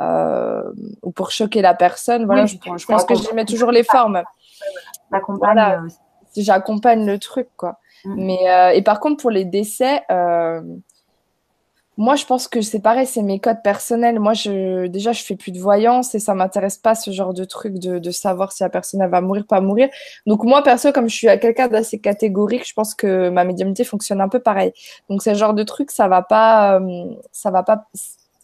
euh, 0.00 0.62
ou 1.02 1.12
pour 1.12 1.30
choquer 1.30 1.62
la 1.62 1.74
personne. 1.74 2.26
Voilà, 2.26 2.46
je, 2.46 2.56
pense 2.86 3.04
que 3.04 3.14
j'y 3.14 3.32
mets 3.34 3.44
toujours 3.44 3.70
les 3.70 3.84
formes. 3.84 4.22
Voilà, 5.28 5.82
j'accompagne 6.36 7.06
le 7.06 7.18
truc, 7.18 7.48
quoi. 7.56 7.78
Mm. 8.04 8.24
Mais 8.24 8.76
et 8.76 8.82
par 8.82 9.00
contre, 9.00 9.20
pour 9.20 9.30
les 9.30 9.44
décès. 9.44 10.02
Moi, 11.96 12.16
je 12.16 12.24
pense 12.26 12.48
que 12.48 12.60
c'est 12.60 12.80
pareil, 12.80 13.06
c'est 13.06 13.22
mes 13.22 13.38
codes 13.38 13.62
personnels. 13.62 14.18
Moi, 14.18 14.32
je, 14.32 14.86
déjà, 14.88 15.12
je 15.12 15.22
fais 15.22 15.36
plus 15.36 15.52
de 15.52 15.60
voyance 15.60 16.14
et 16.16 16.18
ça 16.18 16.34
m'intéresse 16.34 16.76
pas 16.76 16.96
ce 16.96 17.12
genre 17.12 17.34
de 17.34 17.44
truc 17.44 17.74
de, 17.78 18.00
de 18.00 18.10
savoir 18.10 18.50
si 18.50 18.64
la 18.64 18.68
personne 18.68 19.00
elle 19.00 19.10
va 19.10 19.20
mourir, 19.20 19.46
pas 19.46 19.60
mourir. 19.60 19.88
Donc 20.26 20.42
moi, 20.42 20.62
perso, 20.62 20.90
comme 20.92 21.08
je 21.08 21.14
suis 21.14 21.26
quelqu'un 21.40 21.68
d'assez 21.68 22.00
catégorique, 22.00 22.66
je 22.66 22.74
pense 22.74 22.94
que 22.96 23.28
ma 23.28 23.44
médiumnité 23.44 23.84
fonctionne 23.84 24.20
un 24.20 24.28
peu 24.28 24.40
pareil. 24.40 24.72
Donc 25.08 25.22
ce 25.22 25.34
genre 25.34 25.54
de 25.54 25.62
truc, 25.62 25.92
ça 25.92 26.08
va 26.08 26.22
pas, 26.22 26.80
euh, 26.80 27.14
ça 27.30 27.50
va 27.52 27.62
pas 27.62 27.86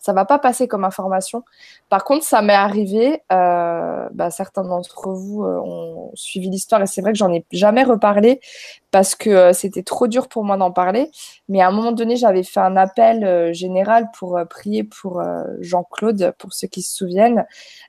ça 0.01 0.15
va 0.15 0.25
pas 0.25 0.39
passer 0.39 0.67
comme 0.67 0.85
information. 0.85 1.45
Par 1.91 2.05
contre, 2.05 2.25
ça 2.25 2.41
m'est 2.41 2.55
arrivé, 2.55 3.23
euh, 3.31 4.09
bah, 4.13 4.31
certains 4.31 4.65
d'entre 4.65 5.11
vous 5.11 5.45
euh, 5.45 5.61
ont 5.61 6.11
suivi 6.15 6.49
l'histoire 6.49 6.81
et 6.81 6.87
c'est 6.87 7.03
vrai 7.03 7.13
que 7.13 7.19
j'en 7.19 7.31
ai 7.33 7.45
jamais 7.53 7.85
reparlé 7.85 8.41
parce 8.91 9.15
que 9.15 9.29
euh, 9.29 9.53
c'était 9.53 9.83
trop 9.83 10.07
dur 10.09 10.29
pour 10.29 10.43
moi 10.43 10.57
d'en 10.57 10.73
parler. 10.73 11.11
Mais 11.51 11.61
à 11.61 11.69
un 11.69 11.71
moment 11.71 11.93
donné, 11.93 12.17
j'avais 12.17 12.43
fait 12.43 12.61
un 12.61 12.77
appel 12.77 13.25
euh, 13.25 13.53
général 13.53 14.09
pour 14.19 14.41
prier 14.49 14.85
pour 14.85 15.23
Jean-Claude, 15.61 16.35
pour 16.39 16.55
ceux 16.55 16.67
qui 16.67 16.81
se 16.81 16.97
souviennent, 16.97 17.45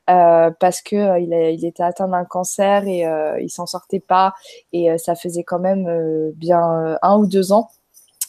parce 0.06 0.82
que 0.82 1.18
il, 1.18 1.32
il, 1.32 1.64
était 1.64 1.82
atteint 1.82 2.08
d'un 2.08 2.24
cancer 2.24 2.86
et 2.86 3.06
il 3.40 3.50
s'en 3.50 3.66
sortait 3.66 4.00
pas 4.00 4.34
et 4.72 4.96
ça 4.98 5.14
faisait 5.14 5.44
quand 5.44 5.58
même 5.58 6.32
bien 6.34 6.98
un 7.00 7.16
ou 7.16 7.26
deux 7.26 7.52
ans 7.52 7.70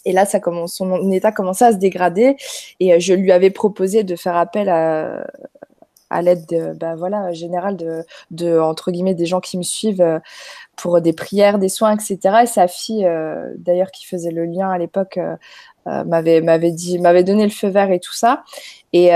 Et 0.06 0.12
là, 0.12 0.26
ça 0.26 0.40
commence, 0.40 0.76
son 0.76 1.12
état 1.12 1.32
commençait 1.32 1.66
à 1.66 1.72
se 1.72 1.78
dégrader. 1.78 2.36
Et 2.80 3.00
je 3.00 3.14
lui 3.14 3.32
avais 3.32 3.52
proposé 3.52 4.04
de 4.04 4.16
faire 4.16 4.36
appel 4.36 4.70
à, 4.70 5.26
à 6.14 6.22
l'aide 6.22 6.46
de, 6.48 6.74
bah, 6.74 6.96
voilà, 6.96 7.34
générale 7.34 7.76
de, 7.76 8.04
de, 8.32 8.60
entre 8.60 8.92
guillemets, 8.92 9.16
des 9.16 9.26
gens 9.26 9.42
qui 9.42 9.58
me 9.58 9.64
suivent 9.64 10.02
euh, 10.02 10.20
pour 10.76 11.02
des 11.02 11.14
prières, 11.14 11.60
des 11.60 11.70
soins, 11.70 11.96
etc. 11.96 12.18
Et 12.44 12.46
sa 12.46 12.68
fille, 12.68 13.06
euh, 13.06 13.54
d'ailleurs, 13.58 13.92
qui 13.92 14.06
faisait 14.06 14.32
le 14.32 14.46
lien 14.46 14.70
à 14.70 14.78
l'époque, 14.78 15.18
euh, 15.18 16.04
m'avait 16.06 16.42
m'avait 16.42 16.72
dit, 16.72 16.98
m'avait 17.00 17.24
donné 17.24 17.44
le 17.44 17.50
feu 17.50 17.68
vert 17.68 17.92
et 17.92 18.00
tout 18.00 18.14
ça. 18.14 18.44
Et, 18.94 19.10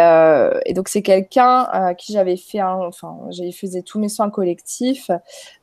donc 0.74 0.90
c'est 0.90 1.02
quelqu'un 1.02 1.68
à 1.72 1.94
qui 1.94 2.14
j'avais 2.14 2.36
fait, 2.36 2.60
un, 2.60 2.80
enfin, 2.88 3.18
j'ai 3.30 3.52
faisais 3.52 3.84
tous 3.84 4.00
mes 4.00 4.10
soins 4.10 4.30
collectifs. 4.30 5.10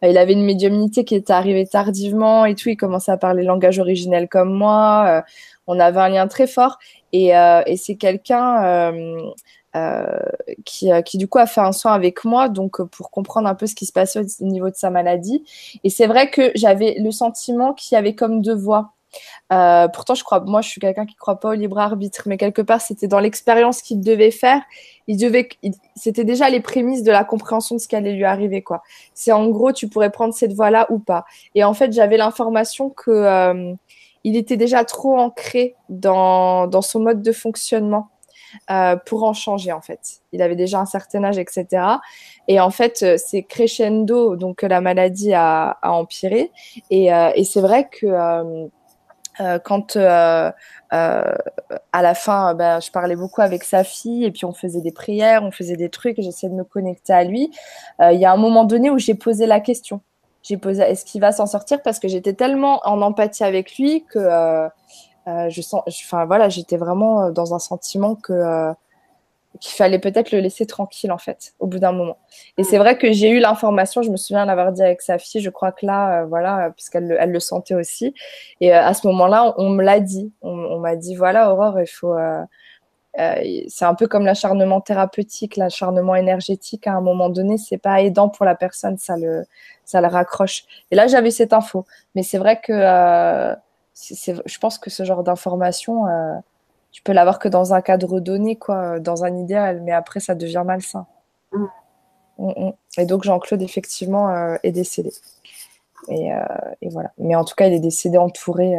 il 0.02 0.16
avait 0.16 0.32
une 0.32 0.44
médiumnité 0.44 1.04
qui 1.04 1.14
était 1.14 1.32
arrivée 1.32 1.66
tardivement 1.66 2.46
et 2.46 2.54
tout. 2.54 2.70
Il 2.70 2.76
commençait 2.76 3.12
à 3.12 3.18
parler 3.18 3.42
langage 3.42 3.78
originel 3.78 4.28
comme 4.28 4.52
moi. 4.54 5.24
on 5.66 5.78
avait 5.78 6.00
un 6.00 6.08
lien 6.08 6.28
très 6.28 6.46
fort. 6.46 6.78
Et, 7.12 7.32
c'est 7.76 7.96
quelqu'un 7.96 8.92
qui, 10.64 10.92
euh, 10.92 11.02
qui, 11.02 11.18
du 11.18 11.28
coup 11.28 11.38
a 11.38 11.46
fait 11.46 11.60
un 11.60 11.72
soin 11.72 11.92
avec 11.92 12.24
moi, 12.24 12.48
donc 12.48 12.80
euh, 12.80 12.84
pour 12.84 13.10
comprendre 13.10 13.48
un 13.48 13.54
peu 13.54 13.66
ce 13.66 13.74
qui 13.74 13.86
se 13.86 13.92
passait 13.92 14.20
au 14.20 14.44
niveau 14.44 14.70
de 14.70 14.76
sa 14.76 14.90
maladie. 14.90 15.44
Et 15.82 15.90
c'est 15.90 16.06
vrai 16.06 16.30
que 16.30 16.52
j'avais 16.54 16.96
le 16.98 17.10
sentiment 17.10 17.74
qu'il 17.74 17.96
y 17.96 17.98
avait 17.98 18.14
comme 18.14 18.40
deux 18.40 18.54
voix. 18.54 18.92
Euh, 19.52 19.86
pourtant, 19.88 20.14
je 20.14 20.24
crois, 20.24 20.40
moi, 20.40 20.60
je 20.60 20.68
suis 20.68 20.80
quelqu'un 20.80 21.06
qui 21.06 21.14
croit 21.14 21.38
pas 21.38 21.50
au 21.50 21.52
libre 21.54 21.78
arbitre, 21.78 22.22
mais 22.26 22.36
quelque 22.36 22.62
part, 22.62 22.80
c'était 22.80 23.06
dans 23.06 23.20
l'expérience 23.20 23.82
qu'il 23.82 24.00
devait 24.00 24.32
faire. 24.32 24.62
Il 25.06 25.16
devait, 25.16 25.48
c'était 25.96 26.24
déjà 26.24 26.50
les 26.50 26.60
prémices 26.60 27.02
de 27.02 27.12
la 27.12 27.24
compréhension 27.24 27.76
de 27.76 27.80
ce 27.80 27.88
qui 27.88 27.96
allait 27.96 28.12
lui 28.12 28.24
arriver, 28.24 28.62
quoi. 28.62 28.82
C'est 29.14 29.32
en 29.32 29.48
gros, 29.48 29.72
tu 29.72 29.88
pourrais 29.88 30.10
prendre 30.10 30.34
cette 30.34 30.52
voie-là 30.52 30.86
ou 30.90 30.98
pas. 30.98 31.24
Et 31.54 31.64
en 31.64 31.74
fait, 31.74 31.92
j'avais 31.92 32.16
l'information 32.16 32.90
que 32.90 33.10
euh, 33.10 33.74
il 34.24 34.36
était 34.36 34.56
déjà 34.56 34.84
trop 34.84 35.18
ancré 35.18 35.76
dans 35.88 36.82
son 36.82 37.00
mode 37.00 37.22
de 37.22 37.32
fonctionnement 37.32 38.08
euh, 38.70 38.96
pour 38.96 39.24
en 39.24 39.32
changer 39.32 39.72
en 39.72 39.80
fait. 39.80 40.20
Il 40.32 40.42
avait 40.42 40.56
déjà 40.56 40.80
un 40.80 40.86
certain 40.86 41.24
âge, 41.24 41.38
etc. 41.38 41.66
Et 42.48 42.60
en 42.60 42.70
fait, 42.70 43.02
euh, 43.02 43.16
c'est 43.18 43.42
crescendo, 43.42 44.36
donc 44.36 44.62
la 44.62 44.80
maladie 44.80 45.34
a, 45.34 45.78
empiré. 45.82 46.50
Et, 46.90 47.12
euh, 47.12 47.30
c'est 47.44 47.60
vrai 47.60 47.88
que 47.88 48.06
euh, 48.06 48.66
euh 49.40 49.58
quand 49.64 49.96
à 49.96 50.54
la 52.02 52.14
fin, 52.14 52.54
bah, 52.54 52.80
je 52.80 52.90
parlais 52.90 53.16
beaucoup 53.16 53.42
avec 53.42 53.64
sa 53.64 53.84
fille 53.84 54.24
et 54.24 54.30
puis 54.30 54.44
on 54.44 54.52
faisait 54.52 54.80
des 54.80 54.92
prières, 54.92 55.42
on 55.42 55.50
faisait 55.50 55.76
des 55.76 55.88
trucs, 55.88 56.20
j'essayais 56.20 56.50
de 56.50 56.56
me 56.56 56.64
connecter 56.64 57.12
à 57.12 57.24
lui. 57.24 57.50
Il 58.00 58.18
y 58.18 58.24
a 58.24 58.32
un 58.32 58.36
moment 58.36 58.64
donné 58.64 58.90
où 58.90 58.98
j'ai 58.98 59.14
posé 59.14 59.46
la 59.46 59.60
question. 59.60 60.00
J'ai 60.44 60.58
posé 60.58 60.82
est-ce 60.82 61.06
qu'il 61.06 61.22
va 61.22 61.32
s'en 61.32 61.46
sortir? 61.46 61.80
Parce 61.82 61.98
que 61.98 62.06
j'étais 62.06 62.34
tellement 62.34 62.80
en 62.84 63.00
empathie 63.00 63.44
avec 63.44 63.78
lui 63.78 64.04
que 64.04 64.18
euh, 64.18 64.68
je 65.26 65.60
sens, 65.62 65.82
enfin 65.86 66.24
voilà, 66.26 66.48
j'étais 66.48 66.76
vraiment 66.76 67.24
euh, 67.24 67.30
dans 67.30 67.54
un 67.54 67.58
sentiment 67.58 68.14
que 68.14 68.32
euh, 68.32 68.72
qu'il 69.60 69.72
fallait 69.72 70.00
peut-être 70.00 70.32
le 70.32 70.40
laisser 70.40 70.66
tranquille 70.66 71.12
en 71.12 71.18
fait, 71.18 71.54
au 71.60 71.66
bout 71.66 71.78
d'un 71.78 71.92
moment. 71.92 72.18
Et 72.58 72.64
c'est 72.64 72.78
vrai 72.78 72.98
que 72.98 73.12
j'ai 73.12 73.30
eu 73.30 73.38
l'information, 73.38 74.02
je 74.02 74.10
me 74.10 74.16
souviens 74.16 74.44
l'avoir 74.44 74.72
dit 74.72 74.82
avec 74.82 75.00
sa 75.00 75.16
fille, 75.18 75.40
je 75.40 75.50
crois 75.50 75.70
que 75.72 75.86
là, 75.86 76.24
voilà, 76.24 76.70
puisqu'elle 76.74 77.16
elle 77.20 77.30
le 77.30 77.40
sentait 77.40 77.74
aussi. 77.74 78.14
Et 78.60 78.72
à 78.72 78.92
ce 78.94 79.06
moment-là, 79.06 79.54
on, 79.56 79.70
me 79.70 79.84
l'a 79.84 80.00
dit, 80.00 80.32
on, 80.42 80.80
m'a 80.80 80.96
dit 80.96 81.14
voilà, 81.14 81.52
Aurore, 81.52 81.80
il 81.80 81.86
faut. 81.86 82.16
c'est 83.16 83.84
un 83.84 83.94
peu 83.94 84.08
comme 84.08 84.24
l'acharnement 84.26 84.80
thérapeutique, 84.80 85.56
l'acharnement 85.56 86.16
énergétique. 86.16 86.88
À 86.88 86.94
un 86.94 87.00
moment 87.00 87.28
donné, 87.28 87.56
c'est 87.56 87.78
pas 87.78 88.02
aidant 88.02 88.28
pour 88.28 88.44
la 88.44 88.56
personne, 88.56 88.98
ça 88.98 89.16
le, 89.16 89.44
ça 89.84 90.00
le 90.00 90.08
raccroche. 90.08 90.64
Et 90.90 90.96
là, 90.96 91.06
j'avais 91.06 91.30
cette 91.30 91.52
info, 91.52 91.84
mais 92.16 92.24
c'est 92.24 92.38
vrai 92.38 92.60
que 92.60 93.54
je 93.94 94.58
pense 94.58 94.78
que 94.78 94.90
ce 94.90 95.04
genre 95.04 95.22
d'information, 95.22 96.06
euh, 96.06 96.34
tu 96.90 97.02
peux 97.02 97.12
l'avoir 97.12 97.38
que 97.38 97.48
dans 97.48 97.74
un 97.74 97.80
cadre 97.80 98.20
donné, 98.20 98.56
quoi, 98.56 99.00
dans 99.00 99.24
un 99.24 99.36
idéal, 99.36 99.82
mais 99.82 99.92
après, 99.92 100.20
ça 100.20 100.34
devient 100.34 100.62
malsain. 100.64 101.06
Mm. 101.52 101.64
Mm, 102.38 102.48
mm. 102.48 102.72
Et 102.98 103.06
donc, 103.06 103.24
Jean-Claude, 103.24 103.62
effectivement, 103.62 104.30
euh, 104.30 104.56
est 104.62 104.72
décédé. 104.72 105.12
Et, 106.08 106.32
euh, 106.32 106.38
et, 106.82 106.88
voilà. 106.88 107.12
Mais 107.18 107.34
en 107.34 107.44
tout 107.44 107.54
cas, 107.54 107.66
il 107.66 107.74
est 107.74 107.80
décédé 107.80 108.18
entouré 108.18 108.74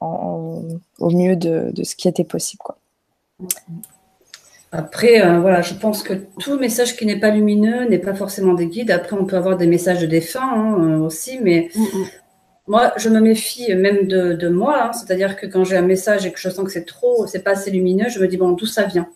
au 0.00 1.10
mieux 1.10 1.36
de, 1.36 1.70
de, 1.72 1.84
ce 1.84 1.94
qui 1.94 2.08
était 2.08 2.24
possible, 2.24 2.62
quoi. 2.62 2.76
Après, 4.74 5.20
voilà, 5.38 5.60
je 5.60 5.74
pense 5.74 6.02
que 6.02 6.14
tout 6.38 6.58
message 6.58 6.96
qui 6.96 7.04
n'est 7.04 7.20
pas 7.20 7.28
lumineux 7.28 7.84
n'est 7.88 7.98
pas 7.98 8.14
forcément 8.14 8.54
des 8.54 8.68
guides. 8.68 8.90
Après, 8.90 9.14
on 9.14 9.26
peut 9.26 9.36
avoir 9.36 9.58
des 9.58 9.66
messages 9.66 10.00
de 10.00 10.06
défunts 10.06 10.40
hein, 10.40 10.98
aussi, 11.00 11.38
mais 11.42 11.68
moi, 12.68 12.92
je 12.96 13.08
me 13.08 13.20
méfie 13.20 13.74
même 13.74 14.06
de, 14.06 14.48
moi, 14.48 14.84
hein. 14.84 14.92
c'est-à-dire 14.92 15.36
que 15.36 15.46
quand 15.46 15.64
j'ai 15.64 15.76
un 15.76 15.82
message 15.82 16.26
et 16.26 16.32
que 16.32 16.38
je 16.38 16.48
sens 16.48 16.64
que 16.64 16.70
c'est 16.70 16.84
trop, 16.84 17.26
c'est 17.26 17.42
pas 17.42 17.52
assez 17.52 17.70
lumineux, 17.70 18.08
je 18.08 18.20
me 18.20 18.28
dis 18.28 18.36
bon, 18.36 18.52
d'où 18.52 18.66
ça 18.66 18.84
vient? 18.84 19.08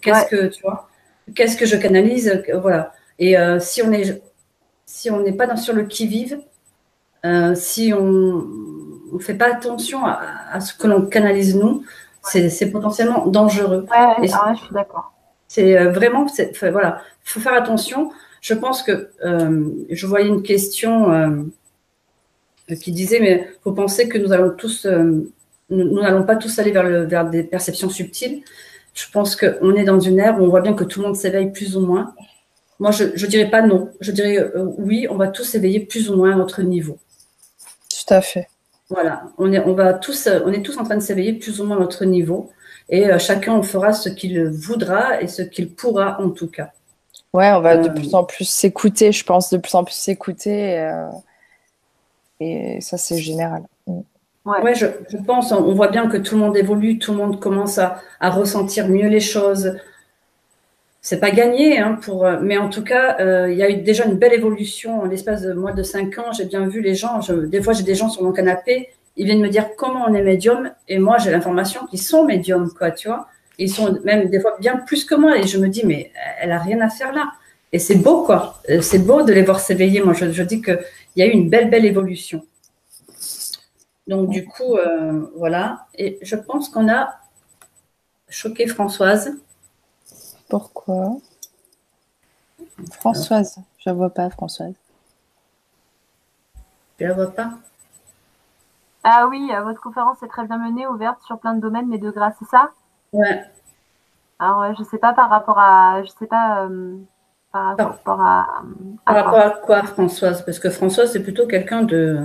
Qu'est-ce 0.00 0.26
que 0.26 0.46
tu 0.46 0.62
vois? 0.62 0.88
Qu'est-ce 1.34 1.56
que 1.56 1.66
je 1.66 1.76
canalise? 1.76 2.42
Voilà. 2.60 2.92
Et 3.18 3.38
euh, 3.38 3.60
si 3.60 3.82
on 3.82 3.92
est, 3.92 4.20
si 4.84 5.10
on 5.10 5.20
n'est 5.20 5.32
pas 5.32 5.46
dans, 5.46 5.56
sur 5.56 5.74
le 5.74 5.84
qui 5.84 6.06
vive, 6.06 6.40
euh, 7.24 7.54
si 7.54 7.92
on 7.92 8.46
ne 9.12 9.18
fait 9.20 9.34
pas 9.34 9.46
attention 9.46 10.04
à, 10.04 10.58
ce 10.60 10.74
que 10.74 10.88
l'on 10.88 11.06
canalise 11.06 11.54
nous, 11.54 11.84
c'est 12.24 12.70
potentiellement 12.70 13.26
dangereux. 13.26 13.82
Ouais, 13.82 14.28
ah 14.32 14.54
je 14.54 14.64
suis 14.64 14.74
d'accord. 14.74 15.12
C'est 15.46 15.76
euh, 15.76 15.92
vraiment, 15.92 16.26
voilà, 16.72 17.02
il 17.24 17.30
faut 17.30 17.40
faire 17.40 17.54
attention. 17.54 18.10
Je 18.40 18.54
pense 18.54 18.82
que 18.82 19.12
je 19.22 20.06
voyais 20.06 20.26
une 20.26 20.42
question 20.42 21.52
qui 22.68 22.92
disait 22.92 23.20
mais 23.20 23.48
faut 23.62 23.72
penser 23.72 24.08
que 24.08 24.18
nous 24.18 24.32
allons 24.32 24.50
tous, 24.56 24.86
euh, 24.86 25.30
nous 25.70 26.00
n'allons 26.00 26.24
pas 26.24 26.36
tous 26.36 26.58
aller 26.58 26.70
vers, 26.70 26.84
le, 26.84 27.04
vers 27.04 27.28
des 27.28 27.42
perceptions 27.42 27.90
subtiles. 27.90 28.42
Je 28.94 29.04
pense 29.10 29.36
qu'on 29.36 29.74
est 29.74 29.84
dans 29.84 30.00
une 30.00 30.18
ère 30.18 30.40
où 30.40 30.44
on 30.44 30.48
voit 30.48 30.60
bien 30.60 30.74
que 30.74 30.84
tout 30.84 31.00
le 31.00 31.06
monde 31.06 31.16
s'éveille 31.16 31.50
plus 31.50 31.76
ou 31.76 31.80
moins. 31.80 32.14
Moi, 32.78 32.90
je 32.90 33.04
ne 33.04 33.26
dirais 33.26 33.48
pas 33.48 33.62
non. 33.62 33.90
Je 34.00 34.12
dirais 34.12 34.38
euh, 34.38 34.66
oui, 34.78 35.06
on 35.08 35.16
va 35.16 35.28
tous 35.28 35.44
s'éveiller 35.44 35.80
plus 35.80 36.10
ou 36.10 36.16
moins 36.16 36.32
à 36.32 36.36
notre 36.36 36.62
niveau. 36.62 36.98
Tout 37.88 38.14
à 38.14 38.20
fait. 38.20 38.48
Voilà, 38.90 39.22
on 39.38 39.50
est, 39.52 39.60
on 39.60 39.72
va 39.72 39.94
tous, 39.94 40.28
on 40.44 40.52
est 40.52 40.62
tous 40.62 40.76
en 40.76 40.84
train 40.84 40.96
de 40.96 41.00
s'éveiller 41.00 41.32
plus 41.32 41.60
ou 41.60 41.64
moins 41.64 41.76
à 41.76 41.80
notre 41.80 42.04
niveau. 42.04 42.50
Et 42.90 43.06
euh, 43.06 43.18
chacun 43.18 43.54
on 43.54 43.62
fera 43.62 43.92
ce 43.92 44.08
qu'il 44.08 44.44
voudra 44.48 45.22
et 45.22 45.28
ce 45.28 45.42
qu'il 45.42 45.72
pourra 45.74 46.20
en 46.20 46.30
tout 46.30 46.48
cas. 46.48 46.72
Ouais, 47.32 47.50
on 47.52 47.60
va 47.60 47.78
de 47.78 47.88
plus 47.88 48.14
en 48.14 48.24
plus 48.24 48.44
s'écouter, 48.44 49.10
je 49.10 49.24
pense, 49.24 49.48
de 49.50 49.56
plus 49.56 49.74
en 49.74 49.84
plus 49.84 49.94
s'écouter. 49.94 50.78
Et 52.42 52.80
ça, 52.80 52.98
c'est 52.98 53.18
général. 53.18 53.62
Mm. 53.86 54.00
Ouais, 54.44 54.74
je, 54.74 54.86
pense, 55.24 55.52
on 55.52 55.72
voit 55.72 55.88
bien 55.88 56.08
que 56.08 56.16
tout 56.16 56.34
le 56.34 56.40
monde 56.40 56.56
évolue, 56.56 56.98
tout 56.98 57.12
le 57.12 57.18
monde 57.18 57.38
commence 57.38 57.78
à, 57.78 58.00
ressentir 58.20 58.88
mieux 58.88 59.06
les 59.06 59.20
choses. 59.20 59.76
C'est 61.00 61.20
pas 61.20 61.30
gagné, 61.30 61.78
hein, 61.78 61.98
pour, 62.02 62.28
mais 62.40 62.58
en 62.58 62.68
tout 62.68 62.82
cas, 62.82 63.18
euh, 63.20 63.52
il 63.52 63.56
y 63.56 63.62
a 63.62 63.70
eu 63.70 63.76
déjà 63.82 64.04
une 64.04 64.16
belle 64.16 64.32
évolution 64.32 65.02
en 65.02 65.04
l'espace 65.04 65.42
de 65.42 65.52
moins 65.52 65.74
de 65.74 65.84
cinq 65.84 66.18
ans. 66.18 66.32
J'ai 66.32 66.44
bien 66.44 66.66
vu 66.66 66.80
les 66.80 66.96
gens. 66.96 67.20
des 67.28 67.62
fois, 67.62 67.72
j'ai 67.72 67.84
des 67.84 67.94
gens 67.94 68.08
sur 68.08 68.24
mon 68.24 68.32
canapé, 68.32 68.88
ils 69.16 69.26
viennent 69.26 69.40
me 69.40 69.48
dire 69.48 69.76
comment 69.76 70.04
on 70.08 70.14
est 70.14 70.22
médium, 70.22 70.72
et 70.88 70.98
moi, 70.98 71.18
j'ai 71.18 71.30
l'information 71.30 71.86
qu'ils 71.86 72.02
sont 72.02 72.24
médiums, 72.24 72.70
quoi, 72.76 72.90
tu 72.90 73.08
vois. 73.08 73.28
Ils 73.58 73.70
sont 73.70 73.96
même 74.04 74.28
des 74.28 74.40
fois 74.40 74.56
bien 74.58 74.76
plus 74.76 75.04
que 75.04 75.14
moi, 75.14 75.38
et 75.38 75.46
je 75.46 75.58
me 75.58 75.68
dis, 75.68 75.82
mais 75.86 76.10
elle 76.40 76.50
a 76.50 76.58
rien 76.58 76.80
à 76.80 76.88
faire 76.88 77.12
là. 77.12 77.32
Et 77.72 77.78
c'est 77.78 77.96
beau, 77.96 78.24
quoi. 78.24 78.60
Euh, 78.68 78.82
c'est 78.82 78.98
beau 78.98 79.22
de 79.22 79.32
les 79.32 79.42
voir 79.42 79.60
s'éveiller. 79.60 80.02
Moi, 80.02 80.12
je, 80.12 80.30
je 80.30 80.42
dis 80.42 80.60
que 80.60 80.78
il 81.16 81.20
y 81.20 81.22
a 81.22 81.26
eu 81.26 81.30
une 81.30 81.48
belle, 81.48 81.70
belle 81.70 81.86
évolution. 81.86 82.44
Donc, 84.06 84.28
du 84.28 84.44
coup, 84.44 84.76
euh, 84.76 85.30
voilà. 85.36 85.86
Et 85.94 86.18
je 86.22 86.36
pense 86.36 86.68
qu'on 86.68 86.88
a 86.88 87.18
choqué 88.28 88.66
Françoise. 88.66 89.32
Pourquoi? 90.48 91.16
Françoise, 92.92 93.58
je 93.78 93.90
ne 93.90 93.94
vois 93.94 94.10
pas 94.10 94.28
Françoise. 94.30 94.74
Tu 96.98 97.06
la 97.06 97.14
vois 97.14 97.30
pas 97.30 97.52
Ah 99.04 99.26
oui, 99.28 99.50
euh, 99.54 99.62
votre 99.62 99.80
conférence 99.80 100.22
est 100.22 100.28
très 100.28 100.46
bien 100.46 100.58
menée, 100.58 100.86
ouverte 100.86 101.22
sur 101.22 101.38
plein 101.38 101.54
de 101.54 101.60
domaines, 101.60 101.88
mais 101.88 101.98
de 101.98 102.10
grâce, 102.10 102.34
c'est 102.38 102.48
ça? 102.48 102.70
Ouais. 103.12 103.44
Alors, 104.38 104.74
je 104.74 104.80
ne 104.80 104.86
sais 104.86 104.98
pas 104.98 105.12
par 105.12 105.30
rapport 105.30 105.58
à. 105.58 106.02
Je 106.02 106.10
sais 106.10 106.26
pas. 106.26 106.64
Euh, 106.64 106.98
par 107.52 107.76
rapport 107.76 108.20
à, 108.20 108.46
par 109.04 109.14
rapport 109.14 109.38
à 109.38 109.50
quoi, 109.50 109.82
Françoise? 109.82 110.44
Parce 110.44 110.58
que 110.58 110.70
Françoise, 110.70 111.12
c'est 111.12 111.22
plutôt 111.22 111.46
quelqu'un 111.46 111.82
de, 111.82 112.20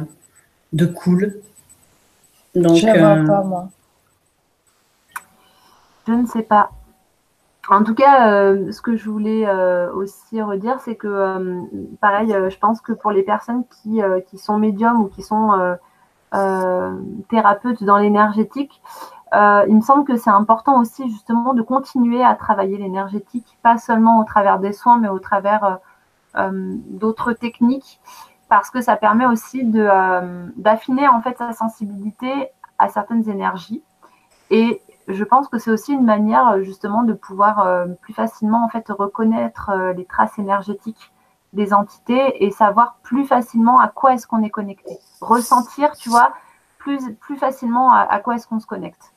de 0.74 0.86
cool. 0.86 1.42
Donc, 2.56 2.78
je 2.78 2.88
ne 2.88 2.98
vois 2.98 3.18
euh, 3.18 3.28
pas, 3.28 3.44
moi. 3.44 3.70
Je 6.08 6.14
ne 6.14 6.26
sais 6.26 6.44
pas. 6.44 6.72
En 7.70 7.84
tout 7.84 7.94
cas, 7.94 8.32
euh, 8.32 8.72
ce 8.72 8.82
que 8.82 8.96
je 8.96 9.10
voulais 9.10 9.46
euh, 9.46 9.92
aussi 9.92 10.42
redire, 10.42 10.80
c'est 10.80 10.96
que, 10.96 11.62
pareil, 12.00 12.34
je 12.50 12.58
pense 12.58 12.80
que 12.80 12.94
pour 12.94 13.12
les 13.12 13.24
personnes 13.24 13.64
qui, 13.82 14.00
qui 14.28 14.38
sont 14.38 14.58
médiums 14.58 15.02
ou 15.02 15.08
qui 15.08 15.22
sont 15.22 15.78
thérapeutes 17.30 17.84
dans 17.84 17.98
l'énergétique, 17.98 18.82
euh, 19.34 19.66
il 19.68 19.76
me 19.76 19.82
semble 19.82 20.06
que 20.06 20.16
c'est 20.16 20.30
important 20.30 20.80
aussi 20.80 21.10
justement 21.10 21.54
de 21.54 21.62
continuer 21.62 22.24
à 22.24 22.36
travailler 22.36 22.78
l'énergétique, 22.78 23.58
pas 23.62 23.78
seulement 23.78 24.20
au 24.20 24.24
travers 24.24 24.60
des 24.60 24.74
soins, 24.74 24.98
mais 24.98 25.10
au 25.10 25.20
travers 25.20 25.64
euh, 25.64 25.76
euh, 26.38 26.76
d'autres 26.90 27.34
techniques, 27.34 28.00
parce 28.50 28.70
que 28.70 28.82
ça 28.82 28.96
permet 28.96 29.26
aussi 29.26 29.64
d'affiner 29.66 31.08
en 31.08 31.22
fait 31.22 31.38
sa 31.38 31.52
sensibilité 31.52 32.50
à 32.78 32.88
certaines 32.88 33.30
énergies. 33.30 33.84
Et 34.50 34.82
je 35.10 35.24
pense 35.24 35.50
que 35.50 35.58
c'est 35.58 35.72
aussi 35.72 35.94
une 35.94 36.06
manière 36.06 36.64
justement 36.64 37.04
de 37.04 37.14
pouvoir 37.14 37.86
plus 38.02 38.14
facilement 38.14 38.64
en 38.64 38.70
fait 38.70 38.86
reconnaître 38.88 39.74
les 39.96 40.06
traces 40.06 40.38
énergétiques 40.40 41.12
des 41.54 41.74
entités 41.74 42.46
et 42.46 42.52
savoir 42.52 42.98
plus 43.04 43.26
facilement 43.26 43.80
à 43.80 43.90
quoi 43.90 44.14
est-ce 44.14 44.28
qu'on 44.28 44.44
est 44.44 44.50
connecté. 44.50 44.98
Ressentir, 45.20 45.92
tu 45.94 46.10
vois, 46.10 46.34
plus, 46.78 47.14
plus 47.20 47.36
facilement 47.36 47.92
à, 47.92 48.20
quoi 48.20 48.36
est-ce 48.36 48.48
qu'on 48.48 48.60
se 48.60 48.68
connecte. 48.68 49.14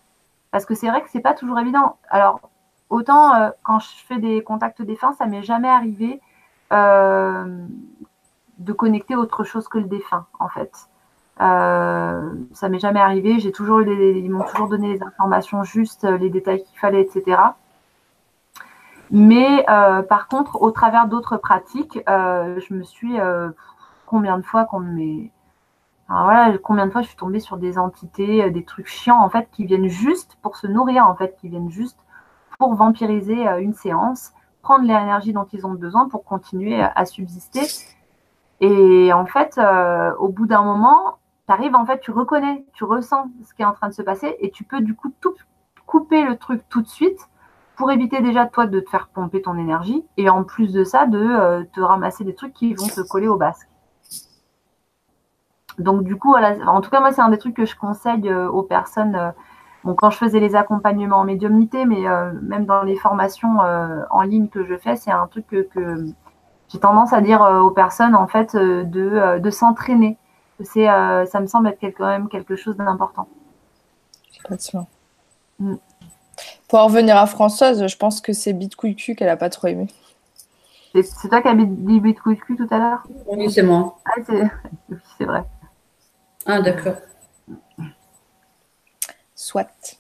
Parce 0.51 0.65
que 0.65 0.75
c'est 0.75 0.89
vrai 0.89 1.03
que 1.03 1.11
c'est 1.11 1.21
pas 1.21 1.35
toujours 1.35 1.59
évident. 1.59 1.97
Alors, 2.09 2.41
autant 2.89 3.35
euh, 3.35 3.51
quand 3.63 3.79
je 3.79 3.89
fais 4.07 4.19
des 4.19 4.43
contacts 4.43 4.83
défunts, 4.83 5.13
ça 5.13 5.27
m'est 5.27 5.43
jamais 5.43 5.69
arrivé 5.69 6.21
euh, 6.73 7.67
de 8.59 8.73
connecter 8.73 9.17
autre 9.17 9.45
chose 9.45 9.69
que 9.69 9.79
le 9.79 9.85
défunt, 9.85 10.27
en 10.39 10.49
fait. 10.49 10.73
Euh, 11.41 12.33
ça 12.53 12.69
m'est 12.69 12.79
jamais 12.79 13.01
arrivé. 13.01 13.39
J'ai 13.39 13.53
toujours 13.53 13.81
ils 13.83 14.31
m'ont 14.31 14.45
toujours 14.45 14.69
donné 14.69 14.93
les 14.95 15.03
informations 15.03 15.65
justes, 15.65 16.05
les 16.05 16.29
détails 16.31 16.63
qu'il 16.65 16.79
fallait, 16.79 17.01
etc. 17.01 17.39
Mais 19.11 19.65
euh, 19.69 20.03
par 20.03 20.29
contre, 20.29 20.63
au 20.63 20.71
travers 20.71 21.07
d'autres 21.09 21.37
pratiques, 21.37 21.99
euh, 22.09 22.61
je 22.61 22.75
me 22.75 22.85
suis 22.85 23.19
euh, 23.19 23.49
combien 24.07 24.39
de 24.39 24.43
fois 24.43 24.65
qu'on 24.65 24.97
voilà, 26.11 26.59
combien 26.59 26.87
de 26.87 26.91
fois 26.91 27.03
je 27.03 27.09
suis 27.09 27.17
tombée 27.17 27.41
sur 27.41 27.57
des 27.57 27.79
entités, 27.79 28.51
des 28.51 28.65
trucs 28.65 28.89
chiants 28.89 29.23
en 29.23 29.31
fait 29.31 29.49
qui 29.53 29.65
viennent 29.65 29.89
juste 29.89 30.37
pour 30.43 30.57
se 30.57 30.67
nourrir 30.67 31.07
en 31.07 31.15
fait, 31.15 31.37
qui 31.41 31.49
viennent 31.49 31.71
juste 31.71 31.99
pour 32.59 32.75
vampiriser 32.75 33.47
une 33.61 33.75
séance, 33.75 34.33
prendre 34.61 34.83
l'énergie 34.83 35.33
dont 35.33 35.47
ils 35.53 35.67
ont 35.67 35.75
besoin 35.75 36.09
pour 36.09 36.25
continuer 36.25 36.83
à 36.83 37.05
subsister. 37.05 37.63
Et 38.61 39.13
en 39.13 39.25
fait, 39.25 39.59
au 40.19 40.29
bout 40.29 40.47
d'un 40.47 40.63
moment, 40.63 41.19
tu 41.47 41.53
arrives 41.53 41.75
en 41.75 41.87
fait, 41.87 42.01
tu 42.01 42.11
reconnais, 42.11 42.65
tu 42.73 42.85
ressens 42.85 43.31
ce 43.49 43.55
qui 43.55 43.63
est 43.63 43.65
en 43.65 43.73
train 43.73 43.89
de 43.89 43.95
se 43.95 44.03
passer 44.03 44.37
et 44.41 44.51
tu 44.51 44.65
peux 44.65 44.81
du 44.81 44.95
coup 44.95 45.13
tout 45.21 45.35
couper 45.87 46.23
le 46.25 46.37
truc 46.37 46.63
tout 46.69 46.83
de 46.83 46.89
suite 46.89 47.29
pour 47.77 47.91
éviter 47.91 48.21
déjà 48.21 48.45
toi 48.45 48.67
de 48.67 48.79
te 48.79 48.91
faire 48.91 49.09
pomper 49.09 49.41
ton 49.41 49.57
énergie 49.57 50.05
et 50.19 50.29
en 50.29 50.45
plus 50.45 50.71
de 50.71 50.85
ça 50.85 51.07
de 51.07 51.19
euh, 51.19 51.65
te 51.73 51.81
ramasser 51.81 52.25
des 52.25 52.35
trucs 52.35 52.53
qui 52.53 52.75
vont 52.75 52.87
te 52.87 53.01
coller 53.01 53.27
au 53.27 53.37
basque. 53.37 53.70
Donc 55.81 56.05
du 56.05 56.17
coup, 56.17 56.35
en 56.35 56.81
tout 56.81 56.91
cas 56.91 57.01
moi 57.01 57.13
c'est 57.13 57.21
un 57.21 57.31
des 57.31 57.39
trucs 57.39 57.57
que 57.57 57.65
je 57.65 57.77
conseille 57.77 58.29
euh, 58.29 58.49
aux 58.49 58.63
personnes. 58.63 59.15
Euh, 59.17 59.31
bon, 59.85 59.95
quand 59.95 60.11
je 60.11 60.19
faisais 60.19 60.41
les 60.41 60.55
accompagnements 60.57 61.19
en 61.19 61.25
médiumnité, 61.25 61.85
mais 61.87 62.03
même 62.43 62.67
dans 62.67 62.83
les 62.83 62.97
formations 62.97 63.59
en 64.11 64.23
ligne 64.23 64.49
que 64.49 64.65
je 64.65 64.77
fais, 64.77 64.97
c'est 64.97 65.11
un 65.11 65.27
truc 65.27 65.47
que, 65.49 66.07
j'ai 66.69 66.79
tendance 66.79 67.13
à 67.13 67.21
dire 67.21 67.41
aux 67.41 67.71
personnes 67.71 68.15
en 68.15 68.27
fait 68.27 68.55
de, 68.55 69.39
de 69.39 69.51
s'entraîner. 69.51 70.19
C'est, 70.63 70.85
ça 70.87 71.41
me 71.41 71.47
semble 71.47 71.69
être 71.69 71.83
quand 71.83 72.07
même 72.07 72.29
quelque 72.29 72.57
chose 72.57 72.77
d'important. 72.77 73.27
Mm. 75.59 75.75
Pour 76.69 76.79
en 76.79 76.87
revenir 76.87 77.17
à 77.17 77.27
Françoise, 77.27 77.87
je 77.87 77.97
pense 77.97 78.21
que 78.21 78.33
c'est 78.33 78.53
Bitcouicu 78.53 79.15
qu'elle 79.15 79.29
a 79.29 79.37
pas 79.37 79.51
trop 79.51 79.69
aimé. 79.69 79.89
C'est 80.95 81.29
toi 81.29 81.41
qui 81.41 81.49
as 81.49 81.55
dit 81.55 82.01
Bitcouicu 82.01 82.57
tout 82.57 82.67
à 82.71 82.79
l'heure? 82.79 83.03
Oui, 83.27 83.51
c'est 83.51 83.63
moi. 83.63 83.97
Ah, 84.05 84.21
c'est 85.19 85.25
vrai. 85.25 85.45
Ah, 86.53 86.61
d'accord. 86.61 86.97
Soit. 89.37 89.97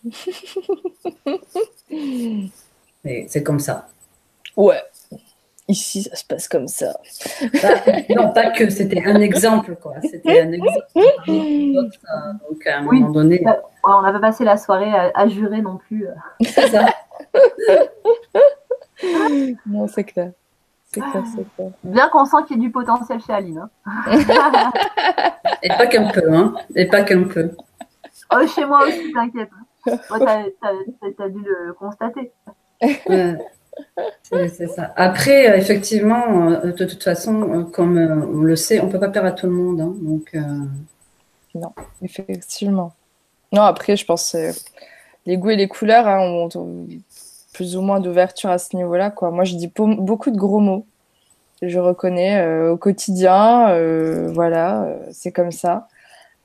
Mais 3.05 3.27
c'est 3.28 3.44
comme 3.44 3.60
ça. 3.60 3.86
Ouais. 4.56 4.82
Ici, 5.68 6.02
ça 6.02 6.16
se 6.16 6.24
passe 6.24 6.48
comme 6.48 6.66
ça. 6.66 6.98
Bah, 7.62 7.68
non, 8.16 8.32
pas 8.32 8.51
que, 8.51 8.68
c'était 8.68 9.01
un 9.05 9.20
exemple, 9.20 9.77
quoi. 9.77 9.94
C'était 10.02 10.40
un 10.40 10.51
exemple. 10.51 10.85
Donc, 11.27 12.66
à 12.66 12.78
un 12.78 12.82
moment 12.82 13.10
donné. 13.10 13.44
On 13.85 14.02
n'a 14.02 14.12
pas 14.12 14.18
passé 14.18 14.43
la 14.43 14.56
soirée 14.56 14.90
à, 14.93 15.28
jurer 15.28 15.62
non 15.62 15.77
plus. 15.77 16.09
C'est 16.40 16.66
ça. 16.66 16.86
non, 19.66 19.86
c'est 19.86 20.02
clair. 20.02 20.32
C'est 20.92 21.00
clair, 21.00 21.24
c'est 21.36 21.54
clair. 21.54 21.70
Bien 21.84 22.08
qu'on 22.08 22.24
sent 22.24 22.38
qu'il 22.46 22.56
y 22.56 22.60
ait 22.60 22.66
du 22.66 22.72
potentiel 22.72 23.20
chez 23.20 23.32
Aline. 23.32 23.68
Hein. 23.86 24.20
Et 25.62 25.68
pas 25.68 25.86
qu'un 25.86 26.10
peu, 26.10 26.32
hein. 26.32 26.54
Et 26.74 26.86
pas 26.86 27.02
qu'un 27.02 27.24
peu. 27.24 27.50
Oh, 28.32 28.46
chez 28.46 28.64
moi 28.64 28.86
aussi, 28.86 29.12
t'inquiète. 29.12 29.50
Toi, 29.84 30.18
t'as 30.18 30.42
as, 31.18 31.28
dû 31.28 31.40
le 31.44 31.72
constater. 31.74 32.32
C'est 34.32 34.66
ça. 34.68 34.92
Après, 34.96 35.50
euh, 35.50 35.56
effectivement, 35.56 36.50
euh, 36.50 36.72
de 36.72 36.84
toute 36.84 37.02
façon, 37.02 37.42
euh, 37.52 37.64
comme 37.64 37.98
on 37.98 38.42
le 38.42 38.56
sait, 38.56 38.80
on 38.80 38.86
ne 38.86 38.92
peut 38.92 39.00
pas 39.00 39.08
plaire 39.08 39.24
à 39.24 39.32
tout 39.32 39.46
le 39.46 39.52
monde. 39.52 39.80
Hein, 39.80 39.94
donc, 40.00 40.36
Non, 41.54 41.72
effectivement. 42.02 42.94
Non, 43.52 43.62
après, 43.62 43.96
je 43.96 44.04
pense 44.04 44.32
que 44.32 44.50
les 45.26 45.36
goûts 45.36 45.50
et 45.50 45.56
les 45.56 45.68
couleurs 45.68 46.06
hein, 46.06 46.48
ont, 46.54 46.86
plus 47.60 47.76
ou 47.76 47.82
moins 47.82 48.00
d'ouverture 48.00 48.48
à 48.48 48.56
ce 48.56 48.74
niveau-là. 48.74 49.10
Quoi. 49.10 49.30
Moi, 49.30 49.44
je 49.44 49.54
dis 49.54 49.70
beaucoup 49.76 50.30
de 50.30 50.38
gros 50.38 50.60
mots. 50.60 50.86
Je 51.60 51.78
reconnais 51.78 52.42
au 52.70 52.78
quotidien. 52.78 53.76
voilà, 54.32 54.88
c'est 55.12 55.30
comme 55.30 55.52
ça. 55.52 55.88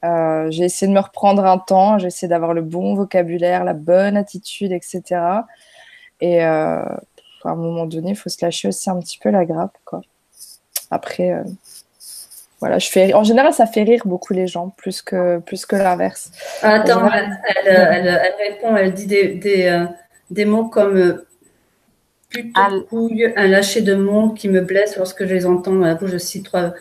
j'ai 0.04 0.66
essayé 0.66 0.90
de 0.90 0.94
me 0.94 1.00
reprendre 1.00 1.46
un 1.46 1.58
temps. 1.58 1.98
J'ai 2.00 2.08
essayé 2.08 2.28
d'avoir 2.28 2.54
le 2.54 2.64
bon 2.64 2.96
vocabulaire, 2.96 3.64
la 3.64 3.74
bonne 3.74 4.18
attitude, 4.18 4.74
etc. 4.74 5.22
Et 6.20 6.44
à 6.44 7.00
un 7.46 7.56
moment 7.56 7.86
donné, 7.86 8.10
il 8.10 8.18
faut 8.18 8.30
se 8.30 8.44
lâcher 8.44 8.68
aussi 8.68 8.90
un 8.90 9.00
petit 9.00 9.18
peu 9.18 9.30
la 9.30 9.46
grappe. 9.46 9.78
Quoi. 9.86 10.02
Après, 10.92 11.32
euh, 11.32 11.44
voilà, 12.60 12.80
je 12.80 12.90
fais. 12.90 13.14
En 13.14 13.24
général, 13.24 13.54
ça 13.54 13.68
fait 13.68 13.84
rire 13.84 14.02
beaucoup 14.06 14.34
les 14.34 14.48
gens, 14.48 14.70
plus 14.70 15.02
que, 15.02 15.40
plus 15.40 15.66
que 15.66 15.78
l'inverse. 15.78 16.32
Attends, 16.62 17.10
elle, 17.66 18.22
répond, 18.38 18.76
elle 18.76 18.94
dit 18.94 19.08
des, 19.08 19.36
des, 19.36 19.68
euh, 19.68 19.86
des 20.30 20.46
mots 20.46 20.68
comme 20.68 20.98
euh, 20.98 21.26
putain, 22.30 22.82
couille, 22.90 23.32
un 23.36 23.48
lâcher 23.48 23.82
de 23.82 23.96
mots 23.96 24.32
qui 24.32 24.50
me 24.50 24.62
blesse 24.62 24.98
lorsque 24.98 25.26
je 25.26 25.34
les 25.34 25.46
entends 25.46 25.82
à 25.82 25.88
la 25.88 25.96
bouche 25.96 26.12
de 26.12 26.44
trois, 26.44 26.74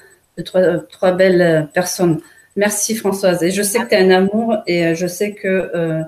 trois, 0.45 0.79
trois 0.79 1.13
belles 1.13 1.69
personnes. 1.73 2.21
Merci 2.57 2.95
Françoise. 2.95 3.43
Et 3.43 3.51
je 3.51 3.63
sais 3.63 3.81
que 3.81 3.89
tu 3.89 3.95
es 3.95 3.99
un 3.99 4.11
amour 4.11 4.59
et 4.67 4.95
je 4.95 5.07
sais 5.07 5.33
que. 5.35 6.03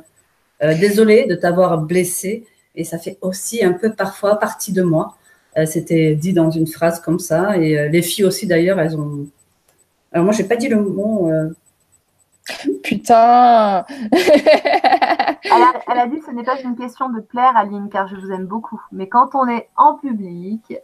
désolée 0.81 1.27
de 1.27 1.35
t'avoir 1.35 1.79
blessée 1.79 2.47
et 2.77 2.85
ça 2.85 2.99
fait 2.99 3.19
aussi 3.21 3.65
un 3.65 3.73
peu 3.73 3.93
parfois 3.93 4.39
partie 4.39 4.73
de 4.73 4.83
moi. 4.83 5.17
Euh, 5.57 5.65
c'était 5.65 6.15
dit 6.15 6.33
dans 6.35 6.51
une 6.51 6.67
phrase 6.67 7.01
comme 7.01 7.19
ça. 7.19 7.57
Et 7.57 7.79
euh, 7.79 7.89
les 7.89 8.03
filles 8.03 8.25
aussi, 8.25 8.47
d'ailleurs, 8.47 8.79
elles 8.79 8.97
ont. 8.97 9.27
Alors, 10.13 10.25
moi, 10.25 10.35
j'ai 10.35 10.45
pas 10.45 10.57
dit 10.57 10.69
le 10.69 10.81
mot. 10.83 11.31
Euh, 11.31 11.51
Putain 12.85 13.85
elle, 15.47 15.99
a, 15.99 16.07
dit 16.07 16.21
ce 16.25 16.31
n'est 16.31 16.45
pas 16.45 16.61
une 16.61 16.77
question 16.77 17.09
de 17.09 17.21
plaire, 17.21 17.57
Aline, 17.57 17.89
car 17.91 18.09
je 18.09 18.17
vous 18.17 18.31
aime 18.33 18.47
beaucoup. 18.47 18.81
Mais 18.93 19.09
quand 19.09 19.35
on 19.35 19.49
est 19.49 19.69
en 19.77 19.95
public, 19.95 20.79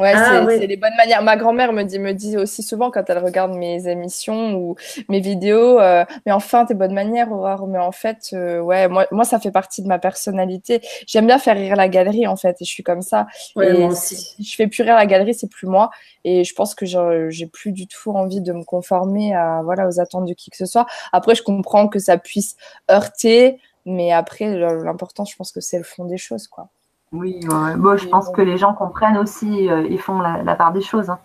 Ouais, 0.00 0.12
ah 0.14 0.46
c'est 0.48 0.66
les 0.66 0.78
bonnes 0.78 0.96
manières. 0.96 1.22
Ma 1.22 1.36
grand-mère 1.36 1.74
me 1.74 1.82
dit, 1.82 1.98
me 1.98 2.12
dit 2.12 2.38
aussi 2.38 2.62
souvent 2.62 2.90
quand 2.90 3.10
elle 3.10 3.18
regarde 3.18 3.52
mes 3.52 3.86
émissions 3.86 4.54
ou 4.54 4.76
mes 5.08 5.20
vidéos, 5.20 5.78
euh, 5.78 6.06
mais 6.24 6.32
enfin, 6.32 6.64
tes 6.64 6.72
bonnes 6.72 6.94
manières, 6.94 7.30
Aurore. 7.30 7.66
Mais 7.66 7.78
en 7.78 7.92
fait, 7.92 8.30
euh, 8.32 8.60
ouais, 8.60 8.88
moi, 8.88 9.06
moi, 9.10 9.24
ça 9.24 9.38
fait 9.38 9.50
partie 9.50 9.82
de 9.82 9.88
ma 9.88 9.98
personnalité. 9.98 10.80
J'aime 11.06 11.26
bien 11.26 11.38
faire 11.38 11.56
rire 11.56 11.76
la 11.76 11.88
galerie, 11.88 12.26
en 12.26 12.36
fait, 12.36 12.56
et 12.60 12.64
je 12.64 12.70
suis 12.70 12.82
comme 12.82 13.02
ça. 13.02 13.26
Ouais, 13.56 13.74
moi 13.74 13.90
aussi. 13.90 14.16
Si 14.16 14.42
je 14.42 14.56
fais 14.56 14.68
plus 14.68 14.82
rire 14.84 14.94
la 14.94 15.06
galerie, 15.06 15.34
c'est 15.34 15.50
plus 15.50 15.66
moi. 15.66 15.90
Et 16.24 16.44
je 16.44 16.54
pense 16.54 16.74
que 16.74 16.86
j'ai 16.86 17.46
plus 17.46 17.72
du 17.72 17.86
tout 17.86 18.12
envie 18.12 18.40
de 18.40 18.52
me 18.54 18.64
conformer 18.64 19.34
à, 19.34 19.60
voilà, 19.62 19.86
aux 19.86 20.00
attentes 20.00 20.26
de 20.26 20.32
qui 20.32 20.48
que 20.48 20.56
ce 20.56 20.66
soit. 20.66 20.86
Après, 21.12 21.34
je 21.34 21.42
comprends 21.42 21.88
que 21.88 21.98
ça 21.98 22.16
puisse 22.16 22.56
heurter, 22.90 23.58
mais 23.86 24.12
après, 24.12 24.58
l'important, 24.58 25.24
je 25.24 25.36
pense 25.36 25.52
que 25.52 25.60
c'est 25.60 25.78
le 25.78 25.84
fond 25.84 26.04
des 26.04 26.18
choses, 26.18 26.46
quoi. 26.46 26.68
Oui, 27.12 27.40
bon, 27.44 27.96
je 27.96 28.06
pense 28.06 28.30
que 28.30 28.40
les 28.40 28.56
gens 28.56 28.72
comprennent 28.72 29.16
aussi, 29.16 29.68
euh, 29.68 29.84
ils 29.90 29.98
font 29.98 30.20
la, 30.20 30.54
part 30.54 30.72
des 30.72 30.80
choses. 30.80 31.10
Hein. 31.10 31.18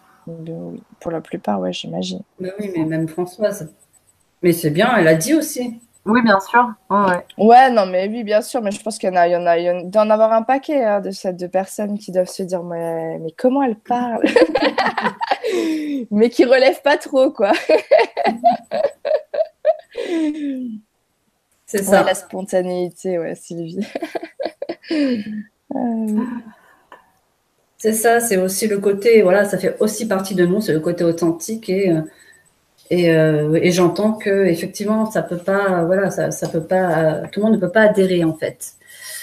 Pour 0.99 1.11
la 1.11 1.21
plupart, 1.21 1.59
ouais, 1.59 1.71
j'imagine. 1.71 2.21
oui, 2.39 2.71
mais 2.75 2.85
même 2.85 3.07
Françoise. 3.07 3.71
Mais 4.41 4.51
c'est 4.51 4.71
bien, 4.71 4.95
elle 4.97 5.07
a 5.07 5.15
dit 5.15 5.35
aussi. 5.35 5.79
Oui, 6.05 6.21
bien 6.21 6.39
sûr. 6.39 6.71
Ouais. 6.89 7.71
non, 7.71 7.85
mais 7.87 8.07
oui, 8.07 8.23
bien 8.23 8.41
sûr. 8.41 8.61
Mais 8.61 8.71
je 8.71 8.81
pense 8.81 8.97
qu'il 8.97 9.09
y 9.09 9.11
en 9.11 9.15
a, 9.15 9.27
il 9.27 9.31
y 9.31 9.35
en 9.35 9.45
a, 9.45 9.57
il 9.57 9.89
doit 9.89 10.03
en 10.03 10.09
avoir 10.09 10.33
un 10.33 10.43
paquet 10.43 10.83
hein, 10.83 11.01
de 11.01 11.11
cette 11.11 11.37
de 11.37 11.47
personnes 11.47 11.97
qui 11.97 12.11
doivent 12.11 12.29
se 12.29 12.43
dire, 12.43 12.63
mais, 12.63 13.17
mais 13.19 13.31
comment 13.35 13.63
elle 13.63 13.77
parle? 13.77 14.23
Mais 16.11 16.29
qui 16.29 16.45
relèvent 16.45 16.81
pas 16.81 16.97
trop, 16.97 17.31
quoi. 17.31 17.51
c'est 21.77 21.83
ça. 21.83 22.03
la 22.03 22.15
spontanéité, 22.15 23.19
ouais, 23.19 23.35
Sylvie. 23.35 23.85
C'est 27.77 27.93
ça, 27.93 28.19
c'est 28.19 28.37
aussi 28.37 28.67
le 28.67 28.79
côté, 28.79 29.21
voilà, 29.21 29.45
ça 29.45 29.57
fait 29.59 29.75
aussi 29.79 30.07
partie 30.07 30.33
de 30.33 30.45
nous, 30.45 30.59
c'est 30.59 30.73
le 30.73 30.79
côté 30.79 31.03
authentique 31.03 31.69
et 31.69 31.91
euh, 31.91 32.01
et, 32.89 33.11
euh, 33.11 33.59
et 33.61 33.71
j'entends 33.71 34.13
que 34.13 34.45
effectivement 34.45 35.09
ça 35.09 35.23
peut 35.23 35.37
pas, 35.37 35.83
voilà, 35.85 36.09
ça, 36.09 36.31
ça 36.31 36.47
peut 36.47 36.63
pas, 36.63 37.27
tout 37.31 37.39
le 37.39 37.45
monde 37.45 37.55
ne 37.55 37.59
peut 37.59 37.71
pas 37.71 37.81
adhérer 37.81 38.23
en 38.23 38.33
fait. 38.33 38.73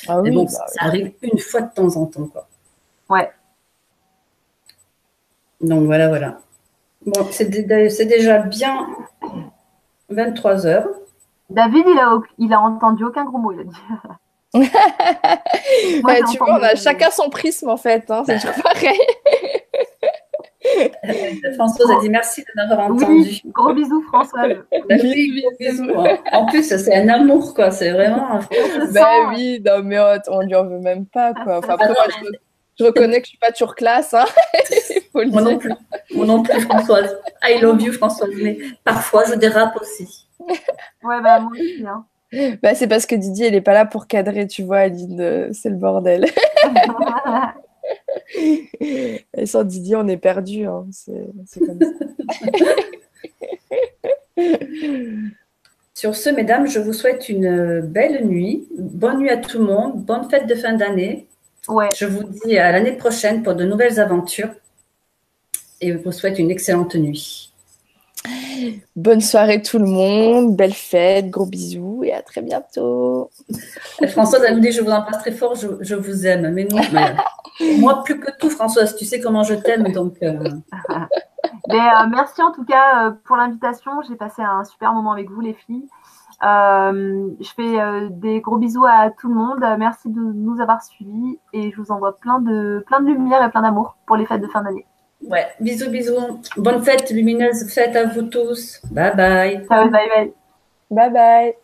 Ah 0.09 0.21
oui, 0.21 0.31
bon, 0.31 0.45
bah 0.45 0.51
ça, 0.51 0.65
arrive 0.81 1.13
une 1.23 1.39
fois 1.39 1.63
de 1.63 1.73
temps 1.73 1.97
en 1.97 2.07
temps, 2.07 2.27
quoi. 2.27 2.49
Ouais. 3.09 3.31
Donc 5.61 5.85
voilà, 5.87 6.09
voilà. 6.09 6.39
Bon, 7.07 7.27
c'est 7.31 7.47
déjà 7.49 8.39
bien 8.41 8.87
23 10.09 10.67
heures. 10.67 10.89
David, 11.51 11.85
il 11.87 11.99
a, 11.99 12.19
il 12.39 12.53
a 12.53 12.61
entendu 12.61 13.05
aucun 13.05 13.25
gros 13.25 13.39
mot, 13.39 13.53
il 13.53 13.61
a 13.61 13.65
dit. 13.65 13.77
Moi, 16.03 16.15
tu 16.31 16.39
vois, 16.39 16.59
on 16.59 16.63
a 16.63 16.75
chacun 16.75 17.11
son 17.11 17.31
prisme 17.31 17.71
en 17.71 17.77
fait, 17.77 18.11
hein, 18.11 18.23
c'est 18.27 18.39
toujours 18.39 18.63
pareil. 18.63 19.01
Françoise 21.55 21.91
a 21.91 22.01
dit 22.01 22.09
merci 22.09 22.43
de 22.43 22.47
m'avoir 22.55 22.91
entendu. 22.91 23.41
gros 23.47 23.75
bisous, 23.75 24.03
Françoise. 24.09 24.59
Bah 24.89 24.95
oui, 25.03 25.43
gros 25.43 25.53
bisous. 25.59 25.91
En 26.33 26.47
plus, 26.47 26.63
c'est 26.63 26.95
un 26.95 27.09
amour, 27.09 27.55
quoi. 27.55 27.71
C'est 27.71 27.91
vraiment. 27.91 28.41
Ben 28.93 29.31
oui, 29.31 29.63
non, 29.65 29.83
mais 29.83 29.99
on 30.29 30.41
lui 30.41 30.55
en 30.55 30.65
veut 30.65 30.79
même 30.79 31.07
pas, 31.07 31.35
quoi. 31.35 31.59
Enfin, 31.59 31.75
après, 31.75 31.89
moi, 31.89 32.05
je, 32.79 32.85
reconnais 32.85 33.21
que 33.21 33.27
je 33.27 33.31
suis 33.31 33.39
pas 33.39 33.53
toujours 33.53 33.75
classe. 33.75 34.15
Hein. 34.15 34.25
moi 35.15 35.43
non 35.43 35.59
plus. 35.59 35.73
Moi 36.15 36.27
non 36.27 36.43
plus, 36.43 36.61
Françoise. 36.61 37.19
I 37.43 37.61
love 37.61 37.81
you, 37.81 37.93
Françoise. 37.93 38.31
Mais 38.37 38.59
parfois, 38.85 39.25
je 39.29 39.35
dérape 39.35 39.77
aussi. 39.81 40.27
Ouais, 41.03 41.21
bah, 41.23 41.41
moi 41.41 41.53
aussi. 41.53 41.85
Hein. 41.87 42.05
Bah, 42.63 42.75
c'est 42.75 42.89
parce 42.89 43.07
que 43.07 43.15
Didier, 43.15 43.49
il 43.49 43.53
n'est 43.53 43.61
pas 43.61 43.75
là 43.75 43.85
pour 43.85 44.07
cadrer, 44.07 44.47
tu 44.47 44.63
vois, 44.63 44.79
Aline. 44.79 45.53
C'est 45.53 45.69
le 45.69 45.77
bordel. 45.77 46.27
Et 48.39 49.47
sans 49.47 49.65
Didier, 49.65 49.97
on 49.97 50.09
est 50.09 50.17
perdu. 50.17 50.65
Hein. 50.67 50.87
C'est 50.91 51.61
comme 51.61 51.79
ça. 51.79 51.91
Sur 55.95 56.17
ce, 56.17 56.31
mesdames, 56.31 56.67
je 56.67 56.81
vous 56.81 56.95
souhaite 56.95 57.29
une 57.29 57.81
belle 57.81 58.27
nuit. 58.27 58.67
Bonne 58.77 59.19
nuit 59.19 59.31
à 59.31 59.37
tout 59.37 59.59
le 59.59 59.65
monde. 59.65 60.03
Bonne 60.05 60.29
fête 60.29 60.47
de 60.47 60.55
fin 60.55 60.73
d'année. 60.73 61.27
Ouais. 61.69 61.91
Je 61.95 62.07
vous 62.07 62.25
dis 62.25 62.59
à 62.59 62.73
l'année 62.73 62.93
prochaine 62.93 63.43
pour 63.43 63.55
de 63.55 63.65
nouvelles 63.65 64.01
aventures. 64.01 64.51
Et 65.81 65.93
je 65.93 65.99
vous 65.99 66.13
souhaite 66.13 66.39
une 66.39 66.51
excellente 66.51 66.95
nuit. 66.95 67.52
Bonne 68.95 69.21
soirée 69.21 69.63
tout 69.63 69.79
le 69.79 69.87
monde, 69.87 70.57
belle 70.57 70.75
fête, 70.75 71.31
gros 71.31 71.47
bisous 71.47 72.05
et 72.05 72.13
à 72.13 72.23
très 72.23 72.43
bientôt. 72.43 73.31
Françoise, 74.09 74.45
elle 74.47 74.57
me 74.57 74.61
dit 74.61 74.71
je 74.71 74.81
vous 74.81 74.91
embrasse 74.91 75.19
très 75.19 75.33
fort, 75.33 75.55
je, 75.55 75.95
vous 75.95 76.27
aime. 76.27 76.53
Mais 76.53 76.65
non, 76.65 76.81
moi 77.79 78.03
plus 78.05 78.21
que 78.21 78.31
tout, 78.39 78.51
Françoise, 78.51 78.95
tu 78.97 79.05
sais 79.05 79.21
comment 79.21 79.43
je 79.43 79.55
t'aime, 79.55 79.91
donc. 79.93 80.17
Euh. 80.23 80.51
Mais, 81.69 81.79
euh, 81.79 82.07
merci 82.09 82.43
en 82.43 82.53
tout 82.53 82.65
cas 82.65 83.09
euh, 83.09 83.13
pour 83.25 83.37
l'invitation. 83.37 84.03
J'ai 84.09 84.17
passé 84.17 84.43
un 84.43 84.65
super 84.65 84.93
moment 84.93 85.13
avec 85.13 85.31
vous, 85.31 85.41
les 85.41 85.55
filles. 85.55 85.89
je 86.43 87.51
fais 87.57 88.09
des 88.11 88.41
gros 88.41 88.59
bisous 88.59 88.85
à 88.85 89.11
tout 89.11 89.29
le 89.29 89.35
monde. 89.35 89.65
Merci 89.79 90.09
de 90.09 90.21
nous 90.21 90.61
avoir 90.61 90.83
suivis 90.83 91.39
et 91.53 91.73
je 91.73 91.81
vous 91.81 91.91
envoie 91.91 92.17
plein 92.19 92.41
de, 92.41 92.85
plein 92.87 93.01
de 93.01 93.07
lumière 93.07 93.45
et 93.45 93.51
plein 93.51 93.63
d'amour 93.63 93.97
pour 94.07 94.17
les 94.17 94.27
fêtes 94.27 94.41
de 94.41 94.49
fin 94.49 94.63
d'année. 94.63 94.87
Ouais, 95.25 95.47
bisous, 95.61 95.91
bisous. 95.91 96.41
Bonne 96.57 96.83
fête, 96.83 97.11
lumineuse 97.11 97.71
fête 97.73 97.97
à 97.97 98.05
vous 98.07 98.23
tous. 98.23 98.81
Bye 98.91 99.17
bye. 99.17 99.67
bye 99.69 99.91
bye. 99.91 100.33
Bye 100.91 101.11
bye. 101.11 101.55